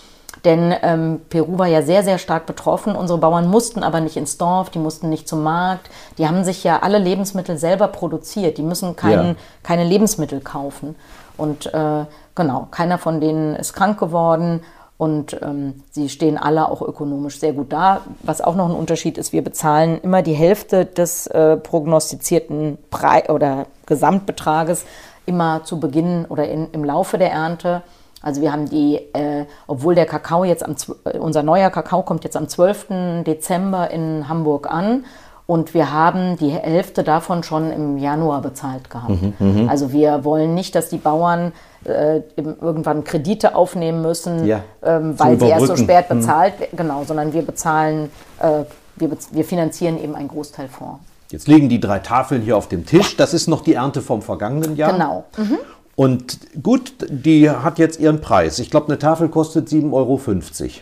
Denn 0.43 0.75
ähm, 0.81 1.21
Peru 1.29 1.57
war 1.57 1.67
ja 1.67 1.81
sehr, 1.81 2.03
sehr 2.03 2.17
stark 2.17 2.45
betroffen. 2.45 2.95
Unsere 2.95 3.17
Bauern 3.17 3.49
mussten 3.49 3.81
aber 3.83 4.01
nicht 4.01 4.17
ins 4.17 4.37
Dorf, 4.37 4.69
die 4.69 4.79
mussten 4.79 5.09
nicht 5.09 5.29
zum 5.29 5.43
Markt. 5.43 5.89
Die 6.17 6.27
haben 6.27 6.43
sich 6.43 6.63
ja 6.63 6.79
alle 6.81 6.97
Lebensmittel 6.97 7.57
selber 7.57 7.87
produziert. 7.87 8.57
Die 8.57 8.63
müssen 8.63 8.97
kein, 8.97 9.25
ja. 9.27 9.35
keine 9.63 9.85
Lebensmittel 9.85 10.41
kaufen. 10.41 10.95
Und 11.37 11.73
äh, 11.73 12.05
genau, 12.35 12.67
keiner 12.71 12.97
von 12.97 13.21
denen 13.21 13.55
ist 13.55 13.73
krank 13.73 13.99
geworden. 13.99 14.61
Und 14.97 15.37
ähm, 15.41 15.83
sie 15.91 16.07
stehen 16.07 16.37
alle 16.37 16.69
auch 16.69 16.81
ökonomisch 16.81 17.39
sehr 17.39 17.51
gut 17.51 17.73
da. 17.73 18.01
Was 18.23 18.39
auch 18.39 18.55
noch 18.55 18.69
ein 18.69 18.75
Unterschied 18.75 19.17
ist, 19.17 19.33
wir 19.33 19.43
bezahlen 19.43 19.99
immer 20.01 20.21
die 20.21 20.33
Hälfte 20.33 20.85
des 20.85 21.27
äh, 21.27 21.57
prognostizierten 21.57 22.77
Pre 22.89 23.23
oder 23.29 23.65
Gesamtbetrages 23.85 24.85
immer 25.25 25.63
zu 25.63 25.79
Beginn 25.79 26.25
oder 26.25 26.47
in, 26.47 26.69
im 26.71 26.85
Laufe 26.85 27.17
der 27.17 27.31
Ernte. 27.31 27.81
Also 28.21 28.41
wir 28.41 28.53
haben 28.53 28.69
die, 28.69 28.95
äh, 29.13 29.45
obwohl 29.67 29.95
der 29.95 30.05
Kakao 30.05 30.45
jetzt 30.45 30.63
am, 30.63 30.75
äh, 31.03 31.17
unser 31.17 31.43
neuer 31.43 31.69
Kakao 31.69 32.03
kommt 32.03 32.23
jetzt 32.23 32.37
am 32.37 32.47
12. 32.47 33.23
Dezember 33.25 33.91
in 33.91 34.29
Hamburg 34.29 34.71
an 34.71 35.03
und 35.45 35.73
wir 35.73 35.93
haben 35.93 36.37
die 36.37 36.49
Hälfte 36.49 37.03
davon 37.03 37.43
schon 37.43 37.71
im 37.71 37.97
Januar 37.97 38.41
bezahlt 38.41 38.89
gehabt. 38.89 39.39
Mhm, 39.39 39.69
also 39.69 39.91
wir 39.91 40.23
wollen 40.23 40.55
nicht, 40.55 40.73
dass 40.73 40.89
die 40.89 40.97
Bauern 40.97 41.51
äh, 41.85 42.21
irgendwann 42.35 43.03
Kredite 43.03 43.55
aufnehmen 43.55 44.01
müssen, 44.01 44.45
ja, 44.45 44.63
ähm, 44.83 45.17
weil 45.19 45.39
sie 45.39 45.47
erst 45.47 45.67
so 45.67 45.75
spät 45.75 46.09
mhm. 46.09 46.19
bezahlt 46.19 46.59
werden, 46.59 46.77
genau, 46.77 47.03
sondern 47.03 47.33
wir 47.33 47.43
bezahlen, 47.43 48.09
äh, 48.39 48.63
wir, 48.95 49.11
wir 49.31 49.45
finanzieren 49.45 50.01
eben 50.01 50.15
einen 50.15 50.27
Großteil 50.27 50.67
vor. 50.67 50.99
Jetzt 51.29 51.47
liegen 51.47 51.69
die 51.69 51.79
drei 51.79 51.99
Tafeln 51.99 52.41
hier 52.41 52.55
auf 52.55 52.67
dem 52.67 52.85
Tisch. 52.85 53.17
Das 53.17 53.33
ist 53.33 53.47
noch 53.47 53.61
die 53.61 53.73
Ernte 53.73 54.01
vom 54.01 54.21
vergangenen 54.21 54.75
Jahr. 54.75 54.93
Genau. 54.93 55.25
Mhm. 55.37 55.57
Und 55.97 56.39
gut, 56.61 56.93
die 57.07 57.49
hat 57.49 57.79
jetzt 57.79 58.01
ihren 58.01 58.19
Preis. 58.19 58.59
Ich 58.59 58.69
glaube, 58.69 58.87
eine 58.87 58.99
Tafel 58.99 59.29
kostet 59.29 59.69
7,50 59.69 59.93
Euro. 59.93 60.19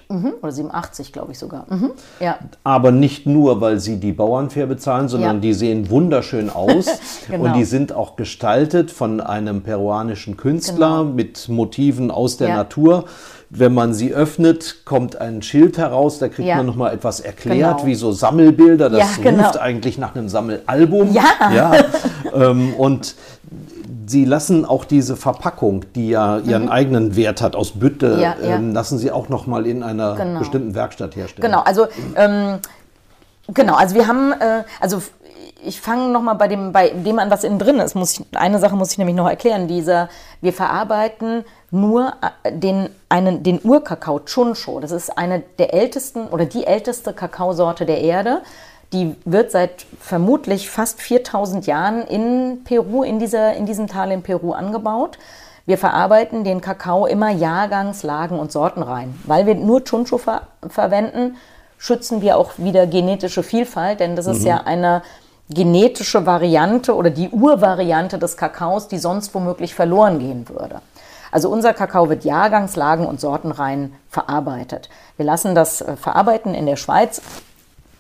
Mhm, 0.10 0.34
oder 0.42 0.52
7,80 0.52 1.12
glaube 1.12 1.34
ich 1.34 1.40
sogar. 1.40 1.68
Mhm, 1.70 1.92
ja. 2.20 2.40
Aber 2.64 2.92
nicht 2.92 3.28
nur, 3.28 3.62
weil 3.62 3.80
sie 3.80 3.98
die 3.98 4.12
Bauernfair 4.12 4.66
bezahlen, 4.66 5.10
sondern 5.10 5.36
ja. 5.36 5.42
die 5.42 5.54
sehen 5.54 5.92
wunderschön 5.92 6.50
aus. 6.50 6.88
genau. 7.30 7.46
Und 7.46 7.54
die 7.54 7.64
sind 7.64 7.94
auch 7.94 8.16
gestaltet 8.16 8.90
von 8.90 9.22
einem 9.22 9.62
peruanischen 9.62 10.36
Künstler 10.36 11.04
genau. 11.04 11.14
mit 11.14 11.48
Motiven 11.48 12.10
aus 12.10 12.38
der 12.38 12.50
ja. 12.50 12.56
Natur. 12.56 13.06
Wenn 13.52 13.76
man 13.76 13.94
sie 13.94 14.16
öffnet, 14.16 14.84
kommt 14.84 15.22
ein 15.22 15.44
Schild 15.44 15.78
heraus, 15.78 16.18
da 16.18 16.28
kriegt 16.28 16.48
ja. 16.48 16.56
man 16.56 16.66
nochmal 16.66 16.92
etwas 16.92 17.20
erklärt, 17.20 17.78
genau. 17.78 17.86
wie 17.86 17.94
so 17.94 18.12
Sammelbilder. 18.12 18.90
Das 18.90 19.22
genau. 19.22 19.44
ruft 19.44 19.60
eigentlich 19.60 20.00
nach 20.00 20.16
einem 20.16 20.28
Sammelalbum. 20.28 21.14
Ja. 21.14 21.52
ja. 21.54 21.86
ähm, 22.34 22.74
und 22.74 23.14
Sie 24.08 24.26
lassen 24.26 24.66
auch 24.66 24.86
diese 24.86 25.16
Verpackung, 25.16 25.86
die 25.96 26.10
ja 26.10 26.40
ihren 26.40 26.64
mhm. 26.64 26.72
eigenen 26.72 27.16
Wert 27.16 27.42
hat 27.42 27.56
aus 27.56 27.72
Bütte, 27.72 28.20
ja, 28.22 28.36
ja. 28.42 28.56
Ähm, 28.56 28.74
lassen 28.74 28.98
Sie 28.98 29.12
auch 29.12 29.30
noch 29.30 29.48
mal 29.48 29.66
in 29.66 29.84
einer 29.84 30.16
genau. 30.16 30.40
bestimmten 30.40 30.76
Werkstatt 30.76 31.16
herstellen. 31.16 31.46
Genau, 31.46 31.62
also 31.62 31.88
ähm, 32.16 32.60
genau, 33.54 33.76
also 33.76 33.96
wir 33.96 34.08
haben, 34.08 34.32
äh, 34.34 34.64
also 34.80 35.02
ich 35.66 35.80
fange 35.80 36.10
noch 36.12 36.22
mal 36.22 36.34
bei 36.34 36.48
dem, 36.48 36.72
bei 36.72 36.90
dem 36.90 37.20
an, 37.20 37.32
was 37.32 37.44
innen 37.44 37.60
drin 37.60 37.80
ist. 37.80 37.96
Muss 37.96 38.20
ich, 38.20 38.26
eine 38.34 38.60
Sache 38.60 38.76
muss 38.76 38.92
ich 38.92 38.98
nämlich 38.98 39.16
noch 39.16 39.30
erklären. 39.30 39.68
Dieser, 39.68 40.10
wir 40.42 40.54
verarbeiten 40.54 41.46
nur 41.72 42.14
äh, 42.44 42.52
den, 42.52 42.90
einen, 43.10 43.44
den 43.44 43.60
Urkakao 43.64 44.20
Chuncho. 44.20 44.80
Das 44.80 44.92
ist 44.92 45.18
eine 45.18 45.44
der 45.60 45.74
ältesten 45.74 46.28
oder 46.28 46.46
die 46.46 46.66
älteste 46.66 47.14
Kakaosorte 47.14 47.86
der 47.86 48.02
Erde. 48.02 48.42
Die 48.94 49.16
wird 49.26 49.52
seit 49.52 49.86
vermutlich 50.00 50.70
fast 50.70 51.02
4000 51.02 51.66
Jahren 51.66 52.04
in 52.04 52.64
Peru, 52.64 53.04
in, 53.04 53.20
dieser, 53.20 53.54
in 53.56 53.66
diesem 53.66 53.88
Tal 53.88 54.12
in 54.12 54.22
Peru 54.22 54.54
angebaut. 54.54 55.18
Wir 55.66 55.78
verarbeiten 55.78 56.44
den 56.44 56.62
Kakao 56.62 57.08
immer 57.08 57.30
Jahrgangs-, 57.30 58.04
Lagen- 58.04 58.40
und 58.40 58.52
Sortenrein. 58.52 59.20
Weil 59.26 59.46
wir 59.46 59.56
nur 59.56 59.84
Chuncho 59.84 60.18
ver 60.18 60.44
verwenden, 60.68 61.38
schützen 61.78 62.22
wir 62.22 62.38
auch 62.38 62.52
wieder 62.58 62.86
genetische 62.86 63.44
Vielfalt, 63.44 64.00
denn 64.00 64.16
das 64.16 64.28
ist 64.28 64.42
mhm. 64.42 64.48
ja 64.48 64.58
eine 64.64 65.02
genetische 65.50 66.26
Variante 66.26 66.96
oder 66.96 67.10
die 67.10 67.30
Urvariante 67.30 68.18
des 68.18 68.38
Kakaos, 68.38 68.88
die 68.88 68.98
sonst 68.98 69.34
womöglich 69.34 69.74
verloren 69.74 70.20
gehen 70.20 70.48
würde. 70.48 70.82
Also 71.32 71.50
unser 71.50 71.74
Kakao 71.74 72.10
wird 72.10 72.26
Jahrgangs-, 72.26 72.76
Lagen- 72.76 73.08
und 73.08 73.20
Sortenrein 73.20 73.94
verarbeitet. 74.08 74.90
Wir 75.18 75.26
lassen 75.26 75.56
das 75.56 75.82
äh, 75.82 75.96
verarbeiten 75.96 76.54
in 76.54 76.68
der 76.68 76.76
Schweiz 76.76 77.22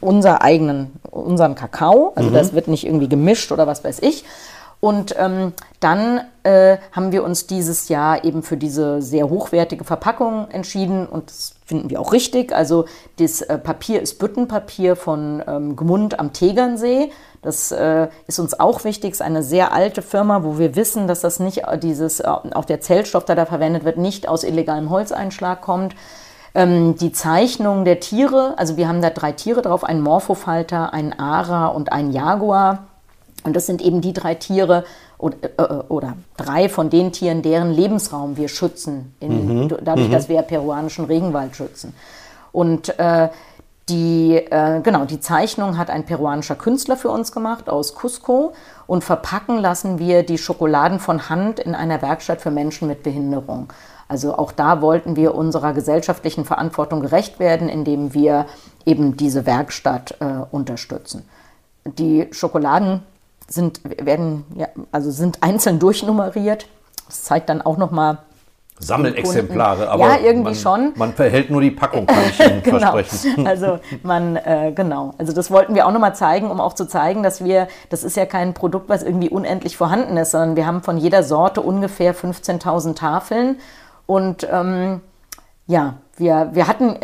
unser 0.04 0.42
eigenen, 0.42 0.94
unseren 1.10 1.56
Kakao. 1.56 2.14
Also 2.16 2.30
mhm. 2.30 2.34
das 2.34 2.54
wird 2.54 2.68
nicht 2.68 2.86
irgendwie 2.86 3.10
gemischt 3.10 3.52
oder 3.52 3.68
was 3.68 3.84
weiß 3.84 4.00
ich. 4.02 4.24
Und 4.84 5.16
ähm, 5.18 5.54
dann 5.80 6.26
äh, 6.44 6.76
haben 6.92 7.14
wir 7.14 7.24
uns 7.24 7.48
dieses 7.48 7.88
Jahr 7.88 8.26
eben 8.26 8.44
für 8.44 8.58
diese 8.58 9.02
sehr 9.02 9.30
hochwertige 9.30 9.86
Verpackung 9.86 10.52
entschieden 10.52 11.08
und 11.08 11.30
das 11.30 11.56
finden 11.66 11.90
wir 11.90 12.02
auch 12.02 12.12
richtig. 12.12 12.54
Also 12.54 12.84
das 13.16 13.42
äh, 13.42 13.58
Papier 13.58 14.02
ist 14.02 14.20
Büttenpapier 14.20 14.98
von 14.98 15.42
ähm, 15.48 15.78
Gmund 15.78 16.20
am 16.20 16.34
Tegernsee. 16.34 17.12
Das 17.42 17.72
äh, 17.72 18.10
ist 18.28 18.40
uns 18.40 18.60
auch 18.60 18.84
wichtig, 18.84 19.12
es 19.12 19.22
ist 19.22 19.26
eine 19.26 19.42
sehr 19.42 19.72
alte 19.72 20.02
Firma, 20.02 20.44
wo 20.44 20.58
wir 20.58 20.76
wissen, 20.76 21.08
dass 21.08 21.22
das 21.22 21.40
nicht 21.40 21.60
äh, 21.60 21.78
dieses, 21.78 22.20
äh, 22.20 22.28
auch 22.28 22.66
der 22.66 22.82
Zellstoff, 22.82 23.24
der 23.24 23.38
da 23.38 23.46
verwendet 23.46 23.86
wird, 23.86 23.98
nicht 23.98 24.28
aus 24.28 24.44
illegalem 24.44 24.90
Holzeinschlag 24.90 25.62
kommt. 25.62 25.96
Ähm, 26.56 26.96
die 26.96 27.12
Zeichnung 27.12 27.84
der 27.84 28.00
Tiere, 28.00 28.54
also 28.58 28.78
wir 28.78 28.88
haben 28.88 29.02
da 29.02 29.10
drei 29.10 29.32
Tiere 29.32 29.62
drauf, 29.62 29.84
einen 29.84 30.02
Morphofalter, 30.02 30.94
einen 30.94 31.14
Ara 31.14 31.68
und 31.68 31.92
einen 31.92 32.12
Jaguar. 32.12 32.88
Und 33.44 33.56
das 33.56 33.66
sind 33.66 33.82
eben 33.82 34.02
die 34.02 34.14
drei 34.14 34.36
Tiere 34.36 34.86
oder, 35.18 35.38
äh, 35.58 35.84
oder 35.90 36.14
drei 36.38 36.70
von 36.70 36.90
den 36.90 37.12
Tieren, 37.12 37.42
deren 37.42 37.72
Lebensraum 37.72 38.38
wir 38.38 38.50
schützen, 38.50 39.16
in, 39.20 39.64
mhm. 39.64 39.78
dadurch, 39.84 40.08
mhm. 40.08 40.12
dass 40.12 40.30
wir 40.30 40.42
peruanischen 40.44 41.06
Regenwald 41.06 41.56
schützen. 41.56 41.96
Und 42.52 42.98
äh, 43.00 43.30
die, 43.90 44.36
äh, 44.36 44.80
genau, 44.82 45.06
die 45.06 45.20
Zeichnung 45.20 45.78
hat 45.78 45.90
ein 45.90 46.06
peruanischer 46.06 46.56
Künstler 46.56 46.96
für 46.96 47.10
uns 47.10 47.32
gemacht 47.32 47.70
aus 47.70 47.96
Cusco 47.96 48.54
und 48.88 49.04
verpacken 49.04 49.58
lassen 49.58 50.00
wir 50.00 50.24
die 50.24 50.38
Schokoladen 50.38 51.00
von 51.00 51.30
Hand 51.30 51.60
in 51.60 51.76
einer 51.76 52.02
Werkstatt 52.02 52.42
für 52.42 52.52
Menschen 52.52 52.88
mit 52.88 53.04
Behinderung. 53.04 53.74
Also 54.14 54.38
auch 54.38 54.52
da 54.52 54.80
wollten 54.84 55.16
wir 55.16 55.34
unserer 55.34 55.74
gesellschaftlichen 55.74 56.46
Verantwortung 56.46 57.02
gerecht 57.02 57.40
werden, 57.40 57.68
indem 57.68 58.14
wir 58.14 58.46
eben 58.86 59.18
diese 59.18 59.48
Werkstatt 59.48 60.18
äh, 60.20 60.46
unterstützen. 60.52 61.28
Die 61.84 62.28
Schokoladen 62.30 63.02
sind, 63.48 63.82
werden, 63.84 64.46
ja, 64.54 64.68
also 64.92 65.10
sind 65.10 65.40
einzeln 65.42 65.80
durchnummeriert. 65.80 66.68
Das 67.08 67.24
zeigt 67.24 67.50
dann 67.50 67.64
auch 67.64 67.78
nochmal 67.78 68.20
Sammelexemplare, 68.78 69.90
aber 69.90 70.04
ja, 70.04 70.18
irgendwie 70.20 70.52
man, 70.52 70.56
schon. 70.56 70.94
Man 70.96 71.14
verhält 71.14 71.50
nur 71.50 71.62
die 71.62 71.72
Packung, 71.72 72.06
kann 72.06 72.24
ich 72.30 72.40
Ihnen 72.40 72.62
genau. 72.64 72.92
versprechen. 72.92 73.48
Also 73.48 73.80
man, 74.04 74.36
äh, 74.36 74.74
genau. 74.76 75.16
Also 75.18 75.34
das 75.34 75.50
wollten 75.50 75.74
wir 75.74 75.88
auch 75.88 75.92
nochmal 75.92 76.14
zeigen, 76.14 76.52
um 76.52 76.60
auch 76.60 76.74
zu 76.74 76.88
zeigen, 76.88 77.24
dass 77.24 77.44
wir, 77.44 77.68
das 77.90 78.04
ist 78.04 78.16
ja 78.16 78.28
kein 78.28 78.54
Produkt, 78.54 78.90
was 78.90 79.02
irgendwie 79.02 79.30
unendlich 79.30 79.76
vorhanden 79.76 80.18
ist, 80.18 80.32
sondern 80.32 80.56
wir 80.56 80.68
haben 80.68 80.84
von 80.84 81.00
jeder 81.00 81.24
Sorte 81.24 81.62
ungefähr 81.62 82.14
15.000 82.14 82.94
Tafeln 82.94 83.58
und 84.06 84.48
ähm, 84.52 85.02
ja, 85.68 85.96
wir, 86.18 86.50
wir 86.54 86.68
hatten, 86.68 86.96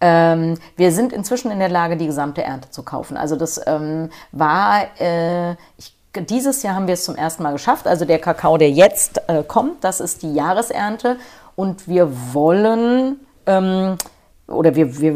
Ähm, 0.00 0.56
wir 0.76 0.92
sind 0.92 1.12
inzwischen 1.12 1.50
in 1.50 1.58
der 1.58 1.68
Lage, 1.68 1.96
die 1.96 2.06
gesamte 2.06 2.42
Ernte 2.42 2.70
zu 2.70 2.82
kaufen. 2.82 3.16
Also 3.16 3.36
das 3.36 3.60
ähm, 3.66 4.08
war, 4.32 4.84
äh, 4.98 5.52
ich, 5.76 5.94
dieses 6.28 6.62
Jahr 6.62 6.74
haben 6.74 6.86
wir 6.86 6.94
es 6.94 7.04
zum 7.04 7.16
ersten 7.16 7.42
Mal 7.42 7.52
geschafft. 7.52 7.86
Also 7.86 8.04
der 8.04 8.18
Kakao, 8.18 8.56
der 8.56 8.70
jetzt 8.70 9.20
äh, 9.28 9.42
kommt, 9.42 9.84
das 9.84 10.00
ist 10.00 10.22
die 10.22 10.32
Jahresernte 10.32 11.18
und 11.54 11.86
wir 11.86 12.10
wollen 12.32 13.20
ähm, 13.46 13.96
oder 14.50 14.74
wir, 14.74 15.00
wir, 15.00 15.14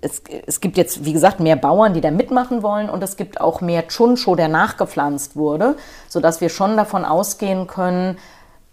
es, 0.00 0.22
es 0.46 0.60
gibt 0.60 0.76
jetzt, 0.76 1.04
wie 1.04 1.12
gesagt, 1.12 1.40
mehr 1.40 1.56
Bauern, 1.56 1.94
die 1.94 2.00
da 2.00 2.10
mitmachen 2.10 2.62
wollen 2.62 2.88
und 2.88 3.02
es 3.02 3.16
gibt 3.16 3.40
auch 3.40 3.60
mehr 3.60 3.86
Chuncho, 3.88 4.36
der 4.36 4.48
nachgepflanzt 4.48 5.36
wurde, 5.36 5.76
sodass 6.08 6.40
wir 6.40 6.48
schon 6.48 6.76
davon 6.76 7.04
ausgehen 7.04 7.66
können, 7.66 8.18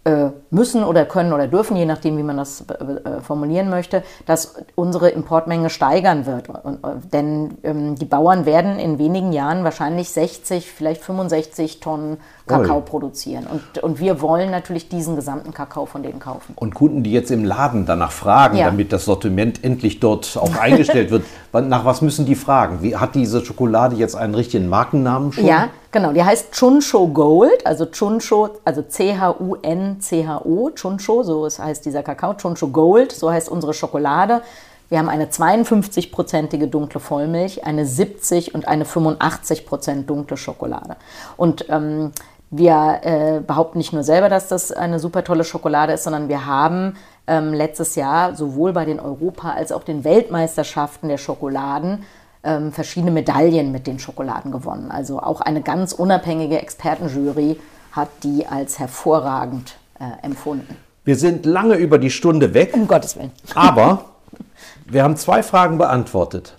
äh, 0.03 0.30
müssen 0.49 0.84
oder 0.84 1.06
können 1.06 1.34
oder 1.34 1.48
dürfen, 1.48 1.76
je 1.76 1.86
nachdem, 1.86 2.18
wie 2.18 2.24
man 2.24 2.38
das 2.38 2.65
äh, 2.69 3.22
formulieren 3.22 3.69
möchte, 3.69 4.03
dass 4.26 4.56
unsere 4.76 5.10
Importmenge 5.10 5.69
steigern 5.69 6.26
wird. 6.26 6.49
Und, 6.49 6.80
denn 7.11 7.57
ähm, 7.64 7.95
die 7.95 8.06
Bauern 8.06 8.45
werden 8.45 8.80
in 8.80 8.99
wenigen 8.99 9.34
Jahren 9.34 9.64
wahrscheinlich 9.64 10.10
60, 10.10 10.72
vielleicht 10.72 11.02
65 11.03 11.80
Tonnen 11.80 12.18
Kakao 12.48 12.78
Oi. 12.78 12.82
produzieren. 12.82 13.45
Und, 13.45 13.84
und 13.84 13.99
wir 13.99 14.22
wollen 14.22 14.49
natürlich 14.52 14.90
diesen 14.90 15.15
gesamten 15.15 15.53
Kakao 15.53 15.86
von 15.86 16.02
denen 16.02 16.19
kaufen. 16.19 16.53
Und 16.56 16.74
Kunden, 16.74 17.03
die 17.03 17.11
jetzt 17.11 17.30
im 17.30 17.44
Laden 17.44 17.86
danach 17.86 18.11
fragen, 18.11 18.57
ja. 18.57 18.65
damit 18.65 18.94
das 18.94 19.06
Sortiment 19.06 19.64
endlich 19.64 19.99
dort 19.99 20.38
auch 20.38 20.56
eingestellt 20.60 21.11
wird, 21.11 21.24
nach 21.53 21.86
was 21.86 22.02
müssen 22.02 22.26
die 22.26 22.36
fragen? 22.36 22.82
Wie, 22.82 22.95
hat 22.95 23.15
diese 23.15 23.44
Schokolade 23.44 23.95
jetzt 23.95 24.15
einen 24.15 24.36
richtigen 24.36 24.69
Markennamen 24.69 25.34
schon? 25.34 25.45
Ja, 25.45 25.69
genau. 25.91 26.14
Die 26.14 26.24
heißt 26.24 26.52
Chuncho 26.53 27.07
Gold, 27.07 27.65
also 27.65 27.86
Chuncho, 27.86 28.49
also 28.64 28.82
C-H-U-N-C-H-O, 28.84 30.37
Chuncho, 30.76 31.24
so 31.24 31.48
heißt 31.48 31.86
dieser 31.86 32.04
Kakao, 32.04 32.34
Chuncho 32.34 32.68
Gold, 32.68 33.12
so 33.12 33.32
heißt 33.32 33.50
unsere 33.50 33.74
Schokolade. 33.74 34.42
Wir 34.90 35.00
haben 35.00 35.10
eine 35.10 35.26
52-prozentige 35.26 36.68
dunkle 36.68 37.00
Vollmilch, 37.00 37.66
eine 37.66 37.86
70 37.86 38.56
und 38.56 38.68
eine 38.68 38.86
85 38.86 39.66
Prozent 39.66 40.10
dunkle 40.10 40.38
Schokolade. 40.38 40.96
Und 41.36 41.66
ähm, 41.70 42.12
wir 42.50 43.00
äh, 43.02 43.40
behaupten 43.46 43.78
nicht 43.78 43.92
nur 43.92 44.04
selber, 44.04 44.30
dass 44.30 44.48
das 44.48 44.72
eine 44.72 45.00
super 45.00 45.26
tolle 45.26 45.44
Schokolade 45.44 45.92
ist, 45.92 46.04
sondern 46.04 46.30
wir 46.30 46.46
haben 46.46 46.96
ähm, 47.28 47.54
letztes 47.54 47.96
Jahr 47.96 48.36
sowohl 48.36 48.72
bei 48.72 48.86
den 48.86 49.02
Europa- 49.02 49.52
als 49.52 49.74
auch 49.74 49.84
den 49.84 50.06
Weltmeisterschaften 50.06 51.10
der 51.10 51.18
Schokoladen 51.18 52.06
ähm, 52.44 52.72
verschiedene 52.72 53.12
Medaillen 53.12 53.74
mit 53.74 53.86
den 53.86 54.00
Schokoladen 54.00 54.54
gewonnen. 54.54 54.90
Also 54.90 55.20
auch 55.20 55.42
eine 55.42 55.62
ganz 55.62 55.92
unabhängige 55.92 56.62
Expertenjury 56.62 57.60
hat 57.92 58.10
die 58.24 58.48
als 58.48 58.80
hervorragend 58.80 59.76
äh, 59.99 60.26
empfunden. 60.26 60.76
Wir 61.03 61.15
sind 61.15 61.45
lange 61.45 61.76
über 61.76 61.99
die 61.99 62.10
Stunde 62.10 62.53
weg. 62.53 62.72
Um 62.74 62.88
Gottes 62.88 63.15
Willen. 63.15 63.32
Aber 63.56 64.06
wir 64.86 65.03
haben 65.03 65.15
zwei 65.15 65.44
Fragen 65.44 65.78
beantwortet. 65.78 66.57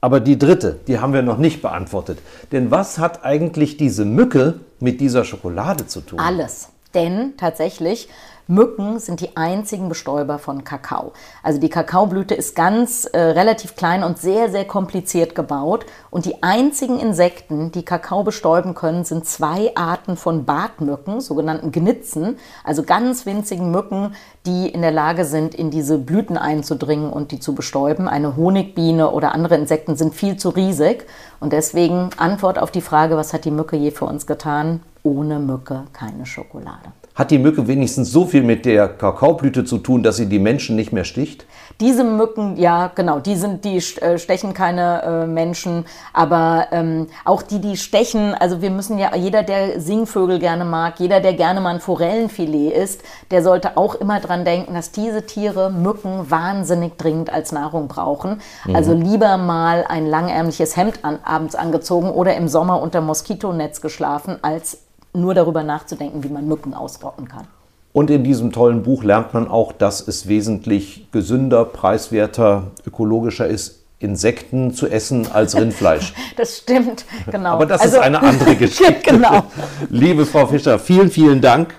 Aber 0.00 0.20
die 0.20 0.38
dritte, 0.38 0.80
die 0.86 0.98
haben 0.98 1.12
wir 1.12 1.22
noch 1.22 1.36
nicht 1.36 1.60
beantwortet. 1.60 2.18
Denn 2.52 2.70
was 2.70 2.98
hat 2.98 3.24
eigentlich 3.24 3.76
diese 3.76 4.04
Mücke 4.06 4.60
mit 4.78 5.00
dieser 5.00 5.24
Schokolade 5.24 5.86
zu 5.86 6.00
tun? 6.00 6.18
Alles. 6.18 6.70
Denn 6.94 7.34
tatsächlich 7.36 8.08
Mücken 8.50 8.98
sind 8.98 9.20
die 9.20 9.36
einzigen 9.36 9.88
Bestäuber 9.88 10.40
von 10.40 10.64
Kakao. 10.64 11.12
Also 11.42 11.60
die 11.60 11.68
Kakaoblüte 11.68 12.34
ist 12.34 12.56
ganz 12.56 13.04
äh, 13.04 13.20
relativ 13.20 13.76
klein 13.76 14.02
und 14.02 14.18
sehr, 14.18 14.50
sehr 14.50 14.64
kompliziert 14.64 15.36
gebaut. 15.36 15.86
Und 16.10 16.24
die 16.24 16.42
einzigen 16.42 16.98
Insekten, 16.98 17.70
die 17.70 17.84
Kakao 17.84 18.24
bestäuben 18.24 18.74
können, 18.74 19.04
sind 19.04 19.24
zwei 19.24 19.70
Arten 19.76 20.16
von 20.16 20.46
Bartmücken, 20.46 21.20
sogenannten 21.20 21.70
Gnitzen, 21.70 22.38
also 22.64 22.82
ganz 22.82 23.24
winzigen 23.24 23.70
Mücken, 23.70 24.16
die 24.46 24.68
in 24.68 24.82
der 24.82 24.90
Lage 24.90 25.24
sind, 25.24 25.54
in 25.54 25.70
diese 25.70 25.96
Blüten 25.96 26.36
einzudringen 26.36 27.12
und 27.12 27.30
die 27.30 27.38
zu 27.38 27.54
bestäuben. 27.54 28.08
Eine 28.08 28.36
Honigbiene 28.36 29.12
oder 29.12 29.32
andere 29.32 29.54
Insekten 29.54 29.94
sind 29.94 30.12
viel 30.12 30.36
zu 30.36 30.48
riesig. 30.48 31.06
Und 31.38 31.52
deswegen 31.52 32.10
Antwort 32.16 32.58
auf 32.58 32.72
die 32.72 32.80
Frage, 32.80 33.16
was 33.16 33.32
hat 33.32 33.44
die 33.44 33.52
Mücke 33.52 33.76
je 33.76 33.92
für 33.92 34.06
uns 34.06 34.26
getan? 34.26 34.82
Ohne 35.04 35.38
Mücke 35.38 35.84
keine 35.92 36.26
Schokolade. 36.26 36.92
Hat 37.14 37.30
die 37.30 37.38
Mücke 37.38 37.66
wenigstens 37.66 38.12
so 38.12 38.24
viel 38.24 38.42
mit 38.42 38.64
der 38.64 38.88
Kakaoblüte 38.88 39.64
zu 39.64 39.78
tun, 39.78 40.02
dass 40.02 40.16
sie 40.16 40.26
die 40.26 40.38
Menschen 40.38 40.76
nicht 40.76 40.92
mehr 40.92 41.04
sticht? 41.04 41.44
Diese 41.80 42.04
Mücken, 42.04 42.56
ja, 42.56 42.90
genau, 42.94 43.18
die 43.20 43.36
sind, 43.36 43.64
die 43.64 43.76
äh, 43.76 44.18
stechen 44.18 44.54
keine 44.54 45.02
äh, 45.02 45.26
Menschen, 45.26 45.86
aber 46.12 46.68
ähm, 46.70 47.08
auch 47.24 47.42
die, 47.42 47.60
die 47.60 47.76
stechen, 47.76 48.34
also 48.34 48.62
wir 48.62 48.70
müssen 48.70 48.98
ja, 48.98 49.16
jeder, 49.16 49.42
der 49.42 49.80
Singvögel 49.80 50.38
gerne 50.38 50.64
mag, 50.64 51.00
jeder, 51.00 51.20
der 51.20 51.32
gerne 51.34 51.60
mal 51.60 51.74
ein 51.74 51.80
Forellenfilet 51.80 52.72
isst, 52.72 53.02
der 53.30 53.42
sollte 53.42 53.76
auch 53.76 53.94
immer 53.96 54.20
dran 54.20 54.44
denken, 54.44 54.74
dass 54.74 54.92
diese 54.92 55.26
Tiere 55.26 55.70
Mücken 55.70 56.30
wahnsinnig 56.30 56.96
dringend 56.96 57.32
als 57.32 57.50
Nahrung 57.50 57.88
brauchen. 57.88 58.40
Mhm. 58.66 58.76
Also 58.76 58.94
lieber 58.94 59.36
mal 59.36 59.84
ein 59.88 60.06
langärmliches 60.06 60.76
Hemd 60.76 61.04
an, 61.04 61.18
abends 61.24 61.54
angezogen 61.54 62.10
oder 62.10 62.36
im 62.36 62.46
Sommer 62.46 62.80
unter 62.80 63.00
Moskitonetz 63.00 63.80
geschlafen, 63.80 64.38
als 64.42 64.78
nur 65.12 65.34
darüber 65.34 65.62
nachzudenken, 65.62 66.22
wie 66.22 66.28
man 66.28 66.46
Mücken 66.46 66.74
ausrotten 66.74 67.28
kann. 67.28 67.46
Und 67.92 68.10
in 68.10 68.22
diesem 68.22 68.52
tollen 68.52 68.82
Buch 68.82 69.02
lernt 69.02 69.34
man 69.34 69.48
auch, 69.48 69.72
dass 69.72 70.06
es 70.06 70.28
wesentlich 70.28 71.08
gesünder, 71.10 71.64
preiswerter, 71.64 72.70
ökologischer 72.86 73.48
ist, 73.48 73.80
Insekten 73.98 74.72
zu 74.72 74.86
essen 74.86 75.26
als 75.30 75.56
Rindfleisch. 75.56 76.14
das 76.36 76.58
stimmt, 76.58 77.04
genau. 77.30 77.50
Aber 77.54 77.66
das 77.66 77.82
also, 77.82 77.96
ist 77.96 78.02
eine 78.02 78.22
andere 78.22 78.56
Geschichte. 78.56 78.94
genau. 79.02 79.44
Liebe 79.90 80.24
Frau 80.24 80.46
Fischer, 80.46 80.78
vielen, 80.78 81.10
vielen 81.10 81.40
Dank. 81.40 81.74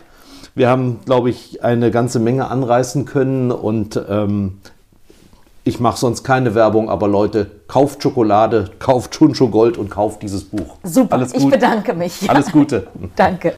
Wir 0.54 0.70
haben, 0.70 1.00
glaube 1.06 1.30
ich, 1.30 1.64
eine 1.64 1.92
ganze 1.92 2.20
Menge 2.20 2.50
anreißen 2.50 3.06
können 3.06 3.52
und 3.52 4.00
ähm, 4.10 4.60
ich 5.64 5.80
mache 5.80 5.98
sonst 5.98 6.24
keine 6.24 6.56
Werbung, 6.56 6.90
aber 6.90 7.08
Leute, 7.08 7.52
kauft 7.68 8.02
Schokolade, 8.02 8.72
kauft 8.80 9.12
Chuncho 9.12 9.50
Gold 9.50 9.78
und 9.78 9.90
kauft 9.90 10.24
dieses 10.24 10.44
Buch. 10.44 10.78
Super, 10.84 11.16
Alles 11.16 11.34
ich 11.34 11.48
bedanke 11.48 11.94
mich. 11.94 12.22
Ja. 12.22 12.30
Alles 12.34 12.52
Gute. 12.52 12.88
Danke. 13.16 13.56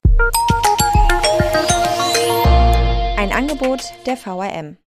Ein 3.18 3.32
Angebot 3.32 3.82
der 4.06 4.18
VRM. 4.18 4.78